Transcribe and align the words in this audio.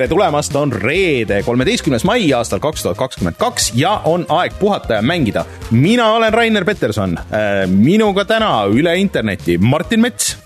tere 0.00 0.08
tulemast, 0.08 0.54
on 0.56 0.70
reede, 0.72 1.42
kolmeteistkümnes 1.44 2.06
mai 2.08 2.30
aastal 2.32 2.60
kaks 2.62 2.86
tuhat 2.86 2.96
kakskümmend 2.96 3.36
kaks 3.36 3.66
ja 3.76 3.98
on 4.08 4.22
aeg 4.32 4.54
puhata 4.56 4.96
ja 4.96 5.02
mängida. 5.04 5.44
mina 5.70 6.12
olen 6.12 6.32
Rainer 6.32 6.64
Peterson, 6.64 7.18
minuga 7.68 8.24
täna 8.24 8.64
üle 8.72 8.94
interneti 8.96 9.58
Martin 9.58 10.00
Mets. 10.00 10.38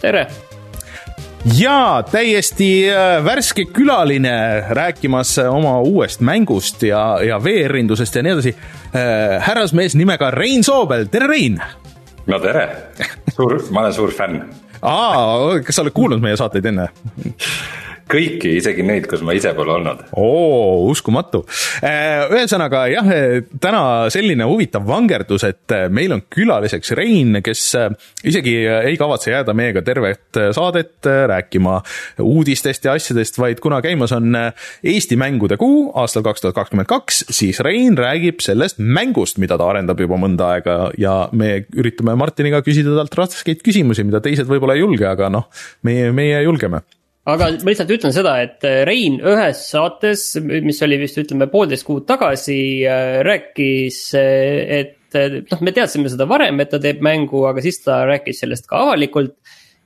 tere 0.00 0.26
ja 1.58 2.02
täiesti 2.10 2.86
värske 3.24 3.64
külaline 3.64 4.64
rääkimas 4.70 5.36
oma 5.44 5.80
uuest 5.80 6.20
mängust 6.20 6.82
ja, 6.82 7.18
ja 7.20 7.36
VR-indusest 7.44 8.16
ja 8.16 8.22
nii 8.22 8.32
edasi. 8.32 8.56
härrasmees 9.40 9.94
nimega 9.94 10.30
Rein 10.30 10.64
Soobel, 10.64 11.04
tere 11.04 11.26
Rein! 11.26 11.60
no 12.26 12.40
tere, 12.40 12.68
suur, 13.36 13.60
ma 13.70 13.84
olen 13.84 13.92
suur 13.92 14.10
fänn. 14.10 14.40
aa, 14.82 15.60
kas 15.66 15.76
sa 15.76 15.84
oled 15.84 15.92
kuulnud 15.92 16.24
meie 16.24 16.36
saateid 16.36 16.72
enne? 16.72 16.88
Kõiki, 18.12 18.56
isegi 18.60 18.84
neid, 18.86 19.06
kus 19.10 19.22
ma 19.24 19.34
ise 19.36 19.52
pole 19.56 19.72
olnud. 19.74 20.04
oo, 20.20 20.88
uskumatu. 20.90 21.42
Äh, 21.84 22.28
ühesõnaga 22.32 22.84
jah, 22.92 23.10
täna 23.62 23.82
selline 24.12 24.46
huvitav 24.48 24.86
vangerdus, 24.88 25.46
et 25.48 25.76
meil 25.92 26.14
on 26.16 26.24
külaliseks 26.32 26.94
Rein, 26.98 27.38
kes 27.44 27.64
äh, 27.78 27.90
isegi 28.28 28.54
ei 28.66 28.98
kavatse 29.00 29.32
jääda 29.32 29.54
meiega 29.56 29.84
tervet 29.86 30.40
saadet 30.54 31.08
äh, 31.08 31.24
rääkima 31.32 31.80
uudistest 32.22 32.88
ja 32.88 32.96
asjadest, 32.98 33.38
vaid 33.40 33.62
kuna 33.62 33.80
käimas 33.84 34.14
on 34.16 34.36
Eesti 34.82 35.16
mängude 35.20 35.56
kuu 35.60 35.90
aastal 35.98 36.24
kaks 36.26 36.44
tuhat 36.44 36.56
kakskümmend 36.58 36.90
kaks, 36.90 37.24
siis 37.32 37.60
Rein 37.64 37.96
räägib 37.98 38.42
sellest 38.44 38.80
mängust, 38.82 39.40
mida 39.42 39.58
ta 39.60 39.68
arendab 39.72 40.00
juba 40.02 40.18
mõnda 40.20 40.52
aega 40.56 40.78
ja 41.00 41.16
me 41.32 41.62
üritame 41.72 42.16
Martiniga 42.18 42.62
küsida 42.64 42.96
talt 42.98 43.16
raskeid 43.18 43.62
küsimusi, 43.64 44.04
mida 44.06 44.20
teised 44.24 44.48
võib-olla 44.50 44.76
ei 44.76 44.84
julge, 44.84 45.06
aga 45.08 45.30
noh, 45.32 45.48
meie, 45.86 46.10
meie 46.16 46.42
julgeme 46.44 46.82
aga 47.30 47.48
ma 47.54 47.70
lihtsalt 47.70 47.92
ütlen 47.94 48.14
seda, 48.14 48.34
et 48.42 48.64
äh, 48.66 48.82
Rein 48.88 49.20
ühes 49.20 49.62
saates, 49.70 50.26
mis 50.42 50.80
oli 50.82 50.98
vist 51.02 51.20
ütleme 51.22 51.46
poolteist 51.52 51.86
kuud 51.86 52.06
tagasi, 52.08 52.58
äh, 52.88 53.20
rääkis, 53.26 53.98
äh, 54.18 54.80
et 54.80 55.18
noh, 55.52 55.60
me 55.62 55.74
teadsime 55.76 56.10
seda 56.10 56.26
varem, 56.26 56.62
et 56.64 56.72
ta 56.72 56.80
teeb 56.82 57.02
mängu, 57.04 57.44
aga 57.46 57.62
siis 57.62 57.82
ta 57.84 58.02
rääkis 58.08 58.42
sellest 58.42 58.66
ka 58.70 58.80
avalikult. 58.88 59.36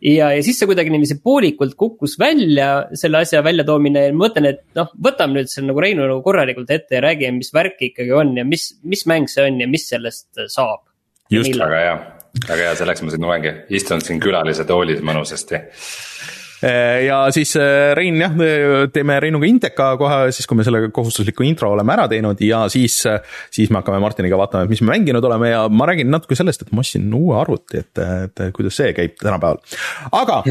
ja, 0.00 0.30
ja 0.32 0.42
siis 0.44 0.58
see 0.60 0.68
kuidagi 0.68 0.92
niiviisi 0.92 1.18
poolikult 1.24 1.74
kukkus 1.76 2.18
välja, 2.20 2.86
selle 2.96 3.22
asja 3.24 3.40
väljatoomine 3.44 4.06
ja 4.06 4.16
ma 4.16 4.26
mõtlen, 4.26 4.50
et 4.52 4.64
noh, 4.76 4.90
võtame 5.02 5.40
nüüd 5.40 5.52
selle 5.52 5.72
nagu 5.72 5.82
Reinu 5.82 6.04
nagu 6.04 6.24
korralikult 6.24 6.72
ette 6.72 6.98
ja 6.98 7.04
räägime, 7.04 7.40
mis 7.40 7.52
värk 7.52 7.80
ikkagi 7.90 8.12
on 8.16 8.36
ja 8.36 8.44
mis, 8.48 8.70
mis 8.84 9.06
mäng 9.08 9.28
see 9.32 9.48
on 9.48 9.60
ja 9.60 9.68
mis 9.68 9.88
sellest 9.92 10.46
saab. 10.52 10.84
just, 11.32 11.56
väga 11.56 11.80
hea, 11.84 11.96
väga 12.44 12.60
hea, 12.62 12.76
selleks 12.80 13.04
ma 13.04 13.12
siin 13.12 13.28
loengi, 13.28 13.56
istun 13.76 14.04
siin 14.04 14.20
külalise 14.22 14.68
toolis 14.68 15.00
mõnusasti 15.04 15.64
ja 17.06 17.18
siis 17.34 17.54
äh, 17.60 17.92
Rein 17.96 18.20
jah, 18.20 18.34
teeme 18.92 19.18
Reinuga 19.20 19.48
Inteka 19.48 19.90
kohe 20.00 20.32
siis, 20.34 20.48
kui 20.48 20.58
me 20.58 20.66
selle 20.66 20.86
kohustusliku 20.94 21.44
intro 21.46 21.72
oleme 21.74 21.94
ära 21.96 22.06
teinud 22.10 22.40
ja 22.44 22.64
siis, 22.72 22.98
äh, 23.10 23.20
siis 23.52 23.70
me 23.70 23.80
hakkame 23.80 24.00
Martiniga 24.02 24.38
vaatama, 24.40 24.66
et 24.66 24.72
mis 24.72 24.82
me 24.84 24.94
mänginud 24.94 25.24
oleme 25.24 25.52
ja 25.52 25.66
ma 25.68 25.88
räägin 25.90 26.10
natuke 26.12 26.38
sellest, 26.38 26.66
et 26.66 26.72
ma 26.76 26.84
ostsin 26.84 27.08
uue 27.14 27.36
arvuti, 27.40 27.82
et, 27.84 28.02
et 28.26 28.46
kuidas 28.56 28.78
see 28.80 28.94
käib 28.96 29.18
tänapäeval, 29.22 29.60
aga 30.16 30.42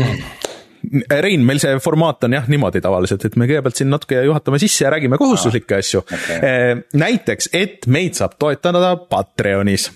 Rein, 1.25 1.41
meil 1.41 1.57
see 1.57 1.79
formaat 1.81 2.27
on 2.27 2.35
jah 2.37 2.47
niimoodi 2.51 2.77
tavaliselt, 2.83 3.23
et 3.25 3.37
me 3.41 3.47
kõigepealt 3.49 3.79
siin 3.79 3.89
natuke 3.89 4.19
juhatame 4.27 4.59
sisse 4.61 4.83
ja 4.85 4.91
räägime 4.93 5.17
kohustuslikke 5.17 5.79
asju. 5.79 6.03
okay.. 6.05 6.83
näiteks, 6.93 7.49
et 7.57 7.87
meid 7.89 8.13
saab 8.19 8.37
toetada 8.37 8.93
Patreonis 9.09 9.89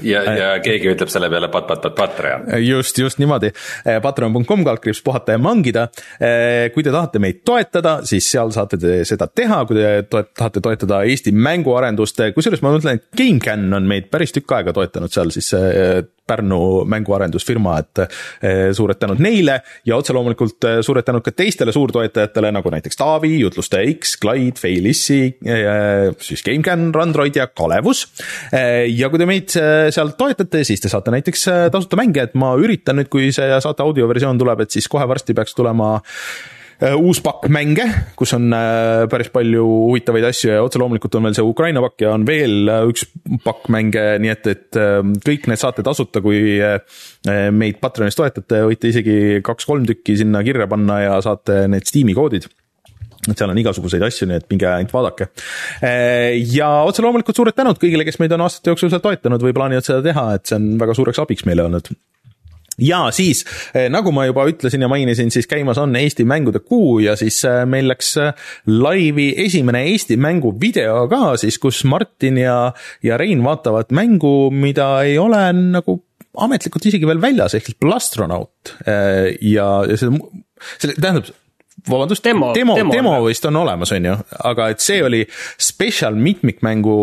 ja, 0.00 0.22
ja 0.36 0.52
keegi 0.64 0.88
ütleb 0.94 1.10
selle 1.12 1.28
peale 1.32 1.50
pat, 1.52 1.66
pat, 1.68 1.82
pat, 1.84 1.96
Patreon. 1.98 2.46
just, 2.64 2.98
just 2.98 3.20
niimoodi. 3.20 3.52
Eh, 3.84 3.98
Patreon.com 4.02 4.64
kaldkriips 4.64 5.02
puhata 5.04 5.36
ja 5.36 5.42
mangida. 5.42 5.88
Eh, 6.20 6.70
kui 6.74 6.84
te 6.84 6.94
tahate 6.94 7.20
meid 7.22 7.42
toetada, 7.44 7.98
siis 8.08 8.30
seal 8.32 8.52
saate 8.54 8.80
te 8.80 9.02
seda 9.08 9.28
teha, 9.28 9.62
kui 9.68 9.78
te 9.78 9.92
toet, 10.10 10.32
tahate 10.38 10.64
toetada 10.64 11.02
Eesti 11.08 11.34
mänguarendust, 11.36 12.24
kusjuures 12.36 12.64
ma 12.64 12.72
mõtlen, 12.72 13.00
et 13.00 13.08
GameCAN 13.18 13.68
on 13.76 13.88
meid 13.90 14.08
päris 14.12 14.32
tükk 14.34 14.56
aega 14.56 14.74
toetanud 14.76 15.12
seal 15.12 15.32
siis 15.34 15.52
Pärnu 16.22 16.84
mänguarendusfirma, 16.86 17.72
et 17.82 18.00
suured 18.78 18.96
tänud 18.96 19.18
neile 19.20 19.56
ja 19.84 19.96
otse 19.98 20.14
loomulikult 20.14 20.64
suured 20.86 21.04
tänud 21.04 21.24
ka 21.26 21.32
teistele 21.34 21.74
suurtoetajatele, 21.74 22.52
nagu 22.54 22.70
näiteks 22.72 22.96
Taavi, 23.00 23.32
Jutlustaja 23.40 23.90
X, 23.96 24.14
Clyde, 24.22 24.54
Feilissi, 24.62 25.18
siis 26.22 26.46
GameCAN, 26.46 26.92
Randroid 26.94 27.36
ja 27.36 27.48
Kalevus. 27.50 28.04
ja 28.52 29.10
kui 29.10 29.20
te 29.20 29.28
meid 29.28 29.58
seal 29.90 30.14
toetate, 30.18 30.62
siis 30.68 30.80
te 30.80 30.90
saate 30.92 31.14
näiteks 31.14 31.46
tasuta 31.74 31.98
mänge, 31.98 32.28
et 32.28 32.34
ma 32.38 32.54
üritan 32.60 33.00
nüüd, 33.00 33.10
kui 33.12 33.32
see 33.34 33.60
saate 33.64 33.84
audioversioon 33.84 34.40
tuleb, 34.40 34.64
et 34.64 34.74
siis 34.74 34.88
kohe 34.90 35.08
varsti 35.08 35.34
peaks 35.36 35.56
tulema 35.58 35.96
Äh, 36.82 36.96
uus 36.98 37.20
pakk 37.22 37.46
mänge, 37.52 37.84
kus 38.18 38.32
on 38.34 38.48
äh, 38.56 39.04
päris 39.10 39.28
palju 39.30 39.62
huvitavaid 39.62 40.24
asju 40.26 40.50
ja 40.50 40.62
otse 40.64 40.80
loomulikult 40.82 41.14
on 41.14 41.28
veel 41.28 41.36
see 41.36 41.44
Ukraina 41.46 41.82
pakk 41.84 42.02
ja 42.02 42.14
on 42.16 42.24
veel 42.26 42.70
äh, 42.72 42.86
üks 42.90 43.04
pakk 43.44 43.68
mänge, 43.70 44.02
nii 44.22 44.32
et, 44.32 44.48
et 44.50 44.80
kõik 45.22 45.46
need 45.50 45.60
saate 45.60 45.84
tasuta, 45.86 46.22
kui 46.24 46.58
meid 47.54 47.78
Patreonis 47.82 48.18
toetate, 48.18 48.64
võite 48.66 48.90
isegi 48.90 49.38
kaks-kolm 49.46 49.86
tükki 49.86 50.16
sinna 50.18 50.42
kirja 50.42 50.66
panna 50.70 50.98
ja 51.04 51.20
saate 51.22 51.66
need 51.70 51.86
Steam'i 51.86 52.16
koodid 52.18 52.48
et 53.30 53.38
seal 53.38 53.52
on 53.52 53.58
igasuguseid 53.62 54.02
asju, 54.02 54.26
nii 54.30 54.40
et 54.40 54.48
minge 54.50 54.66
ainult 54.66 54.94
vaadake. 54.94 55.28
ja 56.52 56.70
otse 56.88 57.04
loomulikult 57.04 57.38
suured 57.38 57.56
tänud 57.56 57.78
kõigile, 57.82 58.06
kes 58.08 58.18
meid 58.22 58.34
on 58.34 58.46
aastate 58.46 58.72
jooksul 58.72 58.90
seal 58.90 59.04
toetanud 59.04 59.44
või 59.44 59.54
plaanivad 59.56 59.86
seda 59.86 60.02
teha, 60.04 60.32
et 60.38 60.48
see 60.48 60.58
on 60.58 60.72
väga 60.82 60.96
suureks 60.98 61.22
abiks 61.22 61.46
meile 61.48 61.68
olnud 61.68 61.92
ja 62.80 63.10
siis, 63.12 63.44
eh, 63.74 63.88
nagu 63.92 64.12
ma 64.12 64.26
juba 64.26 64.46
ütlesin 64.48 64.82
ja 64.82 64.88
mainisin, 64.88 65.30
siis 65.30 65.46
käimas 65.46 65.78
on 65.78 65.96
Eesti 65.96 66.24
mängude 66.24 66.62
kuu 66.64 66.98
ja 67.04 67.16
siis 67.16 67.42
eh, 67.44 67.64
meil 67.68 67.88
läks 67.90 68.14
laivi 68.66 69.32
esimene 69.44 69.84
Eesti 69.90 70.16
mängu 70.16 70.54
video 70.60 71.06
ka 71.10 71.36
siis, 71.40 71.58
kus 71.62 71.84
Martin 71.84 72.40
ja, 72.40 72.72
ja 73.02 73.18
Rein 73.20 73.44
vaatavad 73.44 73.92
mängu, 73.92 74.50
mida 74.50 75.02
ei 75.06 75.18
ole 75.18 75.44
nagu 75.52 76.00
ametlikult 76.32 76.86
isegi 76.88 77.06
veel 77.06 77.20
väljas, 77.20 77.54
ehk 77.54 77.68
siis 77.68 77.78
Plastronaut 77.80 78.72
ja, 78.86 79.66
ja 79.84 79.96
see, 80.00 80.08
selle, 80.80 80.96
tähendab, 80.96 81.28
vabandust, 81.88 82.24
demo, 82.24 82.52
demo, 82.54 82.76
demo, 82.78 82.92
demo 82.94 83.14
vist 83.26 83.46
on 83.48 83.56
olemas, 83.62 83.90
on 83.96 84.10
ju, 84.10 84.18
aga 84.50 84.68
et 84.70 84.84
see 84.84 85.00
oli 85.02 85.24
spetsial 85.58 86.14
mitmikmängu 86.14 86.98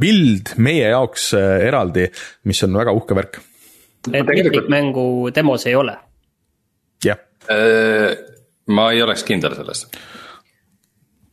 build 0.00 0.56
meie 0.58 0.88
jaoks 0.90 1.30
eraldi, 1.38 2.08
mis 2.50 2.62
on 2.66 2.80
väga 2.80 2.94
uhke 2.96 3.18
värk 3.18 3.38
et 4.12 4.26
mitmikmängu 4.26 5.30
demos 5.34 5.66
ei 5.66 5.74
ole. 5.74 5.96
jah. 7.04 7.18
Äh, 7.50 8.16
ma 8.66 8.90
ei 8.92 9.02
oleks 9.02 9.24
kindel 9.24 9.54
selles. 9.56 9.86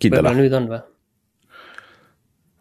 võib-olla 0.04 0.34
nüüd 0.36 0.54
on 0.54 0.70
või? 0.70 0.82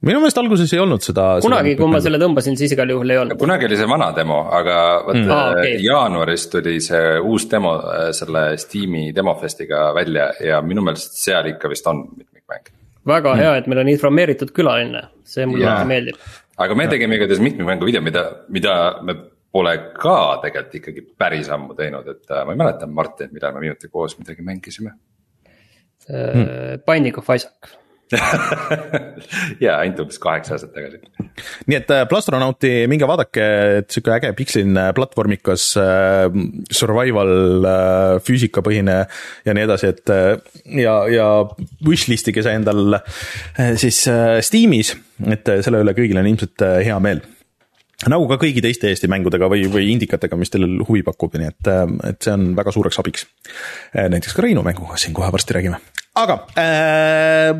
Minu 0.05 0.21
meelest 0.23 0.39
alguses 0.41 0.73
ei 0.75 0.81
olnud 0.83 1.05
seda. 1.05 1.27
kunagi, 1.45 1.75
kui 1.79 1.91
ma 1.91 2.01
selle 2.05 2.21
tõmbasin, 2.23 2.57
siis 2.61 2.75
igal 2.77 2.93
juhul 2.93 3.15
ei 3.15 3.21
olnud. 3.23 3.39
kunagi 3.41 3.69
oli 3.69 3.79
see 3.81 3.91
vana 3.91 4.11
demo, 4.17 4.41
aga 4.59 4.79
vot 5.07 5.19
mm. 5.19 5.35
ah, 5.35 5.51
okay. 5.53 5.77
jaanuaris 5.85 6.47
tuli 6.53 6.79
see 6.85 7.19
uus 7.21 7.49
demo 7.51 7.75
äh, 7.81 8.09
selle 8.17 8.47
Steam'i 8.61 9.11
demofestiga 9.17 9.87
välja 9.97 10.31
ja 10.45 10.63
minu 10.65 10.85
meelest 10.87 11.21
seal 11.21 11.51
ikka 11.53 11.71
vist 11.73 11.87
on 11.91 12.03
mitmikmäng. 12.17 12.73
väga 13.15 13.35
mm. 13.35 13.45
hea, 13.45 13.53
et 13.61 13.71
meil 13.71 13.85
on 13.85 13.93
informeeritud 13.95 14.53
külaline, 14.57 15.07
see 15.29 15.47
mulle 15.51 15.69
yeah. 15.69 15.87
meeldib. 15.89 16.19
aga 16.67 16.81
me 16.81 16.89
tegime 16.93 17.21
igatahes 17.21 17.45
mitmikmängu 17.45 17.89
video, 17.89 18.03
mida, 18.05 18.27
mida 18.53 18.75
me 19.03 19.17
pole 19.55 19.77
ka 19.95 20.19
tegelikult 20.43 20.81
ikkagi 20.81 21.07
päris 21.19 21.49
ammu 21.55 21.77
teinud, 21.79 22.09
et 22.11 22.35
äh, 22.35 22.45
ma 22.45 22.57
ei 22.57 22.61
mäleta, 22.61 22.91
Martin, 22.91 23.33
millal 23.33 23.55
me 23.57 23.65
viimati 23.65 23.93
koos 23.93 24.19
midagi 24.19 24.45
mängisime 24.45 24.97
hmm.. 26.11 26.85
Binding 26.85 27.23
of 27.23 27.31
Isaac 27.31 27.73
jaa, 29.65 29.77
ainult 29.81 30.05
umbes 30.05 30.21
kaheksa 30.23 30.57
aastat 30.57 30.75
tagasi. 30.77 31.01
nii 31.71 31.79
et 31.79 31.93
Plastronauti, 32.11 32.73
minge 32.91 33.09
vaadake, 33.09 33.47
et 33.81 33.95
sihuke 33.95 34.15
äge 34.17 34.33
piksline 34.39 34.87
platvormikas 34.97 35.67
äh, 35.81 36.29
survival 36.73 37.69
äh, 37.69 38.17
füüsikapõhine 38.25 38.99
ja 39.47 39.57
nii 39.57 39.67
edasi, 39.69 39.93
et 39.95 40.15
äh, 40.15 40.35
ja, 40.83 40.97
ja 41.11 41.29
wishlist'ige 41.87 42.45
see 42.45 42.57
endal 42.61 42.99
äh, 43.01 43.75
siis 43.81 44.05
äh, 44.11 44.41
Steamis, 44.45 44.95
et 45.27 45.49
äh, 45.49 45.63
selle 45.65 45.85
üle 45.85 45.97
kõigil 45.97 46.21
on 46.21 46.31
ilmselt 46.31 46.67
äh, 46.67 46.83
hea 46.89 46.99
meel 47.03 47.25
nagu 48.11 48.27
ka 48.29 48.39
kõigi 48.41 48.63
teiste 48.65 48.91
Eesti 48.91 49.09
mängudega 49.11 49.49
või, 49.51 49.67
või 49.71 49.89
indikatega, 49.95 50.37
mis 50.39 50.53
teil 50.53 50.67
huvi 50.85 51.05
pakub, 51.07 51.37
nii 51.41 51.51
et, 51.51 51.71
äh, 51.71 51.85
et 52.11 52.25
see 52.25 52.35
on 52.35 52.51
väga 52.59 52.75
suureks 52.75 53.01
abiks. 53.03 53.29
Äh, 53.95 54.09
näiteks 54.13 54.37
ka 54.37 54.45
Reinu 54.45 54.65
mänguga 54.67 54.99
siin 55.01 55.15
kohe 55.17 55.31
varsti 55.35 55.57
räägime, 55.57 55.81
aga 56.21 56.41
äh, 56.61 57.53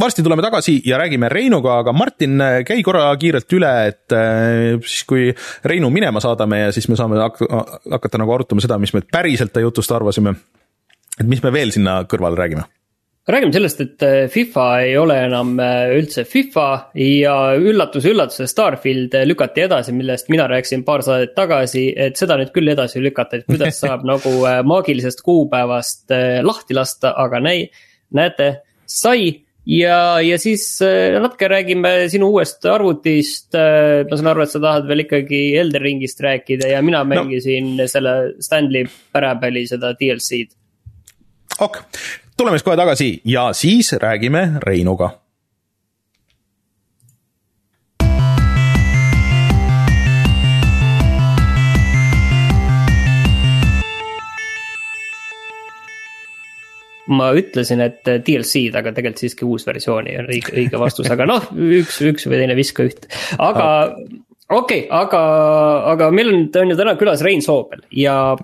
varsti 0.00 0.22
tuleme 0.22 0.42
tagasi 0.42 0.80
ja 0.84 0.98
räägime 0.98 1.28
Reinuga, 1.28 1.78
aga 1.78 1.92
Martin, 1.92 2.40
äh, 2.40 2.60
käi 2.66 2.82
korra 2.84 3.08
kiirelt 3.20 3.52
üle, 3.56 3.72
et 3.88 4.12
äh, 4.12 4.76
siis 4.84 5.04
kui 5.08 5.28
Reinu 5.64 5.90
minema 5.90 6.20
saadame 6.20 6.66
ja 6.66 6.72
siis 6.74 6.88
me 6.92 6.98
saame 6.98 7.20
hak 7.22 7.40
hakata 7.96 8.20
nagu 8.20 8.34
arutama 8.36 8.64
seda, 8.64 8.78
mis 8.82 8.94
me 8.96 9.02
päriselt 9.12 9.54
ta 9.54 9.64
jutust 9.64 9.92
arvasime. 9.92 10.34
et 11.20 11.26
mis 11.26 11.42
me 11.42 11.52
veel 11.52 11.72
sinna 11.72 12.02
kõrvale 12.04 12.36
räägime 12.36 12.66
räägime 13.26 13.52
sellest, 13.52 13.80
et 13.80 14.02
äh, 14.06 14.28
FIFA 14.30 14.66
ei 14.84 14.92
ole 14.98 15.16
enam 15.24 15.56
üldse 15.96 16.24
FIFA 16.24 16.66
ja 17.00 17.38
üllatus, 17.58 18.04
üllatus, 18.06 18.50
Starfield 18.50 19.16
lükati 19.26 19.64
edasi, 19.64 19.92
millest 19.96 20.28
mina 20.30 20.46
rääkisin 20.46 20.84
paar 20.84 21.02
saadet 21.02 21.34
tagasi, 21.34 21.88
et 21.96 22.20
seda 22.20 22.36
nüüd 22.38 22.52
küll 22.54 22.68
edasi 22.70 23.02
lükata, 23.02 23.40
et 23.40 23.48
kuidas 23.48 23.80
saab 23.80 24.04
nagu 24.12 24.36
maagilisest 24.44 25.24
kuupäevast 25.26 26.14
lahti 26.46 26.78
lasta, 26.78 27.16
aga 27.16 27.42
näi-, 27.42 27.66
näete, 28.14 28.52
sai 28.86 29.45
ja, 29.66 30.20
ja 30.22 30.38
siis 30.38 30.78
natuke 31.20 31.48
räägime 31.50 31.94
sinu 32.12 32.30
uuest 32.34 32.64
arvutist. 32.70 33.56
ma 34.10 34.18
saan 34.18 34.32
aru, 34.32 34.44
et 34.46 34.54
sa 34.54 34.62
tahad 34.62 34.88
veel 34.88 35.04
ikkagi 35.06 35.42
Elder 35.58 35.82
Ringist 35.82 36.22
rääkida 36.22 36.70
ja 36.70 36.82
mina 36.82 37.04
mängisin 37.04 37.74
no. 37.76 37.90
selle 37.90 38.16
Stanley 38.40 38.86
Parabelli 39.12 39.66
seda 39.66 39.92
DLC-d. 39.98 40.54
ok, 41.60 41.82
tuleme 42.36 42.58
siis 42.58 42.66
kohe 42.66 42.78
tagasi 42.78 43.12
ja 43.24 43.50
siis 43.56 43.92
räägime 44.02 44.48
Reinuga 44.62 45.14
ma 57.12 57.30
ütlesin, 57.38 57.82
et 57.84 58.02
DLC-d, 58.04 58.74
aga 58.80 58.92
tegelikult 58.96 59.22
siiski 59.22 59.46
uus 59.46 59.66
versioon 59.66 60.10
on 60.10 60.30
õige, 60.32 60.54
õige 60.56 60.80
vastus, 60.80 61.10
aga 61.12 61.28
noh, 61.28 61.50
üks, 61.54 62.00
üks 62.02 62.26
või 62.26 62.42
teine 62.42 62.58
viska 62.58 62.86
üht. 62.88 63.06
aga 63.38 63.68
okei 64.48 64.86
okay,, 64.86 64.90
aga, 64.90 65.22
aga 65.94 66.10
meil 66.14 66.32
on, 66.32 66.44
on 66.62 66.74
ju 66.74 66.78
täna 66.78 66.96
külas 66.98 67.24
Rein 67.26 67.42
Soobel 67.44 67.86
ja 67.94 68.34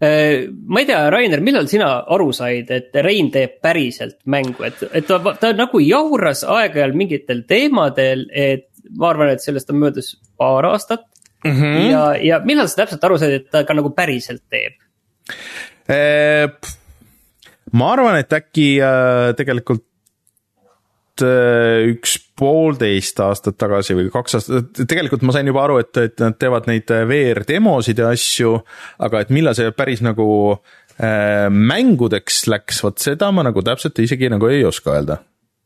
Äh, 0.00 0.46
ma 0.66 0.78
ei 0.80 0.86
tea, 0.86 1.08
Rainer, 1.10 1.40
millal 1.42 1.66
sina 1.66 1.88
aru 2.06 2.28
said, 2.36 2.68
et 2.70 2.94
Rein 3.02 3.32
teeb 3.34 3.56
päriselt 3.64 4.20
mängu, 4.30 4.62
et, 4.68 4.84
et 4.94 5.08
ta, 5.08 5.18
ta 5.42 5.50
nagu 5.58 5.80
jauras 5.82 6.44
aeg-ajalt 6.46 6.94
mingitel 6.94 7.42
teemadel, 7.50 8.28
et 8.30 8.68
ma 8.94 9.10
arvan, 9.10 9.32
et 9.34 9.42
sellest 9.42 9.72
on 9.74 9.80
möödas 9.82 10.12
paar 10.38 10.68
aastat 10.70 11.02
mm. 11.42 11.50
-hmm. 11.50 11.90
ja, 11.90 12.02
ja 12.22 12.38
millal 12.46 12.70
sa 12.70 12.84
täpselt 12.84 13.04
aru 13.04 13.18
said, 13.18 13.34
et 13.40 13.50
ta 13.50 13.64
ka 13.66 13.74
nagu 13.74 13.90
päriselt 13.90 14.44
teeb? 14.46 14.78
Ma 17.72 17.92
arvan, 17.92 18.16
et 18.20 18.32
äkki 18.32 18.70
äh, 18.80 19.34
tegelikult 19.36 19.84
Äh, 21.24 21.88
üks 21.94 22.16
poolteist 22.38 23.18
aastat 23.22 23.56
tagasi 23.58 23.96
või 23.98 24.10
kaks 24.12 24.36
aastat, 24.38 24.82
tegelikult 24.86 25.24
ma 25.26 25.34
sain 25.34 25.48
juba 25.50 25.64
aru, 25.64 25.78
et, 25.82 25.90
et 25.98 26.20
nad 26.22 26.36
teevad 26.38 26.68
neid 26.70 26.90
äh, 26.94 27.06
VR 27.08 27.42
demosid 27.48 27.98
ja 27.98 28.12
asju, 28.14 28.52
aga 29.02 29.24
et 29.24 29.32
millal 29.34 29.56
see 29.58 29.72
päris 29.74 30.02
nagu 30.04 30.28
äh, 30.54 31.48
mängudeks 31.50 32.44
läks, 32.52 32.82
vot 32.84 33.02
seda 33.02 33.32
ma 33.34 33.46
nagu 33.48 33.64
täpselt 33.66 33.98
isegi 34.04 34.30
nagu 34.30 34.50
ei 34.52 34.62
oska 34.68 34.94
öelda 34.94 35.18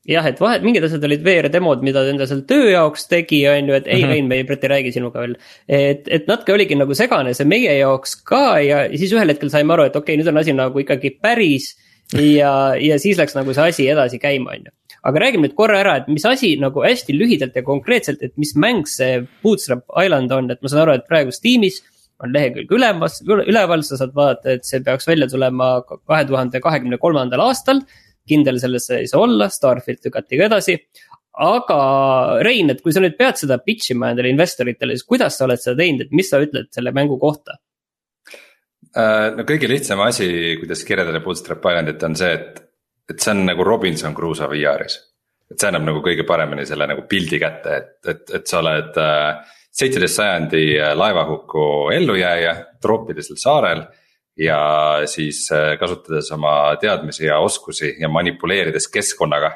jah, 0.09 0.27
et 0.27 0.41
vahet, 0.43 0.65
mingid 0.65 0.87
asjad 0.87 1.05
olid 1.07 1.23
VR 1.27 1.51
demod, 1.53 1.85
mida 1.85 2.03
ta 2.03 2.11
enda 2.11 2.27
seal 2.31 2.43
töö 2.49 2.73
jaoks 2.73 3.07
tegi, 3.11 3.45
on 3.51 3.69
ju, 3.71 3.77
et 3.77 3.87
ei 3.87 4.01
mm, 4.01 4.09
-hmm. 4.09 4.15
Rein, 4.15 4.29
me 4.29 4.41
ei, 4.41 4.47
ei 4.49 4.73
räägi 4.73 4.93
sinuga 4.97 5.21
veel. 5.21 5.37
et, 5.69 6.09
et 6.09 6.27
natuke 6.27 6.53
oligi 6.53 6.79
nagu 6.79 6.95
segane 6.95 7.35
see 7.35 7.47
meie 7.47 7.77
jaoks 7.79 8.17
ka 8.25 8.59
ja 8.65 8.87
siis 8.97 9.13
ühel 9.13 9.29
hetkel 9.29 9.51
saime 9.51 9.77
aru, 9.77 9.91
et 9.91 9.97
okei 9.97 10.15
okay,, 10.15 10.23
nüüd 10.23 10.33
on 10.33 10.41
asi 10.41 10.53
nagu 10.57 10.79
ikkagi 10.79 11.19
päris. 11.21 11.75
Ja, 12.19 12.53
ja 12.81 12.99
siis 13.01 13.19
läks 13.19 13.37
nagu 13.39 13.55
see 13.57 13.69
asi 13.73 13.89
edasi 13.93 14.21
käima, 14.23 14.57
on 14.57 14.69
ju 14.69 14.77
aga 15.03 15.23
räägime 15.25 15.49
nüüd 15.49 15.57
korra 15.59 15.81
ära, 15.83 15.97
et 16.01 16.11
mis 16.11 16.25
asi 16.29 16.55
nagu 16.63 16.83
hästi 16.85 17.15
lühidalt 17.17 17.57
ja 17.59 17.65
konkreetselt, 17.67 18.23
et 18.23 18.37
mis 18.41 18.55
mäng 18.55 18.87
see 18.91 19.23
Bootstrap 19.43 19.83
Island 19.99 20.33
on, 20.35 20.51
et 20.53 20.63
ma 20.63 20.71
saan 20.71 20.85
aru, 20.85 20.99
et 20.99 21.09
praegu 21.09 21.35
Steamis 21.35 21.81
on 22.23 22.31
lehekülg 22.35 22.71
ülemas, 22.77 23.19
üleval, 23.27 23.83
sa 23.87 23.99
saad 23.99 24.15
vaadata, 24.15 24.57
et 24.57 24.69
see 24.69 24.83
peaks 24.87 25.09
välja 25.11 25.27
tulema 25.31 25.75
kahe 25.89 26.23
tuhande 26.29 26.63
kahekümne 26.63 27.01
kolmandal 27.03 27.49
aastal. 27.49 27.83
kindel 28.29 28.61
selles 28.63 28.85
ei 28.95 29.09
saa 29.11 29.25
olla, 29.25 29.49
Starfield 29.51 30.05
lükati 30.07 30.39
ka 30.39 30.45
edasi. 30.47 30.77
aga 31.33 31.79
Rein, 32.47 32.71
et 32.71 32.83
kui 32.83 32.93
sa 32.93 33.01
nüüd 33.03 33.17
pead 33.19 33.41
seda 33.41 33.59
pitch 33.59 33.91
ima 33.91 34.13
endale 34.13 34.31
investoritele, 34.31 34.95
siis 34.95 35.09
kuidas 35.09 35.39
sa 35.39 35.49
oled 35.49 35.59
seda 35.59 35.81
teinud, 35.81 36.07
et 36.07 36.13
mis 36.13 36.31
sa 36.31 36.39
ütled 36.39 36.71
selle 36.71 36.93
mängu 36.95 37.19
kohta? 37.19 37.59
Äh, 38.93 39.31
no 39.33 39.47
kõige 39.49 39.71
lihtsam 39.71 40.03
asi, 40.05 40.27
kuidas 40.61 40.83
kirjeldada 40.85 41.23
Bootstrap 41.25 41.65
Islandit 41.71 42.03
on 42.05 42.17
see, 42.19 42.35
et 42.37 42.61
et 43.11 43.19
see 43.21 43.33
on 43.35 43.41
nagu 43.45 43.65
Robinson 43.67 44.15
Crusoe 44.15 44.47
VR-is. 44.49 44.99
et 45.51 45.61
see 45.61 45.69
annab 45.69 45.85
nagu 45.85 46.01
kõige 46.05 46.25
paremini 46.29 46.65
selle 46.69 46.87
nagu 46.89 47.03
pildi 47.09 47.41
kätte, 47.41 47.77
et, 47.77 47.97
et, 48.09 48.23
et 48.39 48.47
sa 48.49 48.61
oled 48.61 48.97
äh, 49.01 49.57
seitseteist 49.73 50.21
sajandi 50.21 50.63
äh, 50.79 50.93
laevahuku 50.97 51.65
ellujääja 51.97 52.55
troopilisel 52.81 53.41
saarel. 53.41 53.85
ja 54.37 54.59
siis 55.05 55.45
kasutades 55.79 56.31
oma 56.33 56.75
teadmisi 56.81 57.27
ja 57.27 57.39
oskusi 57.45 57.91
ja 58.01 58.09
manipuleerides 58.09 58.89
keskkonnaga 58.89 59.51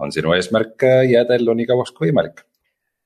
on 0.00 0.12
sinu 0.12 0.32
eesmärk 0.32 0.84
jääda 1.10 1.36
ellu 1.36 1.52
nii 1.54 1.68
kauaks 1.68 1.92
kui 1.92 2.08
võimalik 2.08 2.47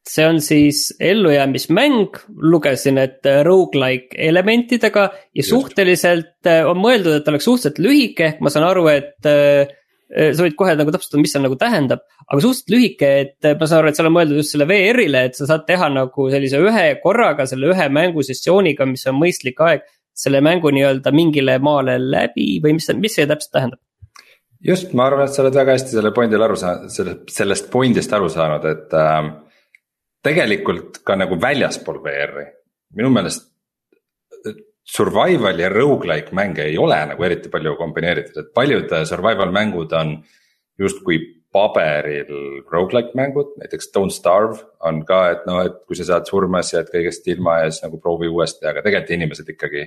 see 0.09 0.25
on 0.27 0.41
siis 0.43 0.89
ellujäämismäng, 1.01 2.17
lugesin, 2.43 2.99
et 2.99 3.27
rogu-like 3.47 4.17
elementidega 4.19 5.05
ja 5.13 5.39
Just. 5.39 5.51
suhteliselt 5.51 6.51
on 6.67 6.81
mõeldud, 6.83 7.21
et 7.21 7.29
oleks 7.31 7.47
suhteliselt 7.47 7.79
lühike, 7.83 8.33
ehk 8.33 8.43
ma 8.43 8.51
saan 8.51 8.67
aru, 8.67 8.89
et 8.91 9.31
äh, 9.31 9.71
sa 10.13 10.45
võid 10.45 10.57
kohe 10.59 10.75
nagu 10.77 10.93
täpsustada, 10.93 11.23
mis 11.23 11.33
see 11.33 11.43
nagu 11.45 11.57
tähendab. 11.61 12.03
aga 12.27 12.41
suhteliselt 12.41 12.75
lühike, 12.75 13.13
et 13.27 13.61
ma 13.61 13.69
saan 13.69 13.83
aru, 13.83 13.93
et 13.93 14.01
seal 14.01 14.11
on 14.11 14.17
mõeldud 14.17 14.43
just 14.43 14.57
selle 14.57 14.67
VR-ile, 14.69 15.25
et 15.29 15.39
sa 15.39 15.49
saad 15.49 15.69
teha 15.71 15.89
nagu 15.93 16.29
sellise 16.35 16.61
ühe 16.63 16.87
korraga 17.03 17.47
selle 17.47 17.71
ühe 17.73 17.89
mängusessiooniga, 18.01 18.89
mis 18.91 19.07
on 19.11 19.21
mõistlik 19.21 19.63
aeg. 19.63 19.87
selle 20.13 20.43
mängu 20.45 20.69
nii-öelda 20.69 21.09
mingile 21.09 21.55
maale 21.65 21.95
läbi 21.97 22.59
või 22.61 22.75
mis, 22.77 22.91
mis 23.01 23.15
see 23.17 23.25
täpselt 23.25 23.55
tähendab? 23.57 23.81
just, 24.61 24.93
ma 24.93 25.07
arvan, 25.07 25.25
et 25.25 25.35
sa 25.35 25.41
oled 25.43 25.57
väga 25.57 25.79
hästi 25.79 25.97
selle 25.97 26.13
point'il 26.15 26.45
aru 26.45 26.59
saanud, 26.59 26.93
sellest, 26.93 27.33
sellest 27.33 27.71
point'ist 27.73 28.13
aru 28.13 28.29
saanud, 28.31 28.67
et 28.69 28.93
äh, 28.93 29.31
tegelikult 30.23 31.03
ka 31.07 31.17
nagu 31.19 31.39
väljaspool 31.41 32.01
VR-i, 32.05 32.47
minu 32.99 33.11
meelest. 33.15 33.49
Survival 34.93 35.61
ja 35.63 35.69
rogu-like 35.71 36.35
mänge 36.35 36.65
ei 36.67 36.75
ole 36.79 36.97
nagu 37.13 37.25
eriti 37.25 37.51
palju 37.53 37.77
kombineeritud, 37.79 38.41
et 38.41 38.51
paljud 38.55 38.91
äh, 38.93 39.05
survival 39.09 39.53
mängud 39.55 39.95
on 39.95 40.17
justkui 40.81 41.21
paberil 41.53 42.33
rogu-like 42.73 43.15
mängud, 43.15 43.53
näiteks 43.61 43.93
Don't 43.95 44.15
Starve 44.15 44.59
on 44.89 45.05
ka, 45.07 45.21
et 45.37 45.47
noh, 45.47 45.61
et 45.69 45.79
kui 45.87 45.99
sa 45.99 46.09
saad 46.09 46.27
surma, 46.29 46.65
siis 46.65 46.81
jääd 46.81 46.91
kõigest 46.95 47.31
ilma 47.31 47.61
ja 47.61 47.71
siis 47.71 47.85
nagu 47.85 48.01
proovi 48.03 48.31
uuesti, 48.33 48.67
aga 48.67 48.83
tegelikult 48.83 49.15
inimesed 49.19 49.55
ikkagi. 49.55 49.87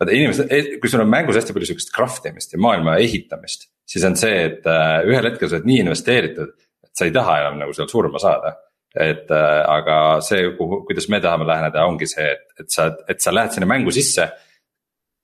vaata 0.00 0.16
inimesed, 0.16 0.54
kui 0.80 0.88
sul 0.92 1.02
on 1.02 1.10
mängus 1.12 1.36
hästi 1.40 1.56
palju 1.56 1.72
sihukest 1.72 1.94
craft 1.96 2.30
imist 2.30 2.54
ja 2.54 2.62
maailma 2.62 2.96
ehitamist, 3.02 3.66
siis 3.88 4.06
on 4.06 4.16
see, 4.16 4.44
et 4.46 4.68
äh, 4.70 5.02
ühel 5.10 5.26
hetkel 5.32 5.50
sa 5.50 5.58
oled 5.58 5.68
nii 5.68 5.82
investeeritud, 5.88 6.54
et 6.86 6.92
sa 6.96 7.08
ei 7.08 7.12
taha 7.16 7.40
enam 7.42 7.64
nagu 7.64 7.74
seal 7.76 7.90
surma 7.90 8.22
saada 8.22 8.54
et 8.94 9.30
äh, 9.30 9.60
aga 9.70 9.96
see, 10.24 10.50
kuhu, 10.58 10.82
kuidas 10.86 11.08
me 11.08 11.20
tahame 11.22 11.46
läheneda, 11.46 11.86
ongi 11.86 12.08
see, 12.10 12.30
et, 12.32 12.46
et 12.64 12.70
sa, 12.70 12.90
et 13.08 13.20
sa 13.22 13.34
lähed 13.34 13.54
sinna 13.54 13.68
mängu 13.70 13.92
sisse. 13.94 14.30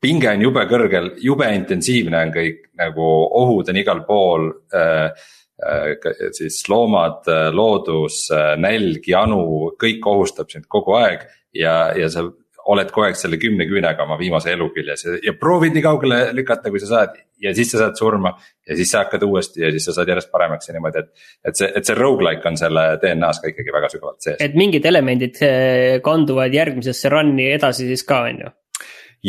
pinge 0.00 0.28
on 0.30 0.42
jube 0.42 0.62
kõrgel, 0.70 1.14
jube 1.18 1.49
intensiivne 1.54 2.20
on 2.20 2.30
kõik 2.35 2.68
nagu 2.78 3.08
ohud 3.42 3.73
on 3.73 3.82
igal 3.82 4.04
pool 4.06 4.52
äh,. 4.75 5.11
Äh, 5.56 5.94
siis 6.37 6.58
loomad, 6.68 7.23
äh, 7.32 7.46
loodus, 7.49 8.26
äh, 8.28 8.58
nälg, 8.61 9.06
janu, 9.08 9.70
kõik 9.80 10.04
ohustab 10.04 10.50
sind 10.52 10.66
kogu 10.68 10.92
aeg 10.99 11.23
ja, 11.56 11.94
ja 11.96 12.11
sa 12.12 12.26
oled 12.73 12.90
kogu 12.92 13.06
aeg 13.06 13.18
selle 13.18 13.38
kümne 13.40 13.66
küünega 13.68 14.04
oma 14.04 14.18
viimase 14.20 14.52
elu 14.54 14.66
küljes 14.75 15.06
ja, 15.06 15.14
ja 15.28 15.35
proovid 15.38 15.76
nii 15.76 15.85
kaugele 15.85 16.20
lükata, 16.37 16.73
kui 16.73 16.82
sa 16.82 16.90
saad. 16.90 17.16
ja 17.42 17.52
siis 17.54 17.70
sa 17.73 17.85
saad 17.85 17.99
surma 17.99 18.32
ja 18.66 18.76
siis 18.78 18.90
sa 18.92 19.04
hakkad 19.04 19.25
uuesti 19.26 19.62
ja 19.62 19.70
siis 19.75 19.88
sa 19.88 19.96
saad 19.99 20.11
järjest 20.12 20.30
paremaks 20.32 20.68
ja 20.68 20.76
niimoodi, 20.76 21.04
et. 21.04 21.26
et 21.44 21.58
see, 21.61 21.70
et 21.76 21.88
see 21.88 21.96
rogu-like 21.99 22.49
on 22.49 22.58
selle 22.61 22.87
DNA-s 23.02 23.42
ka 23.42 23.52
ikkagi 23.52 23.75
väga 23.75 23.90
sügavalt 23.92 24.28
sees. 24.28 24.38
et 24.40 24.58
mingid 24.58 24.87
elemendid 24.88 25.42
eh, 25.46 25.99
kanduvad 26.04 26.54
järgmisesse 26.54 27.12
run'i 27.12 27.50
edasi 27.54 27.88
siis 27.90 28.06
ka, 28.08 28.23
on 28.30 28.44
ju 28.46 28.52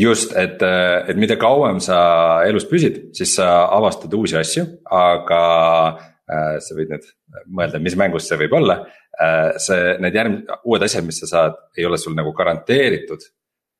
just, 0.08 0.36
et, 0.38 0.62
et 0.62 1.17
mida 1.17 1.38
kauem 1.41 1.82
sa 1.84 2.00
elus 2.48 2.67
püsid, 2.70 3.08
siis 3.17 3.38
sa 3.39 3.67
avastad 3.74 4.13
uusi 4.13 4.38
asju, 4.38 4.65
aga 4.94 5.41
äh, 5.98 6.58
sa 6.63 6.77
võid 6.77 6.96
nüüd 6.96 7.12
mõelda, 7.53 7.82
mis 7.84 7.96
mängus 8.00 8.27
see 8.29 8.39
võib 8.39 8.56
olla 8.58 8.82
Äh, 9.07 9.07
see, 9.62 9.93
need 10.03 10.17
järgmised, 10.19 10.51
uued 10.69 10.83
asjad, 10.86 11.05
mis 11.07 11.21
sa 11.24 11.29
saad, 11.31 11.55
ei 11.77 11.86
ole 11.86 11.97
sul 12.01 12.15
nagu 12.17 12.33
garanteeritud. 12.38 13.33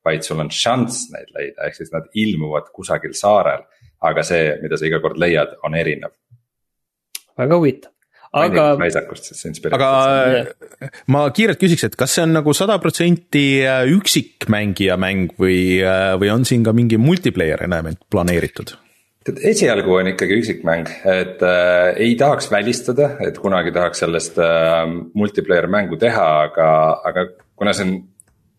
vaid 0.08 0.24
sul 0.24 0.39
on 0.39 0.48
šanss 0.53 1.10
neid 1.12 1.34
leida, 1.36 1.65
ehk 1.67 1.75
siis 1.75 1.89
nad 1.91 2.06
ilmuvad 2.15 2.72
kusagil 2.74 3.13
saarel. 3.13 3.65
aga 4.01 4.24
see, 4.24 4.56
mida 4.62 4.77
sa 4.77 4.86
iga 4.86 5.01
kord 5.01 5.17
leiad, 5.17 5.58
on 5.63 5.75
erinev. 5.75 6.15
väga 7.38 7.56
huvitav 7.56 7.94
aga. 8.36 8.65
väisakust 8.79 9.32
siis 9.32 9.46
inspireeritud. 9.50 9.84
aga 9.84 10.89
ma 11.13 11.25
kiirelt 11.36 11.62
küsiks, 11.62 11.88
et 11.88 11.96
kas 12.00 12.17
see 12.17 12.25
on 12.25 12.36
nagu 12.38 12.53
sada 12.58 12.77
protsenti 12.84 13.46
äh, 13.65 13.86
üksikmängija 13.94 14.98
mäng 15.01 15.38
või, 15.39 15.79
äh, 15.84 16.15
või 16.20 16.34
on 16.34 16.46
siin 16.48 16.65
ka 16.65 16.75
mingi 16.77 17.00
multiplayer 17.01 17.63
element 17.67 18.03
planeeritud? 18.12 18.75
Tead, 19.28 19.42
esialgu 19.52 19.98
on 20.00 20.12
ikkagi 20.14 20.38
üksikmäng, 20.42 20.90
et 21.12 21.42
äh, 21.46 21.94
ei 22.04 22.16
tahaks 22.20 22.50
välistada, 22.52 23.16
et 23.24 23.40
kunagi 23.42 23.74
tahaks 23.76 24.04
sellest 24.04 24.40
äh, 24.42 24.84
multiplayer 25.18 25.68
mängu 25.72 26.00
teha, 26.02 26.28
aga, 26.48 26.70
aga 27.08 27.28
kuna 27.56 27.76
see 27.76 27.88
on. 27.88 27.98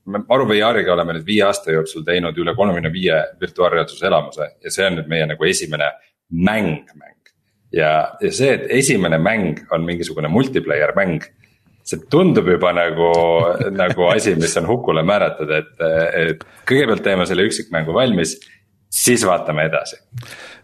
me 0.09 0.23
Aru 0.33 0.47
VR-iga 0.49 0.95
oleme 0.95 1.19
nüüd 1.19 1.27
viie 1.27 1.43
aasta 1.45 1.69
jooksul 1.75 2.01
teinud 2.01 2.37
üle 2.41 2.55
kolmekümne 2.57 2.89
viie 2.89 3.17
virtuaalreaalsuse 3.43 4.07
elamuse 4.09 4.47
ja 4.65 4.71
see 4.73 4.87
on 4.87 4.97
nüüd 4.97 5.11
meie 5.11 5.27
nagu 5.29 5.45
esimene 5.45 5.91
mäng, 6.33 6.87
mäng. 6.97 7.33
ja, 7.77 7.91
ja 8.23 8.31
see, 8.33 8.55
et 8.55 8.71
esimene 8.79 9.19
mäng 9.21 9.61
on 9.69 9.85
mingisugune 9.85 10.31
multiplayer 10.33 10.95
mäng 10.97 11.27
see 11.89 12.01
tundub 12.13 12.49
juba 12.49 12.73
nagu, 12.77 13.11
nagu 13.73 14.09
asi, 14.09 14.35
mis 14.41 14.57
on 14.61 14.67
hukule 14.69 15.05
määratud, 15.09 15.53
et, 15.57 15.71
et 16.17 16.43
kõigepealt 16.69 17.05
teeme 17.05 17.29
selle 17.29 17.47
üksikmängu 17.49 17.93
valmis, 17.97 18.35
siis 18.91 19.27
vaatame 19.27 19.69
edasi. 19.69 20.01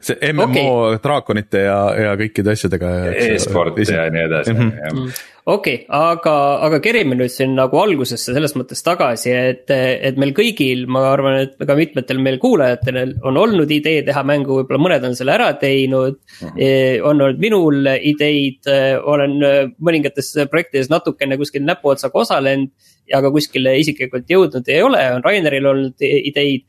see 0.04 0.33
MMO 0.33 0.45
okay. 0.45 0.99
draakonite 1.02 1.64
ja, 1.66 1.78
ja 2.09 2.16
kõikide 2.21 2.52
asjadega. 2.52 2.90
E-sport 3.12 3.78
ja 3.88 4.09
nii 4.12 4.26
edasi 4.31 4.57
mm. 4.57 4.75
-hmm 4.75 5.31
okei 5.45 5.75
okay,, 5.75 5.87
aga, 5.93 6.35
aga 6.64 6.78
kerime 6.81 7.16
nüüd 7.19 7.33
siin 7.33 7.52
nagu 7.57 7.76
algusesse 7.76 8.33
selles 8.33 8.54
mõttes 8.57 8.81
tagasi, 8.85 9.33
et, 9.33 9.69
et 9.69 10.16
meil 10.21 10.33
kõigil, 10.37 10.87
ma 10.88 11.02
arvan, 11.11 11.37
et 11.45 11.66
ka 11.69 11.76
mitmetel 11.76 12.23
meil 12.25 12.38
kuulajatel 12.40 13.12
on 13.28 13.37
olnud 13.43 13.75
idee 13.76 14.00
teha 14.07 14.23
mängu, 14.25 14.57
võib-olla 14.61 14.81
mõned 14.87 15.04
on 15.11 15.16
selle 15.19 15.35
ära 15.37 15.50
teinud 15.61 16.16
mm. 16.16 16.54
-hmm. 16.54 17.04
on 17.11 17.21
olnud 17.26 17.45
minul 17.45 17.90
ideid, 18.00 18.64
olen 19.04 19.37
mõningates 19.76 20.33
projektides 20.49 20.88
natukene 20.93 21.37
kuskil 21.37 21.64
näpuotsaga 21.69 22.25
osalenud. 22.25 22.73
aga 23.12 23.28
kuskile 23.31 23.76
isiklikult 23.76 24.31
jõudnud 24.31 24.69
ei 24.73 24.81
ole, 24.83 25.00
on 25.12 25.25
Raineril 25.25 25.66
olnud 25.66 26.00
ideid 26.00 26.64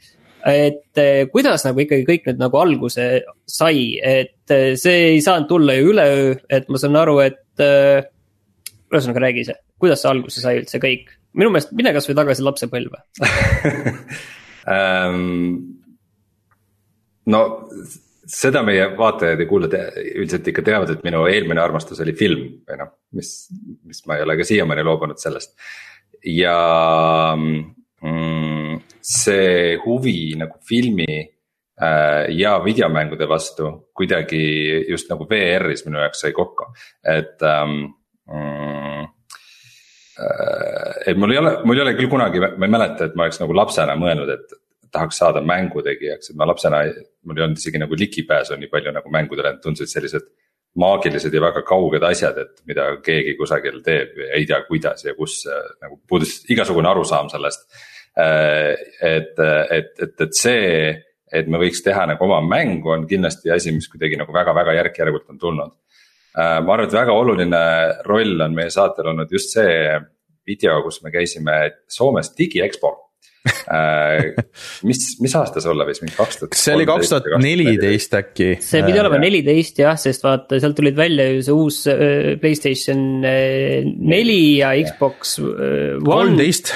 et 0.46 1.04
kuidas 1.34 1.66
nagu 1.66 1.82
ikkagi 1.82 2.06
kõik 2.08 2.28
nüüd 2.30 2.42
nagu 2.42 2.60
alguse 2.62 3.06
sai, 3.50 3.98
et 3.98 4.56
see 4.80 4.98
ei 5.16 5.22
saanud 5.26 5.50
tulla 5.50 5.78
ju 5.78 5.92
üleöö, 5.94 6.34
et 6.54 6.70
ma 6.70 6.82
saan 6.82 6.98
aru, 7.02 7.18
et 7.26 7.64
ühesõnaga 7.64 9.26
räägi 9.26 9.46
ise, 9.46 9.58
kuidas 9.82 10.04
see 10.04 10.12
alguse 10.12 10.44
sai 10.44 10.60
üldse 10.62 10.82
kõik, 10.84 11.10
minu 11.36 11.52
meelest 11.54 11.74
mine 11.78 11.94
kasvõi 11.96 12.18
tagasi 12.20 12.46
lapsepõlve 12.46 13.02
um, 14.70 15.56
no 17.34 17.42
seda 18.26 18.62
meie 18.66 18.88
vaatajad 18.98 19.42
ja 19.42 19.48
kuulajad 19.50 19.98
üldiselt 20.16 20.48
ikka 20.50 20.64
teavad, 20.66 20.92
et 20.92 21.04
minu 21.06 21.26
eelmine 21.30 21.62
armastus 21.62 22.02
oli 22.04 22.16
film 22.18 22.48
või 22.66 22.80
noh, 22.80 22.94
mis, 23.18 23.34
mis 23.86 24.02
ma 24.10 24.18
ei 24.18 24.26
ole 24.26 24.38
ka 24.40 24.48
siiamaani 24.48 24.86
loobunud 24.86 25.22
sellest. 25.22 25.54
ja 26.26 26.56
mm, 27.38 28.65
see 29.02 29.76
huvi 29.86 30.36
nagu 30.40 30.60
filmi 30.68 31.20
äh, 31.22 32.26
ja 32.36 32.58
videomängude 32.64 33.28
vastu 33.30 33.72
kuidagi 33.96 34.86
just 34.90 35.10
nagu 35.12 35.28
VR-is 35.30 35.86
minu 35.88 36.02
jaoks 36.04 36.26
sai 36.26 36.34
kokku, 36.36 36.72
et 37.04 37.44
ähm, 37.44 37.82
mm,. 38.30 39.08
et 41.08 41.18
mul 41.20 41.34
ei 41.34 41.42
ole, 41.42 41.58
mul 41.68 41.80
ei 41.80 41.84
ole 41.84 41.96
küll 41.98 42.12
kunagi, 42.12 42.40
ma 42.40 42.68
ei 42.68 42.72
mäleta, 42.78 43.10
et 43.10 43.18
ma 43.20 43.28
oleks 43.28 43.42
nagu 43.42 43.56
lapsena 43.58 43.98
mõelnud, 44.00 44.32
et 44.32 44.56
tahaks 44.96 45.20
saada 45.20 45.42
mängutegijaks, 45.44 46.32
et 46.32 46.40
ma 46.40 46.48
lapsena, 46.48 46.82
mul 47.28 47.40
ei 47.40 47.46
olnud 47.46 47.60
isegi 47.60 47.82
nagu 47.82 47.98
ligipääsu 48.00 48.56
nii 48.60 48.72
palju 48.72 48.94
nagu 48.96 49.12
mängudele, 49.12 49.56
et 49.56 49.64
tundusid 49.64 49.92
sellised 49.92 50.30
maagilised 50.80 51.34
ja 51.34 51.42
väga 51.42 51.64
kauged 51.68 52.04
asjad, 52.04 52.40
et 52.42 52.64
mida 52.68 52.88
keegi 53.04 53.36
kusagil 53.40 53.80
teeb 53.84 54.18
ja 54.20 54.32
ei 54.40 54.48
tea, 54.48 54.62
kuidas 54.68 55.06
ja 55.06 55.16
kus 55.16 55.44
nagu 55.82 56.00
puudus 56.08 56.42
igasugune 56.52 56.90
arusaam 56.92 57.32
sellest. 57.32 57.68
Et, 58.16 59.40
et, 59.40 59.90
et, 60.02 60.22
et 60.24 60.38
see, 60.38 60.92
et 61.36 61.48
me 61.52 61.60
võiks 61.62 61.84
teha 61.84 62.06
nagu 62.08 62.28
oma 62.28 62.42
mängu, 62.46 62.94
on 62.96 63.08
kindlasti 63.10 63.52
asi, 63.54 63.74
mis 63.76 63.90
kuidagi 63.92 64.20
nagu 64.20 64.36
väga-väga 64.36 64.78
järk-järgult 64.80 65.34
on 65.34 65.42
tulnud. 65.42 65.74
Äh, 66.36 66.60
ma 66.64 66.76
arvan, 66.76 66.90
et 66.90 66.96
väga 66.96 67.16
oluline 67.16 67.64
roll 68.08 68.44
on 68.44 68.56
meie 68.56 68.72
saatel 68.74 69.14
olnud 69.14 69.32
just 69.32 69.56
see 69.56 69.96
video, 70.46 70.82
kus 70.84 71.00
me 71.04 71.12
käisime 71.14 71.54
Soomes 71.90 72.34
digiekspol 72.36 72.98
äh, 73.72 74.36
mis, 74.90 75.06
mis 75.24 75.36
aasta 75.40 75.64
see 75.64 75.72
olla 75.72 75.88
võis, 75.88 76.04
mingi 76.04 76.18
kaks 76.18 76.42
tuhat. 76.42 76.58
see 76.60 76.76
oli 76.76 76.90
kaks 76.90 77.14
tuhat 77.14 77.32
neliteist 77.40 78.20
äkki. 78.20 78.50
see 78.60 78.84
pidi 78.84 79.00
olema 79.00 79.22
neliteist 79.24 79.80
jah, 79.80 79.96
sest 80.02 80.28
vaata, 80.28 80.60
sealt 80.60 80.76
tulid 80.76 81.00
välja 81.00 81.30
ju 81.32 81.42
see 81.48 81.56
uus 81.56 81.82
äh, 81.94 82.36
Playstation 82.44 83.08
neli 83.24 84.40
ja 84.60 84.76
Xbox 84.84 85.38
One. 85.40 86.04
kolmteist. 86.04 86.76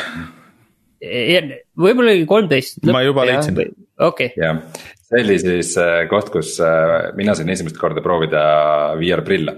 Võib-olla 1.00 2.14
oli 2.14 2.28
kolmteist. 2.28 2.82
ma 2.92 3.04
juba 3.06 3.26
leidsin. 3.28 3.60
okei. 4.04 4.34
jah, 4.40 4.60
see 5.08 5.24
oli 5.24 5.40
siis 5.42 5.74
äh, 5.80 6.04
koht, 6.12 6.32
kus 6.34 6.58
äh, 6.64 7.10
mina 7.18 7.36
sain 7.38 7.50
esimest 7.50 7.80
korda 7.80 8.04
proovida 8.06 8.44
VR 9.00 9.24
prille. 9.28 9.56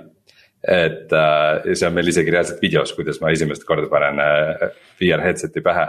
et 0.62 1.12
äh, 1.17 1.74
see 1.74 1.88
on 1.88 1.98
meil 1.98 2.12
isegi 2.13 2.33
reaalselt 2.33 2.62
videos, 2.62 2.93
kuidas 2.98 3.21
ma 3.24 3.33
esimest 3.33 3.65
korda 3.67 3.89
panen 3.91 4.21
VR 5.01 5.25
headset'i 5.25 5.63
pähe. 5.65 5.88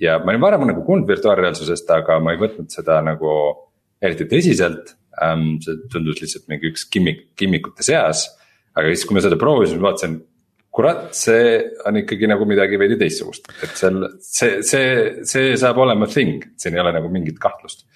ja 0.00 0.18
ma 0.22 0.32
olin 0.32 0.44
varem 0.46 0.68
nagu 0.72 0.84
kuulnud 0.86 1.08
virtuaalreaalsusest, 1.08 1.90
aga 1.90 2.18
ma 2.20 2.34
ei 2.34 2.40
võtnud 2.40 2.72
seda 2.72 3.00
nagu 3.04 3.34
eriti 4.04 4.28
tõsiselt. 4.28 4.96
Ähm, 5.22 5.60
see 5.62 5.76
tundus 5.92 6.18
lihtsalt 6.18 6.48
mingi 6.50 6.72
üks 6.72 6.88
gimmik, 6.90 7.28
gimmikute 7.38 7.84
seas. 7.86 8.26
aga 8.74 8.90
siis, 8.90 9.04
kui 9.06 9.14
ma 9.14 9.22
seda 9.22 9.36
proovisin, 9.38 9.78
vaatasin 9.84 10.16
kurat, 10.74 11.12
see 11.14 11.58
on 11.86 12.00
ikkagi 12.00 12.28
nagu 12.30 12.46
midagi 12.50 12.78
veidi 12.80 12.98
teistsugust, 12.98 13.46
et 13.62 13.76
seal 13.78 14.00
see, 14.18 14.58
see, 14.66 14.88
see 15.28 15.52
saab 15.60 15.78
olema 15.84 16.08
thing, 16.10 16.42
siin 16.58 16.74
ei 16.74 16.82
ole 16.82 16.94
nagu 16.96 17.10
mingit 17.14 17.38
kahtlust 17.42 17.86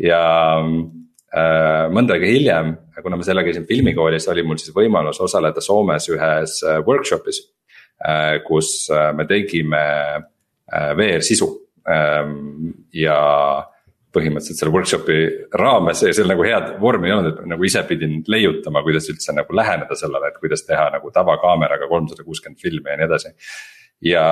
ja 0.00 0.22
äh, 0.60 1.84
mõnda 1.92 2.16
aega 2.16 2.30
hiljem, 2.30 2.72
kuna 3.02 3.18
ma 3.20 3.26
selle 3.26 3.44
käisin 3.46 3.68
filmikoolis, 3.68 4.28
oli 4.32 4.46
mul 4.46 4.60
siis 4.60 4.74
võimalus 4.76 5.20
osaleda 5.24 5.62
Soomes 5.64 6.08
ühes 6.12 6.60
äh, 6.64 6.80
workshop'is 6.86 7.42
äh,. 8.00 8.40
kus 8.46 8.88
äh, 8.92 9.10
me 9.16 9.28
tegime 9.28 9.84
äh, 9.84 10.90
VR 10.96 11.24
sisu 11.24 11.50
ähm, 11.84 12.72
ja 12.92 13.20
põhimõtteliselt 14.14 14.60
selle 14.60 14.72
workshop'i 14.74 15.18
raames 15.58 16.02
ja 16.04 16.12
seal 16.16 16.30
nagu 16.30 16.44
head 16.46 16.74
vormi 16.82 17.10
ei 17.10 17.16
olnud, 17.16 17.38
et 17.40 17.50
nagu 17.50 17.66
ise 17.66 17.82
pidin 17.88 18.20
leiutama, 18.30 18.82
kuidas 18.86 19.08
üldse 19.12 19.34
nagu 19.36 19.56
läheneda 19.56 19.98
sellele, 19.98 20.30
et 20.30 20.40
kuidas 20.42 20.64
teha 20.68 20.88
nagu 20.96 21.10
tavakaameraga 21.14 21.88
kolmsada 21.90 22.26
kuuskümmend 22.26 22.62
filmi 22.62 22.92
ja 22.92 22.98
nii 23.00 23.08
edasi. 23.08 23.34
ja, 24.12 24.26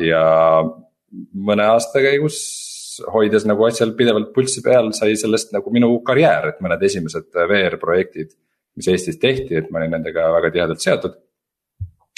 ja 0.00 0.24
mõne 1.50 1.68
aasta 1.74 2.02
käigus 2.04 2.38
hoides 3.14 3.46
nagu 3.48 3.66
asjal 3.66 3.94
pidevalt 3.98 4.32
pulssi 4.34 4.62
peal, 4.64 4.92
sai 4.94 5.16
sellest 5.18 5.52
nagu 5.54 5.70
minu 5.74 5.90
karjäär, 6.06 6.52
et 6.52 6.64
mõned 6.64 6.82
esimesed 6.86 7.30
VR 7.34 7.78
projektid, 7.82 8.34
mis 8.78 8.88
Eestis 8.90 9.18
tehti, 9.22 9.56
et 9.58 9.70
ma 9.70 9.80
olin 9.80 9.96
nendega 9.98 10.28
väga 10.34 10.52
tihedalt 10.54 10.84
seotud. 10.84 11.20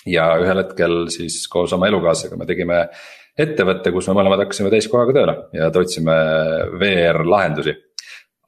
ja 0.07 0.25
ühel 0.39 0.61
hetkel 0.61 1.09
siis 1.11 1.41
koos 1.51 1.73
oma 1.75 1.89
elukaaslasega 1.91 2.37
me 2.39 2.47
tegime 2.47 2.77
ettevõtte, 3.37 3.93
kus 3.93 4.09
me 4.09 4.17
mõlemad 4.19 4.45
hakkasime 4.45 4.71
täiskohaga 4.73 5.13
tööle 5.17 5.37
ja 5.57 5.69
otsime 5.69 6.15
VR 6.81 7.25
lahendusi 7.29 7.75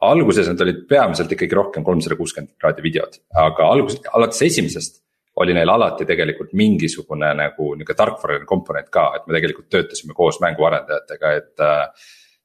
alguses 0.00 0.46
need 0.46 0.62
olid 0.62 0.80
peamiselt 0.90 1.32
ikkagi 1.34 1.56
rohkem 1.58 1.84
kolmsada 1.86 2.16
kuuskümmend 2.18 2.54
kraadi 2.60 2.84
videod, 2.84 3.18
aga 3.34 3.66
alguses, 3.72 4.00
alates 4.14 4.42
esimesest 4.46 5.02
oli 5.42 5.54
neil 5.54 5.70
alati 5.70 6.06
tegelikult 6.06 6.54
mingisugune 6.58 7.30
nagu 7.38 7.72
nihuke 7.78 7.94
tarkvaraline 7.98 8.46
komponent 8.46 8.88
ka, 8.94 9.08
et 9.16 9.26
me 9.26 9.36
tegelikult 9.36 9.68
töötasime 9.70 10.14
koos 10.14 10.40
mänguarendajatega, 10.44 11.34
et 11.42 11.68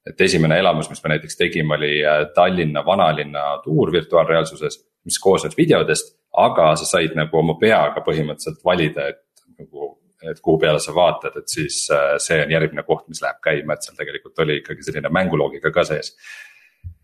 et 0.04 0.20
esimene 0.20 0.58
elamus, 0.60 0.90
mis 0.92 1.00
me 1.00 1.14
näiteks 1.14 1.38
tegime, 1.40 1.78
oli 1.78 1.94
äh, 2.04 2.26
Tallinna 2.36 2.82
vanalinna 2.84 3.44
tuur 3.64 3.88
virtuaalreaalsuses, 3.92 4.76
mis 5.08 5.16
koosnes 5.18 5.56
videodest. 5.56 6.18
aga 6.36 6.74
sa 6.76 6.84
said 6.84 7.14
nagu 7.14 7.38
oma 7.38 7.54
peaga 7.54 8.02
põhimõtteliselt 8.02 8.58
valida, 8.66 9.06
et 9.08 9.22
nagu, 9.58 9.94
et 10.30 10.40
kuhu 10.44 10.58
peale 10.62 10.80
sa 10.82 10.94
vaatad, 10.96 11.36
et 11.40 11.48
siis 11.50 11.84
äh, 11.94 12.16
see 12.22 12.40
on 12.44 12.52
järgmine 12.54 12.84
koht, 12.86 13.06
mis 13.08 13.22
läheb 13.24 13.40
käima, 13.44 13.76
et 13.76 13.86
seal 13.86 13.96
tegelikult 13.98 14.44
oli 14.44 14.60
ikkagi 14.62 14.86
selline 14.86 15.12
mänguloogika 15.12 15.72
ka 15.74 15.86
sees. 15.88 16.14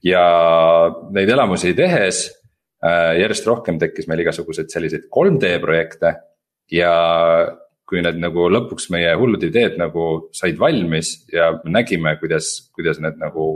ja 0.05 0.25
neid 1.13 1.29
elamusi 1.29 1.75
tehes 1.77 2.27
äh, 2.85 3.17
järjest 3.21 3.47
rohkem 3.47 3.79
tekkis 3.79 4.09
meil 4.09 4.25
igasuguseid 4.25 4.71
selliseid 4.73 5.09
3D 5.13 5.59
projekte 5.61 6.15
ja 6.73 6.95
kui 7.91 8.03
need 8.05 8.21
nagu 8.23 8.47
lõpuks 8.55 8.87
meie 8.95 9.11
hullud 9.19 9.43
ideed 9.43 9.75
nagu 9.81 10.07
said 10.37 10.59
valmis 10.61 11.17
ja 11.33 11.51
nägime, 11.67 12.15
kuidas, 12.21 12.71
kuidas 12.77 13.01
need 13.03 13.19
nagu 13.19 13.51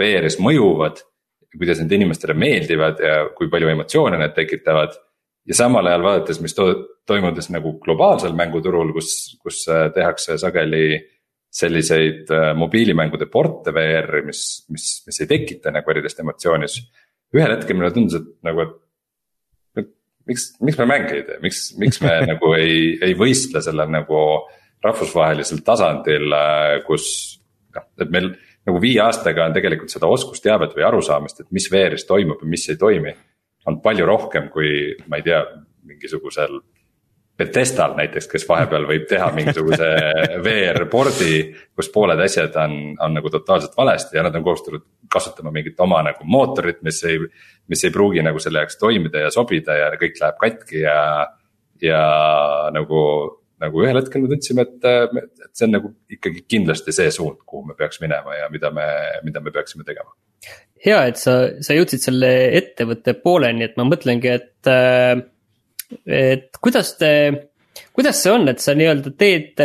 VR-is 0.00 0.40
mõjuvad. 0.42 1.06
kuidas 1.50 1.80
need 1.80 1.92
inimestele 1.96 2.34
meeldivad 2.38 3.00
ja 3.02 3.14
kui 3.34 3.48
palju 3.50 3.72
emotsioone 3.72 4.18
need 4.20 4.34
tekitavad. 4.36 4.92
Ja 5.48 5.56
samal 5.56 5.86
ajal 5.86 6.04
vaadates, 6.04 6.40
mis 6.44 6.54
to 6.56 6.68
toimudes 7.08 7.50
nagu 7.50 7.76
globaalsel 7.82 8.36
mänguturul, 8.38 8.92
kus, 8.96 9.38
kus 9.42 9.64
äh, 9.70 9.88
tehakse 9.94 10.38
sageli 10.38 10.84
selliseid 11.50 12.30
äh, 12.30 12.52
mobiilimängude 12.54 13.26
porte 13.26 13.74
VR-i, 13.74 14.22
mis, 14.26 14.42
mis, 14.70 14.90
mis 15.06 15.22
ei 15.22 15.30
tekita 15.30 15.72
nagu 15.74 15.90
erilist 15.90 16.20
emotsiooni, 16.22 16.68
siis 16.70 16.86
ühel 17.34 17.56
hetkel 17.56 17.78
mulle 17.78 17.90
tundus, 17.94 18.20
et 18.20 18.28
nagu, 18.46 18.68
et 19.80 19.90
miks, 20.30 20.46
miks 20.62 20.78
me 20.78 20.86
mänge 20.92 21.16
ei 21.18 21.24
tee, 21.26 21.40
miks, 21.42 21.64
miks 21.80 21.98
me 22.04 22.14
nagu 22.32 22.54
ei, 22.58 22.94
ei 23.02 23.16
võistle 23.18 23.62
sellel 23.64 23.90
nagu 23.90 24.22
rahvusvahelisel 24.84 25.64
tasandil, 25.66 26.30
äh, 26.36 26.76
kus 26.86 27.08
noh, 27.74 27.90
et 28.00 28.14
meil 28.14 28.32
nagu 28.68 28.80
viie 28.82 29.00
aastaga 29.02 29.48
on 29.48 29.56
tegelikult 29.56 29.92
seda 29.92 30.08
oskusteavet 30.10 30.76
või 30.76 30.86
arusaamist, 30.86 31.42
et 31.42 31.50
mis 31.54 31.66
VR-is 31.72 32.06
toimub 32.08 32.42
ja 32.44 32.50
mis 32.50 32.68
ei 32.70 32.78
toimi. 32.80 33.14
On 33.66 33.80
palju 33.84 34.06
rohkem 34.08 34.48
kui, 34.52 34.94
ma 35.08 35.20
ei 35.20 35.26
tea, 35.26 35.40
mingisugusel 35.88 36.60
Bethesdal 37.40 37.94
näiteks, 37.96 38.26
kes 38.28 38.44
vahepeal 38.48 38.84
võib 38.88 39.06
teha 39.08 39.30
mingisuguse 39.32 39.86
VR-board'i, 40.44 41.38
kus 41.76 41.88
pooled 41.92 42.20
asjad 42.20 42.56
on, 42.60 42.74
on 43.00 43.16
nagu 43.16 43.32
totaalselt 43.32 43.76
valesti 43.78 44.18
ja 44.18 44.24
nad 44.26 44.36
on 44.36 44.44
kohustatud 44.44 44.84
kasutama 45.12 45.52
mingit 45.54 45.80
oma 45.80 46.02
nagu 46.04 46.26
mootorit, 46.28 46.82
mis 46.86 47.00
ei. 47.08 47.20
mis 47.70 47.84
ei 47.86 47.92
pruugi 47.94 48.22
nagu 48.26 48.40
selle 48.42 48.64
jaoks 48.64 48.80
toimida 48.80 49.20
ja 49.22 49.30
sobida 49.30 49.76
ja 49.78 49.90
kõik 49.94 50.16
läheb 50.20 50.38
katki 50.40 50.80
ja, 50.82 50.96
ja 51.80 52.00
nagu, 52.74 53.02
nagu 53.62 53.84
ühel 53.84 54.00
hetkel 54.00 54.24
me 54.24 54.32
tundsime, 54.32 54.64
et, 54.66 54.88
et 55.22 55.52
see 55.54 55.68
on 55.68 55.76
nagu 55.76 55.92
ikkagi 56.10 56.42
kindlasti 56.50 56.92
see 56.96 57.12
suund, 57.14 57.44
kuhu 57.46 57.70
me 57.70 57.78
peaks 57.78 58.02
minema 58.02 58.34
ja 58.40 58.50
mida 58.50 58.72
me, 58.74 58.88
mida 59.22 59.40
me 59.40 59.54
peaksime 59.54 59.86
tegema 59.86 60.10
hea, 60.84 61.00
et 61.10 61.20
sa, 61.20 61.34
sa 61.60 61.76
jõudsid 61.76 62.02
selle 62.02 62.30
ettevõtte 62.60 63.14
pooleni, 63.20 63.66
et 63.66 63.76
ma 63.78 63.86
mõtlengi, 63.88 64.32
et 64.38 64.70
äh, 64.70 65.20
et 66.06 66.58
kuidas 66.62 66.94
te, 66.98 67.12
kuidas 67.96 68.20
see 68.22 68.32
on, 68.32 68.48
et 68.50 68.62
sa 68.62 68.74
nii-öelda 68.78 69.12
teed, 69.18 69.62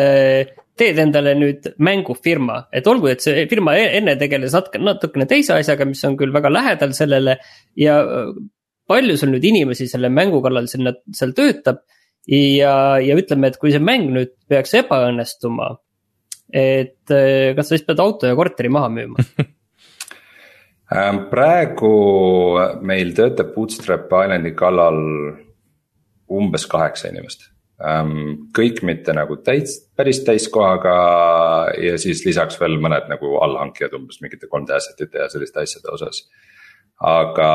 teed 0.79 1.01
endale 1.01 1.36
nüüd 1.38 1.69
mängufirma, 1.86 2.65
et 2.75 2.88
olgu, 2.89 3.10
et 3.12 3.24
see 3.24 3.45
firma 3.51 3.75
e-, 3.79 3.91
enne 4.00 4.17
tegeles 4.19 4.55
natuke, 4.55 4.81
natukene 4.81 5.27
teise 5.29 5.55
asjaga, 5.57 5.88
mis 5.89 6.03
on 6.07 6.17
küll 6.19 6.34
väga 6.36 6.51
lähedal 6.53 6.95
sellele. 6.98 7.38
ja 7.79 8.00
palju 8.89 9.17
sul 9.17 9.34
nüüd 9.34 9.45
inimesi 9.50 9.88
selle 9.89 10.12
mängu 10.13 10.41
kallal 10.45 10.67
sinna, 10.69 10.93
seal 11.13 11.34
töötab 11.38 11.81
ja, 12.29 12.75
ja 13.01 13.17
ütleme, 13.17 13.50
et 13.50 13.57
kui 13.62 13.74
see 13.74 13.81
mäng 13.81 14.12
nüüd 14.13 14.36
peaks 14.50 14.75
ebaõnnestuma. 14.81 15.75
et 16.53 17.10
kas 17.10 17.65
sa 17.65 17.74
siis 17.74 17.86
pead 17.86 18.01
auto 18.01 18.29
ja 18.29 18.38
korteri 18.38 18.69
maha 18.69 18.91
müüma 18.93 19.24
praegu 21.32 21.92
meil 22.86 23.13
töötab 23.18 23.54
Bootstrap 23.56 24.06
Islandi 24.06 24.54
kallal 24.58 25.01
umbes 26.30 26.65
kaheksa 26.70 27.10
inimest. 27.10 27.51
kõik 28.56 28.84
mitte 28.88 29.12
nagu 29.12 29.36
täis, 29.44 29.92
päris 29.98 30.22
täiskohaga 30.24 31.74
ja 31.75 31.98
siis 32.00 32.22
lisaks 32.25 32.60
veel 32.60 32.77
mõned 32.80 33.10
nagu 33.12 33.36
allhankijad 33.44 33.98
umbes 33.98 34.22
mingite 34.22 34.48
3D 34.48 34.77
asset 34.77 35.01
ite 35.01 35.20
ja 35.20 35.27
selliste 35.30 35.60
asjade 35.60 35.92
osas. 35.92 36.30
aga, 37.01 37.50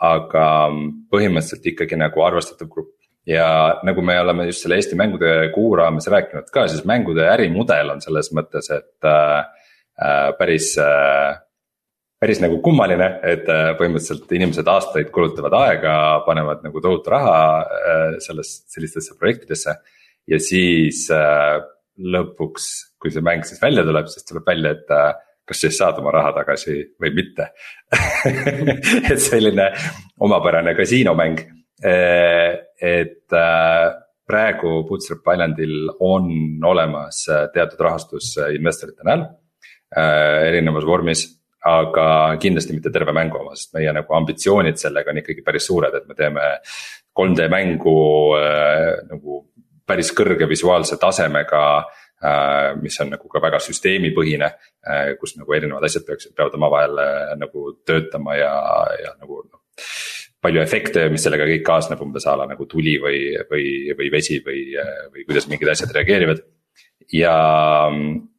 aga 0.00 0.46
põhimõtteliselt 1.12 1.66
ikkagi 1.70 1.96
nagu 1.96 2.24
arvestatav 2.26 2.68
grupp 2.68 2.96
ja 3.26 3.78
nagu 3.86 4.02
me 4.02 4.18
oleme 4.20 4.48
just 4.48 4.64
selle 4.64 4.80
Eesti 4.80 4.98
mängude 4.98 5.52
kuu 5.54 5.76
raames 5.78 6.08
rääkinud 6.10 6.50
ka, 6.50 6.66
siis 6.68 6.84
mängude 6.88 7.26
ärimudel 7.30 7.94
on 7.94 8.02
selles 8.02 8.32
mõttes, 8.34 8.70
et 8.74 9.06
äh, 9.06 9.44
äh 10.02 10.32
päris 10.38 10.74
äh, 10.78 11.38
päris 12.22 12.38
nagu 12.38 12.60
kummaline, 12.62 13.08
et 13.26 13.48
äh, 13.50 13.72
põhimõtteliselt 13.78 14.30
inimesed 14.36 14.68
aastaid 14.70 15.10
kulutavad 15.14 15.56
aega, 15.58 15.94
panevad 16.26 16.62
nagu 16.62 16.82
tohutu 16.84 17.10
raha 17.10 17.40
äh, 17.62 18.04
selles, 18.22 18.60
sellistesse 18.70 19.16
projektidesse. 19.18 19.74
ja 20.30 20.38
siis 20.38 21.08
äh, 21.10 21.58
lõpuks, 21.98 22.68
kui 23.02 23.10
see 23.10 23.24
mäng 23.26 23.42
siis 23.46 23.58
välja 23.62 23.82
tuleb, 23.84 24.06
siis 24.12 24.26
tuleb 24.28 24.46
välja, 24.46 24.76
et 24.76 24.92
kas 25.48 25.64
siis 25.64 25.74
saad 25.76 25.98
oma 25.98 26.12
raha 26.14 26.30
tagasi 26.38 26.76
või 27.02 27.10
mitte 27.16 27.48
et 29.10 29.18
selline 29.20 29.66
omapärane 30.22 30.72
kasiinomäng, 30.78 31.42
et 31.82 33.36
praegu 34.30 34.72
Bootstrap 34.88 35.28
Islandil 35.34 35.90
on 36.06 36.30
olemas 36.70 37.26
teatud 37.52 37.84
rahastus 37.84 38.32
investorite 38.54 39.04
näol 39.04 39.26
erinevas 40.48 40.86
vormis 40.88 41.26
aga 41.68 42.36
kindlasti 42.42 42.74
mitte 42.74 42.90
terve 42.90 43.14
mängu 43.14 43.38
oma, 43.38 43.54
sest 43.58 43.74
meie 43.76 43.92
nagu 43.94 44.16
ambitsioonid 44.18 44.80
sellega 44.80 45.12
on 45.12 45.20
ikkagi 45.22 45.44
päris 45.46 45.68
suured, 45.68 45.94
et 45.94 46.08
me 46.08 46.16
teeme 46.18 46.46
3D 47.18 47.48
mängu 47.52 47.96
äh, 48.38 49.02
nagu 49.10 49.42
päris 49.86 50.12
kõrge 50.16 50.48
visuaalse 50.48 50.98
tasemega 51.00 51.64
äh,. 52.22 52.74
mis 52.82 52.98
on 53.02 53.12
nagu 53.14 53.28
ka 53.28 53.42
väga 53.42 53.60
süsteemipõhine 53.62 54.48
äh,, 54.48 55.12
kus 55.20 55.36
nagu 55.36 55.54
erinevad 55.54 55.86
asjad 55.86 56.06
peaksid, 56.06 56.34
peavad 56.38 56.58
omavahel 56.58 57.02
äh, 57.02 57.34
nagu 57.38 57.72
töötama 57.86 58.38
ja, 58.38 58.54
ja 59.02 59.14
nagu 59.20 59.44
noh 59.46 59.60
palju 60.42 60.58
efekte, 60.58 61.06
mis 61.12 61.22
sellega 61.22 61.46
kõik 61.46 61.62
kaasneb, 61.62 62.00
umbes 62.02 62.24
a 62.26 62.34
la 62.34 62.48
nagu 62.50 62.66
tuli 62.66 62.96
või, 62.98 63.20
või, 63.50 63.66
või 63.94 64.08
vesi 64.10 64.40
või, 64.42 64.64
või 65.14 65.22
kuidas 65.28 65.46
mingid 65.46 65.70
asjad 65.70 65.94
reageerivad 65.94 66.42
ja, 67.12 67.36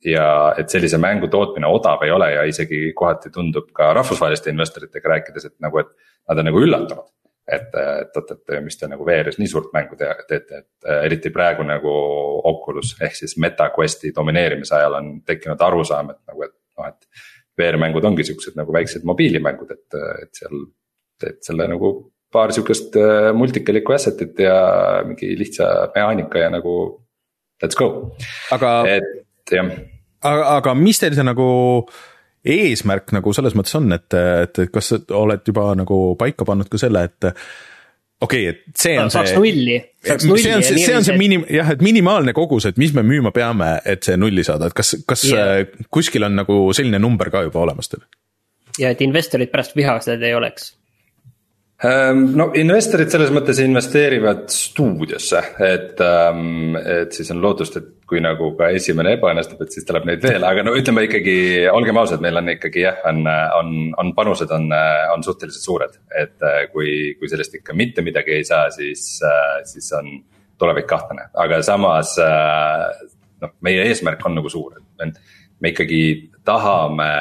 ja 0.06 0.28
et 0.58 0.70
sellise 0.74 0.98
mängu 1.02 1.30
tootmine 1.32 1.70
odav 1.70 2.04
ei 2.06 2.12
ole 2.12 2.32
ja 2.34 2.46
isegi 2.50 2.92
kohati 2.98 3.32
tundub 3.34 3.70
ka 3.76 3.92
rahvusvaheliste 4.00 4.54
investoritega 4.54 5.12
rääkides, 5.16 5.50
et 5.50 5.58
nagu, 5.64 5.84
et 5.84 5.92
nad 6.30 6.42
on 6.42 6.50
nagu 6.50 6.64
üllatunud. 6.64 7.12
et, 7.44 7.74
et 7.76 8.18
oot, 8.18 8.30
et 8.32 8.54
mis 8.64 8.78
te 8.80 8.88
nagu 8.88 9.04
VR-is 9.04 9.36
nii 9.36 9.50
suurt 9.52 9.74
mängu 9.76 9.98
te, 10.00 10.08
teete, 10.30 10.64
et 10.64 10.92
eriti 11.04 11.30
praegu 11.30 11.66
nagu 11.68 11.92
Oculus 12.48 12.96
ehk 13.04 13.18
siis 13.20 13.36
MetaQuesti 13.44 14.14
domineerimise 14.16 14.78
ajal 14.78 14.96
on 15.02 15.10
tekkinud 15.28 15.62
arusaam, 15.62 16.14
et 16.16 16.22
nagu, 16.32 16.50
et 16.50 16.56
noh, 16.80 16.92
et. 16.92 17.30
VR-mängud 17.54 18.02
ongi 18.08 18.24
siuksed 18.26 18.56
nagu 18.58 18.74
väiksed 18.74 19.04
mobiilimängud, 19.06 19.70
et, 19.76 19.98
et 20.24 20.40
seal 20.40 20.64
teed 21.22 21.36
selle 21.46 21.68
nagu 21.70 21.92
paar 22.34 22.50
sihukest 22.50 22.96
multikalikku 23.38 23.94
asset'it 23.94 24.40
ja 24.42 24.56
mingi 25.06 25.36
lihtsa 25.38 25.68
mehaanika 25.94 26.42
ja 26.42 26.50
nagu 26.50 27.03
let's 27.62 27.78
go. 27.80 28.16
aga, 28.56 28.72
et 28.98 29.54
jah. 29.54 29.70
aga, 30.24 30.48
aga 30.58 30.74
mis 30.80 31.02
teil 31.02 31.16
see 31.18 31.28
nagu 31.28 31.48
eesmärk 32.44 33.14
nagu 33.16 33.34
selles 33.36 33.56
mõttes 33.56 33.78
on, 33.80 33.92
et, 33.96 34.18
et 34.18 34.66
kas 34.74 34.92
oled 35.16 35.46
juba 35.48 35.70
nagu 35.80 36.00
paika 36.20 36.48
pannud 36.48 36.68
ka 36.72 36.82
selle, 36.82 37.06
et 37.08 37.30
okei 38.24 38.50
okay,, 38.50 38.52
et 38.52 38.84
see 38.84 38.98
on 39.00 39.12
saaks 39.14 39.32
see. 39.32 39.40
nulli. 39.40 39.78
see 40.04 40.56
on 40.56 40.66
see, 40.66 40.82
see 40.84 40.98
on 40.98 41.08
see 41.08 41.16
minim-, 41.20 41.46
jah, 41.52 41.72
et 41.76 41.84
minimaalne 41.86 42.36
kogus, 42.36 42.68
et 42.70 42.80
mis 42.82 42.92
me 42.96 43.06
müüma 43.08 43.32
peame, 43.36 43.78
et 43.88 44.04
see 44.04 44.20
nulli 44.20 44.44
saada, 44.48 44.68
et 44.68 44.78
kas, 44.78 44.96
kas 45.08 45.26
yeah. 45.32 45.64
kuskil 45.94 46.28
on 46.28 46.36
nagu 46.44 46.60
selline 46.76 47.00
number 47.04 47.32
ka 47.34 47.46
juba 47.48 47.64
olemas 47.64 47.92
teil? 47.92 48.04
ja 48.82 48.92
et 48.92 49.02
investorid 49.06 49.52
pärast 49.54 49.76
vihased 49.78 50.24
ei 50.26 50.36
oleks 50.36 50.74
no 51.84 52.46
investorid 52.56 53.12
selles 53.12 53.32
mõttes 53.36 53.60
investeerivad 53.64 54.46
stuudiosse, 54.52 55.42
et, 55.64 56.00
ehm, 56.00 56.78
et 56.80 57.16
siis 57.16 57.32
on 57.34 57.42
lootust, 57.44 57.78
et 57.80 57.90
kui 58.08 58.22
nagu 58.24 58.52
ka 58.58 58.70
esimene 58.76 59.16
ebaõnnestub, 59.18 59.62
et 59.64 59.74
siis 59.76 59.88
tuleb 59.88 60.06
neid 60.08 60.24
veel, 60.24 60.46
aga 60.48 60.64
no 60.66 60.76
ütleme 60.78 61.06
ikkagi, 61.08 61.36
olgem 61.72 61.98
ausad, 62.00 62.22
meil 62.24 62.40
on 62.40 62.52
ikkagi 62.54 62.86
jah, 62.86 63.02
on, 63.10 63.24
on, 63.28 63.74
on 64.00 64.14
panused 64.16 64.52
on, 64.56 64.70
on 65.14 65.26
suhteliselt 65.26 65.66
suured. 65.66 65.98
et 66.20 66.46
eh, 66.46 66.60
kui, 66.72 67.16
kui 67.20 67.32
sellest 67.32 67.60
ikka 67.60 67.76
mitte 67.76 68.06
midagi 68.06 68.38
ei 68.38 68.46
saa, 68.48 68.70
siis, 68.72 69.18
eh, 69.26 69.64
siis 69.68 69.90
on 69.98 70.12
tulevik 70.62 70.88
kahtlane, 70.88 71.28
aga 71.44 71.60
samas 71.66 72.16
eh, 72.22 73.10
noh, 73.44 73.56
meie 73.66 73.90
eesmärk 73.90 74.24
on 74.30 74.40
nagu 74.40 74.52
suur, 74.52 74.78
et 75.04 75.20
me 75.60 75.74
ikkagi 75.74 76.04
tahame 76.46 77.12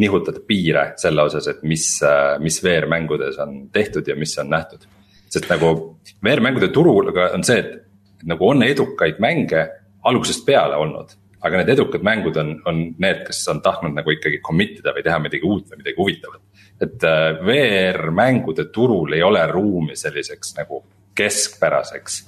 nihutada 0.00 0.40
piire 0.46 0.92
selle 0.96 1.22
osas, 1.28 1.46
et 1.50 1.62
mis, 1.68 1.86
mis 2.40 2.58
VR-mängudes 2.64 3.38
on 3.42 3.66
tehtud 3.72 4.08
ja 4.08 4.16
mis 4.16 4.36
on 4.38 4.50
nähtud. 4.50 4.86
sest 5.32 5.48
nagu 5.48 5.98
VR-mängude 6.24 6.68
turul 6.68 7.10
on 7.12 7.44
see, 7.44 7.58
et 7.58 8.26
nagu 8.28 8.48
on 8.48 8.62
edukaid 8.62 9.20
mänge 9.20 9.66
algusest 10.04 10.46
peale 10.46 10.76
olnud. 10.76 11.18
aga 11.42 11.58
need 11.58 11.72
edukad 11.74 12.04
mängud 12.06 12.36
on, 12.38 12.52
on 12.70 12.76
need, 13.02 13.24
kes 13.26 13.40
on 13.50 13.58
tahtnud 13.62 13.96
nagu 13.96 14.12
ikkagi 14.14 14.38
commit 14.46 14.76
ida 14.78 14.92
või 14.94 15.02
teha 15.02 15.18
midagi 15.18 15.42
uut 15.42 15.70
või 15.70 15.80
midagi 15.82 15.98
huvitavat. 15.98 16.42
et 16.80 17.04
äh, 17.04 17.40
VR-mängude 17.46 18.68
turul 18.72 19.12
ei 19.12 19.22
ole 19.22 19.46
ruumi 19.50 19.96
selliseks 19.96 20.54
nagu 20.60 20.84
keskpäraseks 21.14 22.22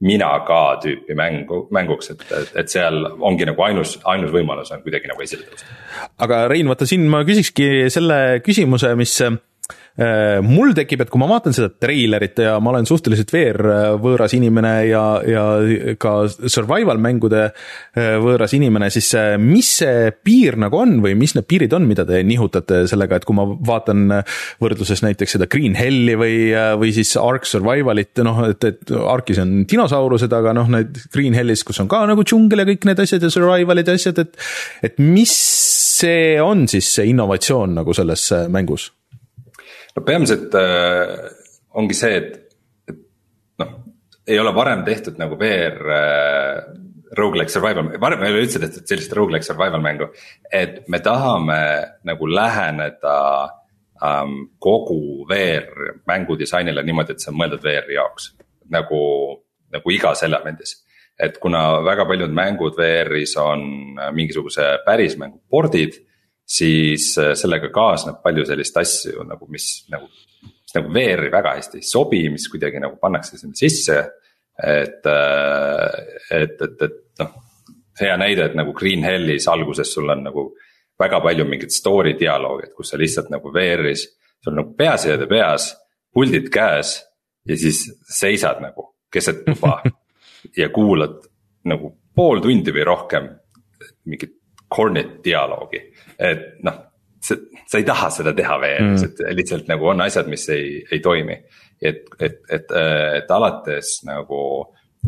mina 0.00 0.30
ka 0.48 0.60
tüüpi 0.80 1.14
mängu, 1.16 1.66
mänguks, 1.74 2.10
et, 2.14 2.24
et, 2.32 2.52
et 2.62 2.72
seal 2.72 3.02
ongi 3.20 3.44
nagu 3.48 3.64
ainus, 3.66 3.98
ainus 4.08 4.32
võimalus 4.32 4.72
on 4.72 4.80
kuidagi 4.84 5.10
nagu 5.10 5.24
esile 5.24 5.44
tõusta. 5.48 5.76
aga 6.24 6.46
Rein, 6.48 6.70
vaata 6.70 6.88
siin 6.88 7.04
ma 7.12 7.22
küsikski 7.28 7.90
selle 7.92 8.40
küsimuse, 8.44 8.94
mis 8.96 9.16
mul 10.46 10.72
tekib, 10.76 11.02
et 11.04 11.10
kui 11.12 11.20
ma 11.20 11.28
vaatan 11.28 11.54
seda 11.56 11.68
treilerit 11.82 12.38
ja 12.40 12.54
ma 12.62 12.72
olen 12.72 12.86
suhteliselt 12.88 13.32
VR-võõras 13.34 14.32
inimene 14.36 14.72
ja, 14.88 15.02
ja 15.28 15.44
ka 16.00 16.14
survival 16.30 17.00
mängude 17.02 17.42
äh, 17.50 18.14
võõras 18.22 18.54
inimene, 18.56 18.88
siis 18.92 19.10
äh, 19.18 19.34
mis 19.40 19.68
see 19.80 20.10
piir 20.24 20.56
nagu 20.60 20.80
on 20.80 20.98
või 21.04 21.16
mis 21.20 21.34
need 21.36 21.48
piirid 21.50 21.74
on, 21.76 21.88
mida 21.88 22.06
te 22.08 22.22
nihutate 22.26 22.84
sellega, 22.90 23.20
et 23.20 23.26
kui 23.28 23.36
ma 23.36 23.44
vaatan 23.46 24.20
võrdluses 24.62 25.04
näiteks 25.04 25.36
seda 25.36 25.48
Green 25.50 25.76
Helli 25.78 26.16
või, 26.18 26.36
või 26.80 26.94
siis 26.96 27.12
Ark 27.20 27.48
Survivalit, 27.48 28.22
noh, 28.26 28.44
et, 28.50 28.64
et 28.66 28.94
Arkis 29.00 29.42
on 29.42 29.64
dinosaurused, 29.70 30.32
aga 30.36 30.54
noh, 30.56 30.70
need 30.72 31.02
Green 31.14 31.36
Hellis, 31.36 31.64
kus 31.66 31.82
on 31.82 31.90
ka 31.90 32.02
nagu 32.10 32.24
džungel 32.26 32.64
ja 32.64 32.68
kõik 32.72 32.88
need 32.88 33.04
asjad 33.04 33.26
ja 33.26 33.32
survival'id 33.32 33.90
ja 33.90 33.98
asjad, 34.00 34.22
et 34.24 34.40
et 34.86 35.02
mis 35.02 35.34
see 36.00 36.40
on 36.42 36.66
siis 36.70 36.88
see 36.94 37.10
innovatsioon 37.12 37.76
nagu 37.80 37.94
selles 37.96 38.30
mängus? 38.52 38.90
No 39.96 40.04
peamiselt 40.06 40.54
äh, 40.54 41.30
ongi 41.74 41.96
see, 41.96 42.16
et, 42.16 42.56
et 42.90 43.00
noh, 43.62 43.74
ei 44.26 44.38
ole 44.38 44.52
varem 44.54 44.84
tehtud 44.86 45.18
nagu 45.20 45.38
VR 45.40 45.94
äh, 45.96 46.58
rogu-like 47.18 47.50
survival, 47.50 47.90
varem 48.00 48.22
ei 48.24 48.34
ole 48.34 48.44
üldse 48.44 48.60
tehtud 48.62 48.86
sellist 48.86 49.14
rogu-like 49.16 49.46
survival 49.46 49.82
mängu. 49.82 50.10
et 50.52 50.82
me 50.88 51.00
tahame 51.02 51.62
nagu 52.06 52.26
läheneda 52.26 53.16
ähm, 54.04 54.36
kogu 54.58 55.26
VR 55.28 55.96
mängu 56.06 56.38
disainile 56.38 56.82
niimoodi, 56.82 57.16
et 57.16 57.24
see 57.24 57.32
on 57.32 57.40
mõeldud 57.40 57.64
VR-i 57.64 57.98
jaoks. 57.98 58.34
nagu 58.70 59.00
nagu 59.70 59.90
igas 59.90 60.22
elemendis. 60.22 60.76
et 61.18 61.38
kuna 61.38 61.82
väga 61.84 62.06
paljud 62.08 62.32
mängud 62.32 62.78
VR-is 62.78 63.36
on 63.36 63.96
mingisuguse 64.14 64.78
päris 64.86 65.18
mängu 65.18 65.42
pordid, 65.50 65.98
siis 66.50 67.12
sellega 67.14 67.70
kaasneb 67.74 68.18
palju 68.24 68.46
sellist 68.48 68.78
asju 68.80 69.26
nagu, 69.28 69.46
mis 69.52 69.68
nagu, 69.92 70.08
mis 70.42 70.74
nagu 70.74 70.90
VR-i 70.94 71.30
väga 71.30 71.54
hästi 71.58 71.78
ei 71.78 71.86
sobi, 71.86 72.24
mis 72.32 72.48
kuidagi 72.50 72.82
nagu 72.82 72.98
pannakse 73.02 73.38
sinna 73.38 73.58
sisse. 73.58 74.00
et, 74.60 75.06
et, 76.36 76.58
et, 76.60 76.82
et 76.84 77.22
noh, 77.22 77.36
hea 78.00 78.16
näide, 78.20 78.50
et 78.50 78.56
nagu 78.58 78.74
Green 78.76 79.04
Hellis 79.06 79.46
alguses 79.48 79.92
sul 79.94 80.10
on 80.12 80.24
nagu 80.26 80.50
väga 81.00 81.20
palju 81.24 81.46
mingit 81.48 81.72
story 81.72 82.12
dialoogi, 82.18 82.68
et 82.68 82.74
kus 82.76 82.92
sa 82.92 82.98
lihtsalt 83.00 83.30
nagu 83.32 83.52
VR-is, 83.54 84.04
sul 84.42 84.52
on 84.52 84.60
nagu 84.62 84.74
peaseade 84.76 85.28
peas, 85.30 85.70
puldid 86.12 86.50
käes 86.52 86.98
ja 87.48 87.56
siis 87.56 87.86
seisad 88.04 88.60
nagu 88.60 88.90
keset 89.12 89.44
tuba 89.46 89.78
ja 90.60 90.68
kuulad 90.74 91.22
nagu 91.70 91.94
pool 92.16 92.42
tundi 92.44 92.74
või 92.74 92.84
rohkem 92.88 93.30
mingit 94.10 94.39
cornet 94.70 95.18
dialoogi, 95.24 95.82
et 96.18 96.62
noh 96.66 96.86
sa 97.20 97.76
ei 97.76 97.84
taha 97.84 98.08
seda 98.10 98.32
teha 98.32 98.54
VR-is 98.62 99.02
mm., 99.04 99.08
et 99.10 99.36
lihtsalt 99.36 99.66
nagu 99.68 99.90
on 99.92 100.00
asjad, 100.00 100.28
mis 100.30 100.46
ei, 100.54 100.78
ei 100.90 101.02
toimi. 101.04 101.36
et, 101.80 102.06
et, 102.20 102.38
et, 102.48 102.72
et 103.16 103.30
alates 103.32 104.00
nagu 104.08 104.40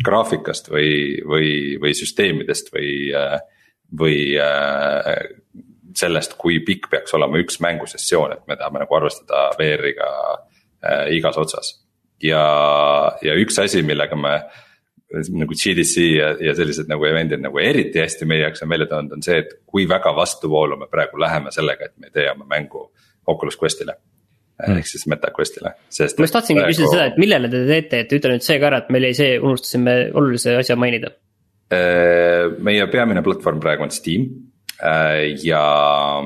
graafikast 0.05 0.70
või, 0.72 1.20
või, 1.29 1.48
või 1.81 1.92
süsteemidest 1.96 2.68
või, 2.72 2.92
või 4.01 4.18
sellest, 5.96 6.37
kui 6.40 6.61
pikk 6.64 6.88
peaks 6.92 7.14
olema 7.16 7.40
üks 7.42 7.61
mängusessioon, 7.64 8.37
et 8.37 8.46
me 8.48 8.57
tahame 8.57 8.83
nagu 8.85 8.96
arvestada 8.96 9.51
VR-iga 9.59 10.11
äh, 10.33 11.07
igas 11.16 11.38
otsas. 11.38 11.75
ja, 12.22 12.44
ja 13.22 13.37
üks 13.37 13.59
asi, 13.61 13.83
millega 13.83 14.16
me 14.16 14.38
nagu 15.12 15.57
GDC 15.57 16.07
ja, 16.16 16.31
ja 16.40 16.55
sellised 16.57 16.88
nagu 16.90 17.05
event'id 17.09 17.42
nagu 17.44 17.61
eriti 17.62 18.01
hästi 18.01 18.29
meie 18.29 18.46
jaoks 18.46 18.64
on 18.64 18.72
välja 18.72 18.88
toonud, 18.90 19.18
on 19.18 19.25
see, 19.25 19.42
et 19.44 19.59
kui 19.68 19.85
väga 19.88 20.14
vastuvoolu 20.16 20.79
me 20.81 20.88
praegu 20.92 21.20
läheme 21.20 21.53
sellega, 21.55 21.90
et 21.90 21.96
me 22.01 22.09
ei 22.11 22.16
tee 22.16 22.31
oma 22.33 22.48
mängu 22.48 22.87
Oculus 23.29 23.59
Quest'ile 23.61 23.94
mm.. 23.94 24.79
ehk 24.79 24.88
siis 24.88 25.05
MetaQuest'ile, 25.12 25.75
sest. 25.88 26.18
ma 26.18 26.29
just 26.29 26.38
tahtsingi 26.38 26.62
praegu... 26.62 26.77
küsida 26.77 26.94
seda, 26.94 27.11
et 27.12 27.20
millele 27.20 27.51
te 27.53 27.66
teete, 27.68 28.07
et 28.07 28.16
ütle 28.18 28.37
nüüd 28.37 28.46
see 28.46 28.57
ka 28.62 28.70
ära, 28.70 28.81
et 28.85 28.94
meil 28.94 29.11
jäi 29.11 29.18
see, 29.20 29.37
unustasime 29.42 29.98
olulise 30.16 30.57
asja 30.61 30.79
mainida. 30.81 31.12
Äh, 31.72 32.48
meie 32.64 32.88
peamine 32.92 33.25
platvorm 33.25 33.61
praegu 33.62 33.87
on 33.87 33.94
Steam 33.94 34.31
Äh, 34.83 35.37
ja 35.42 36.22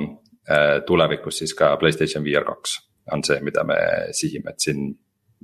äh, 0.49 0.83
tulevikus 0.87 1.39
siis 1.39 1.55
ka 1.55 1.77
Playstation 1.77 2.25
VR 2.25 2.45
kaks 2.45 2.79
on 3.13 3.25
see, 3.25 3.37
mida 3.45 3.65
me 3.65 3.77
sihime, 4.17 4.55
et 4.55 4.65
siin 4.65 4.87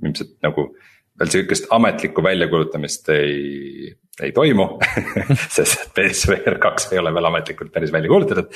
ilmselt 0.03 0.39
nagu 0.41 0.71
veel 1.19 1.33
sihukest 1.35 1.69
ametlikku 1.75 2.23
väljakuulutamist 2.25 3.09
ei, 3.13 3.93
ei 4.21 4.33
toimu 4.35 4.67
sest 5.57 5.93
PSVR 5.95 6.59
kaks 6.63 6.91
ei 6.91 7.01
ole 7.01 7.13
veel 7.15 7.29
ametlikult 7.31 7.73
päris 7.73 7.93
välja 7.93 8.11
kuulutatud. 8.11 8.51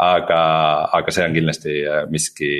aga, 0.00 0.42
aga 0.96 1.14
see 1.14 1.26
on 1.26 1.36
kindlasti 1.36 1.78
äh, 1.84 2.04
miski, 2.10 2.50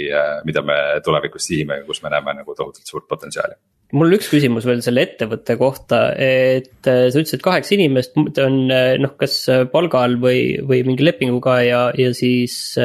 mida 0.44 0.64
me 0.66 0.79
tulevikus 1.05 1.46
sihime, 1.50 1.83
kus 1.87 2.03
me 2.03 2.12
näeme 2.12 2.40
nagu 2.42 2.55
tohutult 2.59 2.87
suurt 2.87 3.09
potentsiaali 3.09 3.59
mul 3.96 4.14
üks 4.14 4.31
küsimus 4.31 4.66
veel 4.68 4.83
selle 4.85 5.05
ettevõtte 5.07 5.57
kohta, 5.61 6.00
et 6.14 6.88
äh, 6.88 7.09
sa 7.11 7.20
ütlesid, 7.20 7.40
et 7.40 7.46
kaheksa 7.46 7.76
inimest 7.76 8.18
on 8.42 8.61
äh, 8.72 8.94
noh, 9.03 9.14
kas 9.20 9.42
äh, 9.50 9.64
palgal 9.70 10.16
või, 10.22 10.61
või 10.66 10.83
mingi 10.87 11.07
lepinguga 11.07 11.57
ja, 11.66 11.83
ja 11.98 12.12
siis 12.16 12.76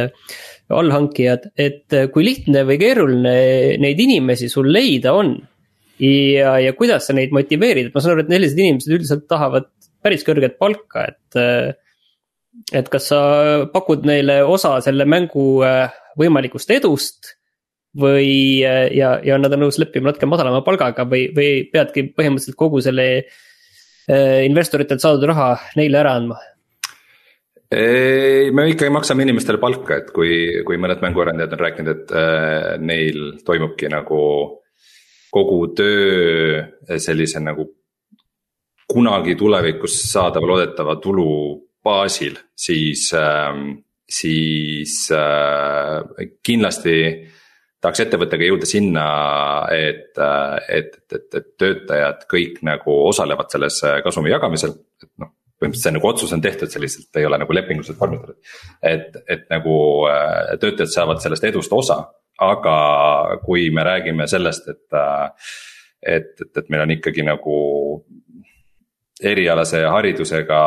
allhankijad, 0.73 1.51
et 1.61 1.93
kui 2.13 2.25
lihtne 2.25 2.63
või 2.65 2.79
keeruline 2.81 3.35
neid 3.81 3.99
inimesi 4.01 4.49
sul 4.49 4.71
leida 4.73 5.13
on? 5.13 5.37
Ja, 6.01 6.57
ja 6.61 6.73
kuidas 6.77 7.07
sa 7.07 7.15
neid 7.15 7.33
motiveerid, 7.35 7.91
ma 7.93 8.03
saan 8.03 8.15
aru, 8.15 8.25
et 8.25 8.33
sellised 8.35 8.61
inimesed 8.61 8.97
üldiselt 8.97 9.25
tahavad 9.31 9.69
päris 10.05 10.25
kõrget 10.27 10.59
palka, 10.61 11.07
et. 11.09 11.39
et 12.71 12.87
kas 12.91 13.09
sa 13.11 13.19
pakud 13.73 14.05
neile 14.07 14.41
osa 14.47 14.77
selle 14.83 15.07
mängu 15.09 15.59
võimalikust 16.19 16.71
edust 16.71 17.35
või 17.99 18.59
ja, 18.59 19.15
ja 19.23 19.37
nad 19.39 19.53
on 19.55 19.65
nõus 19.65 19.79
leppima 19.79 20.09
natuke 20.11 20.27
madalama 20.27 20.61
palgaga 20.65 21.05
või, 21.07 21.29
või 21.35 21.63
peadki 21.71 22.09
põhimõtteliselt 22.15 22.57
kogu 22.59 22.81
selle 22.83 23.05
äh, 23.15 24.43
investoritelt 24.47 25.03
saadud 25.03 25.23
raha 25.31 25.53
neile 25.79 26.01
ära 26.01 26.15
andma? 26.19 26.39
ei, 27.75 28.51
me 28.55 28.67
ikkagi 28.71 28.93
maksame 28.93 29.25
inimestele 29.25 29.59
palka, 29.59 30.01
et 30.01 30.11
kui, 30.15 30.61
kui 30.67 30.77
mõned 30.79 31.01
mänguarendajad 31.03 31.55
on 31.55 31.63
rääkinud, 31.63 31.95
et 31.95 32.13
äh, 32.15 32.69
neil 32.83 33.23
toimubki 33.47 33.89
nagu 33.91 34.19
kogu 35.35 35.59
töö 35.75 36.97
sellise 37.01 37.41
nagu 37.43 37.67
kunagi 38.87 39.35
tulevikus 39.35 39.97
saadava 40.11 40.47
loodetava 40.47 40.95
tulu 41.03 41.29
baasil, 41.83 42.37
siis 42.55 43.09
äh,, 43.17 43.51
siis 44.09 44.99
äh, 45.13 46.27
kindlasti 46.45 46.99
tahaks 47.81 48.01
ettevõttega 48.05 48.47
jõuda 48.47 48.67
sinna, 48.69 49.05
et, 49.73 50.17
et, 50.73 50.95
et, 51.13 51.27
et 51.37 51.49
töötajad 51.59 52.23
kõik 52.31 52.61
nagu 52.65 52.95
osalevad 53.09 53.51
selles 53.53 53.81
kasumi 54.05 54.31
jagamisel, 54.33 54.73
et 55.03 55.11
noh 55.21 55.35
põhimõtteliselt 55.55 55.87
see 55.87 55.95
nagu 55.95 56.09
otsus 56.09 56.33
on 56.35 56.43
tehtud, 56.43 56.71
see 56.71 56.83
lihtsalt 56.83 57.19
ei 57.19 57.27
ole 57.27 57.39
nagu 57.39 57.55
lepinguliselt 57.55 57.99
vormistatud. 57.99 58.37
et, 58.83 59.15
et 59.31 59.45
nagu 59.51 59.75
äh, 60.11 60.55
töötajad 60.61 60.91
saavad 60.91 61.21
sellest 61.23 61.47
edust 61.47 61.73
osa, 61.73 62.01
aga 62.41 62.77
kui 63.45 63.69
me 63.71 63.83
räägime 63.83 64.27
sellest, 64.27 64.67
et. 64.69 64.99
et, 66.05 66.41
et, 66.41 66.57
et 66.57 66.69
meil 66.69 66.83
on 66.83 66.91
ikkagi 66.91 67.23
nagu 67.25 67.55
erialase 69.23 69.79
haridusega 69.87 70.59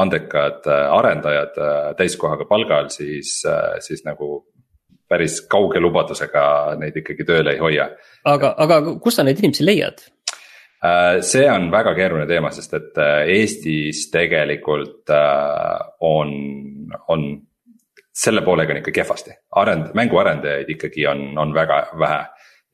andekad 0.00 0.68
arendajad 0.70 1.58
äh, 1.58 1.80
täiskohaga 1.98 2.46
palgal, 2.48 2.88
siis, 2.94 3.42
äh, 3.44 3.80
siis 3.84 4.04
nagu 4.06 4.46
päris 5.08 5.40
kauge 5.50 5.80
lubadusega 5.80 6.76
neid 6.78 6.96
ikkagi 7.00 7.26
tööle 7.26 7.56
ei 7.56 7.60
hoia. 7.62 7.88
aga, 8.24 8.54
aga 8.56 8.80
kust 9.02 9.18
sa 9.20 9.26
neid 9.26 9.42
inimesi 9.42 9.66
leiad? 9.66 10.04
Äh, 10.84 11.18
see 11.26 11.48
on 11.50 11.72
väga 11.74 11.94
keeruline 11.98 12.28
teema, 12.30 12.52
sest 12.54 12.76
et 12.78 12.98
äh, 13.02 13.24
Eestis 13.34 14.04
tegelikult 14.14 15.10
äh, 15.10 15.78
on, 16.06 16.30
on 17.10 17.24
selle 18.18 18.42
poolega 18.42 18.74
on 18.74 18.80
ikka 18.82 18.94
kehvasti, 19.00 19.36
arend-, 19.56 19.92
mänguarendajaid 19.94 20.70
ikkagi 20.74 21.06
on, 21.06 21.30
on 21.38 21.54
väga 21.54 21.86
vähe. 21.98 22.24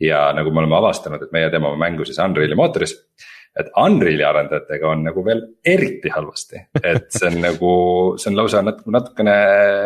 ja 0.00 0.32
nagu 0.34 0.50
me 0.50 0.58
oleme 0.58 0.76
avastanud, 0.76 1.22
et 1.22 1.32
meie 1.32 1.50
teeme 1.50 1.68
oma 1.68 1.78
mängu 1.78 2.04
siis 2.04 2.18
Unreal'i 2.18 2.56
mootoris 2.58 2.96
et 3.54 3.70
Unreal'i 3.78 4.24
arendajatega 4.26 4.88
on 4.90 5.04
nagu 5.06 5.22
veel 5.26 5.40
eriti 5.66 6.10
halvasti, 6.10 6.64
et 6.80 7.06
see 7.14 7.30
on 7.30 7.38
nagu, 7.46 7.70
see 8.18 8.32
on 8.32 8.38
lausa 8.38 8.62
natuke, 8.66 8.90
natukene 8.94 9.36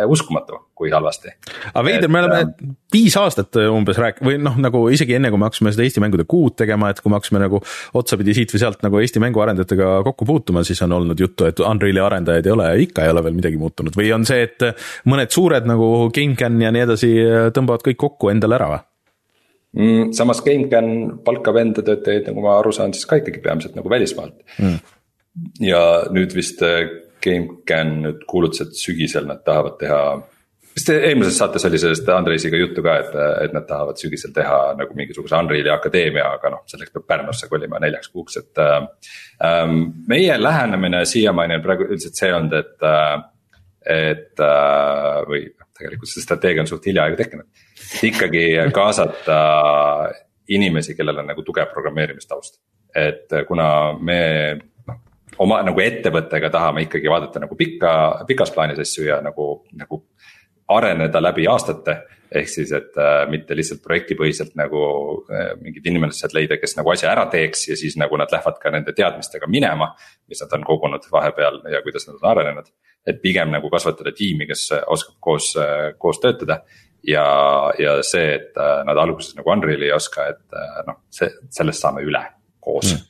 uskumatu, 0.08 0.62
kui 0.78 0.92
halvasti. 0.94 1.34
aga 1.68 1.84
veider, 1.84 2.12
me 2.12 2.22
oleme 2.22 2.40
äh, 2.46 2.72
viis 2.94 3.16
aastat 3.20 3.60
umbes 3.60 4.00
rääk- 4.00 4.22
või 4.24 4.38
noh, 4.40 4.56
nagu 4.62 4.86
isegi 4.94 5.18
enne, 5.18 5.32
kui 5.32 5.40
me 5.40 5.48
hakkasime 5.50 5.74
seda 5.74 5.84
Eesti 5.84 6.04
mängude 6.04 6.24
kuud 6.28 6.56
tegema, 6.60 6.92
et 6.92 7.02
kui 7.04 7.12
me 7.12 7.20
hakkasime 7.20 7.42
nagu 7.44 7.60
otsapidi 8.00 8.36
siit 8.38 8.54
või 8.54 8.64
sealt 8.64 8.84
nagu 8.86 9.02
Eesti 9.02 9.22
mänguarendajatega 9.24 9.92
kokku 10.08 10.28
puutuma, 10.28 10.64
siis 10.64 10.80
on 10.86 10.96
olnud 10.96 11.20
juttu, 11.20 11.48
et 11.50 11.60
Unreal'i 11.60 12.04
arendajaid 12.04 12.48
ei 12.48 12.56
ole 12.56 12.72
ja 12.72 12.82
ikka 12.88 13.04
ei 13.04 13.12
ole 13.12 13.26
veel 13.28 13.36
midagi 13.36 13.60
muutunud 13.60 13.96
või 13.98 14.12
on 14.16 14.24
see, 14.28 14.48
et 14.48 14.70
mõned 15.08 15.34
suured 15.34 15.68
nagu 15.68 16.08
GameCAN 16.14 16.62
ja 16.64 16.72
nii 16.72 16.86
edasi 16.88 17.16
tõmbavad 17.56 17.84
kõik 17.84 18.00
kokku 18.08 18.32
endale 18.32 18.56
ära 18.56 18.72
või? 18.72 18.87
Mm,. 19.78 20.12
samas 20.16 20.42
GameCAN 20.44 21.18
palkab 21.26 21.58
enda 21.62 21.84
töötajaid, 21.86 22.28
nagu 22.30 22.44
ma 22.44 22.58
aru 22.58 22.74
saan, 22.74 22.94
siis 22.96 23.08
ka 23.08 23.20
ikkagi 23.22 23.42
peamiselt 23.44 23.78
nagu 23.78 23.90
välismaalt 23.90 24.40
mm.. 24.58 24.80
ja 25.66 25.82
nüüd 26.14 26.34
vist 26.36 26.62
äh, 26.66 26.88
GameCAN 27.24 27.94
nüüd 28.06 28.26
kuulutas, 28.30 28.66
et 28.66 28.78
sügisel 28.78 29.26
nad 29.28 29.40
tahavad 29.46 29.78
teha. 29.80 30.02
vist 30.78 30.90
eelmises 30.94 31.38
saates 31.40 31.64
oli 31.66 31.80
sellest 31.82 32.08
Andreisiga 32.14 32.60
juttu 32.60 32.84
ka, 32.86 32.98
et, 33.02 33.16
et 33.46 33.54
nad 33.56 33.66
tahavad 33.66 33.98
sügisel 33.98 34.34
teha 34.34 34.58
nagu 34.78 34.94
mingisuguse 34.98 35.38
Unreal'i 35.38 35.72
akadeemia, 35.74 36.28
aga 36.38 36.52
noh, 36.54 36.62
selleks 36.70 36.94
peab 36.94 37.08
Pärnusse 37.10 37.50
kolima 37.50 37.80
neljaks 37.82 38.12
kuuks, 38.14 38.38
et 38.42 38.62
äh,. 38.62 38.78
Ähm, 39.44 39.80
meie 40.10 40.34
lähenemine 40.40 41.04
siiamaani 41.06 41.58
on 41.58 41.62
praegu 41.62 41.84
üldiselt 41.86 42.18
see 42.18 42.30
olnud, 42.34 42.54
et 42.58 42.86
äh,, 42.86 43.18
et 43.88 44.42
äh, 44.42 45.18
või 45.28 45.44
tegelikult 45.78 46.10
see 46.10 46.24
strateegia 46.24 46.64
on 46.64 46.70
suht 46.70 46.86
hiljaaegu 46.90 47.18
tekkinud. 47.18 47.46
Ikkagi 48.02 48.44
kaasata 48.74 49.38
inimesi, 50.48 50.94
kellel 50.96 51.18
on 51.18 51.30
nagu 51.32 51.42
tugev 51.42 51.70
programmeerimistaust. 51.72 52.60
et 52.94 53.28
kuna 53.48 53.98
me 54.00 54.20
noh, 54.88 54.96
oma 55.44 55.60
nagu 55.62 55.80
ettevõttega 55.80 56.48
tahame 56.50 56.86
ikkagi 56.86 57.10
vaadata 57.10 57.42
nagu 57.42 57.56
pikka, 57.56 57.90
pikas 58.26 58.50
plaanis 58.50 58.80
asju 58.80 59.04
ja 59.04 59.18
nagu, 59.22 59.48
nagu 59.76 60.04
areneda 60.68 61.20
läbi 61.22 61.46
aastate. 61.46 61.98
ehk 62.32 62.48
siis, 62.48 62.72
et 62.76 62.96
äh, 63.00 63.22
mitte 63.30 63.56
lihtsalt 63.56 63.80
projektipõhiselt 63.80 64.50
nagu 64.60 64.80
äh, 65.32 65.54
mingid 65.60 65.86
inimesed 65.86 66.34
leida, 66.36 66.58
kes 66.60 66.76
nagu 66.76 66.90
asja 66.92 67.08
ära 67.12 67.24
teeks 67.32 67.68
ja 67.70 67.76
siis 67.76 67.96
nagu 67.96 68.16
nad 68.20 68.28
lähevad 68.32 68.58
ka 68.60 68.70
nende 68.70 68.92
teadmistega 68.92 69.46
minema. 69.46 69.94
mis 70.28 70.40
nad 70.40 70.52
on 70.52 70.64
kogunud 70.64 71.08
vahepeal 71.12 71.62
ja 71.72 71.82
kuidas 71.82 72.08
nad 72.08 72.20
on 72.20 72.30
arenenud 72.30 72.68
et 73.08 73.22
pigem 73.22 73.48
nagu 73.52 73.70
kasvatada 73.72 74.12
tiimi, 74.12 74.46
kes 74.48 74.68
oskab 74.86 75.16
koos, 75.20 75.54
koos 75.98 76.20
töötada. 76.20 76.60
Ja, 77.06 77.26
ja 77.78 77.98
see, 78.06 78.32
et 78.38 78.58
äh, 78.58 78.80
nad 78.88 78.98
alguses 78.98 79.36
nagu 79.38 79.52
Unreal'i 79.54 79.88
ei 79.90 79.94
oska, 79.96 80.30
et 80.34 80.58
äh, 80.58 80.82
noh, 80.88 81.02
see, 81.14 81.30
sellest 81.54 81.84
saame 81.84 82.04
üle 82.06 82.24
koos 82.64 82.94
mm 82.94 83.06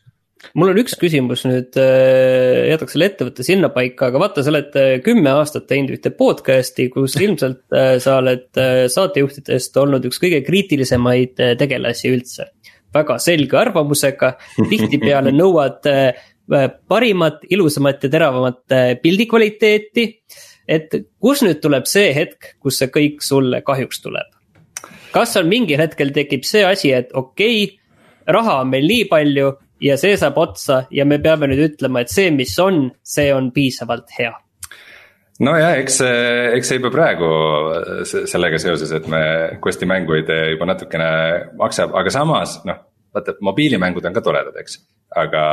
mul 0.58 0.70
on 0.72 0.78
üks 0.80 0.94
küsimus 0.98 1.44
nüüd, 1.48 1.76
äh, 1.80 2.68
jätaks 2.70 2.94
selle 2.94 3.08
ettevõtte 3.10 3.44
sinnapaika, 3.46 4.10
aga 4.10 4.22
vaata, 4.22 4.44
sa 4.44 4.52
oled 4.52 4.76
kümme 5.04 5.32
aastat 5.34 5.66
teinud 5.70 5.96
ühte 5.96 6.12
podcast'i, 6.14 6.88
kus 6.94 7.16
ilmselt 7.18 7.64
äh, 7.74 7.96
sa 8.02 8.18
oled 8.22 8.46
saatejuhtidest 8.94 9.76
olnud 9.82 10.06
üks 10.08 10.20
kõige 10.22 10.40
kriitilisemaid 10.46 11.42
tegelasi 11.58 12.12
üldse. 12.14 12.52
väga 12.94 13.18
selge 13.20 13.58
arvamusega, 13.60 14.36
tihtipeale 14.70 15.34
nõuad 15.40 15.84
parimat, 16.88 17.42
ilusamat 17.50 18.06
ja 18.06 18.12
teravamat 18.14 18.76
pildi 19.02 19.26
kvaliteeti. 19.28 20.06
Et 20.68 20.94
kus 21.20 21.42
nüüd 21.44 21.62
tuleb 21.64 21.88
see 21.90 22.12
hetk, 22.16 22.54
kus 22.62 22.80
see 22.80 22.90
kõik 22.94 23.24
sulle 23.24 23.62
kahjuks 23.66 24.02
tuleb? 24.04 24.34
kas 25.12 25.36
on 25.40 25.48
mingil 25.48 25.80
hetkel 25.80 26.12
tekib 26.14 26.44
see 26.44 26.64
asi, 26.68 26.92
et 26.92 27.14
okei 27.16 27.62
okay,, 27.64 27.78
raha 28.28 28.60
on 28.62 28.70
meil 28.74 28.86
nii 28.86 29.06
palju 29.10 29.52
ja 29.82 29.96
see 30.00 30.18
saab 30.20 30.36
otsa 30.38 30.82
ja 30.94 31.06
me 31.08 31.18
peame 31.22 31.48
nüüd 31.50 31.64
ütlema, 31.70 32.02
et 32.02 32.12
see, 32.12 32.30
mis 32.34 32.52
on, 32.62 32.88
see 33.02 33.32
on 33.34 33.50
piisavalt 33.54 34.12
hea 34.18 34.34
nojah, 35.44 35.78
eks 35.78 36.00
eks 36.58 36.70
see 36.70 36.80
juba 36.80 36.90
praegu 36.94 37.30
sellega 38.04 38.60
seoses, 38.62 38.92
et 38.94 39.08
me 39.10 39.22
Questi 39.64 39.86
mängu 39.86 40.18
ei 40.18 40.26
tee 40.28 40.52
juba 40.54 40.68
natukene 40.72 41.10
maksab, 41.58 41.94
aga 41.98 42.12
samas 42.14 42.58
noh, 42.68 42.80
vaata 43.14 43.38
mobiilimängud 43.44 44.04
on 44.08 44.16
ka 44.16 44.24
toredad, 44.24 44.56
eks. 44.60 44.80
Aga, 45.16 45.44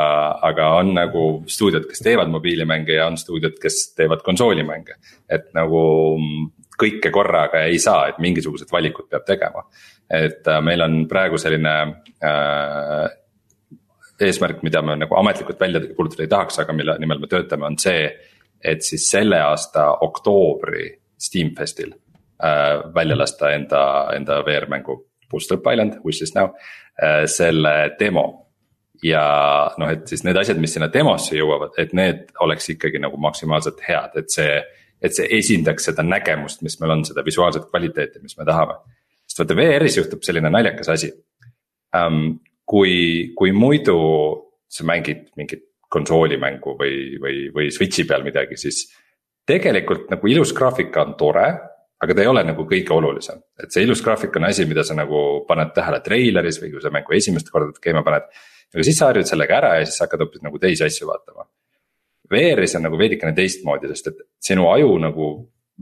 aga 0.42 0.68
on 0.80 0.94
nagu 0.96 1.26
stuudiod, 1.48 1.88
kes 1.90 2.04
teevad 2.04 2.32
mobiilimänge 2.32 2.98
ja 2.98 3.08
on 3.08 3.18
stuudiod, 3.18 3.58
kes 3.62 3.94
teevad 3.96 4.24
konsoolimänge. 4.26 4.96
et 5.30 5.54
nagu 5.54 5.82
kõike 6.80 7.12
korraga 7.12 7.64
ei 7.70 7.80
saa, 7.80 8.10
et 8.10 8.20
mingisugused 8.20 8.72
valikud 8.72 9.08
peab 9.10 9.26
tegema. 9.26 9.64
et 10.10 10.48
äh, 10.48 10.62
meil 10.62 10.82
on 10.82 11.08
praegu 11.08 11.38
selline 11.38 11.76
äh, 12.24 13.10
eesmärk, 14.22 14.62
mida 14.64 14.82
me 14.82 14.96
nagu 14.96 15.16
ametlikult 15.16 15.60
välja 15.60 15.82
kuulutada 15.96 16.24
ei 16.24 16.32
tahaks, 16.32 16.60
aga 16.60 16.74
mille 16.74 16.98
nimel 17.00 17.20
me 17.20 17.28
töötame, 17.28 17.66
on 17.66 17.78
see. 17.80 18.10
et 18.64 18.82
siis 18.84 19.10
selle 19.10 19.40
aasta 19.40 19.92
oktoobri 20.02 21.00
Steamfestil 21.18 21.94
äh, 22.44 22.94
välja 22.94 23.18
lasta 23.18 23.52
enda, 23.52 24.12
enda 24.16 24.42
VR-mängu 24.44 25.06
Bootstrap 25.32 25.64
Island, 25.72 26.02
Wish 26.06 26.24
is 26.24 26.36
now 26.36 26.52
äh,, 27.02 27.26
selle 27.26 27.96
demo 28.00 28.45
ja 29.04 29.26
noh, 29.82 29.92
et 29.92 30.08
siis 30.10 30.24
need 30.26 30.38
asjad, 30.40 30.60
mis 30.62 30.76
sinna 30.76 30.90
demosse 30.92 31.36
jõuavad, 31.38 31.76
et 31.82 31.94
need 31.98 32.32
oleks 32.44 32.70
ikkagi 32.76 33.02
nagu 33.04 33.20
maksimaalselt 33.22 33.84
head, 33.88 34.18
et 34.22 34.34
see. 34.34 34.58
et 35.06 35.14
see 35.14 35.28
esindaks 35.38 35.86
seda 35.90 36.02
nägemust, 36.08 36.62
mis 36.66 36.80
meil 36.80 36.94
on, 36.94 37.02
seda 37.06 37.22
visuaalset 37.22 37.66
kvaliteeti, 37.70 38.22
mis 38.24 38.38
me 38.40 38.46
tahame. 38.48 38.78
sest 39.28 39.42
vaata 39.42 39.58
VR-is 39.58 39.98
juhtub 39.98 40.24
selline 40.24 40.50
naljakas 40.50 40.90
asi 40.90 41.12
um, 41.94 42.40
kui, 42.66 43.34
kui 43.38 43.52
muidu 43.52 43.98
sa 44.72 44.88
mängid 44.88 45.28
mingit 45.38 45.68
konsoolimängu 45.92 46.78
või, 46.80 47.20
või, 47.22 47.44
või 47.54 47.68
Switch'i 47.76 48.08
peal 48.08 48.24
midagi, 48.24 48.58
siis 48.58 48.88
tegelikult 49.46 50.10
nagu 50.10 50.32
ilus 50.32 50.56
graafika 50.56 51.04
on 51.04 51.14
tore 51.20 51.46
aga 52.04 52.16
ta 52.16 52.24
ei 52.24 52.30
ole 52.30 52.44
nagu 52.46 52.66
kõige 52.68 52.94
olulisem, 52.96 53.40
et 53.62 53.72
see 53.74 53.86
ilus 53.86 54.04
graafik 54.06 54.36
on 54.40 54.48
asi, 54.50 54.66
mida 54.68 54.84
sa 54.86 54.98
nagu 54.98 55.46
paned 55.48 55.72
tähele 55.76 56.02
treileris 56.06 56.60
või 56.62 56.74
kui 56.74 56.84
sa 56.84 56.92
mängu 56.94 57.16
esimest 57.16 57.50
korda 57.54 57.72
käima 57.82 58.04
paned. 58.06 58.28
Aga 58.76 58.86
siis 58.86 59.00
sa 59.00 59.10
harjud 59.10 59.30
sellega 59.30 59.60
ära 59.62 59.72
ja 59.80 59.88
siis 59.88 60.04
hakkad 60.04 60.26
hoopis 60.26 60.44
nagu 60.44 60.60
teisi 60.62 60.84
asju 60.86 61.08
vaatama. 61.08 61.48
VR-is 62.32 62.76
on 62.76 62.88
nagu 62.88 63.00
veidikene 63.00 63.36
teistmoodi, 63.38 63.88
sest 63.94 64.12
et 64.12 64.22
sinu 64.44 64.68
aju 64.72 64.96
nagu 65.00 65.32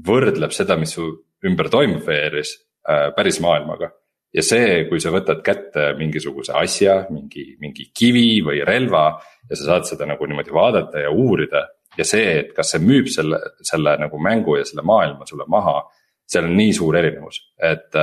võrdleb 0.05 0.53
seda, 0.53 0.77
mis 0.77 0.93
su 0.95 1.09
ümber 1.47 1.69
toimub 1.73 2.05
VR-is 2.05 2.55
äh, 2.85 3.09
päris 3.15 3.39
maailmaga 3.43 3.89
ja 4.33 4.43
see, 4.45 4.83
kui 4.89 5.01
sa 5.01 5.13
võtad 5.13 5.43
kätte 5.45 5.91
mingisuguse 5.97 6.55
asja, 6.57 7.03
mingi, 7.13 7.53
mingi 7.61 7.89
kivi 7.95 8.41
või 8.45 8.63
relva 8.65 9.05
ja 9.49 9.57
sa 9.57 9.67
saad 9.67 9.89
seda 9.89 10.07
nagu 10.09 10.27
niimoodi 10.27 10.53
vaadata 10.53 11.05
ja 11.05 11.11
uurida. 11.13 11.67
ja 11.97 12.05
see, 12.05 12.39
et 12.39 12.53
kas 12.57 12.71
see 12.73 12.81
müüb 12.81 13.09
selle, 13.13 13.37
selle 13.61 13.97
nagu 14.01 14.17
mängu 14.17 14.57
ja 14.57 14.65
selle 14.65 14.81
maailma 14.81 15.27
sulle 15.29 15.45
maha, 15.47 15.83
seal 16.25 16.47
on 16.47 16.55
nii 16.57 16.73
suur 16.73 16.97
erinevus, 16.97 17.37
et, 17.61 17.93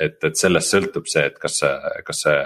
et, 0.00 0.18
et 0.22 0.36
sellest 0.38 0.74
sõltub 0.74 1.08
see, 1.10 1.24
et 1.26 1.38
kas 1.42 1.58
see, 1.62 1.72
kas 2.06 2.22
see 2.22 2.36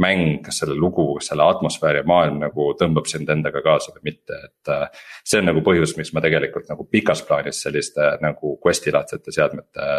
mäng, 0.00 0.40
kas 0.44 0.62
selle 0.62 0.76
lugu, 0.78 1.06
kas 1.18 1.30
selle 1.32 1.46
atmosfäär 1.46 2.00
ja 2.00 2.06
maailm 2.08 2.40
nagu 2.42 2.70
tõmbab 2.80 3.08
sind 3.10 3.30
endaga 3.32 3.62
kaasa 3.64 3.94
või 3.96 4.12
mitte, 4.12 4.38
et. 4.48 4.94
see 5.24 5.42
on 5.42 5.50
nagu 5.50 5.64
põhjus, 5.66 5.96
miks 5.98 6.14
ma 6.16 6.24
tegelikult 6.24 6.70
nagu 6.72 6.86
pikas 6.90 7.24
plaanis 7.26 7.62
selliste 7.66 8.14
nagu 8.24 8.56
quest'i 8.64 8.94
laadsete 8.94 9.34
seadmete 9.34 9.90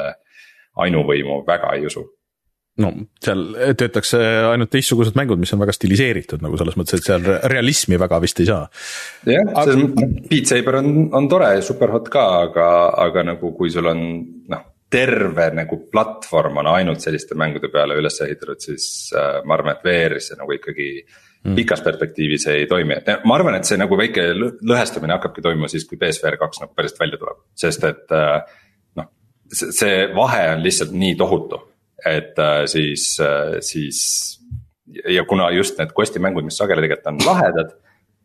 ainuvõimu 0.81 1.43
väga 1.47 1.75
ei 1.77 1.85
usu 1.89 2.05
no 2.79 2.91
seal 3.23 3.41
töötakse 3.77 4.19
ainult 4.51 4.71
teistsugused 4.71 5.17
mängud, 5.19 5.39
mis 5.41 5.51
on 5.55 5.61
väga 5.61 5.75
stiliseeritud 5.75 6.43
nagu 6.43 6.59
selles 6.59 6.77
mõttes, 6.79 7.01
et 7.01 7.09
seal 7.09 7.27
realismi 7.51 7.99
väga 7.99 8.21
vist 8.23 8.39
ei 8.43 8.47
saa. 8.49 8.63
jah 9.27 9.43
aga..., 9.51 9.65
selles 9.67 9.83
mõttes 9.83 10.29
Beat 10.31 10.51
Saber 10.53 10.79
on, 10.79 10.91
on 11.17 11.29
tore 11.31 11.51
ja 11.57 11.63
super 11.65 11.91
hot 11.95 12.07
ka, 12.13 12.27
aga, 12.47 12.67
aga 13.07 13.25
nagu 13.33 13.53
kui 13.57 13.73
sul 13.73 13.91
on 13.91 14.05
noh. 14.51 14.67
Terve 14.91 15.47
nagu 15.55 15.77
platvorm 15.91 16.61
on 16.61 16.71
ainult 16.73 17.03
selliste 17.03 17.37
mängude 17.39 17.71
peale 17.71 17.95
üles 17.99 18.17
ehitatud, 18.25 18.59
siis 18.59 18.85
äh, 19.15 19.39
ma 19.47 19.55
arvan, 19.57 19.77
et 19.77 19.85
VR-is 19.87 20.31
see 20.31 20.39
nagu 20.39 20.55
ikkagi 20.57 20.89
mm. 20.99 21.55
pikas 21.57 21.83
perspektiivis 21.85 22.47
ei 22.51 22.67
toimi, 22.69 22.99
et 22.99 23.25
ma 23.25 23.37
arvan, 23.39 23.57
et 23.57 23.69
see 23.69 23.79
nagu 23.79 23.97
väike 23.99 24.31
lõhestumine 24.35 25.15
hakkabki 25.17 25.45
toimuma 25.45 25.71
siis, 25.71 25.87
kui 25.89 25.99
BSVR 26.01 26.39
kaks 26.41 26.63
nagu 26.63 26.75
päriselt 26.75 27.03
välja 27.05 27.21
tuleb, 27.23 27.43
sest 27.65 27.87
et 27.87 28.15
äh, 28.17 28.37
noh. 28.99 29.11
see 29.55 30.07
vahe 30.15 30.47
on 30.55 30.65
lihtsalt 30.67 30.95
nii 30.95 31.17
tohutu 31.19 31.63
et 32.05 32.39
äh, 32.39 32.65
siis, 32.65 33.19
äh, 33.19 33.59
siis 33.59 34.39
ja 35.09 35.25
kuna 35.25 35.49
just 35.51 35.77
need 35.77 35.93
quest'i 35.97 36.19
mängud, 36.19 36.45
mis 36.45 36.57
sageli 36.57 36.85
tegelikult 36.85 37.11
on 37.13 37.21
lahedad, 37.25 37.75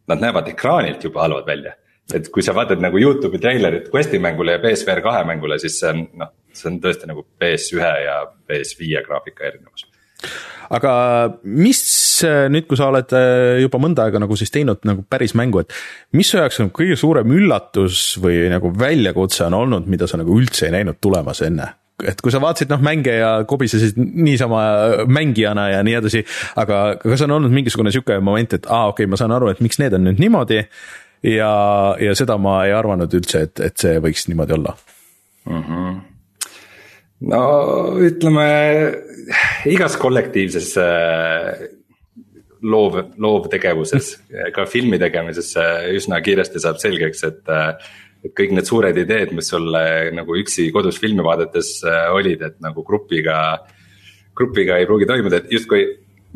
nad 0.08 0.22
näevad 0.22 0.48
ekraanilt 0.50 1.04
juba 1.04 1.26
halvad 1.26 1.46
välja. 1.46 1.74
et 2.14 2.28
kui 2.30 2.42
sa 2.42 2.52
vaatad 2.54 2.78
nagu 2.78 2.98
Youtube'i 2.98 3.40
treilerit 3.42 3.88
quest'i 3.90 4.20
mängule 4.22 4.52
ja 4.54 4.60
BSVR 4.62 5.00
kahe 5.02 5.24
mängule, 5.26 5.58
siis 5.58 5.80
see 5.80 5.88
on 5.90 6.04
noh, 6.20 6.28
see 6.56 6.72
on 6.72 6.80
tõesti 6.82 7.10
nagu 7.10 7.26
PS1 7.40 7.92
ja 8.04 8.22
PS5 8.48 9.04
graafika 9.06 9.48
erinevus 9.50 9.86
aga 10.72 10.92
mis 11.44 11.80
nüüd, 12.50 12.66
kui 12.68 12.78
sa 12.78 12.90
oled 12.90 13.12
äh, 13.16 13.60
juba 13.62 13.80
mõnda 13.82 14.06
aega 14.06 14.20
nagu 14.22 14.36
siis 14.38 14.52
teinud 14.54 14.82
nagu 14.88 15.04
päris 15.08 15.36
mängu, 15.38 15.62
et 15.62 15.74
mis 16.16 16.30
su 16.30 16.40
jaoks 16.40 16.60
on 16.64 16.70
kõige 16.74 16.96
suurem 16.98 17.32
üllatus 17.36 18.16
või 18.22 18.46
nagu 18.52 18.72
väljakutse 18.74 19.46
on 19.48 19.58
olnud, 19.60 19.90
mida 19.90 20.08
sa 20.10 20.20
nagu 20.20 20.36
üldse 20.38 20.68
ei 20.68 20.78
näinud 20.78 21.00
tulemas 21.02 21.42
enne? 21.46 21.74
et 22.04 22.18
kui 22.20 22.32
sa 22.32 22.40
vaatasid 22.42 22.68
noh 22.68 22.82
mänge 22.84 23.14
ja 23.22 23.30
kobisesid 23.48 23.96
niisama 23.96 24.60
mängijana 25.08 25.70
ja 25.72 25.78
nii 25.86 25.94
edasi, 25.96 26.20
aga 26.60 26.80
kas 27.00 27.24
on 27.24 27.38
olnud 27.38 27.54
mingisugune 27.54 27.92
sihuke 27.94 28.18
moment, 28.20 28.58
et 28.58 28.68
aa 28.68 28.82
ah,, 28.82 28.90
okei 28.92 29.06
okay,, 29.06 29.12
ma 29.12 29.20
saan 29.20 29.32
aru, 29.32 29.48
et 29.52 29.62
miks 29.64 29.80
need 29.80 29.96
on 29.96 30.04
nüüd 30.04 30.20
niimoodi. 30.20 30.60
ja, 31.24 31.52
ja 32.00 32.12
seda 32.18 32.36
ma 32.36 32.58
ei 32.66 32.74
arvanud 32.76 33.16
üldse, 33.16 33.46
et, 33.48 33.64
et 33.64 33.80
see 33.80 33.96
võiks 34.04 34.28
niimoodi 34.28 34.58
olla 34.58 34.76
mm. 35.48 35.62
-hmm 35.62 36.15
no 37.20 37.42
ütleme 38.04 38.48
igas 39.70 39.96
kollektiivses 40.00 40.72
äh, 40.80 41.66
loov, 42.62 42.98
loovtegevuses, 43.16 44.12
ka 44.56 44.66
filmi 44.70 45.00
tegemises 45.02 45.54
üsna 45.96 46.20
kiiresti 46.24 46.62
saab 46.62 46.82
selgeks, 46.82 47.24
et 47.30 47.52
äh, 47.52 47.94
et 48.26 48.32
kõik 48.34 48.54
need 48.56 48.66
suured 48.66 48.96
ideed, 48.98 49.32
mis 49.36 49.48
sul 49.52 49.68
nagu 50.16 50.36
üksi 50.40 50.70
kodus 50.74 50.98
filmi 51.02 51.24
vaadates 51.24 51.78
äh, 51.86 52.08
olid, 52.14 52.42
et 52.42 52.56
nagu 52.64 52.82
grupiga, 52.86 53.38
grupiga 54.36 54.80
ei 54.80 54.88
pruugi 54.88 55.08
toimuda, 55.08 55.42
et 55.42 55.52
justkui 55.52 55.84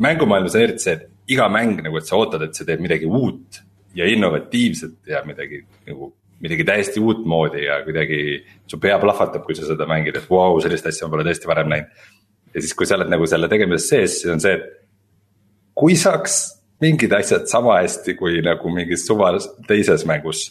mängumaailmas 0.01 0.55
on 0.55 0.65
eriti 0.65 0.85
see, 0.85 0.95
et 0.97 1.35
iga 1.35 1.47
mäng 1.51 1.81
nagu, 1.83 1.99
et 1.99 2.07
sa 2.07 2.19
ootad, 2.19 2.45
et 2.45 2.57
see 2.57 2.67
teeb 2.67 2.83
midagi 2.83 3.09
uut 3.09 3.61
ja 3.97 4.07
innovatiivset 4.07 5.11
ja 5.11 5.23
midagi 5.27 5.63
nagu 5.89 6.13
midagi 6.41 6.65
täiesti 6.67 7.01
uutmoodi 7.03 7.65
ja 7.65 7.81
kuidagi 7.85 8.21
su 8.69 8.79
pea 8.81 8.97
plahvatab, 9.01 9.43
kui 9.45 9.57
sa 9.57 9.67
seda 9.67 9.87
mängid, 9.89 10.17
et 10.17 10.29
vau 10.29 10.55
wow,, 10.55 10.61
sellist 10.63 10.87
asja 10.89 11.07
ma 11.07 11.15
pole 11.15 11.27
tõesti 11.27 11.49
varem 11.49 11.69
näinud. 11.71 12.07
ja 12.53 12.63
siis, 12.63 12.73
kui 12.77 12.89
sa 12.89 12.97
oled 12.97 13.11
nagu 13.11 13.27
selle 13.29 13.49
tegemises 13.51 13.89
sees, 13.91 14.17
siis 14.21 14.33
on 14.33 14.41
see, 14.43 14.57
et 14.57 14.81
kui 15.77 15.95
saaks 15.99 16.41
mingid 16.81 17.13
asjad 17.13 17.45
sama 17.49 17.77
hästi 17.79 18.15
kui 18.17 18.41
nagu 18.45 18.73
mingis 18.73 19.05
suvas 19.07 19.47
teises 19.67 20.05
mängus. 20.09 20.49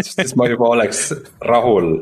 siis 0.00 0.34
ma 0.36 0.48
juba 0.50 0.72
oleks 0.74 1.12
rahul 1.40 1.94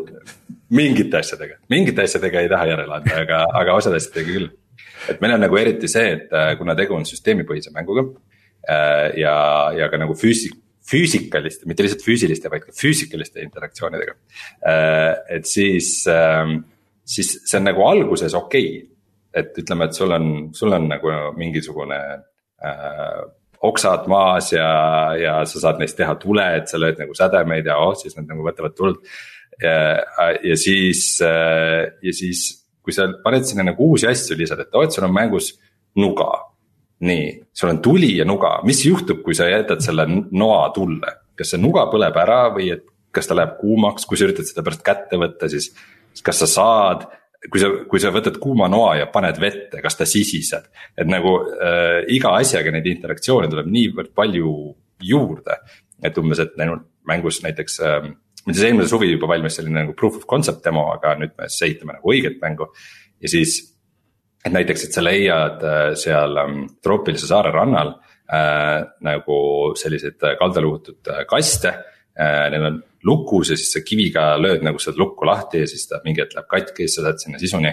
mingite 0.70 1.20
asjadega, 1.20 1.58
mingite 1.72 2.06
asjadega 2.06 2.40
ei 2.40 2.48
taha 2.48 2.70
järele 2.72 2.96
anda, 3.00 3.20
aga, 3.24 3.44
aga 3.60 3.76
osade 3.76 4.00
asjadega 4.00 4.32
küll. 4.32 4.48
et 5.08 5.20
meil 5.20 5.36
on 5.36 5.44
nagu 5.44 5.60
eriti 5.60 5.88
see, 5.88 6.16
et 6.16 6.32
äh, 6.32 6.54
kuna 6.58 6.76
tegu 6.78 6.96
on 6.96 7.04
süsteemipõhise 7.08 7.72
mänguga 7.74 8.06
äh, 8.64 9.18
ja, 9.20 9.36
ja 9.76 9.92
ka 9.92 10.00
nagu 10.00 10.16
füüsik 10.16 10.56
füüsikaliste, 10.90 11.68
mitte 11.70 11.84
lihtsalt 11.84 12.04
füüsiliste, 12.04 12.50
vaid 12.52 12.66
ka 12.66 12.74
füüsikaliste 12.76 13.42
interaktsioonidega. 13.44 14.14
Äh, 14.66 15.36
et 15.36 15.48
siis, 15.48 15.92
ähm, 16.10 16.64
siis 17.06 17.36
see 17.44 17.60
on 17.60 17.68
nagu 17.70 17.84
alguses 17.86 18.34
okei 18.38 18.70
okay. 18.70 18.86
et 19.34 19.58
ütleme, 19.62 19.86
et 19.86 19.94
sul 19.94 20.10
on, 20.16 20.30
sul 20.56 20.74
on 20.74 20.88
nagu 20.90 21.12
mingisugune 21.38 22.00
äh, 22.66 23.20
oksad 23.62 24.08
maas 24.10 24.50
ja, 24.54 24.70
ja 25.20 25.34
sa 25.46 25.62
saad 25.66 25.82
neist 25.82 25.98
teha 25.98 26.16
tule, 26.18 26.46
et 26.56 26.70
sa 26.70 26.80
lööd 26.80 26.98
nagu 26.98 27.14
sädemeid 27.14 27.68
ja 27.68 27.76
oh, 27.78 27.92
siis 27.98 28.16
nad 28.16 28.26
nagu 28.30 28.46
võtavad 28.46 28.74
tuld. 28.74 29.02
ja, 29.60 30.30
ja 30.40 30.56
siis, 30.56 31.18
ja 31.20 32.12
siis, 32.16 32.46
kui 32.80 32.94
sa 32.96 33.04
paned 33.20 33.44
sinna 33.44 33.66
nagu 33.68 33.90
uusi 33.92 34.08
asju 34.08 34.38
lisada, 34.40 34.64
et 34.64 34.78
oh, 34.78 34.86
et 34.86 34.96
sul 34.96 35.04
on 35.04 35.12
mängus 35.12 35.52
nuga. 36.00 36.30
Nii, 37.00 37.26
sul 37.56 37.72
on 37.72 37.80
tuli 37.82 38.12
ja 38.18 38.26
nuga, 38.28 38.58
mis 38.68 38.82
juhtub, 38.84 39.22
kui 39.24 39.36
sa 39.36 39.48
jätad 39.48 39.80
selle 39.84 40.04
noa 40.08 40.66
tulle, 40.76 41.14
kas 41.38 41.54
see 41.54 41.60
nuga 41.60 41.86
põleb 41.92 42.16
ära 42.20 42.42
või 42.54 42.68
et 42.74 42.84
kas 43.14 43.26
ta 43.26 43.36
läheb 43.36 43.56
kuumaks, 43.60 44.06
kui 44.06 44.18
sa 44.18 44.28
üritad 44.28 44.46
seda 44.48 44.64
pärast 44.66 44.84
kätte 44.86 45.18
võtta, 45.20 45.48
siis 45.50 45.72
kas 46.24 46.44
sa 46.44 46.50
saad? 46.50 47.08
Kui 47.40 47.56
sa, 47.56 47.70
kui 47.88 47.96
sa 48.02 48.10
võtad 48.12 48.34
kuuma 48.36 48.66
noa 48.68 48.98
ja 48.98 49.06
paned 49.08 49.38
vette, 49.40 49.78
kas 49.80 49.94
ta 49.96 50.04
sisiseb, 50.04 50.66
et 50.92 51.08
nagu 51.08 51.38
äh, 51.40 52.02
iga 52.12 52.34
asjaga 52.36 52.74
neid 52.74 52.84
interaktsioone 52.90 53.48
tuleb 53.48 53.70
niivõrd 53.72 54.10
palju 54.12 54.50
juurde. 55.08 55.56
et 56.04 56.18
umbes, 56.20 56.38
et 56.40 56.52
ainult 56.60 56.84
mängus 57.08 57.40
näiteks 57.44 57.80
äh,, 57.80 58.10
meil 58.44 58.56
siis 58.56 58.66
eelmine 58.66 58.88
suvi 58.88 59.10
juba 59.10 59.28
valmis 59.28 59.56
selline 59.56 59.82
nagu 59.82 59.94
proof 59.96 60.16
of 60.16 60.26
concept 60.28 60.64
demo, 60.64 60.86
aga 60.92 61.14
nüüd 61.20 61.32
me 61.38 61.48
siis 61.48 61.66
ehitame 61.68 61.96
nagu 61.96 62.12
õiget 62.12 62.36
mängu. 62.44 62.68
ja 63.20 63.32
siis, 63.32 63.69
et 64.44 64.52
näiteks, 64.52 64.86
et 64.86 64.96
sa 64.96 65.04
leiad 65.04 65.64
äh, 65.66 65.80
seal 66.00 66.38
ähm, 66.42 66.62
troopilise 66.82 67.28
saare 67.28 67.52
rannal 67.54 67.94
äh, 68.30 68.78
nagu 69.06 69.40
selliseid 69.78 70.20
kaldaluutud 70.40 71.12
äh, 71.12 71.26
kaste 71.28 71.74
äh,. 72.20 72.48
Neil 72.50 72.64
on 72.66 72.80
lukus 73.06 73.52
ja 73.52 73.56
siis 73.56 73.70
sa 73.72 73.80
kiviga 73.86 74.34
lööd 74.40 74.64
nagu 74.66 74.80
seda 74.82 75.00
lukku 75.00 75.24
lahti 75.24 75.62
ja 75.62 75.68
siis 75.70 75.86
ta 75.88 76.02
mingi 76.04 76.20
hetk 76.20 76.34
läheb 76.36 76.48
katki 76.50 76.84
ja 76.84 76.88
siis 76.90 76.98
sa 76.98 77.06
saad 77.06 77.22
sinna 77.22 77.40
sisuni. 77.40 77.70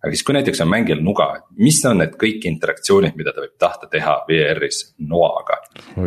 aga 0.00 0.12
siis, 0.14 0.22
kui 0.24 0.36
näiteks 0.36 0.62
on 0.64 0.70
mängijal 0.72 1.02
nuga, 1.04 1.26
mis 1.60 1.82
on 1.88 2.00
need 2.00 2.14
kõik 2.20 2.46
interaktsioonid, 2.48 3.16
mida 3.18 3.34
ta 3.36 3.44
võib 3.44 3.58
tahta 3.60 3.90
teha 3.92 4.14
VR-is 4.28 4.78
noaga. 5.10 5.58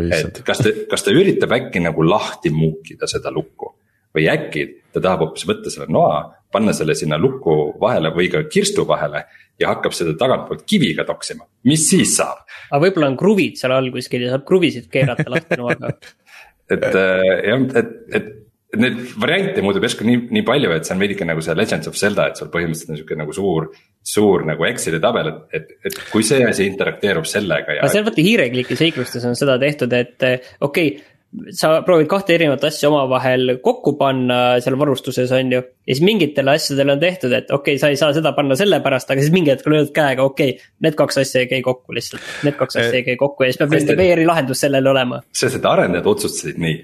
et 0.09 0.41
kas 0.45 0.63
ta, 0.65 0.73
kas 0.89 1.05
ta 1.05 1.13
üritab 1.13 1.53
äkki 1.59 1.83
nagu 1.83 2.05
lahti 2.07 2.49
muukida 2.53 3.09
seda 3.09 3.33
lukku 3.33 3.75
või 4.15 4.27
äkki 4.31 4.65
ta 4.93 5.01
tahab 5.01 5.25
hoopis 5.25 5.47
võtta 5.49 5.73
selle 5.73 5.89
noa, 5.91 6.21
panna 6.53 6.73
selle 6.75 6.95
sinna 6.97 7.17
luku 7.17 7.73
vahele 7.81 8.13
või 8.13 8.29
ka 8.33 8.43
kirstu 8.51 8.85
vahele 8.87 9.25
ja 9.59 9.71
hakkab 9.71 9.95
seda 9.95 10.13
tagantpoolt 10.19 10.65
kiviga 10.69 11.05
toksima, 11.07 11.45
mis 11.69 11.87
siis 11.89 12.15
saab? 12.19 12.45
aga 12.69 12.83
võib-olla 12.85 13.11
on 13.13 13.19
kruvid 13.19 13.59
seal 13.59 13.75
all 13.75 13.91
kuskil 13.93 14.25
ja 14.25 14.35
saab 14.35 14.45
kruvisid 14.47 14.89
keerata 14.93 15.29
lahti 15.33 15.59
noaga 15.59 15.93
et 16.73 16.89
äh, 16.89 17.27
jah, 17.49 17.67
et, 17.81 17.93
et 18.13 18.33
Neid 18.73 18.95
variante 19.21 19.61
muutub 19.61 19.83
järsku 19.85 20.05
nii, 20.07 20.19
nii 20.33 20.41
palju, 20.47 20.71
et 20.73 20.87
see 20.87 20.95
on 20.95 21.01
veidike 21.03 21.25
nagu 21.29 21.41
see 21.45 21.53
Legends 21.53 21.89
of 21.89 21.97
Zelda, 21.97 22.25
et 22.31 22.39
sul 22.39 22.49
põhimõtteliselt 22.49 22.89
on 22.89 22.97
sihuke 22.97 23.17
nagu 23.19 23.35
suur. 23.35 23.67
suur 24.03 24.41
nagu 24.49 24.65
Exceli 24.65 24.97
tabel, 24.99 25.29
et, 25.29 25.59
et, 25.59 25.75
et 25.91 25.99
kui 26.09 26.25
see 26.25 26.41
asi 26.43 26.65
interakteerub 26.67 27.27
sellega 27.29 27.77
ja. 27.77 27.83
aga 27.85 27.91
seal 27.93 28.07
vaata 28.07 28.25
hiirekliki 28.25 28.75
seiklustes 28.79 29.27
on 29.29 29.37
seda 29.37 29.59
tehtud, 29.61 29.93
et 29.93 30.25
okei 30.25 30.57
okay, 30.65 31.12
sa 31.55 31.69
proovid 31.85 32.07
kahte 32.11 32.35
erinevat 32.35 32.63
asja 32.67 32.89
omavahel 32.89 33.57
kokku 33.63 33.95
panna 33.99 34.59
seal 34.63 34.77
varustuses, 34.79 35.31
on 35.33 35.51
ju. 35.53 35.61
ja 35.63 35.95
siis 35.95 36.03
mingitele 36.05 36.53
asjadele 36.53 36.95
on 36.95 37.01
tehtud, 37.01 37.33
et 37.33 37.51
okei 37.51 37.75
okay,, 37.75 37.81
sa 37.81 37.89
ei 37.91 37.97
saa 37.99 38.13
seda 38.15 38.33
panna 38.37 38.57
sellepärast, 38.59 39.09
aga 39.11 39.23
siis 39.23 39.33
mingi 39.33 39.53
hetk 39.53 39.67
lööd 39.71 39.91
käega, 39.95 40.25
okei 40.25 40.55
okay,. 40.55 40.71
Need 40.83 40.97
kaks 40.99 41.17
asja 41.21 41.43
ei 41.43 41.47
käi 41.47 41.61
kokku 41.63 41.95
lihtsalt, 41.95 42.23
need 42.43 42.57
kaks 42.59 42.77
asja 42.81 42.99
ei 42.99 43.05
käi 43.07 43.15
kokku 43.19 43.45
ja 43.45 43.51
siis 43.51 43.61
peab 43.61 43.73
mingi 43.73 43.95
VR-i 43.97 44.27
lahendus 44.27 44.63
sellele 44.65 44.91
olema. 44.91 45.21
sest, 45.31 45.57
et 45.59 45.67
arendajad 45.69 46.09
otsustasid 46.13 46.59
nii, 46.61 46.75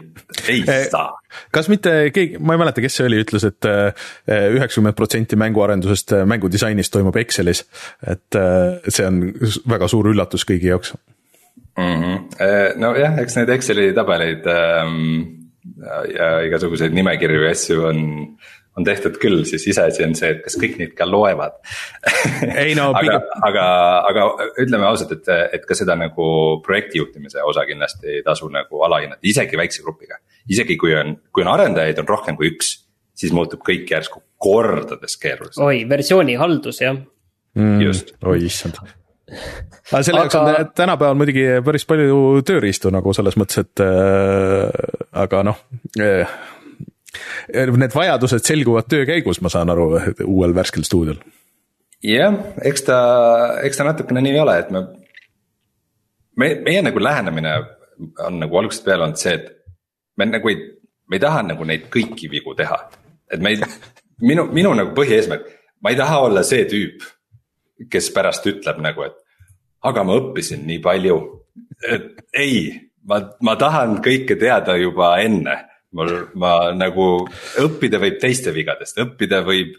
ei 0.52 0.64
saa. 0.90 1.12
kas 1.56 1.70
mitte 1.72 1.94
keegi, 2.16 2.40
ma 2.40 2.56
ei 2.56 2.64
mäleta, 2.64 2.84
kes 2.86 3.00
see 3.00 3.10
oli, 3.10 3.22
ütles, 3.26 3.46
et 3.50 3.70
äh, 3.70 4.10
üheksakümmend 4.56 4.98
protsenti 4.98 5.40
mänguarendusest, 5.40 6.16
mängudisainist 6.30 6.96
toimub 6.96 7.22
Excelis. 7.22 7.66
et 8.08 8.40
äh, 8.40 8.80
see 8.88 9.08
on 9.08 9.24
väga 9.70 9.92
suur 9.92 10.10
üllatus 10.14 10.48
kõigi 10.48 10.74
jaoks 10.74 10.96
mm. 11.80 11.98
-hmm. 12.04 12.80
nojah, 12.84 13.20
eks 13.24 13.40
neid 13.40 13.52
Exceli 13.56 13.90
tabeleid 13.98 14.48
ähm, 14.52 15.20
ja 16.16 16.40
igasuguseid 16.48 16.96
nimekirju 16.96 17.44
ja 17.44 17.52
asju 17.56 17.86
on, 17.90 18.02
on 18.78 18.88
tehtud 18.88 19.18
küll, 19.22 19.44
siis 19.48 19.66
iseasi 19.72 20.04
on 20.06 20.16
see, 20.18 20.32
et 20.34 20.42
kas 20.46 20.58
kõik 20.60 20.78
neid 20.80 20.94
ka 20.98 21.08
loevad 21.10 21.58
ei 22.64 22.76
no 22.78 22.90
aga, 22.98 23.20
aga, 23.48 23.66
aga 24.10 24.28
ütleme 24.62 24.88
ausalt, 24.90 25.16
et, 25.18 25.32
et 25.60 25.66
ka 25.68 25.78
seda 25.78 25.98
nagu 26.00 26.28
projekti 26.66 27.02
juhtimise 27.02 27.44
osa 27.46 27.66
kindlasti 27.70 28.20
ei 28.20 28.26
tasu 28.26 28.50
nagu 28.54 28.84
alahinnata, 28.88 29.24
isegi 29.24 29.60
väikse 29.60 29.84
grupiga. 29.86 30.20
isegi 30.50 30.78
kui 30.80 30.96
on, 30.96 31.16
kui 31.34 31.46
on 31.46 31.54
arendajaid 31.54 32.04
on 32.04 32.12
rohkem 32.12 32.40
kui 32.40 32.54
üks, 32.54 32.76
siis 33.20 33.36
muutub 33.36 33.64
kõik 33.66 33.90
järsku 33.92 34.24
kordades 34.40 35.18
keerulisem. 35.20 35.64
oi, 35.66 35.84
versiooni 35.90 36.40
haldus 36.40 36.82
jah 36.86 36.96
mm,. 36.96 37.82
just. 37.84 38.16
oi 38.24 38.40
issand 38.48 38.80
aga 39.92 40.02
selle 40.06 40.24
jaoks 40.24 40.38
aga... 40.38 40.54
on 40.64 40.72
tänapäeval 40.78 41.18
muidugi 41.20 41.46
päris 41.66 41.86
palju 41.90 42.44
tööriistu 42.48 42.92
nagu 42.94 43.14
selles 43.16 43.38
mõttes, 43.40 43.66
et 43.66 43.84
äh, 43.86 44.70
aga 45.26 45.44
noh 45.52 45.68
äh,. 46.00 46.40
Need 47.50 47.96
vajadused 47.96 48.46
selguvad 48.46 48.86
töö 48.86 49.02
käigus, 49.10 49.40
ma 49.42 49.50
saan 49.50 49.72
aru, 49.74 49.88
uuel 50.30 50.52
värskel 50.54 50.84
stuudiol. 50.86 51.18
jah, 52.06 52.36
eks 52.70 52.86
ta, 52.86 52.98
eks 53.66 53.80
ta 53.80 53.88
natukene 53.88 54.22
nii 54.22 54.38
ole, 54.40 54.58
et 54.62 54.70
me, 54.72 54.84
me, 56.38 56.52
meie 56.68 56.84
nagu 56.86 57.02
lähenemine 57.02 57.56
on 58.28 58.38
nagu 58.44 58.62
algusest 58.62 58.86
peale 58.86 59.08
olnud 59.08 59.20
see, 59.20 59.34
et 59.40 59.50
me 60.22 60.30
nagu 60.30 60.52
ei, 60.54 60.62
me 61.10 61.18
ei 61.18 61.24
taha 61.24 61.42
nagu 61.50 61.66
neid 61.66 61.90
kõiki 61.92 62.30
vigu 62.32 62.54
teha. 62.56 62.78
et 63.34 63.42
me 63.42 63.56
ei, 63.56 63.72
minu, 64.22 64.46
minu 64.54 64.76
nagu 64.78 64.94
põhieesmärk, 64.96 65.50
ma 65.82 65.90
ei 65.90 65.98
taha 66.00 66.22
olla 66.28 66.46
see 66.46 66.70
tüüp 66.70 67.10
kes 67.92 68.12
pärast 68.16 68.48
ütleb 68.50 68.82
nagu, 68.84 69.08
et 69.08 69.18
aga 69.88 70.04
ma 70.04 70.18
õppisin 70.20 70.66
nii 70.68 70.82
palju. 70.84 71.18
et 71.88 72.20
ei, 72.36 72.90
ma, 73.08 73.22
ma 73.46 73.56
tahan 73.60 74.00
kõike 74.04 74.38
teada 74.40 74.76
juba 74.80 75.18
enne. 75.24 75.66
mul, 75.92 76.12
ma 76.38 76.70
nagu 76.78 77.26
õppida 77.58 77.98
võib 77.98 78.20
teiste 78.22 78.52
vigadest, 78.54 79.00
õppida 79.02 79.40
võib, 79.42 79.72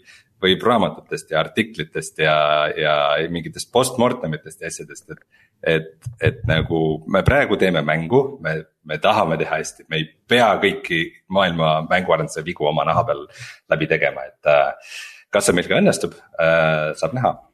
võib 0.43 0.63
raamatutest 0.67 1.29
ja 1.31 1.39
artiklitest 1.39 2.19
ja, 2.19 2.33
ja 2.75 2.95
mingitest 3.31 3.71
postmortem 3.71 4.33
itest 4.35 4.61
ja 4.61 4.67
asjadest, 4.67 5.07
et. 5.11 5.21
et, 5.63 6.09
et 6.19 6.41
nagu 6.49 6.81
me 7.07 7.21
praegu 7.23 7.55
teeme 7.61 7.83
mängu, 7.85 8.41
me, 8.43 8.57
me 8.83 8.97
tahame 8.99 9.37
teha 9.39 9.61
hästi, 9.61 9.85
me 9.87 10.01
ei 10.01 10.09
pea 10.27 10.49
kõiki 10.59 11.05
maailma 11.29 11.85
mänguarenduse 11.87 12.43
vigu 12.43 12.67
oma 12.67 12.83
naha 12.89 13.05
peal 13.07 13.23
läbi 13.71 13.87
tegema, 13.87 14.25
et 14.27 14.51
äh, 14.51 14.91
kas 15.31 15.47
see 15.47 15.55
meil 15.55 15.69
ka 15.71 15.79
õnnestub, 15.79 16.17
äh, 16.41 16.91
saab 16.99 17.15
näha 17.15 17.37
Äh, 17.37 17.50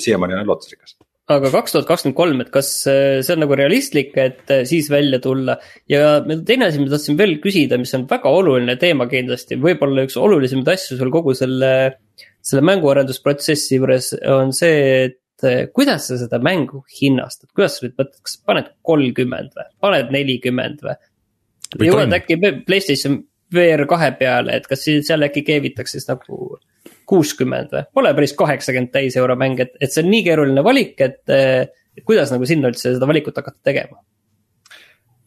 siiamaani 0.00 0.38
on 0.40 0.46
lootusrikas 0.48 0.96
aga 1.30 1.50
kaks 1.52 1.74
tuhat 1.74 1.88
kakskümmend 1.88 2.16
kolm, 2.18 2.40
et 2.42 2.50
kas 2.54 2.68
äh, 2.90 3.20
see 3.24 3.36
on 3.36 3.42
nagu 3.44 3.56
realistlik, 3.58 4.14
et 4.18 4.50
äh, 4.52 4.64
siis 4.68 4.88
välja 4.92 5.20
tulla 5.22 5.56
ja 5.90 6.18
teine 6.46 6.68
asi, 6.68 6.80
mida 6.82 6.96
tahtsin 6.96 7.18
veel 7.20 7.36
küsida, 7.42 7.78
mis 7.80 7.94
on 7.96 8.08
väga 8.10 8.32
oluline 8.40 8.76
teema 8.80 9.06
kindlasti, 9.10 9.58
võib-olla 9.62 10.06
üks 10.08 10.18
olulisemaid 10.20 10.72
asju 10.74 10.98
sul 11.00 11.12
kogu 11.14 11.36
selle. 11.38 11.72
selle 12.42 12.64
mänguarendusprotsessi 12.66 13.76
juures 13.76 14.08
on 14.26 14.48
see, 14.56 15.04
et 15.06 15.70
kuidas 15.74 16.08
sa 16.10 16.16
seda 16.18 16.40
mängu 16.42 16.80
hinnastad, 16.90 17.46
kuidas 17.54 17.76
sa 17.76 17.84
nüüd 17.86 17.94
mõtled, 18.00 18.18
kas 18.26 18.34
paned 18.42 18.72
kolmkümmend 18.82 19.54
või, 19.54 19.68
paned 19.84 20.10
nelikümmend 20.10 20.82
või? 20.82 20.96
jõuad 21.86 22.16
äkki 22.18 22.40
Playstation 22.66 23.20
VR 23.54 23.86
kahe 23.86 24.10
peale, 24.18 24.58
et 24.58 24.66
kas 24.66 24.82
seal 24.88 25.22
äkki 25.22 25.44
keevitakse 25.46 26.00
siis 26.00 26.10
nagu 26.10 26.58
kuuskümmend 27.08 27.74
või, 27.74 27.84
pole 27.94 28.14
päris 28.16 28.34
kaheksakümmend 28.38 28.92
täis 28.94 29.18
euro 29.20 29.36
mäng, 29.38 29.60
et, 29.62 29.76
et 29.80 29.92
see 29.92 30.04
on 30.04 30.10
nii 30.12 30.24
keeruline 30.28 30.64
valik, 30.64 30.96
et. 31.00 31.22
kuidas 32.08 32.32
nagu 32.32 32.46
sinna 32.48 32.70
üldse 32.72 32.94
seda 32.94 33.08
valikut 33.08 33.36
hakata 33.36 33.70
tegema 33.70 34.00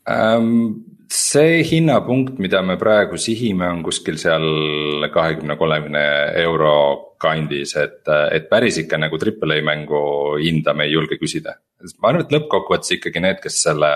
um,? 0.10 0.84
see 1.16 1.64
hinnapunkt, 1.64 2.40
mida 2.42 2.62
me 2.66 2.78
praegu 2.82 3.18
sihime, 3.22 3.68
on 3.70 3.84
kuskil 3.86 4.18
seal 4.20 5.06
kahekümne, 5.14 5.58
kolmekümne 5.60 6.06
euro 6.42 6.76
kandis, 7.22 7.76
et, 7.80 8.02
et 8.34 8.50
päris 8.50 8.80
ikka 8.82 9.00
nagu 9.00 9.20
Triple 9.22 9.60
A 9.60 9.66
mängu 9.66 10.02
hinda 10.42 10.74
me 10.74 10.88
ei 10.88 10.96
julge 10.96 11.20
küsida. 11.22 11.58
ma 12.02 12.10
arvan, 12.10 12.26
et 12.26 12.34
lõppkokkuvõttes 12.34 12.98
ikkagi 12.98 13.22
need, 13.22 13.42
kes 13.44 13.62
selle, 13.68 13.92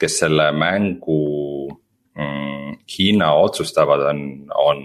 kes 0.00 0.18
selle 0.24 0.50
mängu 0.56 1.20
mm, 2.18 2.80
hinna 2.98 3.32
otsustavad, 3.46 4.08
on, 4.10 4.22
on 4.50 4.82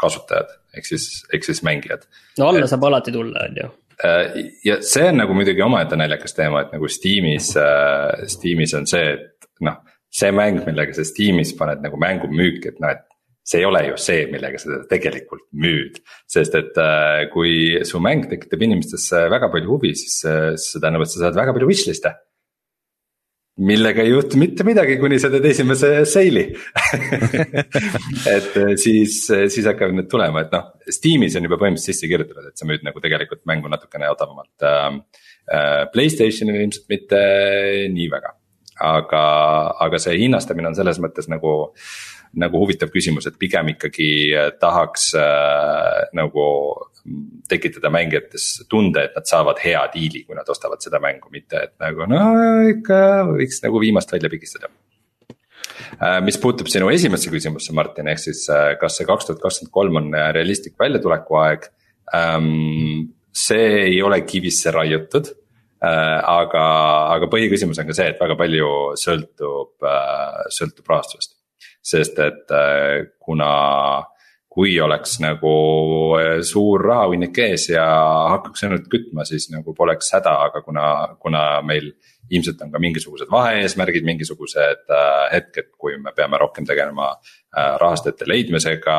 kasutajad 0.00 0.59
ehk 0.76 0.86
siis, 0.86 1.06
ehk 1.34 1.46
siis 1.46 1.62
mängijad. 1.66 2.06
no 2.38 2.50
alla 2.50 2.64
et, 2.64 2.72
saab 2.72 2.88
alati 2.88 3.14
tulla, 3.14 3.46
on 3.48 3.60
ju 3.62 3.68
äh, 4.04 4.40
ja 4.66 4.80
see 4.86 5.08
on 5.10 5.22
nagu 5.22 5.36
muidugi 5.36 5.64
omaette 5.66 5.98
naljakas 5.98 6.36
teema, 6.36 6.64
et 6.64 6.74
nagu 6.76 6.90
Steamis 6.90 7.52
äh,, 7.60 8.26
Steamis 8.30 8.74
on 8.78 8.88
see, 8.90 9.14
et 9.16 9.50
noh. 9.66 9.80
see 10.10 10.32
mäng, 10.34 10.64
millega 10.66 10.96
sa 10.96 11.06
Steamis 11.06 11.54
paned 11.58 11.84
nagu 11.84 12.00
mängu 12.00 12.30
müüki, 12.30 12.72
et 12.72 12.80
noh, 12.82 12.96
et 12.96 13.06
see 13.46 13.60
ei 13.62 13.66
ole 13.66 13.84
ju 13.88 13.98
see, 13.98 14.24
millega 14.30 14.58
sa 14.58 14.70
teda 14.70 14.88
tegelikult 14.90 15.46
müüd. 15.52 16.00
sest 16.30 16.56
et 16.58 16.80
äh, 16.80 17.26
kui 17.34 17.84
su 17.86 18.02
mäng 18.02 18.26
tekitab 18.30 18.62
inimestesse 18.66 19.28
väga 19.32 19.50
palju 19.52 19.76
huvi, 19.76 19.94
siis 19.98 20.20
see 20.22 20.82
tähendab, 20.82 21.06
et 21.06 21.12
sa 21.14 21.26
saad 21.26 21.38
väga 21.38 21.54
palju 21.56 21.70
wishlist'e 21.70 22.14
millega 23.66 24.04
ei 24.04 24.12
juhtu 24.12 24.38
mitte 24.40 24.64
midagi, 24.66 24.96
kuni 25.00 25.18
sa 25.20 25.30
teed 25.32 25.46
esimese 25.50 25.92
sale'i 26.08 26.46
et 28.36 28.56
eh, 28.56 28.74
siis, 28.80 29.22
eh, 29.34 29.46
siis 29.52 29.66
hakkavad 29.68 29.96
need 29.98 30.08
tulema, 30.10 30.44
et 30.44 30.54
noh, 30.54 30.70
Steamis 30.90 31.36
on 31.38 31.48
juba 31.48 31.58
põhimõtteliselt 31.60 31.96
sisse 31.96 32.10
kirjutatud, 32.10 32.50
et 32.50 32.60
sa 32.60 32.68
müüd 32.68 32.86
nagu 32.86 33.02
tegelikult 33.04 33.44
mängu 33.50 33.72
natukene 33.72 34.10
odavamalt 34.12 34.68
äh,. 34.68 34.94
Playstationil 35.90 36.60
ilmselt 36.60 36.84
mitte 36.92 37.18
nii 37.90 38.04
väga, 38.12 38.28
aga, 38.86 39.22
aga 39.82 39.98
see 39.98 40.20
hinnastamine 40.20 40.68
on 40.68 40.76
selles 40.78 41.00
mõttes 41.02 41.26
nagu 41.32 41.72
nagu 42.38 42.60
huvitav 42.62 42.92
küsimus, 42.94 43.26
et 43.26 43.38
pigem 43.40 43.72
ikkagi 43.72 44.10
tahaks 44.62 45.08
äh, 45.18 46.04
nagu 46.14 46.44
tekitada 47.50 47.90
mängijates 47.92 48.66
tunde, 48.70 49.06
et 49.08 49.16
nad 49.16 49.28
saavad 49.28 49.60
hea 49.62 49.82
diili, 49.94 50.24
kui 50.26 50.38
nad 50.38 50.48
ostavad 50.52 50.82
seda 50.84 51.00
mängu, 51.02 51.32
mitte 51.32 51.64
et 51.68 51.74
nagu 51.82 52.06
no 52.10 52.22
ikka 52.70 53.00
võiks 53.32 53.62
nagu 53.64 53.82
viimast 53.82 54.12
välja 54.12 54.30
pigistada 54.32 54.70
äh, 55.98 56.20
mis 56.26 56.38
puutub 56.42 56.70
sinu 56.72 56.90
esimesse 56.92 57.32
küsimusse, 57.32 57.74
Martin, 57.76 58.10
ehk 58.12 58.22
siis 58.22 58.44
äh, 58.52 58.74
kas 58.80 59.00
see 59.00 59.08
kaks 59.08 59.30
tuhat 59.30 59.42
kakskümmend 59.42 59.74
kolm 59.74 60.02
on 60.02 60.12
realistlik 60.36 60.78
väljatuleku 60.80 61.40
aeg 61.44 61.70
ähm,? 62.16 63.10
see 63.30 63.84
ei 63.84 64.00
ole 64.02 64.16
kivisse 64.26 64.72
raiutud 64.74 65.28
Äh, 65.80 66.18
aga, 66.28 66.62
aga 67.14 67.26
põhiküsimus 67.32 67.78
on 67.80 67.86
ka 67.88 67.94
see, 67.96 68.10
et 68.12 68.18
väga 68.20 68.34
palju 68.36 68.66
sõltub, 69.00 69.70
äh, 69.88 70.42
sõltub 70.52 70.90
rahastusest. 70.92 71.38
sest 71.80 72.18
et 72.20 72.52
äh, 72.52 73.06
kuna, 73.24 73.52
kui 74.60 74.74
oleks 74.84 75.14
nagu 75.22 75.50
suur 76.44 76.82
rahahunnik 76.84 77.38
ees 77.40 77.70
ja 77.70 77.84
hakkaks 78.34 78.66
ainult 78.66 78.90
kütma, 78.92 79.24
siis 79.24 79.46
nagu 79.48 79.72
poleks 79.76 80.10
häda, 80.12 80.34
aga 80.50 80.60
kuna, 80.60 80.82
kuna 81.22 81.44
meil 81.64 81.86
ilmselt 82.28 82.60
on 82.66 82.74
ka 82.74 82.82
mingisugused 82.82 83.30
vahe-eesmärgid, 83.32 84.04
mingisugused 84.04 84.92
hetked, 85.32 85.70
kui 85.80 85.96
me 86.02 86.12
peame 86.12 86.36
rohkem 86.42 86.68
tegelema 86.68 87.08
rahastajate 87.80 88.28
leidmisega 88.28 88.98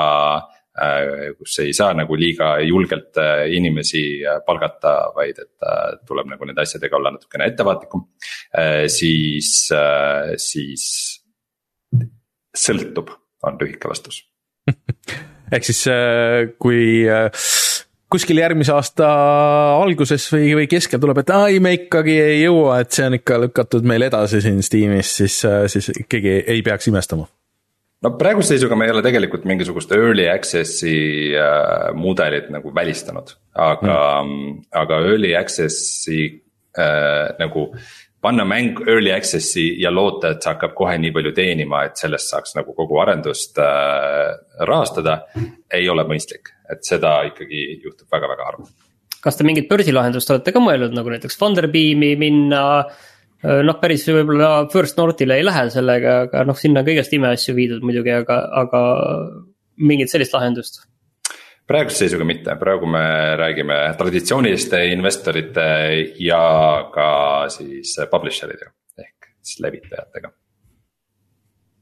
kus 1.37 1.59
ei 1.61 1.75
saa 1.77 1.93
nagu 1.93 2.17
liiga 2.17 2.55
julgelt 2.65 3.19
inimesi 3.53 4.05
palgata, 4.47 4.95
vaid 5.13 5.43
et 5.43 5.65
tuleb 6.07 6.31
nagu 6.31 6.47
nende 6.47 6.63
asjadega 6.63 6.97
olla 6.97 7.11
natukene 7.13 7.51
ettevaatlikum. 7.51 8.07
siis, 8.97 9.51
siis 10.41 10.87
sõltub, 12.65 13.13
on 13.45 13.61
lühike 13.61 13.91
vastus 13.91 14.23
ehk 15.51 15.67
siis 15.67 15.83
kui 16.61 16.79
kuskil 18.11 18.41
järgmise 18.41 18.73
aasta 18.75 19.09
alguses 19.79 20.25
või, 20.33 20.49
või 20.59 20.69
keskel 20.71 20.99
tuleb, 20.99 21.21
et 21.21 21.35
ai, 21.35 21.59
me 21.63 21.75
ikkagi 21.77 22.17
ei 22.19 22.41
jõua, 22.41 22.81
et 22.83 22.91
see 22.91 23.07
on 23.07 23.19
ikka 23.19 23.37
lükatud 23.45 23.87
meil 23.87 24.07
edasi 24.07 24.41
siin 24.43 24.59
Steamis, 24.65 25.13
siis, 25.21 25.37
siis 25.71 25.91
keegi 26.11 26.41
ei 26.41 26.65
peaks 26.65 26.91
imestama 26.91 27.29
no 28.01 28.13
praeguse 28.17 28.55
seisuga 28.55 28.77
me 28.77 28.87
ei 28.87 28.93
ole 28.95 29.03
tegelikult 29.05 29.45
mingisugust 29.49 29.91
early 29.95 30.27
access'i 30.31 30.95
äh, 31.37 31.91
mudelit 31.97 32.49
nagu 32.53 32.73
välistanud, 32.75 33.35
aga 33.53 33.97
mm., 34.23 34.55
aga 34.83 35.01
early 35.11 35.35
access'i 35.37 36.21
äh, 36.27 37.27
nagu 37.41 37.69
panna 38.21 38.45
mäng 38.45 38.81
early 38.87 39.11
access'i 39.13 39.65
ja 39.81 39.91
loota, 39.93 40.33
et 40.33 40.43
see 40.43 40.53
hakkab 40.53 40.75
kohe 40.77 40.97
nii 41.01 41.13
palju 41.15 41.33
teenima, 41.37 41.85
et 41.87 42.01
sellest 42.01 42.31
saaks 42.33 42.55
nagu 42.57 42.75
kogu 42.77 42.99
arendust 43.01 43.57
äh, 43.61 44.35
rahastada. 44.69 45.21
ei 45.73 45.89
ole 45.89 46.03
mõistlik, 46.07 46.53
et 46.69 46.83
seda 46.85 47.21
ikkagi 47.29 47.81
juhtub 47.83 48.07
väga-väga 48.11 48.49
harva. 48.49 48.67
kas 49.21 49.37
te 49.37 49.47
mingit 49.47 49.69
börsilahendust 49.69 50.29
olete 50.33 50.53
ka 50.53 50.61
mõelnud, 50.61 50.93
nagu 50.97 51.13
näiteks 51.13 51.37
Funderbeami 51.39 52.15
minna 52.21 52.63
äh, 52.79 53.61
noh, 53.65 53.79
päris 53.81 54.05
võib-olla 54.09 54.67
First 54.73 55.01
Northile 55.01 55.39
ei 55.39 55.47
lähe 55.47 55.67
sellega, 55.73 56.21
aga 56.27 56.45
noh, 56.45 56.57
sinna 56.57 56.83
on 56.83 56.89
kõigest 56.91 57.17
imeasju 57.17 57.57
viidud 57.57 57.85
muidugi, 57.85 58.13
aga, 58.21 58.43
aga 58.63 58.85
mingit 59.81 60.13
sellist 60.13 60.37
lahendust? 60.37 60.83
Praeguse 61.67 62.03
seisuga 62.03 62.25
mitte, 62.27 62.55
praegu 62.59 62.89
me 62.89 63.03
räägime 63.39 63.77
traditsiooniliste 63.97 64.83
investorite 64.91 65.65
ja 66.19 66.43
ka 66.93 67.09
siis 67.53 67.95
publisher 68.11 68.53
idega 68.53 68.71
ehk 69.01 69.31
siis 69.41 69.63
levitajatega. 69.65 70.31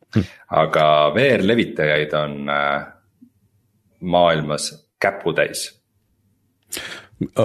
Hm.. 0.09 0.30
aga 0.57 0.86
VR-levitajaid 1.13 2.13
on 2.17 2.49
äh, 2.49 2.88
maailmas 4.01 4.71
käputäis 4.99 5.67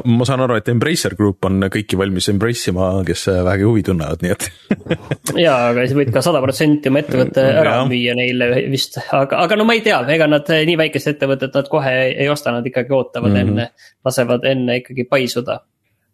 ma 0.05 0.27
saan 0.27 0.43
aru, 0.45 0.57
et 0.59 0.69
Embracer 0.71 1.17
Group 1.19 1.47
on 1.49 1.67
kõiki 1.73 1.99
valmis 1.99 2.29
embrace 2.31 2.71
ima, 2.71 2.89
kes 3.07 3.27
vähegi 3.33 3.67
huvi 3.67 3.83
tunnevad, 3.87 4.23
nii 4.23 4.35
et 4.35 4.47
jaa, 5.45 5.71
aga 5.73 5.87
sa 5.91 5.99
võid 5.99 6.13
ka 6.15 6.23
sada 6.25 6.43
protsenti 6.45 6.93
oma 6.93 7.03
ettevõtte 7.03 7.43
ära 7.43 7.75
ja. 7.81 7.89
müüa 7.91 8.15
neile 8.19 8.51
vist, 8.71 9.01
aga, 9.05 9.43
aga 9.43 9.59
no 9.59 9.67
ma 9.67 9.75
ei 9.75 9.83
tea, 9.87 9.99
ega 10.15 10.31
nad 10.31 10.49
nii 10.71 10.79
väikest 10.79 11.15
ettevõtet 11.15 11.59
nad 11.59 11.71
kohe 11.73 11.95
ei 12.13 12.31
osta, 12.31 12.55
nad 12.55 12.67
ikkagi 12.71 12.95
ootavad 12.95 13.33
mm 13.35 13.41
-hmm. 13.41 13.67
enne, 13.67 14.01
lasevad 14.07 14.47
enne 14.51 14.79
ikkagi 14.83 15.09
paisuda. 15.11 15.61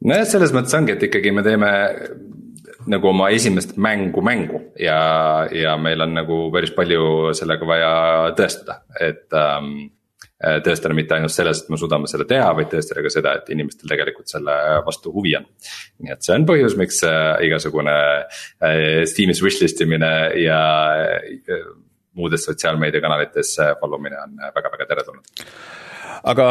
nojah, 0.04 0.26
selles 0.26 0.56
mõttes 0.56 0.76
ongi, 0.80 0.96
et 0.96 1.08
ikkagi 1.10 1.32
me 1.32 1.44
teeme 1.44 1.70
nagu 2.88 3.12
oma 3.12 3.28
esimest 3.28 3.76
mängu 3.76 4.22
mängu 4.24 4.60
ja, 4.80 5.46
ja 5.52 5.76
meil 5.76 6.00
on 6.00 6.14
nagu 6.16 6.46
päris 6.52 6.72
palju 6.72 7.34
sellega 7.36 7.66
vaja 7.66 7.94
tõestada, 8.36 8.80
et 9.00 9.28
ähm, 9.36 9.74
Äh, 9.82 9.99
tõestada 10.40 10.96
mitte 10.96 11.16
ainult 11.16 11.34
selles, 11.34 11.62
et 11.62 11.72
me 11.72 11.78
suudame 11.80 12.08
seda 12.10 12.24
teha, 12.28 12.48
vaid 12.56 12.70
tõestada 12.72 13.04
ka 13.04 13.12
seda, 13.12 13.34
et 13.38 13.50
inimestel 13.52 13.90
tegelikult 13.92 14.30
selle 14.32 14.54
vastu 14.86 15.12
huvi 15.12 15.34
on. 15.36 15.48
nii 16.00 16.14
et 16.14 16.24
see 16.24 16.36
on 16.36 16.46
põhjus, 16.48 16.76
miks 16.80 17.02
äh, 17.08 17.34
igasugune 17.48 17.96
äh, 18.24 19.02
Steamis 19.10 19.42
wishlist 19.44 19.82
imine 19.84 20.12
ja 20.40 20.60
muudes 22.16 22.46
sotsiaalmeediakanalites 22.48 23.52
follow 23.80 24.00
mine 24.02 24.18
on 24.20 24.40
väga-väga 24.56 24.88
teretulnud 24.88 25.44
aga 26.30 26.46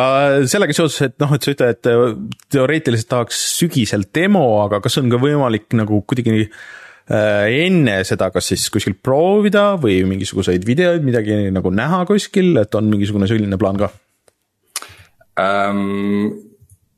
sellega 0.49 0.73
seoses, 0.73 1.09
et 1.09 1.17
noh, 1.21 1.33
et 1.35 1.45
sa 1.45 1.53
ütled, 1.53 1.75
et 1.75 2.53
teoreetiliselt 2.53 3.09
tahaks 3.09 3.41
sügisel 3.59 4.05
demo, 4.15 4.45
aga 4.63 4.79
kas 4.85 4.97
on 5.01 5.09
ka 5.11 5.19
võimalik 5.21 5.67
nagu 5.77 6.01
kuidagi 6.09 6.47
Äh, 6.47 6.78
enne 7.09 7.95
seda, 8.05 8.29
kas 8.33 8.51
siis 8.51 8.67
kuskil 8.69 8.93
proovida 9.01 9.73
või 9.81 10.03
mingisuguseid 10.05 10.65
videoid, 10.67 11.05
midagi 11.05 11.39
nagu 11.53 11.71
näha 11.73 12.03
kuskil, 12.09 12.53
et 12.61 12.75
on 12.77 12.89
mingisugune 12.91 13.29
selline 13.29 13.57
plaan 13.61 13.81
ka 13.81 13.89
um,? 15.39 16.29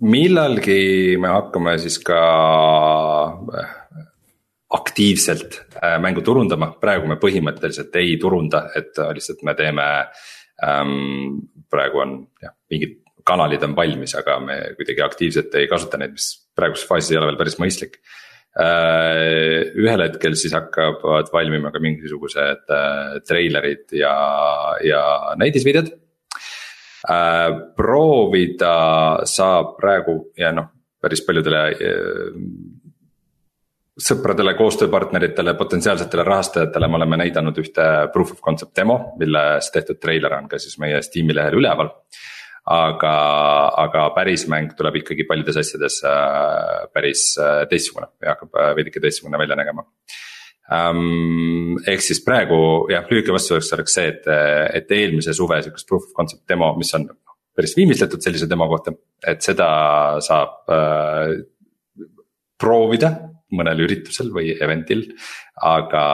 millalgi 0.02 1.14
me 1.22 1.30
hakkame 1.30 1.76
siis 1.78 2.00
ka 2.02 2.22
äh, 3.54 3.76
aktiivselt 4.74 5.60
äh, 5.78 6.00
mängu 6.02 6.24
turundama, 6.26 6.72
praegu 6.82 7.06
me 7.08 7.20
põhimõtteliselt 7.22 7.96
ei 8.02 8.16
turunda, 8.20 8.66
et 8.76 8.98
lihtsalt 8.98 9.46
me 9.48 9.56
teeme 9.56 9.86
um,. 10.66 11.38
praegu 11.72 12.04
on 12.04 12.18
jah, 12.42 12.58
mingid 12.74 12.98
kanalid 13.24 13.64
on 13.64 13.78
valmis, 13.78 14.18
aga 14.18 14.40
me 14.44 14.58
kuidagi 14.76 15.06
aktiivselt 15.06 15.56
ei 15.56 15.70
kasuta 15.72 16.02
neid, 16.02 16.18
mis 16.18 16.34
praeguses 16.58 16.90
faasis 16.90 17.14
ei 17.14 17.22
ole 17.22 17.30
veel 17.30 17.40
päris 17.40 17.60
mõistlik 17.62 18.02
Äh, 18.02 18.30
ühel 18.60 20.04
hetkel 20.04 20.36
siis 20.36 20.52
hakkavad 20.52 21.30
valmima 21.32 21.72
ka 21.72 21.80
mingisugused 21.80 22.68
äh, 22.68 23.14
treilerid 23.28 23.94
ja, 23.96 24.16
ja 24.84 25.04
näidisvideod. 25.40 25.94
Äh, 27.08 27.48
proovida 27.78 28.76
saab 29.26 29.78
praegu 29.80 30.18
ja 30.38 30.52
noh, 30.56 30.68
päris 31.02 31.24
paljudele 31.26 31.64
sõpradele, 34.02 34.54
koostööpartneritele, 34.58 35.56
potentsiaalsetele 35.58 36.24
rahastajatele 36.26 36.88
me 36.90 37.00
oleme 37.00 37.22
näidanud 37.24 37.58
ühte 37.62 37.88
proof 38.14 38.36
of 38.36 38.44
concept 38.44 38.76
demo, 38.78 39.00
milles 39.20 39.72
tehtud 39.72 40.00
treiler 40.02 40.36
on 40.38 40.52
ka 40.52 40.60
siis 40.60 40.78
meie 40.82 41.02
Steam'i 41.06 41.36
lehel 41.38 41.60
üleval 41.60 41.92
äh, 41.92 42.41
aga, 42.72 43.14
aga 43.86 44.08
päris 44.16 44.48
mäng 44.52 44.74
tuleb 44.78 45.02
ikkagi 45.02 45.26
paljudes 45.30 45.60
asjades 45.62 46.02
äh, 46.08 46.88
päris 46.94 47.32
äh, 47.42 47.64
teistsugune 47.72 48.12
ja 48.24 48.36
hakkab 48.36 48.60
äh, 48.60 48.74
veidike 48.80 49.04
teistsugune 49.04 49.40
välja 49.42 49.58
nägema 49.60 49.86
um,. 50.72 51.80
ehk 51.88 52.04
siis 52.06 52.22
praegu 52.26 52.62
jah, 52.92 53.08
lühike 53.12 53.34
vastus 53.36 53.72
oleks 53.76 53.98
see, 53.98 54.08
et, 54.14 54.30
et 54.78 54.96
eelmise 54.98 55.36
suve 55.38 55.60
sihukest 55.64 55.90
proof 55.90 56.08
of 56.10 56.16
concept 56.18 56.46
demo, 56.50 56.74
mis 56.80 56.94
on 56.98 57.10
päris 57.56 57.76
viimistletud 57.78 58.24
sellise 58.24 58.48
demo 58.50 58.68
kohta, 58.72 58.94
et 59.28 59.44
seda 59.44 59.68
saab 60.24 60.72
äh, 60.72 61.36
proovida 62.62 63.12
mõnel 63.52 63.84
üritusel 63.84 64.32
või 64.32 64.54
event'il. 64.56 65.10
aga, 65.62 66.06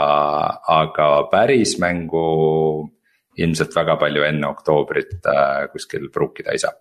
aga 0.73 1.07
päris 1.31 1.77
mängu 1.79 2.89
ilmselt 3.37 3.75
väga 3.75 3.97
palju 4.01 4.25
enne 4.27 4.49
oktoobrit 4.49 5.25
äh, 5.29 5.67
kuskil 5.73 6.09
pruukida 6.13 6.55
ei 6.55 6.61
saa. 6.61 6.73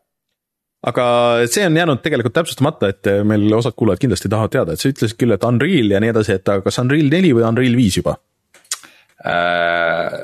Aga 0.87 1.07
see 1.51 1.65
on 1.67 1.77
jäänud 1.77 2.03
tegelikult 2.05 2.35
täpsustamata, 2.37 2.93
et 2.93 3.09
meil 3.27 3.51
osad 3.57 3.75
kuulajad 3.75 4.05
kindlasti 4.05 4.31
tahavad 4.31 4.53
teada, 4.55 4.75
et 4.75 4.83
sa 4.83 4.91
ütlesid 4.93 5.19
küll, 5.19 5.35
et 5.35 5.45
Unreal 5.49 5.91
ja 5.91 6.01
nii 6.03 6.13
edasi, 6.13 6.37
et 6.37 6.51
kas 6.63 6.79
Unreal 6.83 7.09
neli 7.11 7.33
või 7.35 7.47
Unreal 7.49 7.79
viis 7.79 7.97
juba? 7.99 8.15
Äh,? 9.27 10.19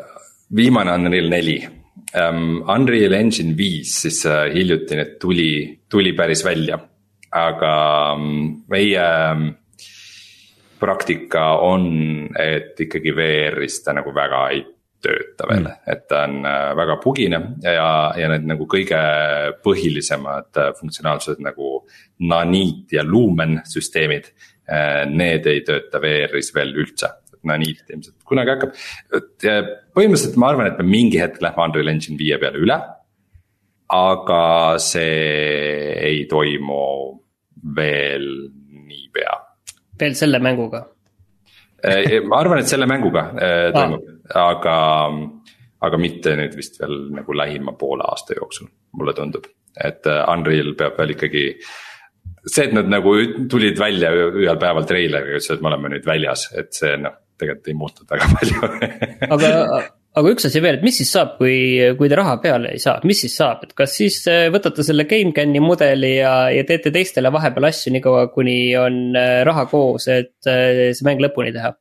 viimane 0.57 0.93
Unreal 0.93 1.31
neli. 1.33 1.57
Um,, 2.13 2.61
Unreal 2.69 3.17
Engine 3.17 3.57
viis 3.57 3.95
siis 4.05 4.21
uh, 4.29 4.45
hiljuti 4.53 4.99
nüüd 4.99 5.17
tuli, 5.21 5.51
tuli 5.89 6.13
päris 6.13 6.45
välja, 6.45 6.77
aga 7.33 7.73
um, 8.13 8.27
meie 8.71 9.07
um, 9.33 9.47
praktika 10.83 11.47
on, 11.65 11.87
et 12.37 12.81
ikkagi 12.85 13.15
VR-is 13.17 13.81
ta 13.85 13.97
nagu 13.97 14.13
väga 14.15 14.45
ei 14.53 14.65
tööta 15.03 15.49
veel 15.51 15.65
mm., 15.67 15.81
et 15.93 16.05
ta 16.11 16.23
on 16.29 16.47
äh, 16.47 16.69
väga 16.79 16.99
bugine 17.03 17.41
ja, 17.65 17.89
ja 18.19 18.31
need 18.33 18.47
nagu 18.49 18.67
kõige 18.71 19.01
põhilisemad 19.65 20.61
äh, 20.61 20.71
funktsionaalsused 20.79 21.43
nagu 21.45 21.83
Nanit 22.29 22.95
ja 22.95 23.05
Lumen 23.07 23.61
süsteemid. 23.69 24.31
Äh, 24.71 25.03
need 25.11 25.49
ei 25.51 25.65
tööta 25.67 26.01
VR-is 26.03 26.53
veel 26.55 26.73
üldse, 26.79 27.11
naiivt 27.49 27.91
ilmselt 27.91 28.19
kunagi 28.29 28.55
hakkab. 28.55 28.77
põhimõtteliselt 29.97 30.39
ma 30.39 30.53
arvan, 30.53 30.71
et 30.71 30.79
me 30.81 30.87
mingi 30.87 31.21
hetk 31.21 31.43
lähme 31.43 31.67
Unreal 31.67 31.91
Engine 31.95 32.19
viie 32.21 32.39
peale 32.43 32.63
üle. 32.63 32.79
aga 33.93 34.79
see 34.81 35.99
ei 36.01 36.25
toimu 36.31 36.85
veel 37.77 38.25
niipea. 38.87 39.35
veel 40.01 40.15
selle 40.17 40.39
mänguga? 40.41 40.87
Ma 41.83 42.39
arvan, 42.39 42.63
et 42.63 42.71
selle 42.71 42.87
mänguga 42.87 43.27
toimub 43.75 43.99
ah., 43.99 44.12
aga, 44.31 44.77
aga 45.83 46.01
mitte 46.01 46.37
nüüd 46.39 46.55
vist 46.59 46.79
veel 46.83 47.09
nagu 47.17 47.37
lähima 47.37 47.75
poole 47.79 48.07
aasta 48.09 48.37
jooksul, 48.39 48.71
mulle 48.99 49.15
tundub. 49.17 49.49
et 49.73 50.07
äh, 50.07 50.25
Unreal 50.29 50.75
peab 50.77 50.99
veel 51.01 51.15
ikkagi 51.15 51.47
see, 52.45 52.67
et 52.67 52.75
nad 52.77 52.91
nagu 52.93 53.15
tulid 53.51 53.79
välja 53.81 54.13
ühel 54.13 54.59
päeval 54.61 54.87
treileriga, 54.89 55.39
ütlesid, 55.39 55.57
et 55.57 55.65
me 55.65 55.71
oleme 55.73 55.95
nüüd 55.95 56.07
väljas, 56.07 56.51
et 56.59 56.73
see 56.77 56.93
noh, 57.01 57.15
tegelikult 57.41 57.73
ei 57.73 57.79
muutnud 57.79 58.13
väga 58.13 58.29
palju 58.35 58.61
aga, 59.33 59.51
aga 60.21 60.35
üks 60.35 60.47
asi 60.51 60.63
veel, 60.63 60.77
et 60.77 60.85
mis 60.85 60.99
siis 61.01 61.13
saab, 61.17 61.39
kui, 61.39 61.57
kui 61.99 62.11
te 62.13 62.19
raha 62.21 62.37
peale 62.43 62.75
ei 62.77 62.83
saa, 62.83 62.99
mis 63.09 63.23
siis 63.25 63.39
saab, 63.41 63.65
et 63.65 63.73
kas 63.79 63.97
siis 63.97 64.21
äh, 64.31 64.49
võtate 64.53 64.85
selle 64.87 65.07
GameCami 65.09 65.63
mudeli 65.65 66.17
ja, 66.19 66.35
ja 66.53 66.67
teete 66.69 66.93
teistele 66.95 67.33
vahepeal 67.33 67.71
asju 67.71 67.95
niikaua, 67.97 68.27
kuni 68.35 68.59
on 68.77 69.17
äh, 69.17 69.41
raha 69.49 69.65
koos, 69.73 70.11
et 70.13 70.37
see 70.45 71.09
mäng 71.09 71.23
lõpuni 71.25 71.55
teha? 71.57 71.73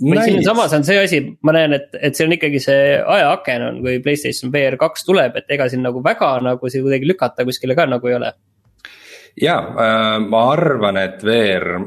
Või 0.00 0.18
nice. 0.18 0.32
siinsamas 0.32 0.74
on 0.76 0.84
see 0.84 0.98
asi, 1.00 1.22
ma 1.46 1.54
näen, 1.56 1.76
et, 1.78 1.88
et 2.00 2.18
see 2.18 2.26
on 2.28 2.34
ikkagi 2.36 2.60
see 2.62 2.98
ajaaken 3.00 3.68
on, 3.70 3.78
kui 3.84 4.00
Playstation 4.04 4.52
VR 4.52 4.76
kaks 4.80 5.06
tuleb, 5.08 5.38
et 5.40 5.56
ega 5.56 5.70
siin 5.72 5.84
nagu 5.86 6.02
väga 6.04 6.34
nagu 6.44 6.72
siin 6.72 6.84
kuidagi 6.84 7.08
lükata 7.08 7.46
kuskile 7.48 7.78
ka 7.78 7.88
nagu 7.88 8.12
ei 8.12 8.18
ole 8.18 8.34
ja 9.40 9.56
äh, 9.60 10.18
ma 10.28 10.42
arvan, 10.52 10.98
et 11.00 11.24
VR 11.24 11.80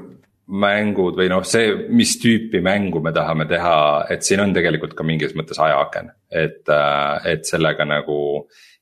mängud 0.49 1.18
või 1.18 1.30
noh, 1.30 1.43
see, 1.45 1.74
mis 1.93 2.16
tüüpi 2.22 2.62
mängu 2.66 3.01
me 3.05 3.14
tahame 3.14 3.45
teha, 3.49 4.07
et 4.10 4.26
siin 4.26 4.41
on 4.41 4.53
tegelikult 4.55 4.95
ka 4.97 5.05
mingis 5.05 5.36
mõttes 5.38 5.60
ajaaken, 5.62 6.10
et, 6.34 6.64
äh, 6.74 7.30
et 7.34 7.45
sellega 7.45 7.86
nagu 7.86 8.20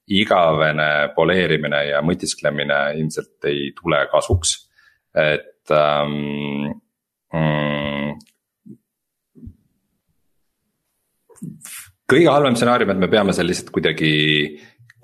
igavene 0.07 1.11
poleerimine 1.15 1.82
ja 1.89 1.99
mõtisklemine 2.05 2.80
ilmselt 2.99 3.49
ei 3.51 3.71
tule 3.75 4.05
kasuks, 4.11 4.57
et 5.15 5.75
ähm,. 5.75 6.75
Mm, 7.36 8.13
kõige 12.07 12.31
halvem 12.31 12.55
stsenaarium, 12.55 12.93
et 12.93 13.01
me 13.03 13.11
peame 13.11 13.35
seal 13.35 13.49
lihtsalt 13.49 13.71
kuidagi 13.75 14.11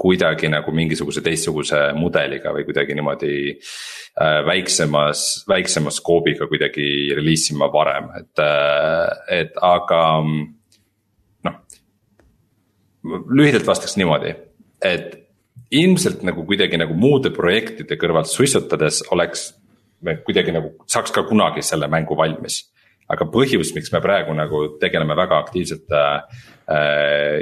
kuidagi 0.03 0.49
nagu 0.49 0.71
mingisuguse 0.73 1.21
teistsuguse 1.21 1.79
mudeliga 1.97 2.51
või 2.55 2.65
kuidagi 2.65 2.95
niimoodi 2.97 3.34
äh, 3.53 4.39
väiksemas, 4.47 5.43
väiksema 5.49 5.93
skoobiga 5.93 6.47
kuidagi 6.49 7.13
release 7.15 7.53
ima 7.53 7.69
varem, 7.73 8.09
et, 8.17 8.41
äh, 8.41 9.41
et 9.41 9.59
aga 9.61 10.01
noh. 11.45 11.59
lühidalt 13.38 13.69
vastaks 13.69 13.95
niimoodi, 14.01 14.34
et 14.81 15.19
ilmselt 15.73 16.25
nagu 16.25 16.45
kuidagi 16.45 16.77
nagu 16.81 16.97
muude 16.97 17.29
projektide 17.34 17.97
kõrvalt 18.01 18.29
suitsutades 18.34 19.03
oleks 19.13 19.51
me 20.03 20.17
kuidagi 20.25 20.51
nagu 20.51 20.73
saaks 20.89 21.13
ka 21.15 21.23
kunagi 21.29 21.63
selle 21.65 21.88
mängu 21.91 22.17
valmis 22.17 22.63
aga 23.12 23.28
põhjus, 23.32 23.74
miks 23.76 23.91
me 23.93 24.01
praegu 24.04 24.36
nagu 24.38 24.64
tegeleme 24.82 25.16
väga 25.18 25.39
aktiivselt 25.43 25.91
äh, 25.97 26.43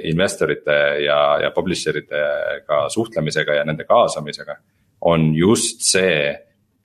investorite 0.09 0.77
ja, 1.05 1.19
ja 1.43 1.51
publisher 1.55 2.01
itega 2.01 2.85
suhtlemisega 2.89 3.59
ja 3.59 3.65
nende 3.67 3.85
kaasamisega. 3.89 4.55
on 5.01 5.33
just 5.35 5.81
see, 5.81 6.33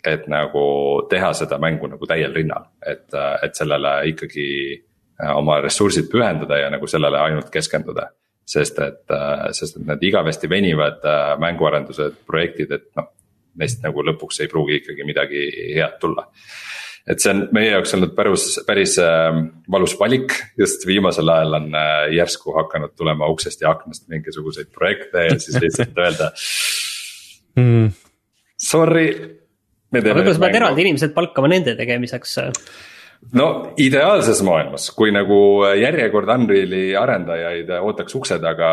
et 0.04 0.28
nagu 0.28 1.06
teha 1.10 1.32
seda 1.34 1.58
mängu 1.58 1.88
nagu 1.88 2.06
täiel 2.06 2.32
rinnal, 2.34 2.70
et, 2.86 3.08
et 3.42 3.54
sellele 3.54 3.96
ikkagi 4.12 4.48
äh, 4.76 5.32
oma 5.36 5.60
ressursid 5.60 6.08
pühendada 6.12 6.58
ja 6.58 6.70
nagu 6.70 6.86
sellele 6.86 7.18
ainult 7.18 7.50
keskenduda 7.50 8.10
sest 8.46 8.78
et, 8.78 9.02
äh, 9.10 9.48
sest 9.52 9.80
et 9.80 9.86
need 9.88 10.04
igavesti 10.06 10.48
venivad 10.50 11.02
äh, 11.04 11.34
mänguarendused, 11.42 12.22
projektid, 12.28 12.72
et 12.72 12.86
noh, 12.98 13.10
neist 13.58 13.82
nagu 13.82 14.04
lõpuks 14.06 14.44
ei 14.44 14.50
pruugi 14.52 14.80
ikkagi 14.80 15.06
midagi 15.08 15.42
head 15.74 15.98
tulla 16.00 16.28
et 17.06 17.22
see 17.22 17.32
on 17.32 17.44
meie 17.54 17.70
jaoks 17.70 17.94
olnud 17.96 18.14
päris, 18.16 18.46
päris 18.66 18.96
äh, 19.02 19.38
valus 19.72 19.94
valik, 20.00 20.34
just 20.58 20.86
viimasel 20.88 21.30
ajal 21.32 21.60
on 21.60 21.68
äh, 21.78 21.92
järsku 22.16 22.56
hakanud 22.56 22.96
tulema 22.98 23.28
uksest 23.32 23.62
ja 23.62 23.70
aknast 23.74 24.08
mingisuguseid 24.12 24.72
projekte 24.74 25.28
ja 25.28 25.38
siis 25.38 25.60
lihtsalt 25.62 26.02
öelda 26.02 26.32
mm.. 27.60 27.94
Sorry. 28.56 29.06
võib-olla 29.92 30.32
sa 30.32 30.40
pead 30.46 30.58
eraldi 30.62 30.86
inimesed 30.86 31.12
palkama 31.14 31.50
nende 31.52 31.76
tegemiseks 31.78 32.38
no 33.36 33.48
ideaalses 33.80 34.42
maailmas, 34.46 34.90
kui 34.96 35.12
nagu 35.14 35.38
järjekord 35.78 36.32
Unreali 36.34 36.88
arendajaid 36.98 37.70
ootaks 37.82 38.18
ukse 38.18 38.40
taga 38.42 38.70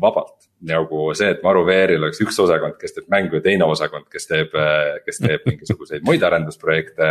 vabalt 0.00 0.47
nagu 0.66 1.02
see, 1.14 1.28
et 1.34 1.42
Maru 1.46 1.62
VR-il 1.66 2.02
oleks 2.02 2.20
üks 2.24 2.38
osakond, 2.42 2.74
kes 2.80 2.96
teeb 2.96 3.10
mängu 3.12 3.38
ja 3.38 3.44
teine 3.44 3.66
osakond, 3.70 4.08
kes 4.10 4.26
teeb, 4.30 4.56
kes 5.04 5.20
teeb 5.22 5.46
mingisuguseid 5.46 6.06
muid 6.06 6.24
arendusprojekte. 6.26 7.10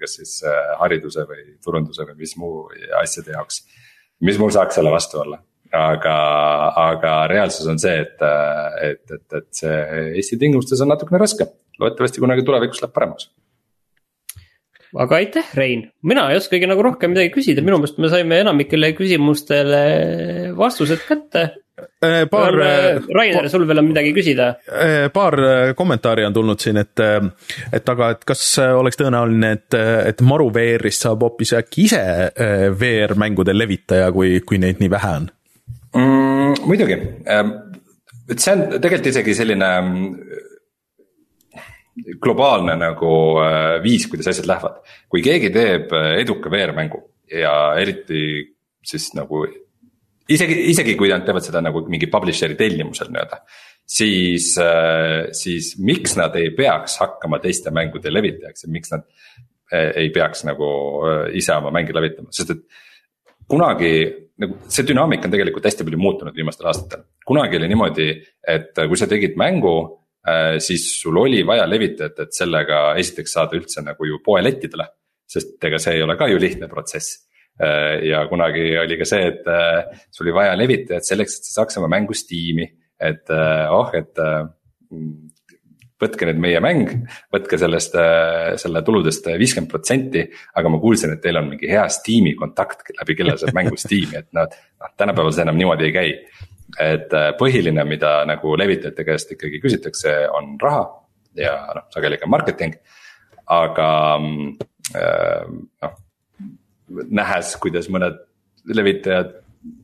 kas 0.00 0.18
siis 0.20 0.36
äh, 0.46 0.74
hariduse 0.80 1.26
või 1.30 1.42
turunduse 1.64 2.06
või 2.06 2.20
mis 2.22 2.36
muu 2.40 2.68
asjade 3.00 3.34
jaoks. 3.34 3.64
mis 4.20 4.38
mul 4.38 4.54
saaks 4.54 4.78
selle 4.78 4.94
vastu 4.94 5.20
olla, 5.24 5.40
aga, 5.74 6.16
aga 6.90 7.14
reaalsus 7.30 7.66
on 7.70 7.82
see, 7.82 7.96
et, 8.06 8.26
et, 8.82 9.04
et, 9.10 9.38
et 9.40 9.48
see 9.62 9.78
Eesti 10.20 10.38
tingimustes 10.38 10.80
on 10.84 10.94
natukene 10.94 11.22
raske. 11.22 11.50
loodetavasti 11.80 12.22
kunagi 12.22 12.46
tulevikus 12.46 12.84
läheb 12.84 12.94
paremaks 12.94 13.32
aga 14.94 15.18
aitäh, 15.18 15.50
Rein, 15.58 15.88
mina 16.06 16.28
ei 16.30 16.38
oskagi 16.38 16.68
nagu 16.70 16.82
rohkem 16.86 17.10
midagi 17.14 17.32
küsida, 17.34 17.64
minu 17.66 17.80
meelest 17.80 17.98
me 18.02 18.10
saime 18.12 18.38
enamikele 18.44 18.92
küsimustele 18.94 19.84
vastused 20.58 21.02
kätte. 21.08 21.48
Äh, 21.76 22.26
paar. 22.26 22.60
Äh, 22.60 23.00
Rainer, 23.14 23.48
sul 23.50 23.66
veel 23.66 23.80
on 23.80 23.88
midagi 23.88 24.12
küsida? 24.14 24.52
Äh, 24.70 25.08
paar 25.12 25.34
kommentaari 25.74 26.24
on 26.26 26.34
tulnud 26.36 26.62
siin, 26.62 26.78
et, 26.78 27.02
et 27.74 27.88
aga, 27.90 28.10
et 28.14 28.22
kas 28.28 28.42
oleks 28.62 28.98
tõenäoline, 29.00 29.50
et, 29.58 29.76
et 30.12 30.22
Maru 30.22 30.52
VR-ist 30.54 31.06
saab 31.06 31.24
hoopis 31.26 31.54
äkki 31.58 31.88
ise 31.88 32.02
VR-mängude 32.78 33.56
levitaja, 33.56 34.12
kui, 34.14 34.38
kui 34.46 34.60
neid 34.62 34.82
nii 34.82 34.92
vähe 34.92 35.12
on 35.18 35.28
mm,? 35.98 36.62
muidugi, 36.68 37.00
et 37.26 38.38
see 38.38 38.54
on 38.54 38.66
tegelikult 38.76 39.10
isegi 39.10 39.34
selline 39.34 39.70
globaalne 42.22 42.78
nagu 42.78 43.10
viis, 43.82 44.06
kuidas 44.10 44.30
asjad 44.30 44.46
lähevad. 44.50 44.78
kui 45.10 45.26
keegi 45.26 45.50
teeb 45.54 45.90
eduka 46.20 46.52
VR-mängu 46.54 47.02
ja 47.34 47.74
eriti 47.80 48.22
siis 48.86 49.10
nagu 49.18 49.42
isegi, 50.32 50.56
isegi 50.72 50.96
kui 50.98 51.10
nad 51.12 51.24
teevad 51.26 51.44
seda 51.44 51.62
nagu 51.64 51.84
mingi 51.90 52.08
publisher'i 52.12 52.56
tellimusel 52.58 53.10
nii-öelda. 53.12 53.40
siis, 53.84 54.54
äh, 54.58 55.28
siis 55.36 55.74
miks 55.78 56.16
nad 56.16 56.36
ei 56.40 56.50
peaks 56.56 56.96
hakkama 57.02 57.38
teiste 57.42 57.70
mängude 57.70 58.12
levitajaks 58.12 58.64
ja 58.64 58.70
miks 58.72 58.92
nad 58.94 59.04
äh, 59.72 59.90
ei 60.00 60.10
peaks 60.10 60.46
nagu 60.48 60.68
äh, 61.04 61.26
ise 61.36 61.52
oma 61.56 61.72
mänge 61.74 61.92
levitama, 61.92 62.32
sest 62.32 62.54
et 62.54 62.62
kunagi 63.48 63.90
nagu 64.40 64.56
see 64.72 64.86
dünaamika 64.88 65.28
on 65.28 65.34
tegelikult 65.34 65.68
hästi 65.68 65.84
palju 65.84 66.00
muutunud 66.00 66.34
viimastel 66.34 66.70
aastatel. 66.70 67.04
kunagi 67.26 67.60
oli 67.60 67.68
niimoodi, 67.70 68.08
et 68.48 68.72
kui 68.88 68.98
sa 68.98 69.06
tegid 69.06 69.36
mängu, 69.38 69.74
siis 70.58 70.86
sul 71.02 71.20
oli 71.20 71.42
vaja 71.46 71.68
levitajat, 71.68 72.18
et 72.24 72.32
sellega 72.32 72.80
esiteks 72.98 73.36
saada 73.36 73.54
üldse 73.54 73.84
nagu 73.84 74.08
ju 74.08 74.18
poelettidele. 74.24 74.88
sest 75.28 75.62
ega 75.68 75.78
see 75.78 75.98
ei 75.98 76.02
ole 76.02 76.16
ka 76.16 76.26
ju 76.32 76.40
lihtne 76.40 76.66
protsess 76.68 77.20
ja 77.58 78.24
kunagi 78.30 78.72
oli 78.78 78.98
ka 78.98 79.06
see, 79.06 79.28
et 79.30 79.46
äh, 79.50 80.00
sul 80.10 80.26
oli 80.26 80.34
vaja 80.34 80.56
levitajat 80.58 81.06
selleks, 81.06 81.38
et 81.38 81.48
sa 81.48 81.60
saaks 81.60 81.78
oma 81.78 81.90
mängu 81.92 82.16
Steam'i, 82.16 82.66
et 82.98 83.30
äh, 83.30 83.70
oh, 83.70 83.92
et 83.94 84.22
võtke 86.04 86.26
nüüd 86.28 86.40
meie 86.42 86.60
mäng, 86.60 86.90
võtke 87.32 87.56
sellest, 87.58 87.94
selle 88.60 88.82
tuludest 88.84 89.28
viiskümmend 89.40 89.70
protsenti. 89.70 90.24
aga 90.58 90.72
ma 90.72 90.80
kuulsin, 90.82 91.14
et 91.14 91.22
teil 91.22 91.38
on 91.40 91.48
mingi 91.52 91.70
hea 91.70 91.86
Steam'i 91.88 92.34
kontakt, 92.36 92.90
läbi 92.98 93.16
kelle 93.16 93.36
saab 93.40 93.54
mängu 93.56 93.78
Steam'i, 93.80 94.18
et 94.20 94.28
noh, 94.36 94.50
noh 94.82 94.92
tänapäeval 94.98 95.32
see 95.32 95.46
enam 95.46 95.58
niimoodi 95.60 95.88
ei 95.88 95.94
käi. 95.94 96.12
et 96.80 97.12
põhiline, 97.38 97.84
mida 97.86 98.24
nagu 98.26 98.56
levitajate 98.58 99.04
käest 99.06 99.32
ikkagi 99.36 99.60
küsitakse, 99.62 100.14
on 100.34 100.56
raha 100.60 100.88
ja 101.38 101.54
noh, 101.78 101.86
sageli 101.94 102.18
ka 102.18 102.26
marketing. 102.26 102.74
aga 103.46 103.88
noh 104.18 105.94
nähes, 107.10 107.54
kuidas 107.62 107.88
mõned 107.92 108.20
levitajad 108.74 109.32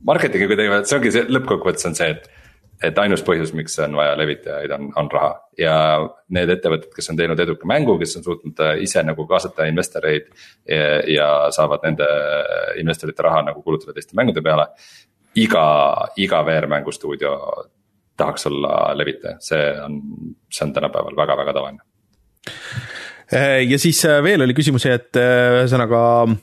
marketingiga 0.05 0.57
teevad, 0.59 0.85
see 0.87 0.99
ongi 0.99 1.11
see 1.13 1.25
lõppkokkuvõttes 1.29 1.89
on 1.89 1.97
see, 1.97 2.13
et. 2.15 2.29
et 2.81 2.97
ainus 2.97 3.21
põhjus, 3.25 3.51
miks 3.53 3.75
on 3.85 3.93
vaja 3.97 4.15
levitajaid, 4.17 4.71
on, 4.73 4.87
on 4.97 5.09
raha 5.13 5.33
ja 5.57 5.73
need 6.33 6.49
ettevõtted, 6.49 6.89
kes 6.95 7.11
on 7.13 7.19
teinud 7.19 7.39
eduka 7.43 7.67
mängu, 7.69 7.97
kes 8.01 8.17
on 8.17 8.25
suutnud 8.25 8.63
äh, 8.65 8.79
ise 8.81 9.03
nagu 9.05 9.25
kaasata 9.29 9.67
investoreid. 9.69 10.31
ja, 10.69 10.87
ja 11.09 11.27
saavad 11.53 11.85
nende 11.85 12.07
investorite 12.81 13.25
raha 13.25 13.43
nagu 13.51 13.61
kulutada 13.61 13.93
teiste 13.93 14.17
mängude 14.17 14.41
peale. 14.41 14.71
iga, 15.35 15.65
iga 16.17 16.41
VR-mängu 16.45 16.91
stuudio 16.91 17.37
tahaks 18.17 18.47
olla 18.49 18.97
levitaja, 18.97 19.37
see 19.39 19.69
on, 19.81 20.01
see 20.51 20.65
on 20.65 20.73
tänapäeval 20.73 21.15
väga-väga 21.17 21.53
tavaline. 21.53 21.83
ja 23.69 23.79
siis 23.79 24.05
äh, 24.05 24.23
veel 24.23 24.41
oli 24.41 24.53
küsimusi, 24.57 24.89
et 24.91 25.15
äh, 25.19 25.61
ühesõnaga 25.61 26.01
äh, 26.25 26.35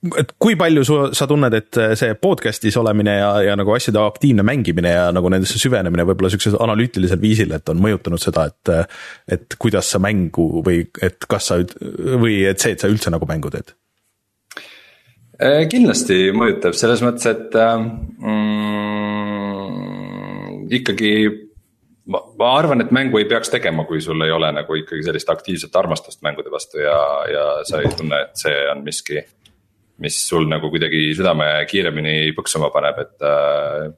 et 0.00 0.32
kui 0.40 0.56
palju 0.56 0.84
su, 0.86 0.94
sa 1.16 1.26
tunned, 1.28 1.54
et 1.56 1.78
see 1.98 2.14
podcast'is 2.16 2.76
olemine 2.80 3.18
ja, 3.18 3.30
ja 3.44 3.56
nagu 3.58 3.74
asjade 3.74 4.00
aktiivne 4.00 4.42
mängimine 4.46 4.94
ja 4.94 5.10
nagu 5.12 5.28
nendesse 5.32 5.60
süvenemine 5.60 6.06
võib-olla 6.08 6.30
siuksel 6.32 6.56
analüütilisel 6.64 7.20
viisil, 7.20 7.52
et 7.56 7.68
on 7.68 7.82
mõjutanud 7.84 8.20
seda, 8.22 8.46
et, 8.48 8.64
et 9.36 9.58
kuidas 9.60 9.86
sa 9.92 9.98
mängu 10.02 10.64
või 10.66 10.78
et 11.04 11.28
kas 11.28 11.50
sa 11.52 11.60
või 11.60 12.34
et 12.48 12.58
see, 12.62 12.72
et 12.76 12.80
sa 12.80 12.88
üldse 12.92 13.12
nagu 13.12 13.28
mängu 13.28 13.52
teed? 13.52 13.68
Äh, 15.40 15.68
kindlasti 15.72 16.32
mõjutab 16.36 16.74
selles 16.76 17.00
mõttes, 17.04 17.26
et 17.28 17.54
mm, 17.56 18.80
ikkagi 20.80 21.12
ma, 22.10 22.22
ma 22.38 22.52
arvan, 22.58 22.84
et 22.84 22.94
mängu 22.94 23.20
ei 23.20 23.28
peaks 23.30 23.52
tegema, 23.52 23.86
kui 23.88 24.02
sul 24.04 24.20
ei 24.26 24.32
ole 24.34 24.50
nagu 24.54 24.78
ikkagi 24.82 25.06
sellist 25.06 25.30
aktiivset 25.32 25.76
armastust 25.76 26.22
mängude 26.26 26.52
vastu 26.52 26.82
ja, 26.82 26.98
ja 27.30 27.44
sa 27.68 27.82
ei 27.82 27.92
tunne, 27.96 28.24
et 28.26 28.40
see 28.40 28.56
on 28.72 28.82
miski 28.86 29.22
mis 30.00 30.16
sul 30.28 30.48
nagu 30.48 30.70
kuidagi 30.72 31.10
südame 31.16 31.48
kiiremini 31.68 32.32
põksuma 32.36 32.70
paneb, 32.72 33.02
et 33.04 33.26
äh, 33.26 33.90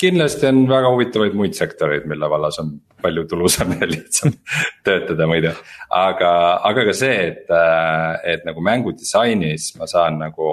kindlasti 0.00 0.48
on 0.48 0.62
väga 0.70 0.92
huvitavaid 0.94 1.36
muid 1.36 1.56
sektoreid, 1.58 2.06
mille 2.08 2.30
vallas 2.30 2.60
on 2.62 2.72
palju 3.02 3.26
tulusam 3.30 3.74
ja 3.76 3.88
lihtsam 3.88 4.32
töötada, 4.86 5.28
tea. 5.44 5.54
aga, 5.94 6.32
aga 6.70 6.86
ka 6.88 6.96
see, 6.96 7.18
et, 7.32 7.44
äh, 7.52 8.14
et 8.34 8.48
nagu 8.48 8.64
mängudisainis 8.64 9.74
ma 9.78 9.90
saan 9.90 10.20
nagu 10.22 10.48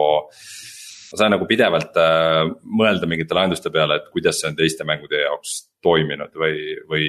ma 1.06 1.22
saan 1.22 1.36
nagu 1.38 1.48
pidevalt 1.48 1.96
äh, 2.02 2.42
mõelda 2.66 3.08
mingite 3.08 3.38
lahenduste 3.38 3.72
peale, 3.72 4.02
et 4.02 4.12
kuidas 4.12 4.42
see 4.42 4.52
on 4.52 4.60
teiste 4.60 4.88
mängude 4.88 5.24
jaoks 5.24 5.62
toiminud 5.86 6.34
või, 6.42 6.58
või 6.90 7.06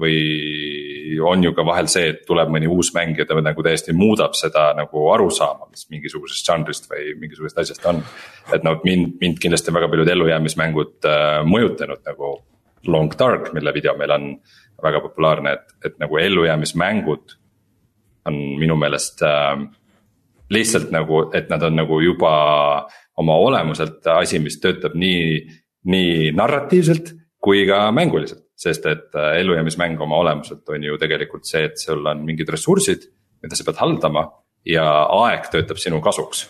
või 0.00 1.18
on 1.26 1.42
ju 1.44 1.52
ka 1.54 1.64
vahel 1.66 1.88
see, 1.90 2.12
et 2.12 2.22
tuleb 2.28 2.50
mõni 2.52 2.68
uus 2.70 2.92
mäng 2.96 3.18
ja 3.18 3.26
ta 3.28 3.36
nagu 3.42 3.64
täiesti 3.64 3.94
muudab 3.96 4.36
seda 4.38 4.70
nagu 4.78 5.02
arusaama, 5.12 5.68
mis 5.72 5.86
mingisugusest 5.92 6.46
žanrist 6.46 6.88
või 6.90 7.14
mingisugusest 7.20 7.58
asjast 7.64 7.88
on. 7.90 8.00
et 8.54 8.64
noh, 8.64 8.80
mind, 8.84 9.18
mind 9.20 9.42
kindlasti 9.42 9.74
väga 9.74 9.90
paljud 9.92 10.08
ellujäämismängud 10.14 11.10
äh, 11.10 11.42
mõjutanud 11.46 12.04
nagu 12.06 12.32
Long 12.88 13.12
Dark, 13.18 13.52
mille 13.52 13.74
video 13.76 13.96
meil 13.98 14.14
on 14.14 14.30
väga 14.82 15.02
populaarne, 15.04 15.52
et, 15.52 15.76
et 15.84 15.98
nagu 16.00 16.16
ellujäämismängud 16.16 17.36
on 18.30 18.40
minu 18.60 18.76
meelest 18.80 19.22
äh, 19.26 19.60
lihtsalt 20.50 20.90
nagu, 20.94 21.26
et 21.36 21.50
nad 21.52 21.62
on 21.62 21.76
nagu 21.76 22.00
juba 22.00 22.34
oma 23.20 23.36
olemuselt 23.36 24.06
asi, 24.16 24.40
mis 24.40 24.56
töötab 24.62 24.96
nii, 24.96 25.40
nii 25.92 26.30
narratiivselt 26.36 27.19
kui 27.40 27.64
ka 27.68 27.86
mänguliselt 27.96 28.50
sest 28.60 28.86
et 28.86 29.16
äh, 29.16 29.38
ellujäämismäng 29.40 30.00
oma 30.00 30.20
olemuselt 30.20 30.68
on 30.68 30.84
ju 30.84 30.98
tegelikult 31.00 31.48
see, 31.48 31.64
et 31.70 31.80
sul 31.80 32.04
on 32.06 32.24
mingid 32.26 32.50
ressursid, 32.52 33.06
mida 33.42 33.56
sa 33.56 33.64
pead 33.66 33.80
haldama 33.80 34.26
ja 34.68 34.84
aeg 35.22 35.48
töötab 35.52 35.80
sinu 35.80 36.02
kasuks, 36.04 36.44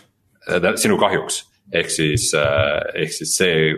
äh, 0.49 0.73
sinu 0.81 0.99
kahjuks. 0.99 1.45
ehk 1.71 1.89
siis, 1.89 2.33
äh, 2.35 2.81
ehk 3.03 3.13
siis 3.15 3.35
see, 3.37 3.75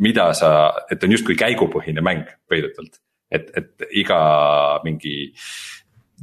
mida 0.00 0.30
sa, 0.32 0.50
et 0.90 1.02
on 1.04 1.12
justkui 1.12 1.36
käigupõhine 1.36 2.00
mäng 2.00 2.30
peidetult. 2.48 3.02
et, 3.30 3.50
et 3.58 3.88
iga 3.90 4.80
mingi 4.84 5.34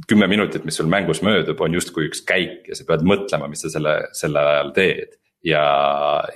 kümme 0.08 0.26
minutit, 0.26 0.64
mis 0.64 0.74
sul 0.80 0.88
mängus 0.90 1.20
möödub, 1.22 1.60
on 1.60 1.74
justkui 1.74 2.08
üks 2.08 2.24
käik 2.26 2.66
ja 2.68 2.74
sa 2.74 2.86
pead 2.88 3.04
mõtlema, 3.06 3.46
mis 3.46 3.62
sa 3.62 3.70
selle, 3.70 4.00
sel 4.16 4.34
ajal 4.40 4.72
teed 4.74 5.14
ja, 5.44 5.64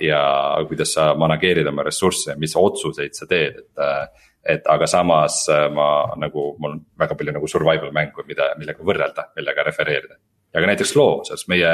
ja 0.01 0.23
kuidas 0.67 0.93
sa 0.93 1.13
manageerid 1.17 1.67
oma 1.67 1.83
ressursse, 1.87 2.35
mis 2.37 2.55
otsuseid 2.57 3.17
sa 3.17 3.29
teed, 3.29 3.63
et 3.63 4.19
et 4.49 4.67
aga 4.71 4.87
samas 4.87 5.41
äh, 5.51 5.67
ma 5.73 5.89
nagu, 6.19 6.53
mul 6.59 6.77
on 6.77 6.79
väga 6.99 7.17
palju 7.17 7.33
nagu 7.35 7.47
survival 7.47 7.91
mängu, 7.95 8.23
mida, 8.27 8.53
millega 8.59 8.85
võrrelda, 8.85 9.29
millega 9.37 9.65
refereerida. 9.67 10.15
ja 10.53 10.61
ka 10.61 10.69
näiteks 10.69 10.95
loo, 10.97 11.19
sest 11.27 11.49
meie, 11.51 11.73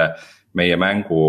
meie 0.54 0.76
mängu 0.78 1.22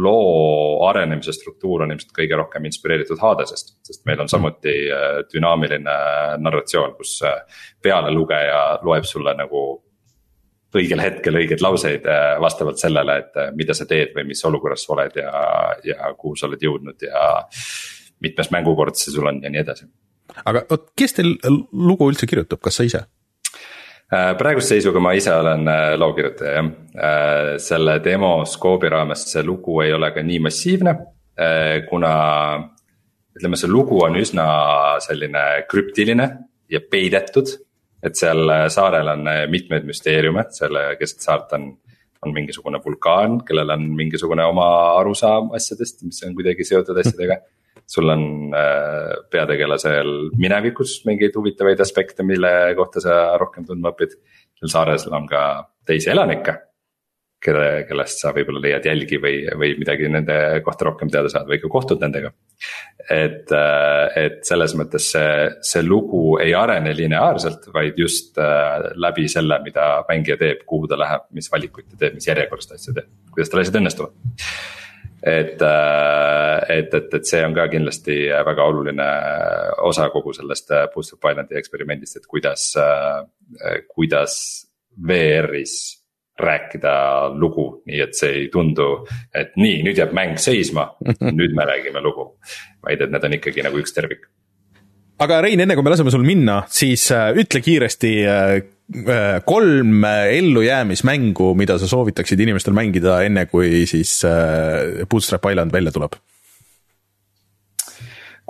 loo 0.00 0.86
arenemise 0.86 1.34
struktuur 1.34 1.82
on 1.84 1.92
ilmselt 1.92 2.14
kõige 2.16 2.38
rohkem 2.38 2.64
inspireeritud 2.70 3.18
Hadesest. 3.20 3.74
sest 3.86 4.06
meil 4.06 4.22
on 4.22 4.30
samuti 4.30 4.74
äh, 4.94 5.20
dünaamiline 5.32 5.96
narratsioon, 6.38 6.94
kus 6.96 7.18
äh, 7.26 7.42
pealelugeja 7.82 8.80
loeb 8.86 9.04
sulle 9.04 9.34
nagu 9.36 9.82
õigel 10.76 11.02
hetkel 11.02 11.40
õigeid 11.40 11.62
lauseid 11.64 12.04
vastavalt 12.40 12.78
sellele, 12.78 13.16
et 13.22 13.40
mida 13.58 13.74
sa 13.74 13.88
teed 13.90 14.12
või 14.14 14.28
mis 14.28 14.44
olukorras 14.46 14.84
sa 14.86 14.92
oled 14.94 15.16
ja, 15.18 15.32
ja 15.84 16.12
kuhu 16.18 16.36
sa 16.38 16.46
oled 16.46 16.62
jõudnud 16.62 17.02
ja 17.08 17.24
mitmes 18.22 18.52
mängukord 18.54 18.94
see 19.00 19.14
sul 19.14 19.26
on 19.26 19.42
ja 19.42 19.50
nii 19.50 19.64
edasi 19.64 19.88
aga 20.44 20.64
vot, 20.70 20.90
kes 20.98 21.16
teil 21.16 21.34
lugu 21.72 22.08
üldse 22.10 22.28
kirjutab, 22.30 22.60
kas 22.64 22.80
sa 22.80 22.86
ise? 22.86 23.02
Äh, 24.10 24.32
praeguse 24.38 24.74
seisuga 24.74 25.02
ma 25.02 25.12
ise 25.14 25.32
olen 25.36 25.68
äh, 25.70 25.94
loo 26.00 26.10
kirjutaja 26.16 26.56
jah, 26.56 26.68
äh, 26.98 27.52
selle 27.62 28.00
demo 28.02 28.40
skoobi 28.48 28.90
raames 28.90 29.22
see 29.30 29.44
lugu 29.46 29.80
ei 29.84 29.94
ole 29.94 30.10
ka 30.14 30.24
nii 30.26 30.44
massiivne, 30.48 30.98
kuna. 31.88 32.12
ütleme, 33.38 33.56
see 33.56 33.70
lugu 33.70 34.02
on 34.04 34.18
üsna 34.20 34.44
selline 35.00 35.62
krüptiline 35.70 36.26
ja 36.68 36.80
peidetud. 36.84 37.54
Et 38.02 38.16
seal 38.16 38.52
saarel 38.72 39.08
on 39.12 39.28
mitmeid 39.52 39.86
müsteeriume, 39.88 40.46
selle 40.56 40.96
keset 41.00 41.24
saart 41.26 41.52
on, 41.56 41.70
on 42.24 42.34
mingisugune 42.34 42.80
vulkaan, 42.84 43.40
kellel 43.46 43.72
on 43.76 43.86
mingisugune 43.96 44.44
oma 44.44 44.68
arusaam 44.98 45.52
asjadest, 45.56 46.02
mis 46.08 46.22
on 46.26 46.36
kuidagi 46.38 46.66
seotud 46.68 47.00
asjadega 47.04 47.40
sul 47.90 48.08
on 48.08 48.54
äh, 48.54 49.14
peategelasel 49.30 50.30
minevikus 50.38 51.00
mingeid 51.08 51.34
huvitavaid 51.36 51.80
aspekte, 51.82 52.22
mille 52.26 52.50
kohta 52.78 53.02
sa 53.02 53.20
rohkem 53.40 53.66
tundma 53.66 53.90
õpid. 53.94 54.14
seal 54.60 54.72
saarel 54.74 55.16
on 55.16 55.26
ka 55.30 55.42
teisi 55.86 56.12
elanikke, 56.12 56.54
kelle, 57.42 57.84
kellest 57.88 58.20
sa 58.22 58.32
võib-olla 58.36 58.60
leiad 58.62 58.86
jälgi 58.86 59.18
või, 59.20 59.42
või 59.58 59.72
midagi 59.80 60.08
nende 60.12 60.36
kohta 60.64 60.86
rohkem 60.90 61.10
teada 61.12 61.30
saad 61.32 61.48
või 61.48 61.60
ka 61.62 61.70
kohtud 61.72 62.02
nendega. 62.02 62.32
et, 63.10 63.50
äh, 63.56 64.16
et 64.20 64.42
selles 64.46 64.74
mõttes 64.78 65.08
see, 65.14 65.46
see 65.66 65.82
lugu 65.82 66.36
ei 66.42 66.52
arene 66.54 66.92
lineaarselt, 66.94 67.70
vaid 67.74 67.98
just 67.98 68.38
äh, 68.38 68.90
läbi 68.94 69.26
selle, 69.28 69.58
mida 69.64 70.04
mängija 70.08 70.36
teeb, 70.40 70.66
kuhu 70.68 70.90
ta 70.90 70.98
läheb, 71.00 71.30
mis 71.34 71.48
valikuid 71.52 71.88
ta 71.90 72.04
teeb, 72.04 72.18
mis 72.18 72.28
järjekorras 72.28 72.68
ta 72.68 72.76
asju 72.76 72.94
teeb, 72.98 73.08
kuidas 73.32 73.50
tal 73.50 73.62
asjad 73.64 73.80
õnnestuvad 73.80 74.12
et, 75.20 75.62
äh, 75.64 76.58
et, 76.76 76.94
et, 76.94 77.14
et 77.18 77.30
see 77.32 77.40
on 77.44 77.56
ka 77.56 77.66
kindlasti 77.72 78.18
väga 78.46 78.68
oluline 78.68 79.08
osa 79.88 80.10
kogu 80.12 80.36
sellest 80.36 80.70
of 80.92 81.00
Islandi 81.00 81.56
eksperimendist, 81.56 82.20
et 82.20 82.28
kuidas, 82.28 82.74
kuidas 83.88 84.36
VR-is 85.00 85.99
rääkida 86.42 86.94
lugu, 87.36 87.82
nii 87.88 88.02
et 88.04 88.18
see 88.18 88.34
ei 88.42 88.48
tundu, 88.52 88.90
et 89.34 89.54
nii, 89.60 89.80
nüüd 89.86 90.00
jääb 90.00 90.12
mäng 90.16 90.40
seisma, 90.40 90.90
nüüd 91.38 91.56
me 91.56 91.68
räägime 91.68 92.02
lugu. 92.04 92.34
vaid 92.84 93.00
et 93.04 93.10
need 93.12 93.24
on 93.24 93.36
ikkagi 93.36 93.64
nagu 93.66 93.80
üks 93.80 93.94
tervik. 93.96 94.28
aga 95.20 95.40
Rein, 95.44 95.60
enne 95.60 95.76
kui 95.76 95.84
me 95.84 95.92
laseme 95.92 96.12
sul 96.12 96.24
minna, 96.26 96.62
siis 96.72 97.10
ütle 97.12 97.60
kiiresti 97.64 98.14
Äh, 98.90 99.42
kolm 99.46 100.04
ellujäämismängu, 100.30 101.54
mida 101.54 101.76
sa 101.78 101.86
soovitaksid 101.86 102.40
inimestel 102.42 102.74
mängida, 102.74 103.20
enne 103.22 103.44
kui 103.46 103.84
siis 103.86 104.16
äh, 104.26 105.06
Bootstrap 105.06 105.46
Island 105.52 105.72
välja 105.72 105.92
tuleb? 105.94 106.16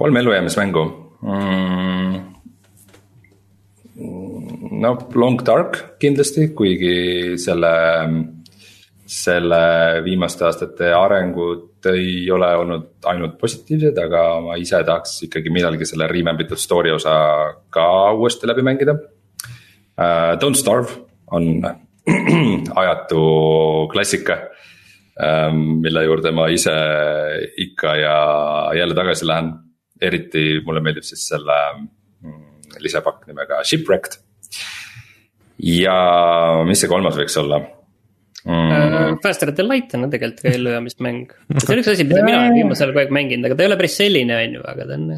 kolm 0.00 0.16
ellujäämismängu 0.16 0.84
mm,. 1.20 2.39
No 4.70 4.92
Long 5.14 5.40
Dark 5.46 5.98
kindlasti, 6.02 6.50
kuigi 6.56 7.36
selle, 7.40 7.72
selle 9.10 9.62
viimaste 10.06 10.46
aastate 10.46 10.92
arengud 10.94 11.90
ei 11.90 12.28
ole 12.30 12.48
olnud 12.60 13.06
ainult 13.08 13.38
positiivsed, 13.40 13.96
aga 13.98 14.24
ma 14.44 14.56
ise 14.60 14.82
tahaks 14.86 15.16
ikkagi 15.26 15.52
millalgi 15.52 15.88
selle 15.88 16.08
Remembered 16.10 16.52
Story 16.60 16.92
osa 16.94 17.14
ka 17.72 17.86
uuesti 18.14 18.50
läbi 18.50 18.66
mängida 18.66 18.96
uh,. 18.96 20.36
Don't 20.40 20.56
starve 20.56 20.92
on 21.30 21.60
ajatu 22.82 23.22
klassika 23.92 24.38
um,, 25.16 25.80
mille 25.84 26.04
juurde 26.06 26.32
ma 26.32 26.48
ise 26.52 26.74
ikka 27.64 27.96
ja 27.96 28.14
jälle 28.78 28.94
tagasi 28.94 29.26
lähen. 29.26 29.52
eriti 30.00 30.62
mulle 30.64 30.80
meeldib 30.80 31.04
siis 31.04 31.26
selle 31.28 31.56
mm, 31.76 32.78
lisapakk 32.80 33.26
nimega 33.28 33.58
Shipwrecked. 33.64 34.29
Ja 35.64 35.96
mis 36.68 36.82
see 36.82 36.90
kolmas 36.90 37.18
võiks 37.20 37.36
olla? 37.40 37.60
Mm. 38.40 38.70
Uh, 38.72 39.16
Faster 39.20 39.50
than 39.52 39.68
light 39.68 39.92
on 39.96 40.08
tegelikult 40.08 40.44
ka 40.46 40.52
ellujäämismäng. 40.54 41.34
see 41.60 41.74
on 41.74 41.82
üks 41.82 41.90
asi, 41.92 42.06
mida 42.08 42.22
mina 42.24 42.44
olen 42.44 42.56
viimasel 42.56 42.88
ajal 42.88 42.94
kogu 42.94 43.04
aeg 43.04 43.18
mänginud, 43.18 43.48
aga 43.48 43.58
ta 43.58 43.66
ei 43.66 43.72
ole 43.72 43.80
päris 43.80 43.98
selline, 44.00 44.38
on 44.38 44.56
ju, 44.56 44.62
aga 44.72 44.86
ta 44.88 44.96
on. 44.96 45.10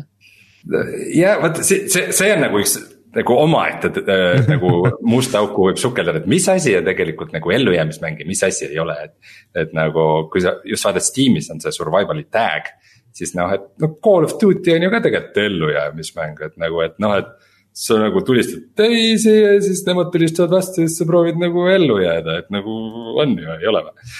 ja 1.14 1.36
vot 1.42 1.62
see, 1.62 1.86
see, 1.92 2.10
see 2.14 2.34
on 2.34 2.44
nagu 2.46 2.60
üks 2.62 2.76
nagu 3.12 3.36
omaette 3.36 3.90
äh, 4.00 4.40
nagu 4.48 4.70
musta 5.14 5.42
auku 5.42 5.68
võib 5.68 5.80
sukeldada, 5.80 6.22
et 6.22 6.30
mis 6.30 6.46
asi 6.48 6.74
on 6.78 6.86
tegelikult 6.86 7.34
nagu 7.34 7.52
ellujäämismäng 7.54 8.22
ja 8.22 8.28
mis 8.28 8.42
asi 8.46 8.66
ei 8.70 8.80
ole, 8.80 8.96
et. 9.04 9.16
et 9.64 9.74
nagu, 9.76 10.28
kui 10.32 10.44
sa 10.44 10.56
just 10.64 10.88
vaatad 10.88 11.04
Steamis 11.04 11.50
on 11.52 11.60
see 11.62 11.74
survival'i 11.76 12.24
tag, 12.32 12.72
siis 13.12 13.34
noh, 13.36 13.52
et 13.52 13.68
noh, 13.82 13.96
Call 14.04 14.28
of 14.28 14.38
Duty 14.40 14.76
on 14.76 14.86
ju 14.86 14.92
ka 14.92 15.02
tegelikult 15.04 15.42
ellujäämismäng, 15.44 16.44
et 16.48 16.60
nagu, 16.62 16.84
et 16.86 17.00
noh, 17.02 17.16
et. 17.20 17.50
Sa 17.72 17.98
nagu 18.00 18.20
tulistad 18.26 18.64
teisi 18.76 19.32
ja 19.32 19.54
siis 19.64 19.80
nemad 19.86 20.12
tulistavad 20.12 20.52
vastu 20.58 20.82
ja 20.82 20.90
siis 20.90 20.98
sa 21.00 21.08
proovid 21.08 21.40
nagu 21.40 21.66
ellu 21.72 21.98
jääda, 22.02 22.38
et 22.42 22.52
nagu 22.52 22.76
on 23.22 23.34
ju, 23.38 23.48
ei 23.56 23.68
ole 23.70 23.82
või. 23.86 24.12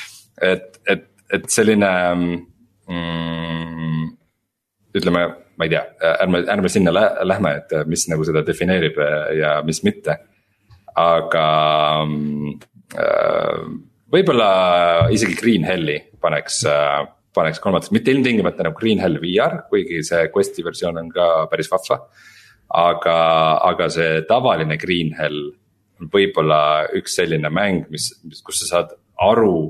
et, 0.49 0.81
et, 0.89 1.07
et 1.37 1.49
selline 1.53 1.93
mm, 2.17 4.03
ütleme, 4.97 5.25
ma 5.57 5.69
ei 5.69 5.73
tea, 5.73 5.85
ärme, 6.25 6.45
ärme 6.57 6.73
sinna 6.73 6.95
lä 6.95 7.07
lähme, 7.29 7.55
et 7.61 7.77
mis 7.89 8.07
nagu 8.13 8.25
seda 8.29 8.45
defineerib 8.47 9.01
ja 9.39 9.57
mis 9.67 9.83
mitte. 9.85 10.19
aga 10.97 11.47
äh, 13.01 13.61
võib-olla 14.13 14.49
isegi 15.13 15.37
Green 15.41 15.65
Helli 15.65 15.97
paneks 16.21 16.65
äh, 16.69 17.03
paneks 17.37 17.61
kolmandasse, 17.63 17.95
mitte 17.97 18.13
ilmtingimata 18.13 18.67
nagu 18.67 18.77
Green 18.79 19.01
Hell 19.01 19.21
VR, 19.23 19.63
kuigi 19.71 20.03
see 20.07 20.29
Questi 20.35 20.65
versioon 20.65 21.01
on 21.01 21.09
ka 21.13 21.29
päris 21.51 21.71
vahva. 21.73 22.03
Aga, 22.73 23.17
aga 23.69 23.89
see 23.93 24.23
tavaline 24.29 24.79
Green 24.81 25.13
Hell 25.19 25.51
on 26.01 26.11
võib-olla 26.13 26.89
üks 26.99 27.19
selline 27.21 27.51
mäng, 27.53 27.87
mis, 27.93 28.11
mis, 28.27 28.41
kus 28.45 28.63
sa 28.63 28.71
saad 28.71 28.97
aru, 29.23 29.69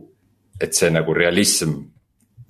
et 0.62 0.76
see 0.76 0.92
nagu 0.94 1.14
realism 1.16 1.74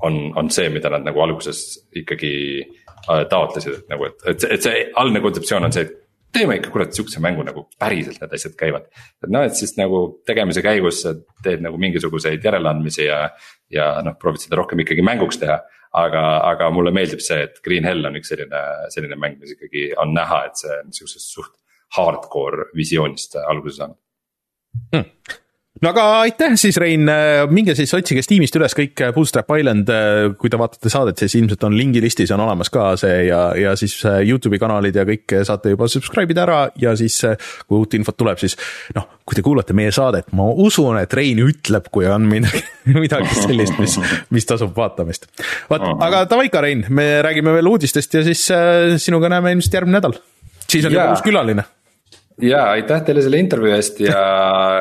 on, 0.07 0.19
on 0.39 0.51
see, 0.53 0.69
mida 0.75 0.91
nad 0.93 1.07
nagu 1.07 1.23
alguses 1.25 1.63
ikkagi 1.97 2.35
äh, 2.63 3.25
taotlesid, 3.31 3.83
et 3.83 3.91
nagu, 3.91 4.11
et, 4.11 4.25
et, 4.35 4.47
et 4.57 4.69
see 4.69 4.87
algne 5.01 5.23
kontseptsioon 5.25 5.69
on 5.69 5.75
see, 5.75 5.87
et 5.87 5.99
teeme 6.33 6.57
ikka 6.57 6.71
kurat 6.73 6.95
sihukese 6.97 7.21
mängu 7.21 7.45
nagu 7.45 7.67
päriselt 7.81 8.21
need 8.23 8.35
asjad 8.37 8.55
käivad. 8.59 8.89
et 9.25 9.31
noh, 9.31 9.45
et 9.45 9.57
siis 9.57 9.75
nagu 9.77 10.03
tegemise 10.27 10.63
käigus 10.65 11.03
sa 11.05 11.15
teed 11.45 11.65
nagu 11.65 11.79
mingisuguseid 11.81 12.45
järeleandmisi 12.45 13.05
ja, 13.05 13.27
ja 13.73 13.95
noh, 14.05 14.17
proovid 14.21 14.47
seda 14.47 14.57
rohkem 14.61 14.81
ikkagi 14.85 15.05
mänguks 15.05 15.41
teha. 15.43 15.61
Aga, 15.99 16.23
aga 16.49 16.71
mulle 16.75 16.93
meeldib 16.95 17.21
see, 17.25 17.43
et 17.49 17.61
Green 17.65 17.85
Hell 17.89 18.09
on 18.09 18.17
üks 18.21 18.33
selline, 18.33 18.63
selline 18.95 19.19
mäng, 19.21 19.39
mis 19.41 19.57
ikkagi 19.57 19.91
on 20.01 20.15
näha, 20.17 20.45
et 20.49 20.63
see 20.63 20.79
on 20.79 20.95
sihukesest 20.97 21.37
suht 21.37 21.55
hardcore 21.97 22.71
visioonist 22.77 23.37
alguse 23.43 23.83
saanud. 23.83 24.01
Hmm 24.95 25.41
no 25.83 25.91
aga 25.91 26.05
aitäh 26.23 26.55
siis, 26.61 26.77
Rein, 26.81 27.09
minge 27.51 27.75
siis 27.79 27.93
otsige 27.97 28.23
Steamist 28.25 28.57
üles 28.59 28.77
kõik 28.79 29.03
Bootstrap 29.15 29.51
Island, 29.59 29.91
kui 30.39 30.53
te 30.53 30.61
vaatate 30.61 30.93
saadet, 30.93 31.23
siis 31.23 31.37
ilmselt 31.41 31.67
on 31.69 31.77
lingilistis 31.79 32.33
on 32.35 32.43
olemas 32.45 32.71
ka 32.73 32.93
see 33.01 33.25
ja, 33.29 33.43
ja 33.59 33.75
siis 33.79 33.97
Youtube'i 34.03 34.61
kanalid 34.63 34.97
ja 34.99 35.07
kõik 35.09 35.37
saate 35.49 35.75
juba 35.75 35.89
subscribe 35.91 36.35
ida 36.35 36.45
ära 36.47 36.61
ja 36.81 36.95
siis 36.99 37.19
kui 37.67 37.81
uut 37.81 37.99
infot 37.99 38.19
tuleb, 38.19 38.41
siis 38.43 38.57
noh, 38.97 39.09
kui 39.27 39.39
te 39.39 39.45
kuulate 39.45 39.77
meie 39.77 39.93
saadet, 39.95 40.31
ma 40.37 40.47
usun, 40.65 40.99
et 41.03 41.15
Rein 41.17 41.43
ütleb, 41.43 41.91
kui 41.95 42.07
on 42.11 42.27
midagi, 42.31 42.63
midagi 43.05 43.37
sellist, 43.43 43.79
mis, 43.83 43.99
mis 44.35 44.49
tasub 44.49 44.75
vaatamist. 44.77 45.29
vot, 45.71 45.85
aga 45.93 46.25
davai 46.31 46.49
ka, 46.53 46.63
Rein, 46.65 46.87
me 46.91 47.09
räägime 47.27 47.55
veel 47.59 47.71
uudistest 47.75 48.19
ja 48.19 48.25
siis 48.27 48.49
äh, 48.55 48.97
sinuga 49.03 49.31
näeme 49.33 49.55
ilmselt 49.57 49.81
järgmine 49.81 49.99
nädal. 50.01 50.19
siis 50.69 50.87
on 50.87 50.95
juba 50.95 51.13
uus 51.15 51.25
külaline 51.25 51.67
ja 52.41 52.63
aitäh 52.71 53.03
teile 53.05 53.23
selle 53.23 53.39
intervjuu 53.43 53.75
eest 53.75 54.01
ja, 54.01 54.23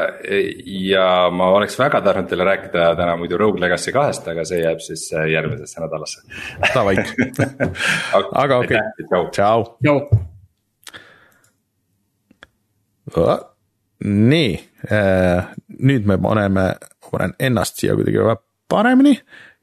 ja 0.93 1.05
ma 1.33 1.49
oleks 1.57 1.77
väga 1.79 2.01
tahtnud 2.01 2.29
teile 2.29 2.47
rääkida 2.47 2.91
täna 2.95 3.15
muidu 3.19 3.37
Rogue 3.37 3.61
Legacy 3.61 3.91
kahest, 3.95 4.27
aga 4.27 4.45
see 4.47 4.61
jääb 4.63 4.79
siis 4.83 5.07
äh, 5.13 5.27
järgmisesse 5.33 5.83
nädalasse. 5.83 6.23
Davai 6.73 6.95
aga 8.43 8.57
okei 8.63 8.77
okay., 8.79 9.29
tšau. 9.31 9.65
nii, 14.05 14.51
äh, 14.91 15.53
nüüd 15.79 16.07
me 16.09 16.17
paneme, 16.21 16.73
panen 17.11 17.33
ennast 17.39 17.81
siia 17.81 17.95
kuidagi 17.97 18.39
paremini 18.71 19.17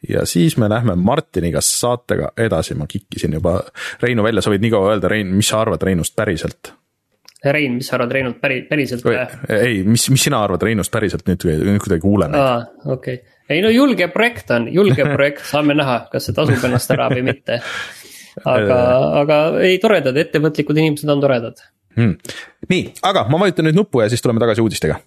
ja 0.08 0.26
siis 0.26 0.56
me 0.56 0.68
lähme 0.68 0.94
Martiniga 0.94 1.60
saatega 1.64 2.32
edasi, 2.36 2.74
ma 2.74 2.86
kikkisin 2.86 3.32
juba 3.32 3.60
Reinu 4.02 4.22
välja, 4.22 4.42
sa 4.42 4.52
võid 4.52 4.62
nii 4.62 4.74
kaua 4.74 4.92
öelda, 4.92 5.10
Rein, 5.10 5.32
mis 5.34 5.48
sa 5.50 5.62
arvad 5.64 5.82
Reinust 5.82 6.16
päriselt? 6.16 6.72
Rein, 7.44 7.76
mis 7.78 7.86
sa 7.86 7.94
arvad 7.94 8.12
Reinult 8.16 8.40
päri-, 8.42 8.64
päriselt? 8.66 9.04
ei, 9.54 9.82
mis, 9.86 10.08
mis 10.10 10.24
sina 10.26 10.40
arvad 10.42 10.64
Reinust 10.66 10.90
päriselt 10.94 11.26
nüüd, 11.28 11.44
nüüd 11.46 11.82
kuidagi 11.84 12.02
kuuleme. 12.02 12.38
aa, 12.38 12.62
okei 12.84 13.20
okay., 13.20 13.36
ei 13.54 13.62
no 13.64 13.70
julge 13.72 14.08
projekt 14.12 14.50
on, 14.54 14.66
julge 14.74 15.06
projekt, 15.06 15.44
saame 15.52 15.76
näha, 15.78 16.00
kas 16.12 16.28
see 16.28 16.36
tasub 16.36 16.66
ennast 16.68 16.90
ära 16.94 17.06
või 17.12 17.22
mitte. 17.30 17.60
aga 18.44 18.80
aga 19.22 19.38
ei, 19.66 19.78
toredad, 19.82 20.18
ettevõtlikud 20.24 20.82
inimesed 20.82 21.14
on 21.14 21.22
toredad 21.22 21.62
hmm.. 21.96 22.34
nii, 22.74 22.82
aga 23.06 23.28
ma 23.30 23.44
vajutan 23.44 23.70
nüüd 23.70 23.78
nuppu 23.78 24.02
ja 24.02 24.10
siis 24.10 24.24
tuleme 24.24 24.42
tagasi 24.42 24.64
uudistega 24.64 24.98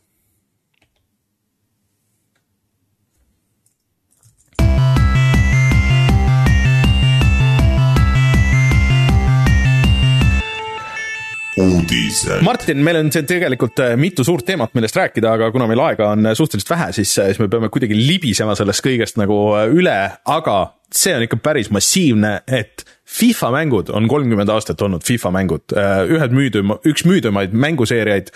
uudised. 11.91 12.41
Martin, 12.41 12.83
meil 12.83 12.99
on 13.01 13.11
siin 13.13 13.27
tegelikult 13.29 13.79
äh, 13.83 13.95
mitu 13.99 14.23
suurt 14.27 14.45
teemat, 14.47 14.73
millest 14.77 14.97
rääkida, 14.97 15.35
aga 15.35 15.51
kuna 15.53 15.67
meil 15.69 15.81
aega 15.83 16.11
on 16.15 16.25
äh, 16.29 16.35
suhteliselt 16.37 16.71
vähe, 16.71 16.91
siis, 16.95 17.13
äh, 17.19 17.31
siis 17.31 17.41
me 17.41 17.49
peame 17.51 17.69
kuidagi 17.73 17.97
libisema 17.97 18.55
sellest 18.57 18.83
kõigest 18.85 19.19
nagu 19.21 19.37
üle, 19.75 19.97
aga 20.35 20.57
see 20.91 21.15
on 21.15 21.25
ikka 21.25 21.39
päris 21.43 21.71
massiivne, 21.71 22.41
et 22.47 22.85
FIFA 23.11 23.51
mängud 23.55 23.91
on 23.95 24.07
kolmkümmend 24.11 24.51
aastat 24.51 24.81
olnud 24.83 25.03
FIFA 25.07 25.31
mängud, 25.35 25.73
ühed 26.15 26.35
müüduma, 26.35 26.77
üks 26.87 27.03
müüdumaid 27.07 27.55
mänguseeriaid 27.55 28.31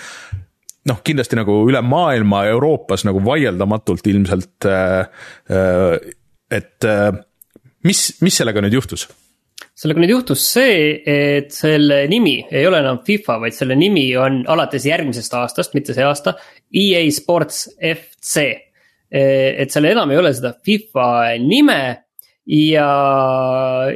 noh, 0.91 1.01
kindlasti 1.03 1.39
nagu 1.39 1.61
üle 1.67 1.81
maailma, 1.83 2.45
Euroopas 2.51 3.05
nagu 3.07 3.23
vaieldamatult 3.23 4.07
ilmselt. 4.11 4.67
et 6.59 6.87
mis, 7.87 8.01
mis 8.23 8.39
sellega 8.39 8.63
nüüd 8.63 8.79
juhtus? 8.79 9.07
Sellega 9.75 10.01
nüüd 10.01 10.13
juhtus 10.13 10.43
see, 10.53 11.01
et 11.03 11.51
selle 11.53 12.05
nimi 12.11 12.37
ei 12.47 12.63
ole 12.67 12.79
enam 12.79 13.01
FIFA, 13.05 13.39
vaid 13.43 13.57
selle 13.57 13.75
nimi 13.79 14.07
on 14.19 14.43
alates 14.51 14.87
järgmisest 14.87 15.35
aastast, 15.35 15.75
mitte 15.75 15.95
see 15.95 16.05
aasta, 16.05 16.37
EA 16.71 17.03
Sports 17.11 17.65
FC. 17.79 18.45
et 19.15 19.71
seal 19.71 19.85
enam 19.91 20.11
ei 20.11 20.17
ole 20.17 20.31
seda 20.33 20.55
FIFA 20.65 21.07
nime 21.43 21.79
ja 22.49 22.87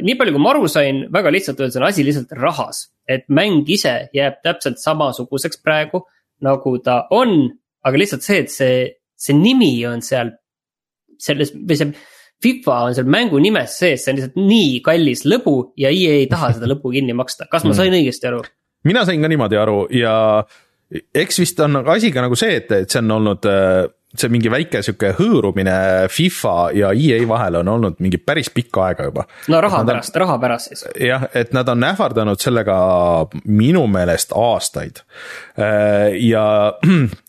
nii 0.04 0.18
palju, 0.20 0.36
kui 0.36 0.44
ma 0.44 0.52
aru 0.54 0.70
sain, 0.72 1.06
väga 1.14 1.32
lihtsalt 1.34 1.60
öeldes 1.60 1.80
on 1.80 1.88
asi 1.88 2.06
lihtsalt 2.06 2.36
rahas. 2.38 2.88
et 3.10 3.26
mäng 3.28 3.66
ise 3.66 4.10
jääb 4.14 4.36
täpselt 4.46 4.78
samasuguseks 4.78 5.64
praegu, 5.66 6.04
nagu 6.46 6.76
ta 6.86 7.08
on, 7.10 7.50
aga 7.82 7.98
lihtsalt 7.98 8.22
see, 8.22 8.44
et 8.44 8.52
see, 8.54 8.76
see 9.18 9.34
nimi 9.34 9.72
on 9.90 10.04
seal 10.06 10.36
selles 11.18 11.56
või 11.56 11.80
see 11.80 11.96
FIFA 12.44 12.80
on 12.88 12.96
seal 12.96 13.12
mängu 13.12 13.42
nimes 13.44 13.76
sees, 13.82 14.06
see 14.06 14.14
on 14.14 14.20
lihtsalt 14.20 14.40
nii 14.40 14.80
kallis 14.86 15.26
lõbu 15.28 15.58
ja 15.80 15.92
EA 15.92 16.22
ei 16.24 16.32
taha 16.32 16.54
seda 16.56 16.72
lõbu 16.72 16.94
kinni 16.96 17.16
maksta, 17.18 17.50
kas 17.52 17.68
ma 17.68 17.76
sain 17.76 17.92
mm. 17.92 18.00
õigesti 18.00 18.32
aru? 18.32 18.42
mina 18.88 19.04
sain 19.08 19.22
ka 19.22 19.32
niimoodi 19.32 19.60
aru 19.60 19.80
ja 19.92 20.14
eks 20.90 21.42
vist 21.42 21.60
on 21.66 21.82
asi 21.84 22.14
ka 22.16 22.24
nagu 22.24 22.38
see, 22.40 22.62
et, 22.62 22.72
et 22.72 22.90
see 22.90 23.02
on 23.04 23.18
olnud 23.20 23.48
see 24.10 24.30
mingi 24.34 24.50
väike 24.50 24.82
sihuke 24.82 25.12
hõõrumine 25.20 25.76
FIFA 26.10 26.54
ja 26.74 26.90
EA 26.98 27.20
vahel 27.30 27.60
on 27.60 27.70
olnud 27.76 28.00
mingi 28.02 28.18
päris 28.18 28.50
pikka 28.54 28.88
aega 28.88 29.06
juba. 29.10 29.26
no 29.54 29.62
raha 29.62 29.84
pärast, 29.86 30.16
raha 30.18 30.38
pärast 30.42 30.72
siis. 30.72 30.86
jah, 31.06 31.28
et 31.38 31.54
nad 31.54 31.70
on 31.70 31.86
ähvardanud 31.86 32.42
sellega 32.42 32.78
minu 33.46 33.86
meelest 33.88 34.34
aastaid. 34.34 35.04
ja 36.26 36.46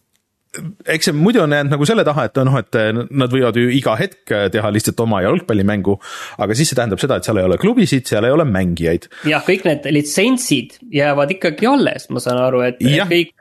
eks 0.51 1.11
see 1.11 1.15
muidu 1.15 1.45
on 1.45 1.53
jäänud 1.55 1.75
nagu 1.77 1.87
selle 1.87 2.05
taha, 2.07 2.27
et 2.27 2.41
noh, 2.47 2.57
et 2.59 2.79
nad 3.23 3.31
võivad 3.31 3.59
ju 3.59 3.71
iga 3.77 3.95
hetk 4.01 4.35
teha 4.55 4.73
lihtsalt 4.75 4.99
oma 5.05 5.21
jalgpallimängu. 5.23 5.95
aga 6.43 6.57
siis 6.59 6.73
see 6.73 6.79
tähendab 6.79 7.03
seda, 7.03 7.21
et 7.21 7.29
seal 7.29 7.39
ei 7.39 7.47
ole 7.47 7.59
klubisid, 7.61 8.07
seal 8.11 8.27
ei 8.27 8.35
ole 8.35 8.47
mängijaid. 8.49 9.07
jah, 9.31 9.45
kõik 9.47 9.67
need 9.69 9.87
litsentsid 9.95 10.81
jäävad 10.97 11.37
ikkagi 11.37 11.71
alles, 11.71 12.09
ma 12.11 12.23
saan 12.23 12.43
aru, 12.43 12.65
et 12.67 12.83
ja, 12.83 13.07
kõik. 13.11 13.33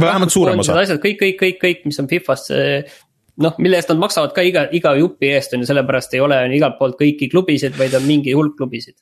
vähemalt 0.00 0.32
suurem 0.32 0.64
osa. 0.64 0.78
asjad, 0.80 1.02
kõik, 1.04 1.20
kõik, 1.20 1.38
kõik, 1.44 1.60
kõik, 1.60 1.86
mis 1.90 2.00
on 2.00 2.08
Fifas 2.10 2.48
noh, 3.40 3.56
mille 3.62 3.78
eest 3.78 3.90
nad 3.92 4.00
maksavad 4.00 4.32
ka 4.34 4.42
iga, 4.46 4.64
iga 4.76 4.92
jupi 4.98 5.30
eest 5.34 5.54
on 5.54 5.62
ju, 5.62 5.68
sellepärast 5.70 6.14
ei 6.16 6.22
ole 6.24 6.38
on 6.46 6.54
igalt 6.56 6.78
poolt 6.78 6.96
kõiki 7.00 7.28
klubisid, 7.32 7.76
vaid 7.78 7.94
on 7.98 8.04
mingi 8.06 8.34
hulk 8.36 8.56
klubisid. 8.58 8.96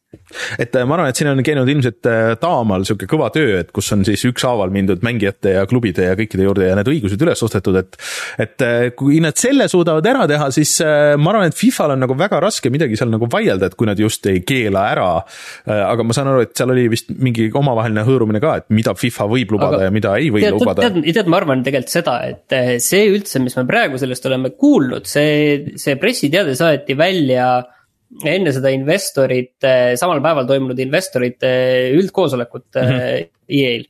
et 0.58 0.74
äh, 0.76 0.86
ma 0.88 0.98
arvan, 0.98 1.10
et 1.10 1.18
siin 1.18 1.30
on 1.32 1.42
käinud 1.44 1.68
ilmselt 1.68 2.08
äh, 2.10 2.34
Taamal 2.40 2.84
sihuke 2.88 3.08
kõva 3.10 3.30
töö, 3.34 3.58
et 3.62 3.72
kus 3.74 3.90
on 3.96 4.04
siis 4.06 4.24
ükshaaval 4.28 4.72
mindud 4.74 5.04
mängijate 5.06 5.54
ja 5.56 5.64
klubide 5.70 6.10
ja 6.10 6.18
kõikide 6.18 6.46
juurde 6.46 6.68
ja 6.68 6.76
need 6.78 6.90
õigused 6.92 7.24
üles 7.24 7.42
ostetud, 7.46 7.80
et. 7.80 7.98
et 8.38 8.66
äh, 8.66 8.76
kui 8.98 9.22
nad 9.24 9.38
selle 9.38 9.68
suudavad 9.70 10.06
ära 10.08 10.26
teha, 10.30 10.50
siis 10.54 10.78
ma 10.82 11.32
arvan, 11.32 11.48
et 11.48 11.58
Fifal 11.58 11.94
on 11.94 12.02
nagu 12.04 12.16
väga 12.18 12.40
raske 12.42 12.70
midagi 12.72 12.98
seal 12.98 13.10
nagu 13.12 13.28
vaielda, 13.30 13.70
et 13.70 13.78
kui 13.78 13.88
nad 13.88 13.98
just 13.98 14.26
ei 14.30 14.42
keela 14.46 14.84
ära. 14.92 15.08
aga 15.68 16.04
ma 16.04 16.14
saan 16.16 16.30
aru, 16.32 16.44
et 16.46 16.54
seal 16.56 16.72
oli 16.72 16.86
vist 16.92 17.10
mingi 17.14 17.48
omavaheline 17.54 18.04
hõõrumine 18.06 18.40
ka, 18.42 18.58
et 18.60 18.68
mida 18.74 18.94
Fifa 18.98 19.26
võib 19.30 19.52
lubada 19.54 19.78
aga 19.78 19.88
ja 19.88 19.94
mida 19.94 20.14
ei 20.18 20.30
või 20.34 20.44
tead, 20.44 20.56
lubada. 20.56 20.86
tead, 20.86 21.00
tead, 21.16 21.30
ma 21.30 21.40
arvan 21.40 21.62
tegelikult 21.66 21.92
seda, 21.92 22.16
et 22.28 22.82
see 22.84 23.08
üldse, 23.12 23.40
mis 23.42 23.56
me 23.58 23.64
praegu 23.68 24.00
sellest 24.00 24.27
oleme 24.28 24.52
kuulnud, 24.56 25.08
see, 25.08 25.74
see 25.80 25.98
pressiteade 26.00 26.54
saeti 26.58 26.96
välja 26.98 27.48
enne 28.24 28.52
seda 28.56 28.72
investorite, 28.72 29.74
samal 30.00 30.22
päeval 30.24 30.48
toimunud 30.48 30.78
investorite 30.80 31.50
üldkoosolekut 31.98 32.80
mm 32.80 32.90
-hmm. 32.92 33.30
EA-l. 33.58 33.84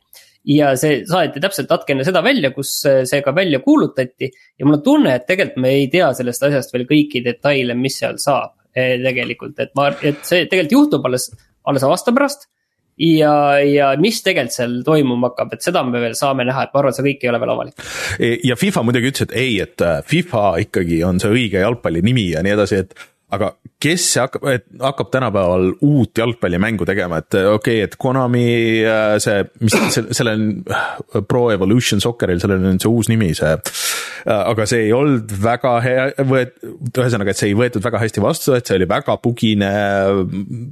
ja 0.49 0.72
see 0.80 1.05
saeti 1.07 1.41
täpselt 1.41 1.70
natuke 1.70 1.93
enne 1.95 2.07
seda 2.07 2.22
välja, 2.24 2.51
kus 2.51 2.72
see 2.82 3.22
ka 3.22 3.34
välja 3.34 3.61
kuulutati 3.61 4.30
ja 4.30 4.66
mul 4.66 4.78
on 4.78 4.82
tunne, 4.82 5.14
et 5.14 5.26
tegelikult 5.26 5.62
me 5.62 5.74
ei 5.76 5.89
tea 5.93 6.12
sellest 6.14 6.43
asjast 6.43 6.74
veel 6.74 6.86
kõiki 6.89 7.22
detaile, 7.24 7.74
mis 7.74 7.99
seal 7.99 8.18
saab 8.18 8.55
eh, 8.74 8.97
tegelikult, 9.03 9.59
et 9.61 9.74
ma, 9.76 9.91
et 10.03 10.22
see 10.22 10.47
tegelikult 10.47 10.72
juhtub 10.72 11.07
alles, 11.07 11.30
alles 11.64 11.84
aasta 11.84 12.12
pärast 12.12 12.49
ja, 12.99 13.35
ja 13.65 13.91
mis 14.01 14.23
tegelikult 14.25 14.55
seal 14.55 14.79
toimuma 14.87 15.31
hakkab, 15.31 15.55
et 15.55 15.65
seda 15.65 15.85
me 15.87 16.03
veel 16.03 16.17
saame 16.19 16.47
näha, 16.49 16.67
et 16.67 16.75
ma 16.75 16.83
arvan, 16.83 16.95
et 16.95 16.99
see 16.99 17.07
kõik 17.11 17.25
ei 17.25 17.33
ole 17.33 17.43
veel 17.43 17.55
avalik. 17.55 17.87
ja 18.51 18.59
FIFA 18.59 18.85
muidugi 18.87 19.13
ütles, 19.13 19.29
et 19.29 19.37
ei, 19.39 19.55
et 19.65 19.85
äh, 19.85 20.01
FIFA 20.09 20.45
ikkagi 20.67 21.03
on 21.07 21.23
see 21.23 21.33
õige 21.35 21.63
jalgpalli 21.63 22.03
nimi 22.05 22.31
ja 22.33 22.43
nii 22.45 22.57
edasi, 22.57 22.83
et 22.85 23.09
aga 23.29 23.51
kes 23.79 24.05
hakkab, 24.16 24.45
hakkab 24.81 25.11
tänapäeval 25.12 25.66
uut 25.85 26.18
jalgpallimängu 26.18 26.87
tegema, 26.89 27.20
et 27.20 27.35
okei 27.37 27.51
okay,, 27.55 27.83
et 27.85 27.97
Konami 28.01 28.45
äh, 28.89 29.18
see, 29.22 29.43
mis 29.61 29.76
selle 30.16 30.33
on 30.33 31.26
Pro 31.29 31.49
Evolution 31.53 32.01
Socceril, 32.01 32.41
sellel 32.41 32.64
on 32.72 32.81
see 32.81 32.91
uus 32.91 33.11
nimi, 33.12 33.31
see. 33.37 33.53
Äh, 33.53 34.33
aga 34.39 34.66
see 34.70 34.87
ei 34.87 34.95
olnud 34.97 35.35
väga 35.45 35.74
hea, 35.85 36.09
võet-, 36.31 36.57
ühesõnaga, 36.89 37.35
et 37.35 37.43
see 37.43 37.53
ei 37.53 37.59
võetud 37.59 37.85
väga 37.85 38.01
hästi 38.03 38.24
vastu, 38.24 38.57
et 38.57 38.66
see 38.66 38.81
oli 38.81 38.89
väga 38.89 39.18
bugine. 39.22 39.70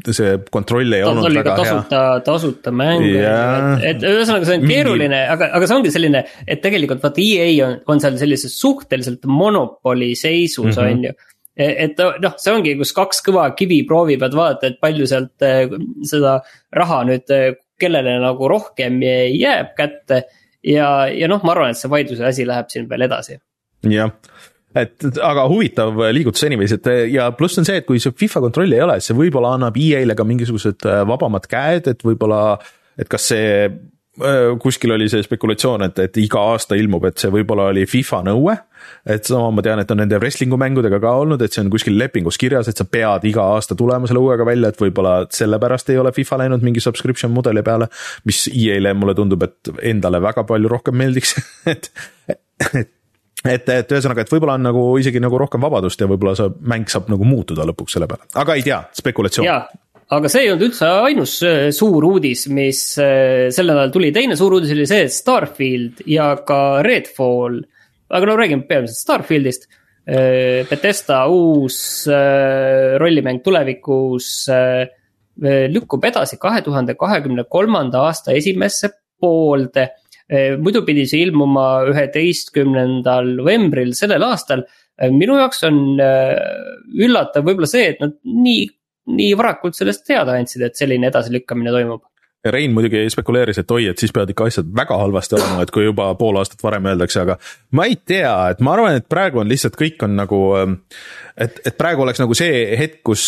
see 0.08 0.34
kontroll 0.50 0.96
ei 0.96 1.04
Ta 1.04 1.12
olnud 1.12 1.38
väga 1.42 1.60
tasuta, 1.60 2.02
hea. 2.02 2.18
tasuta 2.26 2.72
mäng 2.72 3.04
yeah., 3.04 3.76
et, 3.76 4.00
et 4.00 4.10
ühesõnaga, 4.14 4.48
see 4.48 4.62
on 4.62 4.68
keeruline, 4.72 5.22
aga, 5.36 5.52
aga 5.60 5.68
see 5.68 5.76
ongi 5.76 5.92
selline, 5.94 6.24
et 6.48 6.64
tegelikult 6.64 7.04
vaata 7.04 7.22
EA 7.22 7.52
on, 7.68 7.78
on 7.92 8.02
seal 8.02 8.16
sellises 8.20 8.56
suhteliselt 8.56 9.28
monopoli 9.28 10.14
seisus 10.16 10.64
mm, 10.64 10.72
-hmm. 10.72 10.92
on 10.96 11.10
ju 11.10 11.16
et 11.56 12.00
noh, 12.22 12.34
see 12.40 12.52
ongi, 12.52 12.74
kus 12.78 12.92
kaks 12.96 13.22
kõva 13.24 13.46
kivi 13.56 13.80
proovivad 13.88 14.34
vaadata, 14.36 14.70
et 14.70 14.80
palju 14.82 15.06
sealt 15.08 15.44
eh, 15.46 15.70
seda 16.04 16.38
raha 16.76 17.02
nüüd 17.08 17.32
eh, 17.32 17.54
kellele 17.80 18.18
nagu 18.22 18.48
rohkem 18.48 19.00
jääb 19.02 19.72
kätte. 19.76 20.24
ja, 20.64 21.06
ja 21.12 21.30
noh, 21.32 21.40
ma 21.44 21.54
arvan, 21.54 21.72
et 21.72 21.80
see 21.80 21.92
vaidluse 21.92 22.28
asi 22.28 22.46
läheb 22.48 22.68
siin 22.72 22.88
veel 22.90 23.06
edasi. 23.08 23.38
jah, 23.88 24.12
et 24.76 25.08
aga 25.24 25.46
huvitav 25.48 25.96
liigutus 26.12 26.44
anyways, 26.44 26.76
et 26.76 26.88
ja 27.12 27.30
pluss 27.36 27.58
on 27.60 27.68
see, 27.68 27.80
et 27.80 27.88
kui 27.88 28.00
see 28.02 28.12
FIFA 28.12 28.44
kontrolli 28.48 28.76
ei 28.76 28.84
ole, 28.84 29.00
see 29.00 29.16
võib-olla 29.16 29.56
annab 29.56 29.76
EA-le 29.80 30.16
ka 30.16 30.28
mingisugused 30.28 30.88
eh, 30.88 31.02
vabamad 31.08 31.48
käed, 31.48 31.92
et 31.92 32.04
võib-olla, 32.04 32.58
et 33.00 33.08
kas 33.08 33.32
see 33.32 33.68
kuskil 34.62 34.94
oli 34.94 35.08
see 35.12 35.24
spekulatsioon, 35.24 35.84
et, 35.88 35.98
et 36.06 36.16
iga 36.22 36.40
aasta 36.52 36.76
ilmub, 36.78 37.04
et 37.08 37.20
see 37.20 37.30
võib-olla 37.32 37.68
oli 37.72 37.84
FIFA 37.88 38.22
nõue. 38.30 38.56
et 39.06 39.24
sama 39.26 39.50
ma 39.50 39.62
tean, 39.64 39.80
et 39.82 39.90
on 39.90 39.98
nende 39.98 40.18
wrestling'u 40.20 40.56
mängudega 40.60 41.00
ka 41.02 41.12
olnud, 41.20 41.42
et 41.42 41.52
see 41.52 41.62
on 41.64 41.70
kuskil 41.72 41.96
lepingus 41.98 42.38
kirjas, 42.38 42.68
et 42.70 42.78
sa 42.78 42.86
pead 42.88 43.24
iga 43.28 43.44
aasta 43.56 43.74
tulema 43.76 44.08
selle 44.08 44.22
uuega 44.22 44.46
välja, 44.46 44.70
et 44.70 44.80
võib-olla 44.80 45.14
sellepärast 45.32 45.90
ei 45.92 46.00
ole 46.00 46.12
FIFA 46.16 46.42
läinud 46.44 46.66
mingi 46.66 46.80
subscription 46.80 47.32
mudeli 47.34 47.62
peale. 47.66 47.88
mis 48.24 48.46
EA-le 48.52 48.94
mulle 48.94 49.14
tundub, 49.14 49.42
et 49.42 49.72
endale 49.82 50.22
väga 50.22 50.46
palju 50.48 50.70
rohkem 50.70 50.96
meeldiks 50.96 51.36
et, 51.72 51.90
et 52.72 52.92
et, 53.46 53.68
et 53.68 53.92
ühesõnaga, 53.92 54.24
et 54.24 54.32
võib-olla 54.32 54.56
on 54.58 54.64
nagu 54.66 54.84
isegi 54.98 55.20
nagu 55.22 55.38
rohkem 55.38 55.62
vabadust 55.62 56.00
ja 56.00 56.08
võib-olla 56.10 56.34
see 56.38 56.54
mäng 56.66 56.88
saab 56.90 57.10
nagu 57.12 57.26
muutuda 57.28 57.66
lõpuks 57.68 57.96
selle 57.96 58.08
peale, 58.10 58.26
aga 58.34 58.56
ei 58.56 58.64
tea, 58.66 58.80
spekulatsioon 58.96 59.46
aga 60.14 60.30
see 60.30 60.44
ei 60.44 60.52
olnud 60.52 60.68
üldse 60.68 60.88
ainus 61.08 61.32
äh, 61.46 61.68
suur 61.74 62.04
uudis, 62.06 62.46
mis 62.54 62.82
äh, 63.02 63.48
sel 63.54 63.66
nädalal 63.70 63.90
tuli, 63.94 64.12
teine 64.14 64.36
suur 64.38 64.54
uudis 64.58 64.74
oli 64.74 64.86
see, 64.86 65.06
et 65.08 65.14
Starfield 65.14 66.04
ja 66.10 66.30
ka 66.46 66.60
Redfall, 66.86 67.58
aga 68.14 68.28
no 68.28 68.36
räägime 68.38 68.68
peamiselt 68.68 69.02
Starfieldist. 69.02 69.66
Äh, 70.06 70.62
Betesta 70.70 71.24
uus 71.26 72.06
rollimäng 72.06 73.42
tulevikus 73.42 74.46
lükkub 75.36 76.04
edasi 76.06 76.38
kahe 76.40 76.62
tuhande 76.64 76.94
kahekümne 76.96 77.44
kolmanda 77.50 78.06
aasta 78.06 78.32
esimesse 78.32 78.92
poolde. 79.20 79.90
muidu 80.58 80.80
pidi 80.86 81.04
see 81.06 81.26
ilmuma 81.26 81.84
üheteistkümnendal 81.90 83.28
novembril 83.36 83.92
sellel 83.94 84.22
aastal. 84.26 84.62
minu 85.10 85.36
jaoks 85.38 85.62
on 85.68 86.00
üllatav 86.00 87.44
võib-olla 87.44 87.68
see, 87.70 87.90
et 87.92 88.00
nad 88.00 88.16
nii 88.24 88.64
nii 89.06 89.32
varakult 89.38 89.78
sellest 89.78 90.06
teada 90.06 90.36
andsid, 90.40 90.64
et 90.66 90.78
selline 90.78 91.10
edasilükkamine 91.10 91.74
toimub 91.74 92.04
Rein 92.50 92.72
muidugi 92.74 93.00
spekuleeris, 93.10 93.58
et 93.58 93.72
oi, 93.74 93.86
et 93.90 93.98
siis 93.98 94.12
peavad 94.14 94.30
ikka 94.30 94.46
asjad 94.50 94.68
väga 94.76 94.96
halvasti 95.00 95.36
olema, 95.38 95.62
et 95.64 95.72
kui 95.74 95.86
juba 95.86 96.08
pool 96.18 96.36
aastat 96.38 96.62
varem 96.62 96.86
öeldakse, 96.92 97.22
aga 97.24 97.36
ma 97.74 97.86
ei 97.88 97.96
tea, 97.98 98.32
et 98.52 98.60
ma 98.62 98.74
arvan, 98.76 98.98
et 99.00 99.06
praegu 99.10 99.40
on 99.42 99.50
lihtsalt 99.50 99.78
kõik 99.78 100.04
on 100.06 100.14
nagu. 100.18 100.40
et, 101.36 101.58
et 101.66 101.76
praegu 101.76 102.04
oleks 102.04 102.20
nagu 102.22 102.36
see 102.38 102.76
hetk, 102.78 103.00
kus, 103.08 103.24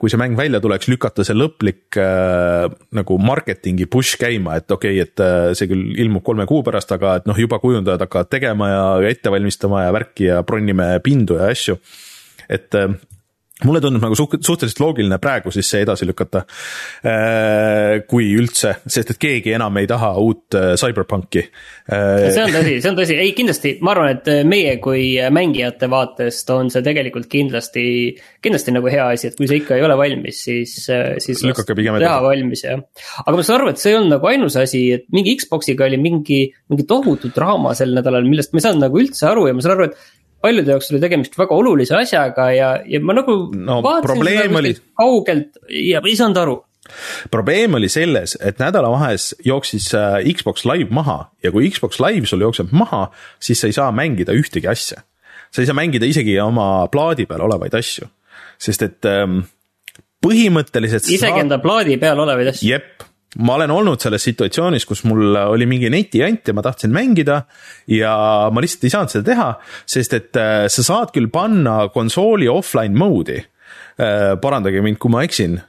kui 0.00 0.12
see 0.12 0.20
mäng 0.20 0.36
välja 0.38 0.60
tuleks, 0.62 0.90
lükata 0.92 1.24
see 1.26 1.36
lõplik 1.38 1.98
äh, 2.00 2.66
nagu 2.96 3.18
marketingi 3.18 3.88
push 3.90 4.20
käima, 4.20 4.58
et 4.60 4.70
okei 4.70 4.98
okay,, 5.00 5.08
et 5.08 5.24
äh, 5.24 5.54
see 5.58 5.70
küll 5.70 5.96
ilmub 6.04 6.24
kolme 6.26 6.46
kuu 6.50 6.62
pärast, 6.66 6.92
aga 6.96 7.16
et 7.20 7.30
noh, 7.30 7.38
juba 7.38 7.62
kujundajad 7.62 8.04
hakkavad 8.06 8.30
tegema 8.30 8.70
ja 8.70 8.84
ette 9.08 9.32
valmistama 9.32 9.86
ja 9.86 9.94
värki 9.96 10.28
ja 10.28 10.42
bronnime 10.46 10.92
pindu 11.04 11.40
ja 11.40 11.48
asju. 11.54 11.78
et 12.50 12.74
äh, 12.74 12.92
mulle 13.66 13.80
tundub 13.82 14.04
nagu 14.04 14.16
suht-, 14.18 14.40
suhteliselt 14.46 14.80
loogiline 14.82 15.18
praegu 15.22 15.52
siis 15.54 15.68
see 15.70 15.84
edasi 15.84 16.08
lükata. 16.08 16.44
Äh, 17.06 18.00
kui 18.10 18.30
üldse, 18.36 18.76
sest 18.86 19.14
et 19.14 19.20
keegi 19.20 19.54
enam 19.56 19.76
ei 19.80 19.88
taha 19.90 20.12
uut 20.20 20.56
äh, 20.58 20.72
CyberPunki. 20.80 21.44
Äh, 21.90 22.28
see 22.34 22.44
on 22.44 22.54
tõsi, 22.54 22.76
see 22.82 22.92
on 22.92 22.98
tõsi, 22.98 23.16
ei 23.20 23.32
kindlasti, 23.36 23.74
ma 23.84 23.94
arvan, 23.94 24.14
et 24.16 24.30
meie 24.48 24.76
kui 24.82 25.04
mängijate 25.32 25.90
vaatest 25.90 26.52
on 26.54 26.70
see 26.72 26.84
tegelikult 26.86 27.28
kindlasti, 27.30 27.84
kindlasti 28.44 28.76
nagu 28.76 28.90
hea 28.92 29.08
asi, 29.14 29.30
et 29.30 29.38
kui 29.38 29.48
see 29.50 29.60
ikka 29.62 29.78
ei 29.78 29.86
ole 29.86 29.98
valmis, 30.00 30.44
siis, 30.48 30.76
siis. 30.86 31.44
lükake 31.46 31.76
pigem 31.78 31.98
edasi. 31.98 32.08
teha 32.08 32.22
valmis 32.24 32.64
jah, 32.66 32.84
aga 33.24 33.36
ma 33.36 33.46
saan 33.46 33.60
aru, 33.60 33.72
et 33.72 33.82
see 33.82 33.92
ei 33.92 33.98
olnud 33.98 34.14
nagu 34.16 34.30
ainus 34.30 34.56
asi, 34.60 34.84
et 34.96 35.06
mingi 35.14 35.36
Xbox'iga 35.40 35.88
oli 35.88 36.00
mingi, 36.00 36.40
mingi 36.72 36.86
tohutu 36.88 37.32
draama 37.34 37.74
sel 37.78 37.94
nädalal, 37.96 38.26
millest 38.28 38.54
ma 38.54 38.62
ei 38.62 38.68
saanud 38.68 38.86
nagu 38.86 39.02
üldse 39.02 39.28
aru 39.30 39.48
ja 39.48 39.56
ma 39.56 39.64
saan 39.64 39.76
aru, 39.76 39.90
et 39.90 40.19
paljude 40.42 40.74
jaoks 40.74 40.90
oli 40.92 41.02
tegemist 41.02 41.36
väga 41.38 41.56
olulise 41.56 41.96
asjaga 41.98 42.50
ja, 42.54 42.72
ja 42.86 43.00
ma 43.04 43.16
nagu 43.16 43.36
no, 43.54 43.80
oli... 44.60 44.74
kaugelt 44.98 45.60
ja 45.68 46.02
ei 46.04 46.16
saanud 46.18 46.42
aru 46.42 46.58
probleem 47.30 47.74
oli 47.78 47.88
selles, 47.92 48.36
et 48.40 48.58
nädalavahes 48.58 49.34
jooksis 49.44 49.90
äh, 49.94 50.18
Xbox 50.34 50.64
Live 50.64 50.90
maha 50.94 51.30
ja 51.44 51.52
kui 51.52 51.68
Xbox 51.70 52.00
Live 52.02 52.26
sul 52.26 52.42
jookseb 52.44 52.72
maha, 52.72 53.08
siis 53.42 53.60
sa 53.60 53.70
ei 53.70 53.76
saa 53.76 53.90
mängida 53.94 54.34
ühtegi 54.36 54.70
asja. 54.70 55.02
sa 55.50 55.62
ei 55.62 55.66
saa 55.66 55.76
mängida 55.76 56.06
isegi 56.06 56.38
oma 56.40 56.86
plaadi 56.90 57.26
peal 57.26 57.44
olevaid 57.46 57.74
asju, 57.74 58.06
sest 58.58 58.82
et 58.86 59.08
ähm, 59.10 59.42
põhimõtteliselt. 60.24 61.06
isegi 61.06 61.22
saad... 61.24 61.44
enda 61.44 61.60
plaadi 61.62 61.96
peal 62.00 62.18
olevaid 62.22 62.54
asju? 62.54 62.70
jep, 62.70 63.04
ma 63.38 63.54
olen 63.54 63.70
olnud 63.70 64.02
selles 64.02 64.24
situatsioonis, 64.26 64.84
kus 64.88 65.04
mul 65.06 65.36
oli 65.38 65.66
mingi 65.70 65.90
netijant 65.92 66.48
ja 66.50 66.54
ma 66.56 66.64
tahtsin 66.66 66.90
mängida 66.94 67.44
ja 67.90 68.14
ma 68.50 68.62
lihtsalt 68.62 68.88
ei 68.88 68.94
saanud 68.94 69.14
seda 69.14 69.26
teha, 69.28 69.48
sest 69.86 70.16
et 70.18 70.40
äh, 70.40 70.64
sa 70.72 70.84
saad 70.86 71.14
küll 71.14 71.30
panna 71.30 71.84
konsooli 71.94 72.50
offline 72.50 72.98
mode'i. 72.98 73.44
Äh, 74.00 74.34
parandage 74.40 74.82
mind, 74.82 74.98
kui 74.98 75.12
ma 75.12 75.22
eksin. 75.26 75.60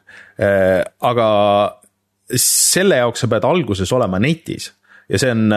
Äh, 0.41 0.81
aga 1.05 1.29
selle 2.31 3.01
jaoks 3.01 3.21
sa 3.21 3.29
pead 3.29 3.45
alguses 3.45 3.91
olema 3.93 4.17
netis 4.23 4.71
ja 5.11 5.19
see 5.19 5.33
on, 5.33 5.49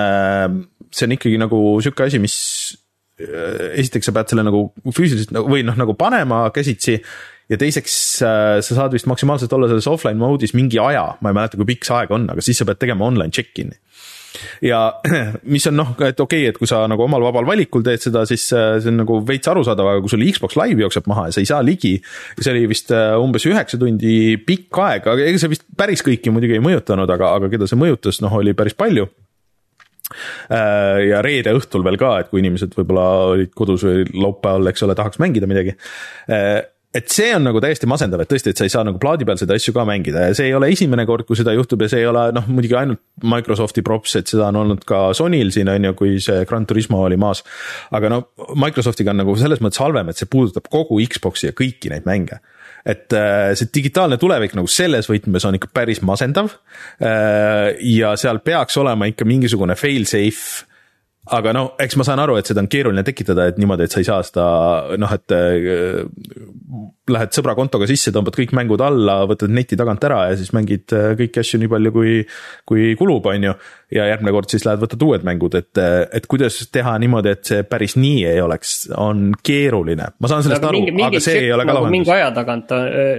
see 0.91 1.07
on 1.07 1.15
ikkagi 1.15 1.37
nagu 1.39 1.59
sihuke 1.79 2.09
asi, 2.09 2.19
mis 2.19 2.35
esiteks 3.15 4.09
sa 4.11 4.15
pead 4.17 4.33
selle 4.33 4.43
nagu 4.43 4.65
füüsiliselt 4.91 5.37
või 5.47 5.63
noh, 5.63 5.77
nagu 5.79 5.95
panema 5.95 6.41
käsitsi 6.51 6.97
ja 7.53 7.61
teiseks 7.61 7.97
äh, 8.25 8.59
sa 8.65 8.81
saad 8.81 8.95
vist 8.97 9.09
maksimaalselt 9.11 9.53
olla 9.53 9.71
selles 9.71 9.89
offline 9.91 10.21
mode'is 10.21 10.55
mingi 10.57 10.81
aja, 10.81 11.11
ma 11.21 11.33
ei 11.33 11.41
mäleta, 11.41 11.61
kui 11.61 11.69
pikk 11.75 11.89
see 11.89 11.99
aeg 11.99 12.15
on, 12.15 12.29
aga 12.33 12.45
siis 12.45 12.61
sa 12.61 12.69
pead 12.69 12.81
tegema 12.81 13.09
online 13.09 13.35
check-in'i 13.35 13.81
ja 14.65 14.81
mis 15.55 15.67
on 15.71 15.77
noh, 15.79 15.93
et 16.05 16.21
okei 16.21 16.45
okay,, 16.45 16.53
et 16.53 16.59
kui 16.59 16.71
sa 16.71 16.85
nagu 16.91 17.05
omal 17.07 17.23
vabal 17.27 17.47
valikul 17.49 17.85
teed 17.87 18.03
seda, 18.03 18.25
siis 18.29 18.47
äh, 18.57 18.79
see 18.83 18.93
on 18.93 19.03
nagu 19.03 19.21
veits 19.27 19.51
arusaadav, 19.51 19.91
aga 19.93 20.05
kui 20.05 20.13
sul 20.13 20.25
Xbox 20.27 20.59
Live 20.61 20.85
jookseb 20.85 21.09
maha 21.11 21.29
ja 21.29 21.37
sa 21.37 21.45
ei 21.45 21.51
saa 21.51 21.61
ligi. 21.65 21.97
see 22.41 22.55
oli 22.55 22.65
vist 22.71 22.93
äh, 22.95 23.15
umbes 23.21 23.47
üheksa 23.49 23.81
tundi 23.81 24.37
pikk 24.47 24.83
aeg, 24.87 25.11
aga 25.15 25.29
ega 25.29 25.43
see 25.43 25.53
vist 25.55 25.67
päris 25.77 26.05
kõiki 26.07 26.33
muidugi 26.35 26.59
ei 26.59 26.65
mõjutanud, 26.65 27.11
aga, 27.11 27.35
aga 27.39 27.53
keda 27.53 27.69
see 27.71 27.81
mõjutas, 27.81 28.21
noh, 28.25 28.41
oli 28.41 28.57
päris 28.57 28.77
palju 28.79 29.09
ja 30.55 31.23
reede 31.25 31.55
õhtul 31.57 31.83
veel 31.83 31.97
ka, 31.99 32.11
et 32.21 32.29
kui 32.31 32.43
inimesed 32.43 32.75
võib-olla 32.77 33.07
olid 33.33 33.51
kodus 33.57 33.87
või 33.87 34.05
laupäeval, 34.13 34.69
eks 34.71 34.85
ole, 34.85 34.95
tahaks 34.99 35.19
mängida 35.19 35.49
midagi 35.51 35.73
et 36.95 37.11
see 37.11 37.33
on 37.35 37.43
nagu 37.43 37.61
täiesti 37.63 37.89
masendav, 37.91 38.23
et 38.23 38.31
tõesti, 38.31 38.53
et 38.53 38.61
sa 38.61 38.67
ei 38.67 38.73
saa 38.73 38.85
nagu 38.87 39.01
plaadi 39.03 39.27
peal 39.27 39.39
seda 39.41 39.57
asju 39.59 39.75
ka 39.75 39.85
mängida 39.89 40.29
ja 40.29 40.37
see 40.39 40.49
ei 40.51 40.55
ole 40.55 40.71
esimene 40.73 41.07
kord, 41.09 41.27
kui 41.27 41.39
seda 41.39 41.55
juhtub 41.57 41.83
ja 41.83 41.91
see 41.91 42.05
ei 42.05 42.09
ole 42.11 42.29
noh, 42.37 42.47
muidugi 42.51 42.77
ainult 42.79 43.03
Microsofti 43.35 43.83
props, 43.87 44.15
et 44.21 44.31
seda 44.31 44.49
on 44.53 44.61
olnud 44.63 44.85
ka 44.89 45.07
Sonyl 45.17 45.51
siin 45.55 45.71
on 45.73 45.91
ju, 45.91 45.95
kui 45.99 46.19
see 46.23 46.45
Gran 46.49 46.69
Turismo 46.71 47.03
oli 47.05 47.19
maas. 47.21 47.43
aga 47.95 48.13
no 48.13 48.21
Microsoftiga 48.61 49.15
on 49.15 49.23
nagu 49.25 49.35
selles 49.41 49.63
mõttes 49.65 49.83
halvem, 49.83 50.11
et 50.11 50.21
see 50.21 50.31
puudutab 50.31 50.71
kogu 50.71 51.01
Xbox'i 51.03 51.51
ja 51.51 51.57
kõiki 51.57 51.93
neid 51.93 52.07
mänge 52.09 52.41
et 52.85 53.13
äh, 53.17 53.55
see 53.57 53.71
digitaalne 53.75 54.19
tulevik 54.21 54.53
nagu 54.59 54.69
selles 54.69 55.09
võtmes 55.09 55.47
on 55.49 55.57
ikka 55.57 55.71
päris 55.73 56.03
masendav. 56.05 56.53
Äh, 57.01 57.73
ja 57.97 58.13
seal 58.21 58.43
peaks 58.45 58.77
olema 58.81 59.09
ikka 59.09 59.25
mingisugune 59.29 59.77
fail-safe 59.79 60.69
aga 61.33 61.53
no 61.57 61.65
eks 61.81 61.97
ma 61.97 62.05
saan 62.07 62.21
aru, 62.21 62.37
et 62.39 62.49
seda 62.49 62.61
on 62.65 62.69
keeruline 62.71 63.05
tekitada, 63.07 63.49
et 63.49 63.61
niimoodi, 63.61 63.87
et 63.87 63.95
sa 63.95 64.03
ei 64.03 64.09
saa 64.09 64.25
seda 64.27 64.47
noh, 65.01 65.15
et 65.17 65.35
äh, 65.37 66.03
lähed 67.13 67.35
sõbra 67.37 67.55
kontoga 67.59 67.89
sisse, 67.89 68.13
tõmbad 68.15 68.37
kõik 68.39 68.55
mängud 68.57 68.81
alla, 68.85 69.21
võtad 69.29 69.53
neti 69.53 69.77
tagant 69.77 70.05
ära 70.07 70.23
ja 70.31 70.37
siis 70.41 70.53
mängid 70.57 70.95
äh, 70.97 71.13
kõiki 71.19 71.43
asju 71.43 71.61
nii 71.61 71.71
palju, 71.73 71.93
kui, 71.95 72.15
kui 72.69 72.93
kulub, 72.99 73.27
on 73.31 73.49
ju. 73.51 73.57
ja 73.95 74.07
järgmine 74.09 74.33
kord 74.35 74.51
siis 74.51 74.65
lähed, 74.67 74.81
võtad 74.83 75.05
uued 75.07 75.27
mängud, 75.27 75.55
et, 75.59 75.81
et 76.17 76.29
kuidas 76.31 76.57
teha 76.73 76.97
niimoodi, 77.03 77.35
et 77.37 77.51
see 77.51 77.67
päris 77.69 77.95
nii 78.01 78.25
ei 78.31 78.41
oleks, 78.43 78.77
on 78.97 79.29
keeruline. 79.45 80.09
ma 80.19 80.31
saan 80.31 80.47
sellest 80.47 80.65
aru, 80.71 80.81
aga 81.09 81.21
see 81.23 81.45
ei 81.45 81.53
ole 81.55 81.67
ka 81.69 81.77
lahendus. 81.77 81.97
mingi 81.99 82.15
aja 82.17 82.31
tagant 82.37 82.73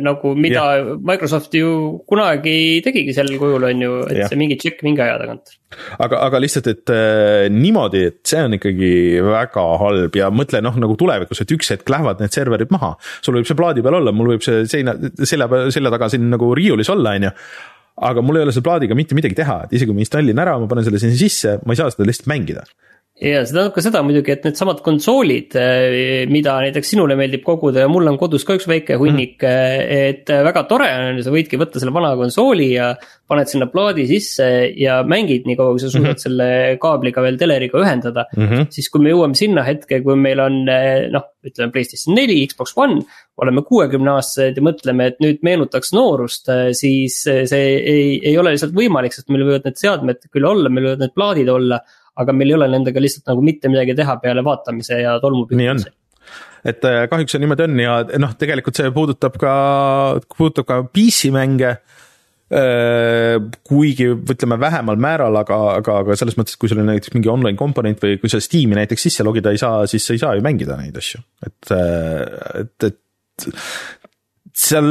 nagu, 0.05 0.33
mida 0.35 0.65
ja. 0.79 0.97
Microsoft 1.11 1.53
ju 1.55 1.69
kunagi 2.09 2.81
tegigi 2.85 3.13
sel 3.15 3.29
kujul, 3.37 3.69
on 3.69 3.85
ju, 3.87 4.01
et 4.09 4.23
ja. 4.23 4.31
see 4.31 4.39
mingi 4.39 4.57
tšekk 4.59 4.83
mingi 4.87 5.05
aja 5.05 5.19
tagant 5.21 5.55
aga, 6.01 6.19
aga 6.27 6.41
lihtsalt, 6.41 6.69
et 6.71 6.93
äh, 6.93 7.45
niimoodi, 7.53 8.03
et 8.09 8.19
see 8.27 8.41
on 8.45 8.57
ikkagi 8.57 8.91
väga 9.25 9.65
halb 9.81 10.17
ja 10.17 10.29
mõtle 10.33 10.61
noh, 10.63 10.77
nagu 10.81 10.97
tulevikus, 10.99 11.41
et 11.43 11.53
üks 11.55 11.71
hetk 11.73 11.91
lähevad 11.91 12.21
need 12.23 12.35
serverid 12.35 12.71
maha. 12.73 12.95
sul 13.25 13.37
võib 13.37 13.47
see 13.49 13.57
plaadi 13.75 13.85
peal 13.85 13.99
olla, 13.99 14.13
mul 14.15 14.33
võib 14.35 14.45
see 14.45 14.65
seina, 14.69 14.95
selja 15.23 15.47
peal, 15.51 15.71
selja 15.73 15.91
taga 15.93 16.09
siin 16.11 16.29
nagu 16.31 16.53
riiulis 16.57 16.89
olla, 16.93 17.15
on 17.19 17.27
ju. 17.27 17.33
aga 18.09 18.21
mul 18.21 18.39
ei 18.39 18.45
ole 18.47 18.55
selle 18.55 18.67
plaadiga 18.67 18.95
mitte 18.95 19.15
midagi 19.15 19.35
teha, 19.35 19.65
et 19.65 19.75
isegi 19.75 19.91
kui 19.91 19.99
ma 19.99 20.03
installin 20.03 20.41
ära, 20.43 20.57
ma 20.59 20.67
panen 20.71 20.87
selle 20.87 20.99
sinna 21.01 21.15
sisse, 21.19 21.59
ma 21.65 21.75
ei 21.75 21.79
saa 21.79 21.91
seda 21.93 22.07
lihtsalt 22.07 22.31
mängida 22.31 22.65
ja 23.15 23.45
see 23.47 23.55
tähendab 23.55 23.71
ka 23.71 23.81
seda 23.83 24.01
muidugi, 24.03 24.33
et 24.33 24.43
needsamad 24.43 24.81
konsoolid, 24.83 25.53
eh, 25.55 26.25
mida 26.27 26.57
näiteks 26.65 26.89
sinule 26.91 27.15
meeldib 27.15 27.45
koguda 27.45 27.85
ja 27.85 27.91
mul 27.91 28.11
on 28.11 28.17
kodus 28.19 28.43
ka 28.43 28.57
üks 28.57 28.67
väike 28.67 28.97
hunnik 28.99 29.39
mm, 29.39 29.93
et 30.11 30.31
eh, 30.35 30.41
väga 30.43 30.65
tore 30.67 30.89
on, 30.91 31.21
sa 31.23 31.31
võidki 31.31 31.59
võtta 31.61 31.79
selle 31.79 31.95
vana 31.95 32.11
konsooli 32.19 32.67
ja 32.73 32.91
paned 33.31 33.47
sinna 33.47 33.69
plaadi 33.71 34.03
sisse 34.09 34.49
ja 34.75 34.99
mängid 35.07 35.47
nii 35.47 35.55
kaua, 35.55 35.77
kui 35.77 35.85
sa 35.85 35.93
suudad 35.93 36.11
mm 36.11 36.17
-hmm. 36.17 36.25
selle 36.27 36.77
kaabliga 36.83 37.23
veel 37.23 37.39
teleriga 37.39 37.79
ühendada 37.79 38.27
mm. 38.35 38.47
-hmm. 38.51 38.67
siis 38.75 38.91
kui 38.91 39.07
me 39.07 39.15
jõuame 39.15 39.39
sinna 39.39 39.63
hetke, 39.63 40.03
kui 40.03 40.19
meil 40.19 40.43
on 40.43 40.65
noh, 41.15 41.27
ütleme 41.47 41.71
PlayStation 41.71 42.19
neli, 42.19 42.43
Xbox 42.51 42.75
One, 42.75 42.99
oleme 43.39 43.63
kuuekümne 43.63 44.11
aastased 44.11 44.59
ja 44.59 44.63
mõtleme, 44.63 45.07
et 45.07 45.19
nüüd 45.23 45.39
meenutaks 45.41 45.93
noorust, 45.93 46.51
siis 46.73 47.23
see 47.23 47.67
ei, 47.79 48.19
ei 48.23 48.37
ole 48.37 48.51
lihtsalt 48.51 48.75
võimalik, 48.75 49.13
sest 49.13 49.29
meil 49.29 49.45
võivad 49.47 49.69
need 49.69 49.79
seadmed 49.79 50.27
küll 50.33 50.43
olla, 50.43 50.69
meil 50.69 50.89
võivad 50.89 51.05
need 51.05 51.15
plaadid 51.15 51.49
olla 51.49 51.79
aga 52.21 52.33
meil 52.35 52.53
ei 52.53 52.57
ole 52.57 52.71
nendega 52.71 53.03
lihtsalt 53.03 53.29
nagu 53.31 53.43
mitte 53.45 53.71
midagi 53.71 53.95
teha 53.97 54.17
peale 54.23 54.43
vaatamise 54.45 55.01
ja 55.01 55.17
tolmupüüdmise 55.23 55.93
et 56.65 56.87
äh, 56.87 57.03
kahjuks 57.11 57.35
see 57.35 57.43
niimoodi 57.43 57.67
on 57.67 57.81
ja 57.81 57.99
noh, 58.21 58.33
tegelikult 58.39 58.79
see 58.79 58.89
puudutab 58.93 59.37
ka, 59.41 59.53
puudutab 60.37 60.69
ka 60.69 60.81
PC 60.89 61.31
mänge. 61.35 61.75
Äh, 62.55 63.39
kuigi 63.65 64.05
ütleme 64.13 64.59
vähemal 64.61 64.99
määral, 65.01 65.33
aga, 65.39 65.57
aga, 65.79 65.95
aga 66.03 66.17
selles 66.17 66.35
mõttes, 66.37 66.53
et 66.53 66.61
kui 66.61 66.69
sul 66.69 66.83
on 66.83 66.91
näiteks 66.91 67.15
mingi 67.15 67.31
online 67.31 67.57
komponent 67.57 68.03
või 68.03 68.19
kui 68.21 68.29
sa 68.29 68.37
Steam'i 68.43 68.77
näiteks 68.77 69.07
sisse 69.07 69.25
logida 69.25 69.49
ei 69.49 69.57
saa, 69.57 69.87
siis 69.89 70.05
sa 70.05 70.13
ei 70.13 70.21
saa 70.21 70.35
ju 70.37 70.43
mängida 70.45 70.77
neid 70.77 70.99
asju, 71.01 71.23
et, 71.41 71.73
äh, 71.73 72.61
et, 72.61 72.85
et 72.91 74.04
seal 74.55 74.87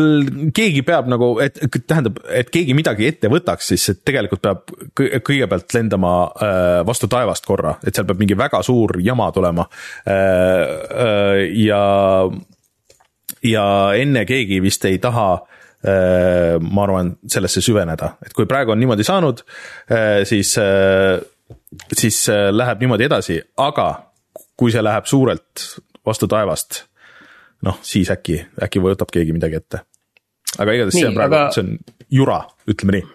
keegi 0.55 0.83
peab 0.85 1.09
nagu, 1.09 1.31
et 1.41 1.57
tähendab, 1.89 2.19
et 2.29 2.51
keegi 2.53 2.77
midagi 2.77 3.09
ette 3.09 3.31
võtaks, 3.33 3.71
siis 3.73 4.01
tegelikult 4.05 4.43
peab 4.45 4.75
kõigepealt 4.95 5.73
lendama 5.77 6.13
äh, 6.29 6.81
vastu 6.87 7.09
taevast 7.11 7.49
korra, 7.49 7.79
et 7.85 7.97
seal 7.97 8.07
peab 8.09 8.21
mingi 8.21 8.37
väga 8.37 8.61
suur 8.67 8.99
jama 9.05 9.31
tulema. 9.35 9.65
Äh, 10.05 10.19
äh, 11.07 11.41
ja, 11.65 11.83
ja 13.45 13.67
enne 13.97 14.27
keegi 14.29 14.61
vist 14.65 14.85
ei 14.91 15.01
taha 15.03 15.29
ma 15.85 16.85
arvan, 16.87 17.11
sellesse 17.29 17.61
süveneda, 17.61 18.15
et 18.25 18.33
kui 18.33 18.47
praegu 18.49 18.73
on 18.73 18.79
niimoodi 18.81 19.05
saanud, 19.05 19.43
siis, 20.25 20.55
siis 22.01 22.21
läheb 22.33 22.81
niimoodi 22.81 23.05
edasi, 23.05 23.37
aga 23.61 23.91
kui 24.57 24.73
see 24.73 24.81
läheb 24.81 25.05
suurelt 25.05 25.67
vastu 26.09 26.25
taevast 26.33 26.87
noh, 27.65 27.81
siis 27.85 28.13
äkki, 28.13 28.39
äkki 28.67 28.83
võtab 28.85 29.13
keegi 29.15 29.35
midagi 29.37 29.61
ette. 29.61 29.85
aga 30.59 30.79
igatahes 30.79 31.01
see 31.01 31.11
on 31.11 31.19
praegu 31.19 31.39
aga..., 31.41 31.53
see 31.55 31.67
on 31.67 31.77
jura, 32.21 32.41
ütleme 32.71 32.99
nii 32.99 33.11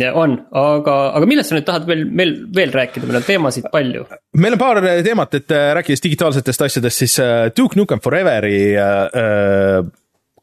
ja 0.00 0.14
on, 0.16 0.38
aga, 0.56 0.94
aga 1.18 1.26
millest 1.28 1.50
sa 1.50 1.58
nüüd 1.58 1.66
tahad 1.68 1.88
veel, 1.88 2.06
veel, 2.16 2.36
veel 2.56 2.72
rääkida, 2.72 3.08
meil 3.08 3.20
on 3.20 3.26
teemasid 3.26 3.68
palju. 3.72 4.06
meil 4.40 4.56
on 4.56 4.62
paar 4.62 4.80
teemat, 5.04 5.36
et 5.40 5.52
äh, 5.52 5.66
rääkides 5.80 6.04
digitaalsetest 6.06 6.64
asjadest, 6.68 7.04
siis 7.04 7.18
äh, 7.20 7.50
Duke 7.56 7.78
Nukem 7.78 8.00
Foreveri 8.04 8.56
äh, 8.80 9.92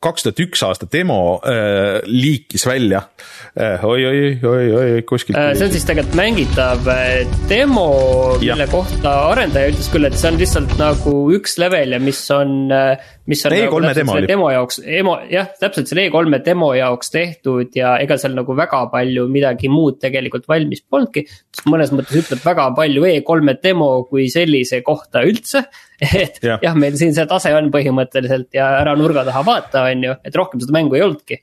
kaks 0.01 0.25
tuhat 0.25 0.39
üks 0.41 0.63
aasta 0.65 0.87
demo 0.89 1.37
äh, 1.45 1.99
liikis 2.09 2.65
välja 2.65 3.03
äh,. 3.53 3.83
oi, 3.85 4.05
oi, 4.05 4.21
oi, 4.49 4.63
oi, 4.73 5.01
kuskilt 5.05 5.37
äh,. 5.37 5.51
see 5.57 5.67
on 5.67 5.75
siis 5.75 5.85
tegelikult 5.85 6.17
mängitav 6.17 6.89
äh, 6.89 7.35
demo, 7.49 7.85
mille 8.41 8.65
kohta 8.71 9.13
arendaja 9.29 9.69
ütles 9.73 9.91
küll, 9.93 10.09
et 10.09 10.17
see 10.17 10.31
on 10.31 10.39
lihtsalt 10.41 10.73
nagu 10.81 11.15
üks 11.37 11.59
level 11.61 11.93
ja 11.93 12.01
mis 12.01 12.23
on 12.33 12.73
äh, 12.73 13.11
mis 13.31 13.43
on 13.47 13.55
E3 13.55 13.81
nagu 13.85 13.95
demo 13.97 14.15
oli. 14.17 14.29
demo 14.29 14.49
jaoks, 14.53 14.81
emo, 14.99 15.15
jah, 15.31 15.47
täpselt 15.61 15.91
selle 15.91 16.05
E3 16.09 16.41
demo 16.45 16.71
jaoks 16.77 17.13
tehtud 17.13 17.77
ja 17.77 17.95
ega 18.03 18.17
seal 18.21 18.35
nagu 18.37 18.55
väga 18.57 18.83
palju 18.93 19.27
midagi 19.31 19.71
muud 19.71 19.99
tegelikult 20.03 20.49
valmis 20.51 20.83
polnudki. 20.83 21.25
mõnes 21.71 21.93
mõttes 21.95 22.19
ütleb 22.23 22.43
väga 22.45 22.67
palju 22.77 23.07
E3 23.11 23.57
demo 23.63 23.91
kui 24.09 24.27
sellise 24.33 24.81
kohta 24.85 25.25
üldse. 25.27 25.63
et 26.23 26.39
ja. 26.43 26.59
jah, 26.63 26.77
meil 26.77 26.97
siin 26.99 27.15
see 27.15 27.27
tase 27.29 27.53
on 27.55 27.71
põhimõtteliselt 27.73 28.51
ja 28.57 28.71
ära 28.81 28.95
nurga 28.97 29.25
taha 29.27 29.43
vaata, 29.45 29.87
on 29.91 30.07
ju, 30.09 30.15
et 30.25 30.37
rohkem 30.37 30.63
seda 30.63 30.77
mängu 30.77 30.97
ei 30.97 31.05
olnudki. 31.07 31.41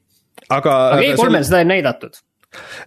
aga, 0.49 0.79
aga 0.95 1.05
E3-l 1.05 1.23
selle... 1.23 1.45
seda 1.51 1.63
ei 1.65 1.71
näidatud 1.77 2.23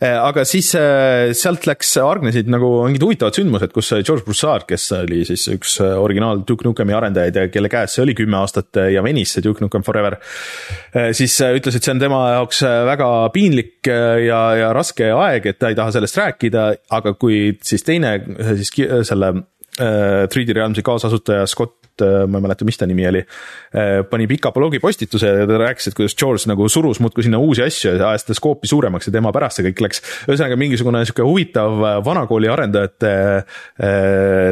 aga 0.01 0.43
siis 0.47 0.71
äh, 0.77 1.31
sealt 1.37 1.67
läks, 1.69 1.91
hargnesid 2.01 2.49
nagu 2.49 2.69
mingid 2.87 3.03
huvitavad 3.05 3.37
sündmused, 3.37 3.73
kus 3.75 3.91
George 3.99 4.25
Broussard, 4.25 4.65
kes 4.69 4.87
oli 4.97 5.21
siis 5.27 5.45
üks 5.53 5.75
originaal 5.83 6.41
Duke 6.47 6.65
Nukemi 6.65 6.95
arendajaid 6.97 7.37
ja 7.37 7.45
kelle 7.53 7.69
käes 7.71 7.95
see 7.95 8.05
oli 8.05 8.15
kümme 8.17 8.39
aastat 8.39 8.81
ja 8.89 9.03
venis 9.05 9.35
see 9.35 9.45
Duke 9.45 9.61
Nukem 9.63 9.85
Forever. 9.85 10.17
siis 11.13 11.37
ütles, 11.45 11.77
et 11.77 11.85
see 11.85 11.93
on 11.93 12.01
tema 12.01 12.21
jaoks 12.37 12.63
väga 12.89 13.11
piinlik 13.35 13.91
ja, 14.25 14.41
ja 14.57 14.71
raske 14.73 15.11
aeg, 15.13 15.45
et 15.51 15.61
ta 15.61 15.69
ei 15.69 15.77
taha 15.77 15.93
sellest 15.93 16.17
rääkida, 16.17 16.65
aga 16.97 17.13
kui 17.21 17.57
siis 17.65 17.85
teine 17.85 18.17
siis 18.57 18.73
selle 19.07 19.33
3D 19.77 20.57
Realmsi 20.57 20.83
kaasasutaja 20.85 21.45
Scott 21.49 21.80
Äh, 22.01 22.27
ma 22.27 22.39
ei 22.39 22.45
mäleta, 22.45 22.65
mis 22.67 22.79
ta 22.79 22.87
nimi 22.89 23.05
oli, 23.07 23.21
äh, 23.75 24.01
pani 24.09 24.27
pika 24.29 24.51
blogipostituse 24.55 25.33
ja 25.41 25.47
ta 25.49 25.59
rääkis, 25.61 25.91
et 25.91 25.97
kuidas 25.97 26.15
George 26.17 26.49
nagu 26.49 26.67
surus 26.69 27.01
muudkui 27.03 27.25
sinna 27.27 27.39
uusi 27.41 27.63
asju 27.65 27.95
ja 27.95 28.11
ajas 28.11 28.25
seda 28.25 28.37
skoopi 28.37 28.69
suuremaks 28.69 29.09
ja 29.09 29.15
tema 29.15 29.33
pärast 29.35 29.59
see 29.59 29.67
kõik 29.69 29.83
läks. 29.87 30.03
ühesõnaga 30.27 30.57
mingisugune 30.59 31.03
sihuke 31.05 31.25
huvitav 31.27 31.83
äh, 31.83 31.99
vanakooli 32.05 32.49
arendajate 32.51 33.11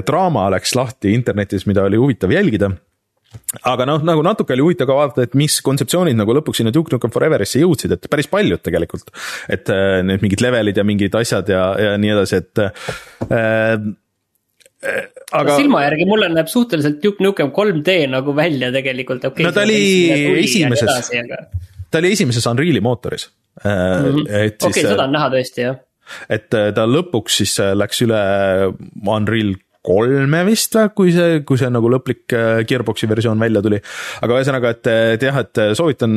draama 0.05 0.47
läks 0.53 0.73
lahti 0.77 1.13
internetis, 1.13 1.65
mida 1.69 1.83
oli 1.87 1.99
huvitav 1.99 2.31
jälgida 2.33 2.71
aga 3.69 3.85
noh, 3.85 4.03
nagu 4.05 4.23
natuke 4.25 4.55
oli 4.55 4.65
huvitav 4.65 4.89
ka 4.89 4.97
vaadata, 4.97 5.25
et 5.27 5.37
mis 5.37 5.59
kontseptsioonid 5.65 6.17
nagu 6.17 6.33
lõpuks 6.37 6.61
sinna 6.61 6.73
Duke 6.73 6.93
Nukem 6.95 7.13
Foreverisse 7.13 7.61
jõudsid, 7.61 7.93
et 7.93 8.09
päris 8.09 8.29
paljud 8.31 8.61
tegelikult. 8.65 9.11
et 9.49 9.69
need 10.05 10.25
mingid 10.25 10.41
levelid 10.41 10.77
ja 10.77 10.85
mingid 10.87 11.15
asjad 11.15 11.49
ja, 11.49 11.63
ja 11.77 11.97
nii 12.01 12.13
edasi, 12.15 12.41
et 12.41 12.63
äh, 12.65 13.75
aga. 14.79 15.57
silma 15.57 15.83
järgi 15.83 16.07
mulle 16.07 16.29
näeb 16.31 16.47
suhteliselt 16.51 17.03
Nukem 17.19 17.51
3D 17.55 17.97
nagu 18.11 18.35
välja 18.35 18.71
tegelikult 18.71 19.25
okay,. 19.27 19.45
no 19.45 19.51
ta 19.55 19.65
oli 19.67 20.39
esimeses, 20.39 21.11
aga... 21.19 21.43
ta 21.91 22.01
oli 22.01 22.13
esimeses 22.15 22.47
Unreal'i 22.47 22.81
mootoris 22.83 23.29
mm. 23.63 23.69
-hmm. 23.69 24.21
okei 24.23 24.51
okay,, 24.55 24.83
seda 24.83 25.03
on 25.03 25.15
näha 25.17 25.31
tõesti 25.35 25.65
jah. 25.65 25.81
et 26.29 26.53
äh, 26.53 26.69
ta 26.75 26.87
lõpuks 26.87 27.41
siis 27.41 27.57
äh, 27.59 27.73
läks 27.75 28.05
üle 28.07 28.21
Unreal 29.03 29.55
kolme 29.89 30.43
vist 30.47 30.77
või, 30.77 30.93
kui 30.95 31.13
see, 31.15 31.41
kui 31.47 31.59
see 31.61 31.71
nagu 31.73 31.89
lõplik 31.91 32.37
äh, 32.37 32.61
Gearbox'i 32.69 33.09
versioon 33.09 33.41
välja 33.41 33.63
tuli. 33.65 33.81
aga 34.21 34.39
ühesõnaga, 34.39 34.73
et, 34.77 34.91
et 35.15 35.27
jah, 35.27 35.41
et 35.43 35.63
soovitan 35.77 36.15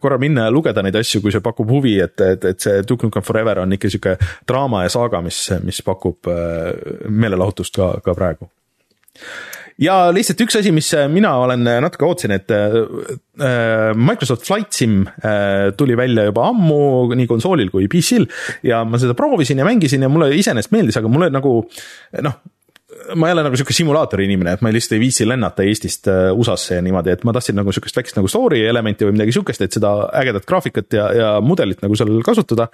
korra 0.00 0.20
minna 0.22 0.46
ja 0.46 0.54
lugeda 0.54 0.84
neid 0.84 0.96
asju, 1.00 1.22
kui 1.24 1.34
see 1.34 1.44
pakub 1.44 1.70
huvi, 1.72 1.98
et, 2.04 2.16
et, 2.24 2.48
et 2.52 2.62
see 2.62 2.82
Duke 2.88 3.08
Nukem 3.08 3.26
Forever 3.26 3.64
on 3.64 3.74
ikka 3.76 3.90
sihuke 3.92 4.16
draama 4.48 4.84
ja 4.86 4.94
saaga, 4.94 5.22
mis, 5.24 5.42
mis 5.66 5.82
pakub 5.86 6.30
meelelahutust 7.08 7.78
ka, 7.78 7.92
ka 8.04 8.16
praegu 8.18 8.50
ja 9.82 9.96
lihtsalt 10.14 10.42
üks 10.42 10.58
asi, 10.58 10.72
mis 10.74 10.90
mina 11.12 11.32
olen 11.42 11.62
natuke 11.84 12.06
ootasin, 12.06 12.34
et 12.34 12.50
äh, 12.54 13.94
Microsoft 13.94 14.46
Flight 14.46 14.74
Sim 14.74 15.00
äh, 15.06 15.70
tuli 15.78 15.96
välja 15.98 16.26
juba 16.28 16.48
ammu 16.50 17.14
nii 17.14 17.30
konsoolil 17.30 17.70
kui 17.74 17.88
PC-l 17.90 18.26
ja 18.66 18.82
ma 18.88 19.00
seda 19.00 19.16
proovisin 19.18 19.62
ja 19.62 19.66
mängisin 19.68 20.02
ja 20.02 20.10
mulle 20.12 20.32
iseenesest 20.36 20.74
meeldis, 20.74 20.98
aga 20.98 21.10
mulle 21.12 21.30
nagu 21.34 21.60
noh 22.26 22.40
ma 23.14 23.28
ei 23.28 23.34
ole 23.34 23.42
nagu 23.44 23.56
sihuke 23.58 23.74
simulaatori 23.76 24.24
inimene, 24.24 24.54
et 24.56 24.62
ma 24.64 24.70
lihtsalt 24.72 24.94
ei 24.96 25.02
viitsi 25.02 25.26
lennata 25.28 25.64
Eestist 25.68 26.08
äh, 26.08 26.30
USA-sse 26.32 26.78
ja 26.78 26.84
niimoodi, 26.84 27.12
et 27.12 27.24
ma 27.28 27.34
tahtsin 27.36 27.58
nagu 27.58 27.72
sihukest 27.74 27.98
väikest 27.98 28.16
nagu 28.16 28.30
story 28.32 28.62
elementi 28.64 29.04
või 29.04 29.18
midagi 29.18 29.34
sihukest, 29.36 29.64
et 29.66 29.76
seda 29.76 29.90
ägedat 30.16 30.46
graafikat 30.48 30.96
ja, 30.96 31.08
ja 31.12 31.28
mudelit 31.44 31.84
nagu 31.84 31.98
seal 32.00 32.14
kasutada. 32.24 32.70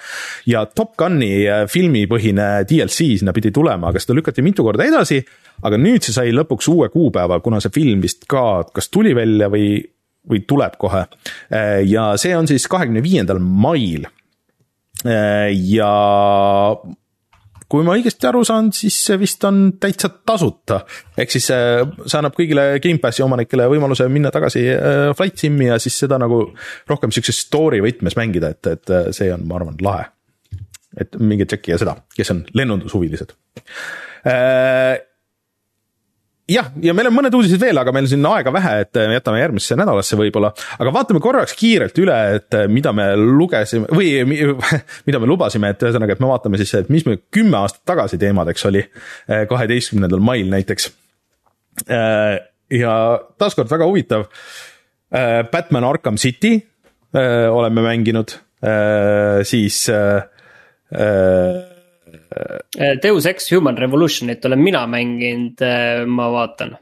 ja 0.47 0.65
Top 0.71 0.95
Guni 1.01 1.33
äh, 1.51 1.65
filmipõhine 1.71 2.49
DLC 2.71 3.11
sinna 3.19 3.35
pidi 3.35 3.51
tulema, 3.55 3.91
aga 3.91 4.03
seda 4.03 4.15
lükati 4.21 4.47
mitu 4.47 4.67
korda 4.67 4.87
edasi. 4.87 5.19
aga 5.67 5.79
nüüd 5.83 6.07
see 6.07 6.15
sai 6.15 6.31
lõpuks 6.35 6.71
uue 6.71 6.89
kuupäeva, 6.95 7.41
kuna 7.43 7.59
see 7.63 7.75
film 7.75 8.03
vist 8.03 8.29
ka 8.31 8.65
kas 8.75 8.91
tuli 8.95 9.15
välja 9.19 9.51
või, 9.51 9.81
või 10.31 10.45
tuleb 10.47 10.79
kohe. 10.79 11.09
Äh, 11.51 11.81
ja 11.91 12.13
see 12.23 12.37
on 12.39 12.47
siis 12.47 12.71
kahekümne 12.71 13.03
viiendal 13.03 13.43
mail. 13.43 14.07
ja 15.05 15.91
kui 17.71 17.85
ma 17.87 17.95
õigesti 17.97 18.29
aru 18.29 18.43
saan, 18.47 18.71
siis 18.77 18.97
see 19.07 19.19
vist 19.21 19.45
on 19.49 19.63
täitsa 19.81 20.11
tasuta. 20.27 20.81
ehk 21.19 21.33
siis 21.33 21.49
see, 21.51 21.87
see 22.05 22.19
annab 22.19 22.37
kõigile 22.37 22.67
Gamepassi 22.83 23.25
omanikele 23.25 23.69
võimaluse 23.73 24.09
minna 24.13 24.33
tagasi 24.35 24.67
äh, 24.75 25.07
Flight 25.17 25.41
Simi 25.41 25.71
ja 25.71 25.79
siis 25.83 25.99
seda 26.05 26.19
nagu 26.21 26.45
rohkem 26.91 27.15
siukses 27.15 27.45
story 27.47 27.81
võtmes 27.85 28.19
mängida, 28.21 28.55
et, 28.55 28.73
et 28.77 28.95
see 29.17 29.33
on, 29.35 29.47
ma 29.49 29.59
arvan, 29.61 29.79
lahe. 29.85 30.11
et 31.01 31.17
minge 31.19 31.49
tšekkige 31.51 31.81
seda, 31.81 31.97
kes 32.15 32.31
on 32.35 32.45
lennundushuvilised 32.55 33.35
äh, 34.29 35.01
jah, 36.51 36.71
ja 36.85 36.95
meil 36.97 37.09
on 37.09 37.17
mõned 37.17 37.37
uudised 37.37 37.61
veel, 37.63 37.79
aga 37.81 37.93
meil 37.95 38.07
on 38.07 38.11
siin 38.13 38.27
aega 38.29 38.53
vähe, 38.55 38.73
et 38.85 39.01
me 39.01 39.17
jätame 39.17 39.41
järgmisse 39.41 39.79
nädalasse 39.81 40.19
võib-olla, 40.19 40.51
aga 40.79 40.93
vaatame 40.95 41.23
korraks 41.25 41.57
kiirelt 41.59 41.99
üle, 42.03 42.19
et 42.39 42.59
mida 42.73 42.93
me 42.97 43.11
lugesime 43.21 43.89
või 43.95 44.43
mida 45.09 45.23
me 45.23 45.31
lubasime, 45.31 45.73
et 45.75 45.87
ühesõnaga, 45.87 46.17
et 46.17 46.25
me 46.25 46.31
vaatame 46.33 46.61
siis, 46.61 46.75
et 46.81 46.93
mis 46.93 47.07
meil 47.09 47.23
kümme 47.35 47.61
aastat 47.63 47.85
tagasi 47.95 48.21
teemadeks 48.21 48.69
oli, 48.71 48.85
kaheteistkümnendal 49.51 50.23
mail 50.25 50.53
näiteks. 50.53 50.91
ja 52.71 52.95
taaskord 53.39 53.71
väga 53.71 53.89
huvitav. 53.89 54.29
Batman 55.51 55.85
Arkham 55.87 56.17
City 56.19 56.57
oleme 57.15 57.83
mänginud, 57.83 58.33
siis 59.47 59.85
Äh, 60.95 61.74
Deus 63.03 63.27
Ex 63.31 63.51
Human 63.53 63.79
Revolutionit 63.79 64.45
olen 64.45 64.63
mina 64.63 64.87
mänginud, 64.91 65.61
äh, 65.63 66.07
ma 66.07 66.31
vaatan. 66.33 66.77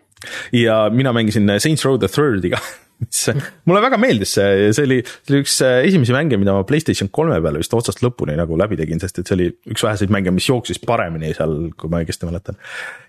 ja 0.53 0.87
mina 0.91 1.13
mängisin 1.13 1.51
Saints 1.59 1.85
Row 1.85 1.99
the 1.99 2.09
Third'iga 2.09 2.61
mis 3.03 3.23
mulle 3.67 3.81
väga 3.83 3.99
meeldis 3.99 4.37
see, 4.37 4.69
see 4.77 4.87
oli, 4.87 4.99
see 5.03 5.33
oli 5.35 5.41
üks 5.43 5.57
äh, 5.67 5.79
esimesi 5.89 6.15
mänge, 6.15 6.39
mida 6.39 6.55
ma 6.55 6.63
Playstation 6.69 7.11
kolme 7.15 7.41
peale 7.43 7.63
vist 7.63 7.75
otsast 7.75 8.05
lõpuni 8.05 8.37
nagu 8.39 8.59
läbi 8.59 8.79
tegin, 8.79 9.03
sest 9.03 9.19
et 9.19 9.29
see 9.31 9.39
oli 9.39 9.49
üks 9.75 9.83
väheseid 9.83 10.15
mänge, 10.15 10.35
mis 10.35 10.47
jooksis 10.47 10.79
paremini 10.87 11.33
seal, 11.37 11.57
kui 11.79 11.91
ma 11.91 12.03
õigesti 12.05 12.29
mäletan. 12.29 12.61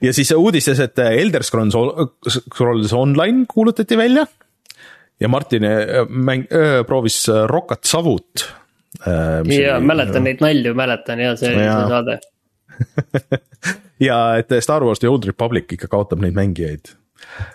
ja 0.04 0.16
siis 0.16 0.34
uudistes, 0.36 0.82
et 0.84 1.04
Elder 1.06 1.46
Scrolls, 1.46 1.78
Scrolls 2.40 2.98
Online 2.98 3.46
kuulutati 3.50 4.00
välja 4.00 4.26
ja 5.22 5.30
Martin 5.30 5.70
mäng, 6.10 6.50
proovis 6.90 7.22
Rokat 7.48 7.86
Savut 7.86 8.48
ja 9.06 9.80
mäletan 9.82 10.26
neid 10.26 10.42
nalju, 10.44 10.74
mäletan 10.78 11.22
ja 11.22 11.38
see, 11.38 11.54
see 11.54 11.90
saade 11.94 12.20
ja 14.08 14.20
et 14.42 14.52
Star 14.64 14.86
Wars 14.86 15.02
The 15.02 15.12
Old 15.12 15.28
Republic 15.30 15.76
ikka 15.76 15.90
kaotab 15.92 16.24
neid 16.24 16.36
mängijaid 16.38 16.94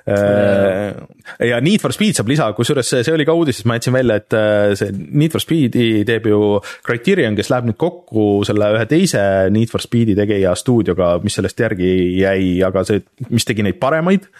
äh, 0.08 1.48
ja 1.48 1.60
Need 1.64 1.82
for 1.82 1.94
Speed 1.94 2.18
saab 2.18 2.30
lisa, 2.30 2.50
kusjuures 2.56 2.92
see 2.94 3.14
oli 3.14 3.26
ka 3.28 3.36
uudis, 3.36 3.60
siis 3.60 3.68
ma 3.68 3.78
jätsin 3.78 3.96
välja, 3.96 4.18
et 4.20 4.36
äh, 4.36 4.74
see 4.78 4.92
Need 4.92 5.34
for 5.34 5.44
Speedi 5.44 5.88
teeb 6.08 6.28
ju 6.30 6.58
Criterion, 6.86 7.36
kes 7.38 7.52
läheb 7.52 7.70
nüüd 7.70 7.80
kokku 7.80 8.28
selle 8.48 8.72
ühe 8.76 8.86
teise 8.90 9.22
Need 9.54 9.72
for 9.72 9.84
Speedi 9.84 10.16
tegija 10.18 10.54
stuudioga, 10.58 11.16
mis 11.24 11.38
sellest 11.38 11.66
järgi 11.66 11.90
jäi, 12.22 12.58
aga 12.66 12.84
see, 12.88 13.04
mis 13.28 13.46
tegi 13.48 13.66
neid 13.66 13.80
paremaid. 13.82 14.30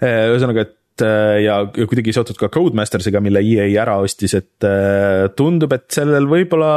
Äh, 0.00 0.30
ühesõnaga, 0.32 0.64
et 0.64 0.76
ja 1.00 1.54
kuidagi 1.72 2.12
seotud 2.12 2.38
ka 2.40 2.50
Codemastersiga, 2.52 3.22
mille 3.24 3.40
EA 3.40 3.68
ära 3.82 3.96
ostis, 4.02 4.34
et 4.36 4.66
äh, 4.66 5.28
tundub, 5.38 5.72
et 5.76 5.86
sellel 5.94 6.28
võib-olla 6.30 6.72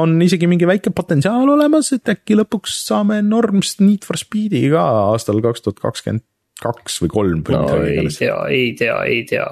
on 0.00 0.16
isegi 0.24 0.48
mingi 0.50 0.68
väike 0.68 0.92
potentsiaal 0.94 1.48
olemas, 1.56 1.90
et 1.96 2.12
äkki 2.12 2.38
lõpuks 2.38 2.76
saame 2.88 3.20
Norms 3.26 3.78
Need 3.82 4.06
for 4.06 4.20
Speedi 4.20 4.66
ka 4.72 4.84
aastal 5.10 5.42
kaks 5.44 5.64
tuhat 5.64 5.82
kakskümmend 5.82 6.26
kaks 6.62 7.00
või 7.02 7.12
kolm. 7.12 7.44
no 7.50 7.64
ei 7.82 8.08
tea, 8.14 8.36
ei 8.52 8.68
tea, 8.78 8.98
ei 9.10 9.22
tea. 9.28 9.48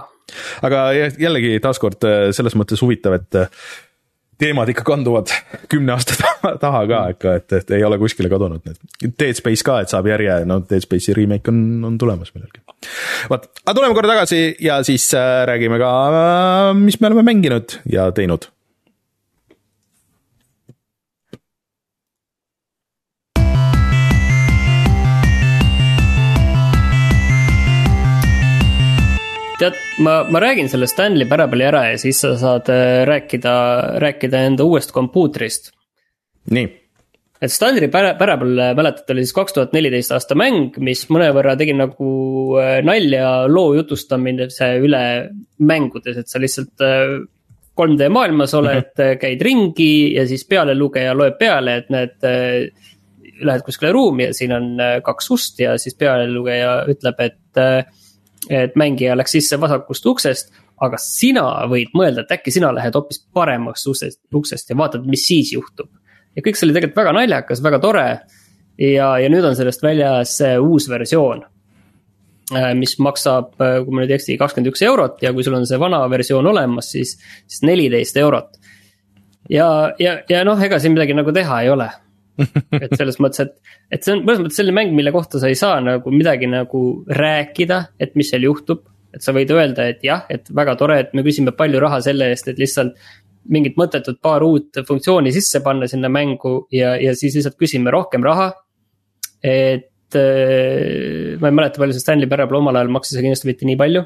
aga 0.66 0.84
jällegi 0.94 1.56
taaskord 1.64 2.06
äh, 2.08 2.28
selles 2.36 2.56
mõttes 2.58 2.84
huvitav, 2.84 3.18
et 3.18 3.42
teemad 4.42 4.72
ikka 4.72 4.84
kanduvad 4.86 5.32
kümne 5.72 5.94
aasta 5.94 6.32
taha 6.62 6.84
ka 6.90 7.02
ikka, 7.14 7.36
et, 7.40 7.58
et 7.60 7.74
ei 7.78 7.84
ole 7.86 7.98
kuskile 8.02 8.30
kadunud 8.32 8.64
need. 8.66 8.80
Dead 9.06 9.38
Space 9.38 9.66
ka, 9.66 9.80
et 9.82 9.92
saab 9.92 10.08
järje, 10.10 10.42
no 10.48 10.60
Dead 10.66 10.84
Space'i 10.84 11.16
remake 11.18 11.52
on, 11.52 11.60
on 11.88 11.98
tulemas 12.00 12.34
millalgi. 12.34 12.64
vot, 13.30 13.46
aga 13.64 13.76
tuleme 13.78 13.98
korra 13.98 14.14
tagasi 14.16 14.42
ja 14.62 14.80
siis 14.86 15.08
äh, 15.18 15.44
räägime 15.48 15.78
ka, 15.82 15.92
mis 16.78 16.98
me 17.00 17.10
oleme 17.10 17.26
mänginud 17.30 17.78
ja 17.90 18.10
teinud 18.14 18.51
tead, 29.62 29.78
ma, 30.02 30.22
ma 30.30 30.40
räägin 30.42 30.68
selle 30.70 30.88
Stanley 30.90 31.28
Parable'i 31.28 31.66
ära 31.68 31.86
ja 31.92 31.98
siis 32.00 32.20
sa 32.24 32.34
saad 32.38 32.70
äh, 32.72 33.02
rääkida, 33.08 33.54
rääkida 34.02 34.46
enda 34.48 34.66
uuest 34.66 34.92
kompuutrist. 34.94 35.70
nii. 36.50 36.68
et 37.42 37.52
Stanley 37.52 37.90
Parable, 37.90 38.72
mäletad, 38.78 39.10
oli 39.14 39.24
siis 39.26 39.34
kaks 39.36 39.54
tuhat 39.54 39.74
neliteist 39.76 40.14
aasta 40.14 40.34
mäng, 40.38 40.78
mis 40.82 41.04
mõnevõrra 41.10 41.54
tegi 41.58 41.76
nagu 41.78 42.10
äh, 42.62 42.80
nalja 42.86 43.46
loo 43.50 43.74
jutustamise 43.78 44.72
üle 44.82 45.04
mängudes, 45.58 46.18
et 46.18 46.30
sa 46.30 46.42
lihtsalt 46.42 46.82
3D 46.82 48.08
äh, 48.08 48.12
maailmas 48.12 48.54
oled 48.58 48.82
mm, 48.82 48.98
-hmm. 48.98 49.20
käid 49.22 49.42
ringi 49.42 49.92
ja 50.16 50.26
siis 50.26 50.46
pealelugeja 50.48 51.14
loeb 51.14 51.38
peale, 51.38 51.76
et 51.82 51.90
näed 51.90 52.30
lähed 53.42 53.62
kuskile 53.66 53.90
ruumi 53.92 54.28
ja 54.28 54.34
siin 54.34 54.52
on 54.54 54.78
kaks 55.02 55.30
ust 55.30 55.58
ja 55.60 55.78
siis 55.78 55.94
pealelugeja 55.98 56.84
ütleb, 56.90 57.20
et 57.20 57.92
et 58.52 58.76
mängija 58.78 59.16
läks 59.18 59.34
sisse 59.36 59.58
vasakust 59.60 60.06
uksest. 60.06 60.52
aga 60.82 60.98
sina 60.98 61.44
võid 61.70 61.92
mõelda, 61.94 62.24
et 62.24 62.32
äkki 62.34 62.50
sina 62.50 62.72
lähed 62.74 62.96
hoopis 62.98 63.20
paremast 63.34 63.86
uksest, 63.86 64.18
uksest 64.34 64.70
ja 64.70 64.76
vaatad, 64.76 65.04
mis 65.06 65.26
siis 65.26 65.52
juhtub. 65.52 65.88
ja 66.36 66.42
kõik 66.42 66.58
see 66.58 66.66
oli 66.66 66.76
tegelikult 66.76 67.02
väga 67.04 67.12
naljakas, 67.18 67.62
väga 67.62 67.78
tore. 67.78 68.06
ja, 68.78 69.08
ja 69.18 69.32
nüüd 69.32 69.44
on 69.44 69.56
sellest 69.56 69.82
väljas 69.82 70.38
uus 70.60 70.88
versioon. 70.88 71.44
Äh, 72.52 72.74
mis 72.74 72.98
maksab, 72.98 73.54
äh, 73.62 73.78
kui 73.84 73.94
ma 73.94 74.02
nüüd 74.02 74.10
ei 74.10 74.18
eksi, 74.18 74.36
kakskümmend 74.36 74.72
üks 74.72 74.82
eurot 74.84 75.22
ja 75.22 75.32
kui 75.32 75.44
sul 75.44 75.54
on 75.56 75.66
see 75.66 75.78
vana 75.80 76.02
versioon 76.10 76.46
olemas, 76.46 76.90
siis, 76.92 77.14
siis 77.46 77.62
neliteist 77.62 78.16
eurot. 78.16 78.58
ja, 79.50 79.92
ja, 79.98 80.18
ja 80.28 80.44
noh, 80.44 80.60
ega 80.60 80.78
siin 80.78 80.92
midagi 80.92 81.14
nagu 81.14 81.32
teha 81.32 81.62
ei 81.62 81.70
ole 81.70 81.88
et 82.84 82.94
selles 82.96 83.18
mõttes, 83.20 83.44
et, 83.44 83.74
et 83.92 84.04
see 84.04 84.14
on 84.16 84.22
mõnes 84.24 84.40
mõttes 84.44 84.58
selline 84.60 84.76
mäng, 84.78 84.94
mille 84.96 85.12
kohta 85.14 85.40
sa 85.42 85.50
ei 85.52 85.58
saa 85.58 85.80
nagu 85.84 86.12
midagi 86.14 86.48
nagu 86.50 86.82
rääkida, 87.08 87.82
et 88.00 88.16
mis 88.18 88.32
seal 88.32 88.48
juhtub. 88.48 88.88
et 89.12 89.20
sa 89.20 89.34
võid 89.36 89.50
öelda, 89.52 89.90
et 89.92 90.00
jah, 90.00 90.22
et 90.32 90.46
väga 90.56 90.72
tore, 90.80 90.94
et 91.02 91.10
me 91.12 91.20
küsime 91.20 91.52
palju 91.52 91.80
raha 91.82 91.98
selle 92.00 92.30
eest, 92.32 92.46
et 92.48 92.56
lihtsalt 92.56 92.96
mingit 93.52 93.76
mõttetut 93.76 94.20
paar 94.22 94.44
uut 94.46 94.80
funktsiooni 94.86 95.32
sisse 95.34 95.60
panna 95.64 95.88
sinna 95.90 96.08
mängu 96.12 96.62
ja, 96.72 96.94
ja 97.00 97.14
siis 97.18 97.36
lihtsalt 97.36 97.58
küsime 97.60 97.92
rohkem 97.92 98.24
raha. 98.24 98.52
et 99.42 100.16
äh, 100.16 101.34
ma 101.42 101.50
ei 101.50 101.56
mäleta, 101.58 101.82
palju 101.82 101.96
see 101.96 102.04
Stanley 102.04 102.30
Parable 102.30 102.60
omal 102.60 102.78
ajal 102.78 102.92
maksis, 102.94 103.18
aga 103.18 103.26
kindlasti 103.26 103.50
mitte 103.50 103.68
nii 103.68 103.78
palju. 103.80 104.04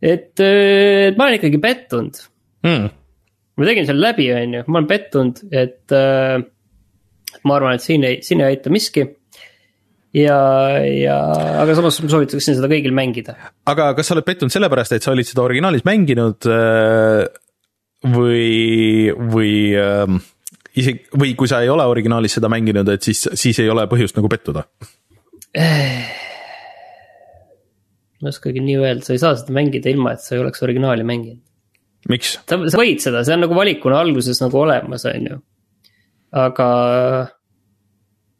et, 0.00 0.32
äh, 0.40 1.10
et 1.10 1.18
ma 1.18 1.28
olen 1.28 1.38
ikkagi 1.38 1.60
pettunud 1.62 2.22
hmm. 2.66 2.88
ma 3.56 3.68
tegin 3.68 3.88
selle 3.90 4.06
läbi, 4.08 4.30
on 4.34 4.58
ju, 4.58 4.64
ma 4.66 4.80
olen 4.80 4.90
pettunud, 4.90 5.44
et 5.52 5.96
äh, 5.96 6.40
ma 7.48 7.58
arvan, 7.58 7.76
et 7.78 7.84
siin 7.84 8.04
ei, 8.06 8.20
siin 8.24 8.42
ei 8.42 8.52
aita 8.52 8.72
miski 8.72 9.06
ja, 10.16 10.38
ja, 10.84 11.16
aga 11.62 11.76
samas 11.76 12.00
ma 12.04 12.10
soovitaksin 12.12 12.58
seda 12.58 12.68
kõigil 12.70 12.94
mängida. 12.96 13.36
aga 13.68 13.92
kas 13.96 14.10
sa 14.10 14.16
oled 14.16 14.26
pettunud 14.26 14.52
sellepärast, 14.54 14.96
et 14.96 15.04
sa 15.04 15.14
olid 15.14 15.28
seda 15.28 15.44
originaalis 15.44 15.84
mänginud 15.88 16.48
äh, 16.50 17.24
või, 18.12 19.12
või 19.32 19.52
ähm, 19.78 20.18
isegi, 20.76 21.06
või 21.18 21.36
kui 21.38 21.50
sa 21.50 21.62
ei 21.64 21.70
ole 21.72 21.86
originaalis 21.88 22.36
seda 22.38 22.50
mänginud, 22.52 22.88
et 22.92 23.02
siis, 23.08 23.24
siis 23.38 23.62
ei 23.62 23.70
ole 23.72 23.86
põhjust 23.90 24.18
nagu 24.18 24.28
pettuda? 24.32 24.66
ma 28.22 28.28
ei 28.28 28.32
oskagi 28.32 28.60
nii 28.62 28.76
öelda, 28.80 29.02
sa 29.04 29.12
ei 29.16 29.20
saa 29.20 29.34
seda 29.36 29.52
mängida 29.56 29.90
ilma, 29.92 30.14
et 30.14 30.22
sa 30.24 30.36
ei 30.36 30.42
oleks 30.44 30.62
originaali 30.64 31.04
mänginud. 31.08 31.42
miks? 32.12 32.36
sa, 32.48 32.54
sa 32.56 32.80
võid 32.80 33.00
seda, 33.04 33.24
see 33.26 33.34
on 33.36 33.42
nagu 33.46 33.56
valikuna 33.56 34.00
alguses 34.00 34.40
nagu 34.44 34.60
olemas, 34.62 35.04
on 35.10 35.28
ju 35.28 35.40
aga, 36.32 36.68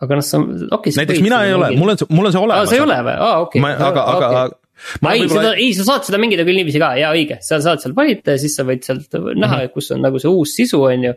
aga 0.02 0.18
noh, 0.18 0.24
sa, 0.24 0.40
okei 0.40 0.68
okay,. 0.78 0.96
näiteks 1.02 1.22
mina 1.24 1.42
ei 1.46 1.54
ole, 1.56 1.72
mul 1.76 1.92
on 1.92 2.00
see, 2.00 2.08
mul 2.12 2.28
on 2.28 2.34
see 2.34 2.42
olemas. 2.42 2.64
aa, 2.64 2.70
sa 2.70 2.78
ei 2.78 2.84
ole 2.84 2.98
või, 3.04 3.16
aa 3.26 3.34
okei 3.44 3.62
okay.. 3.62 3.76
aga, 3.88 4.04
aga 4.14 4.30
okay. 4.32 4.56
ma 5.04 5.12
ei, 5.18 5.28
seda, 5.30 5.52
ei, 5.58 5.68
sa 5.76 5.86
saad 5.88 6.08
seda 6.08 6.20
mängida 6.22 6.46
küll 6.48 6.58
niiviisi 6.58 6.80
ka, 6.82 6.94
jaa, 7.00 7.12
õige, 7.16 7.38
sa 7.44 7.60
saad 7.64 7.84
seal 7.84 7.94
valida 7.98 8.36
ja 8.36 8.40
siis 8.40 8.56
sa 8.58 8.66
võid 8.68 8.86
sealt 8.86 9.12
näha 9.12 9.36
mm, 9.36 9.52
-hmm. 9.52 9.74
kus 9.76 9.92
on 9.94 10.02
nagu 10.06 10.22
see 10.22 10.32
uus 10.32 10.56
sisu, 10.56 10.80
on 10.88 11.08
ju. 11.10 11.14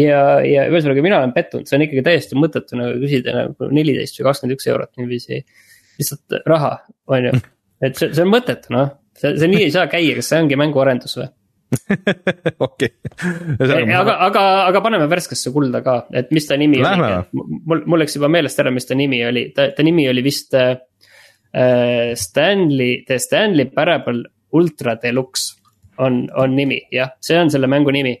ja, 0.00 0.22
ja 0.44 0.66
ühesõnaga 0.72 1.04
mina 1.04 1.20
olen 1.20 1.36
pettunud, 1.36 1.68
see 1.68 1.76
on 1.78 1.86
ikkagi 1.86 2.06
täiesti 2.08 2.40
mõttetu 2.40 2.80
nagu 2.80 2.96
küsida 3.04 3.36
nagu 3.36 3.72
neliteist 3.72 4.20
või 4.20 4.30
kakskümmend 4.30 4.56
üks 4.56 4.72
eurot 4.72 4.92
niiviisi. 5.00 5.44
lihtsalt 5.98 6.40
raha, 6.46 6.72
on 7.10 7.28
ju, 7.28 7.38
et 7.84 8.00
see, 8.00 8.14
see 8.14 8.24
on 8.24 8.32
mõttetu 8.32 8.72
noh, 8.72 8.94
see, 9.18 9.36
see 9.36 9.50
nii 9.50 9.66
ei 9.66 9.74
saa 9.74 9.88
käia, 9.92 10.16
kas 10.16 10.32
see 10.32 10.40
ongi 10.40 10.56
mänguarendus 10.56 11.20
või? 11.20 11.28
okei. 12.66 12.90
aga, 13.60 14.14
aga, 14.24 14.42
aga 14.68 14.80
paneme 14.84 15.08
värskesse 15.10 15.52
kulda 15.52 15.82
ka, 15.84 15.96
et 16.16 16.30
mis 16.34 16.46
ta 16.48 16.56
nimi 16.60 16.80
Lähme. 16.82 17.10
oli, 17.10 17.58
mul, 17.68 17.82
mul 17.84 18.02
läks 18.02 18.16
juba 18.16 18.30
meelest 18.32 18.60
ära, 18.62 18.72
mis 18.74 18.88
ta 18.88 18.96
nimi 18.98 19.20
oli, 19.26 19.48
ta, 19.56 19.68
ta 19.76 19.84
nimi 19.84 20.06
oli 20.08 20.24
vist 20.24 20.56
äh, 20.56 20.78
Stanley, 22.16 23.02
The 23.08 23.20
Stanley 23.20 23.68
Parable 23.74 24.24
Ultra 24.56 24.96
Deluxe 25.02 25.58
on, 25.98 26.24
on 26.36 26.56
nimi, 26.56 26.80
jah, 26.94 27.12
see 27.20 27.36
on 27.40 27.52
selle 27.52 27.70
mängu 27.70 27.92
nimi. 27.94 28.16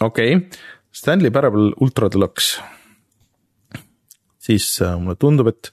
okei 0.00 0.36
okay., 0.36 0.68
Stanley 0.92 1.32
Parable 1.32 1.72
Ultra 1.80 2.10
Deluxe, 2.12 2.60
siis 4.36 4.74
äh, 4.84 4.96
mulle 5.00 5.16
tundub, 5.16 5.48
et 5.48 5.72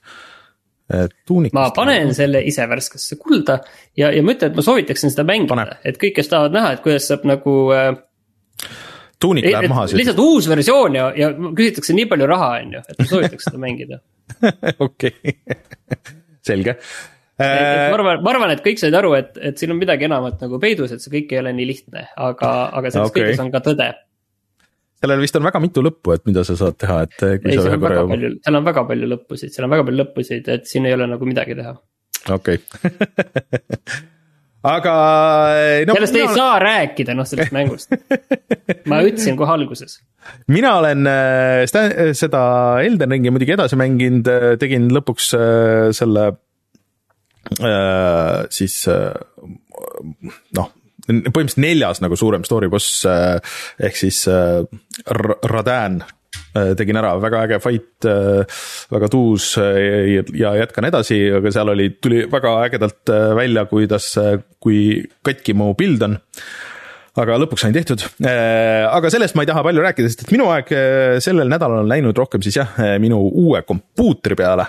tuunikast. 1.26 1.54
ma 1.54 1.70
panen 1.74 2.14
selle 2.16 2.42
ise 2.46 2.66
värskesse 2.68 3.18
kulda 3.20 3.60
ja, 3.98 4.10
ja 4.10 4.22
ma 4.22 4.34
ütlen, 4.34 4.52
et 4.52 4.58
ma 4.58 4.64
soovitaksin 4.66 5.12
seda 5.12 5.26
mängida, 5.28 5.76
et 5.86 6.00
kõik, 6.00 6.16
kes 6.18 6.30
tahavad 6.32 6.56
näha, 6.56 6.72
et 6.76 6.84
kuidas 6.84 7.06
saab 7.10 7.26
nagu 7.28 7.56
äh, 7.76 7.92
tuunik 9.20 9.46
läheb 9.46 9.70
maha 9.70 9.86
siis. 9.88 10.00
lihtsalt 10.00 10.22
uus 10.24 10.48
versioon 10.50 10.98
ja, 10.98 11.06
ja 11.16 11.30
küsitakse 11.36 11.96
nii 11.96 12.08
palju 12.10 12.28
raha, 12.30 12.50
on 12.64 12.76
ju, 12.76 12.82
et 12.88 13.00
ma 13.00 13.08
soovitaks 13.12 13.48
seda 13.50 13.62
mängida. 13.62 14.00
okei, 14.86 15.34
selge. 16.48 16.76
ma 17.40 17.96
arvan, 17.96 18.22
ma 18.24 18.34
arvan, 18.34 18.54
et 18.54 18.62
kõik 18.64 18.80
said 18.80 18.96
aru, 18.96 19.14
et, 19.18 19.34
et 19.50 19.60
siin 19.60 19.74
on 19.74 19.80
midagi 19.80 20.08
enamat 20.08 20.42
nagu 20.44 20.60
peidus, 20.62 20.94
et 20.94 21.04
see 21.04 21.12
kõik 21.14 21.34
ei 21.34 21.42
ole 21.42 21.54
nii 21.56 21.68
lihtne, 21.68 22.06
aga, 22.16 22.54
aga 22.80 22.92
selles 22.92 23.12
okay. 23.12 23.26
kõiges 23.28 23.44
on 23.44 23.52
ka 23.54 23.62
tõde. 23.64 23.90
Sellel 25.00 25.22
vist 25.22 25.38
on 25.38 25.46
väga 25.48 25.62
mitu 25.62 25.82
lõppu, 25.84 26.14
et 26.16 26.26
mida 26.28 26.44
sa 26.46 26.56
saad 26.58 26.76
teha, 26.80 27.00
et 27.06 27.26
ei, 27.26 27.56
seal 27.56 27.72
on 27.72 27.82
väga 27.82 28.04
palju, 28.10 28.30
seal 28.44 28.60
on 28.60 28.68
väga 28.68 28.86
palju 28.92 29.10
lõppusid, 29.14 29.54
seal 29.54 29.66
on 29.66 29.74
väga 29.74 29.88
palju 29.88 30.02
lõppusid, 30.02 30.54
et 30.56 30.70
siin 30.70 30.88
ei 30.88 30.96
ole 30.96 31.08
nagu 31.10 31.28
midagi 31.28 31.56
teha. 31.58 31.74
okei 32.36 32.60
okay. 32.60 32.90
aga 34.74 34.94
eh, 35.56 35.86
no,. 35.88 35.96
sellest 35.96 36.16
mina... 36.18 36.26
ei 36.26 36.36
saa 36.36 36.58
rääkida, 36.60 37.16
noh 37.16 37.28
sellest 37.28 37.54
mängust 37.56 37.96
ma 38.90 39.00
ütlesin 39.06 39.38
kohe 39.40 39.54
alguses. 39.54 39.96
mina 40.52 40.74
olen 40.82 41.08
äh, 41.08 42.12
seda 42.16 42.42
Elden 42.84 43.16
Ringi 43.16 43.32
muidugi 43.32 43.56
edasi 43.56 43.80
mänginud, 43.80 44.28
tegin 44.60 44.90
lõpuks 44.92 45.32
äh, 45.38 45.86
selle 45.96 46.26
äh, 47.56 48.44
siis 48.52 48.82
noh, 50.60 50.68
põhimõtteliselt 51.10 51.64
neljas 51.64 52.00
nagu 52.04 52.16
suurem 52.18 52.46
story 52.46 52.70
boss 52.72 53.04
ehk 53.08 53.98
siis 53.98 54.24
Radan 55.10 56.02
Äh, 56.50 56.72
tegin 56.74 56.98
ära, 56.98 57.12
väga 57.22 57.44
äge 57.46 57.58
fight, 57.62 58.06
äh, 58.10 58.62
väga 58.90 59.08
tuus 59.10 59.52
äh, 59.58 60.16
ja 60.34 60.50
jätkan 60.58 60.88
edasi, 60.88 61.18
aga 61.36 61.52
seal 61.54 61.70
oli, 61.70 61.92
tuli 62.02 62.24
väga 62.30 62.56
ägedalt 62.64 63.12
välja, 63.38 63.68
kuidas, 63.70 64.08
kui 64.58 64.80
katki 65.26 65.54
mu 65.54 65.70
pild 65.78 66.02
on. 66.08 66.16
Aga 67.20 67.36
lõpuks 67.42 67.62
sain 67.62 67.74
tehtud. 67.74 68.02
aga 68.22 69.10
sellest 69.10 69.34
ma 69.34 69.42
ei 69.42 69.48
taha 69.50 69.64
palju 69.66 69.82
rääkida, 69.82 70.10
sest 70.10 70.22
et 70.24 70.30
minu 70.34 70.46
aeg 70.54 70.70
sellel 71.22 71.50
nädalal 71.50 71.82
on 71.82 71.90
läinud 71.90 72.16
rohkem 72.16 72.42
siis 72.42 72.56
jah, 72.56 72.70
minu 73.02 73.18
uue 73.26 73.60
kompuutri 73.66 74.38
peale 74.38 74.68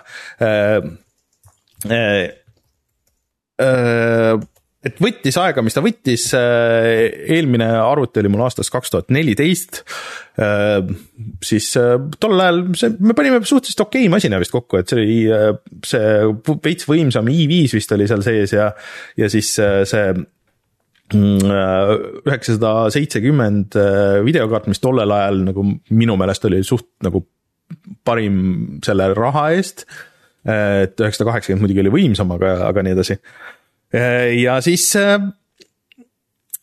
et 4.81 4.97
võttis 5.01 5.37
aega, 5.37 5.61
mis 5.61 5.75
ta 5.75 5.83
võttis, 5.85 6.25
eelmine 6.33 7.67
arvuti 7.83 8.21
oli 8.21 8.31
mul 8.33 8.43
aastast 8.47 8.73
kaks 8.73 8.93
tuhat 8.93 9.11
neliteist, 9.13 9.83
siis 11.45 11.67
tollel 12.17 12.43
ajal 12.47 12.61
see, 12.79 12.95
me 13.05 13.15
panime 13.17 13.43
suhteliselt 13.45 13.85
okei 13.85 14.07
okay 14.07 14.13
masina 14.13 14.39
vist 14.41 14.53
kokku, 14.55 14.79
et 14.81 14.89
see 14.89 14.97
oli 14.97 15.19
see 15.85 16.55
veits 16.65 16.89
võimsam 16.89 17.29
i5 17.29 17.77
vist 17.77 17.93
oli 17.93 18.09
seal 18.09 18.25
sees 18.25 18.55
ja, 18.57 18.71
ja 19.21 19.29
siis 19.29 19.53
see 19.53 20.07
mm, 20.17 21.53
üheksasada 22.25 22.73
seitsekümmend 22.97 23.77
videokaart, 24.25 24.71
mis 24.71 24.81
tollel 24.81 25.13
ajal 25.13 25.43
nagu 25.51 25.67
minu 25.93 26.17
meelest 26.17 26.49
oli 26.49 26.65
suht 26.65 26.89
nagu 27.05 27.21
parim 28.03 28.81
selle 28.83 29.11
raha 29.13 29.51
eest. 29.53 29.85
et 30.41 30.97
üheksasada 30.97 31.29
kaheksakümmend 31.29 31.67
muidugi 31.67 31.85
oli 31.85 31.97
võimsam, 32.01 32.33
aga, 32.33 32.55
aga 32.65 32.81
nii 32.81 32.97
edasi 32.97 33.21
Äh, 33.21 33.59
ja 33.91 34.57
siis 34.63 34.87
äh, 34.99 35.19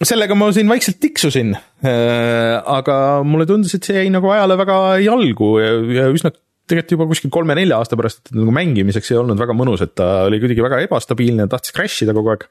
sellega 0.04 0.36
ma 0.38 0.50
siin 0.54 0.70
vaikselt 0.70 1.00
tiksusin. 1.02 1.54
Äh, 1.84 2.56
aga 2.62 2.98
mulle 3.26 3.46
tundus, 3.48 3.74
et 3.76 3.86
see 3.86 3.98
jäi 3.98 4.12
nagu 4.14 4.30
ajale 4.32 4.58
väga 4.60 4.78
jalgu 5.04 5.52
ja, 5.62 6.08
üsna 6.14 6.32
tegelikult 6.68 6.92
juba 6.92 7.06
kuskil 7.08 7.32
kolme-nelja 7.32 7.78
aasta 7.80 7.96
pärast, 7.96 8.26
nagu 8.36 8.52
mängimiseks 8.52 9.12
ei 9.12 9.20
olnud 9.20 9.40
väga 9.40 9.54
mõnus, 9.56 9.80
et 9.84 9.94
ta 9.96 10.26
oli 10.26 10.40
kuidagi 10.42 10.64
väga 10.64 10.82
ebastabiilne, 10.84 11.46
tahtis 11.48 11.72
crash 11.72 12.04
ida 12.04 12.12
kogu 12.16 12.34
aeg. 12.34 12.44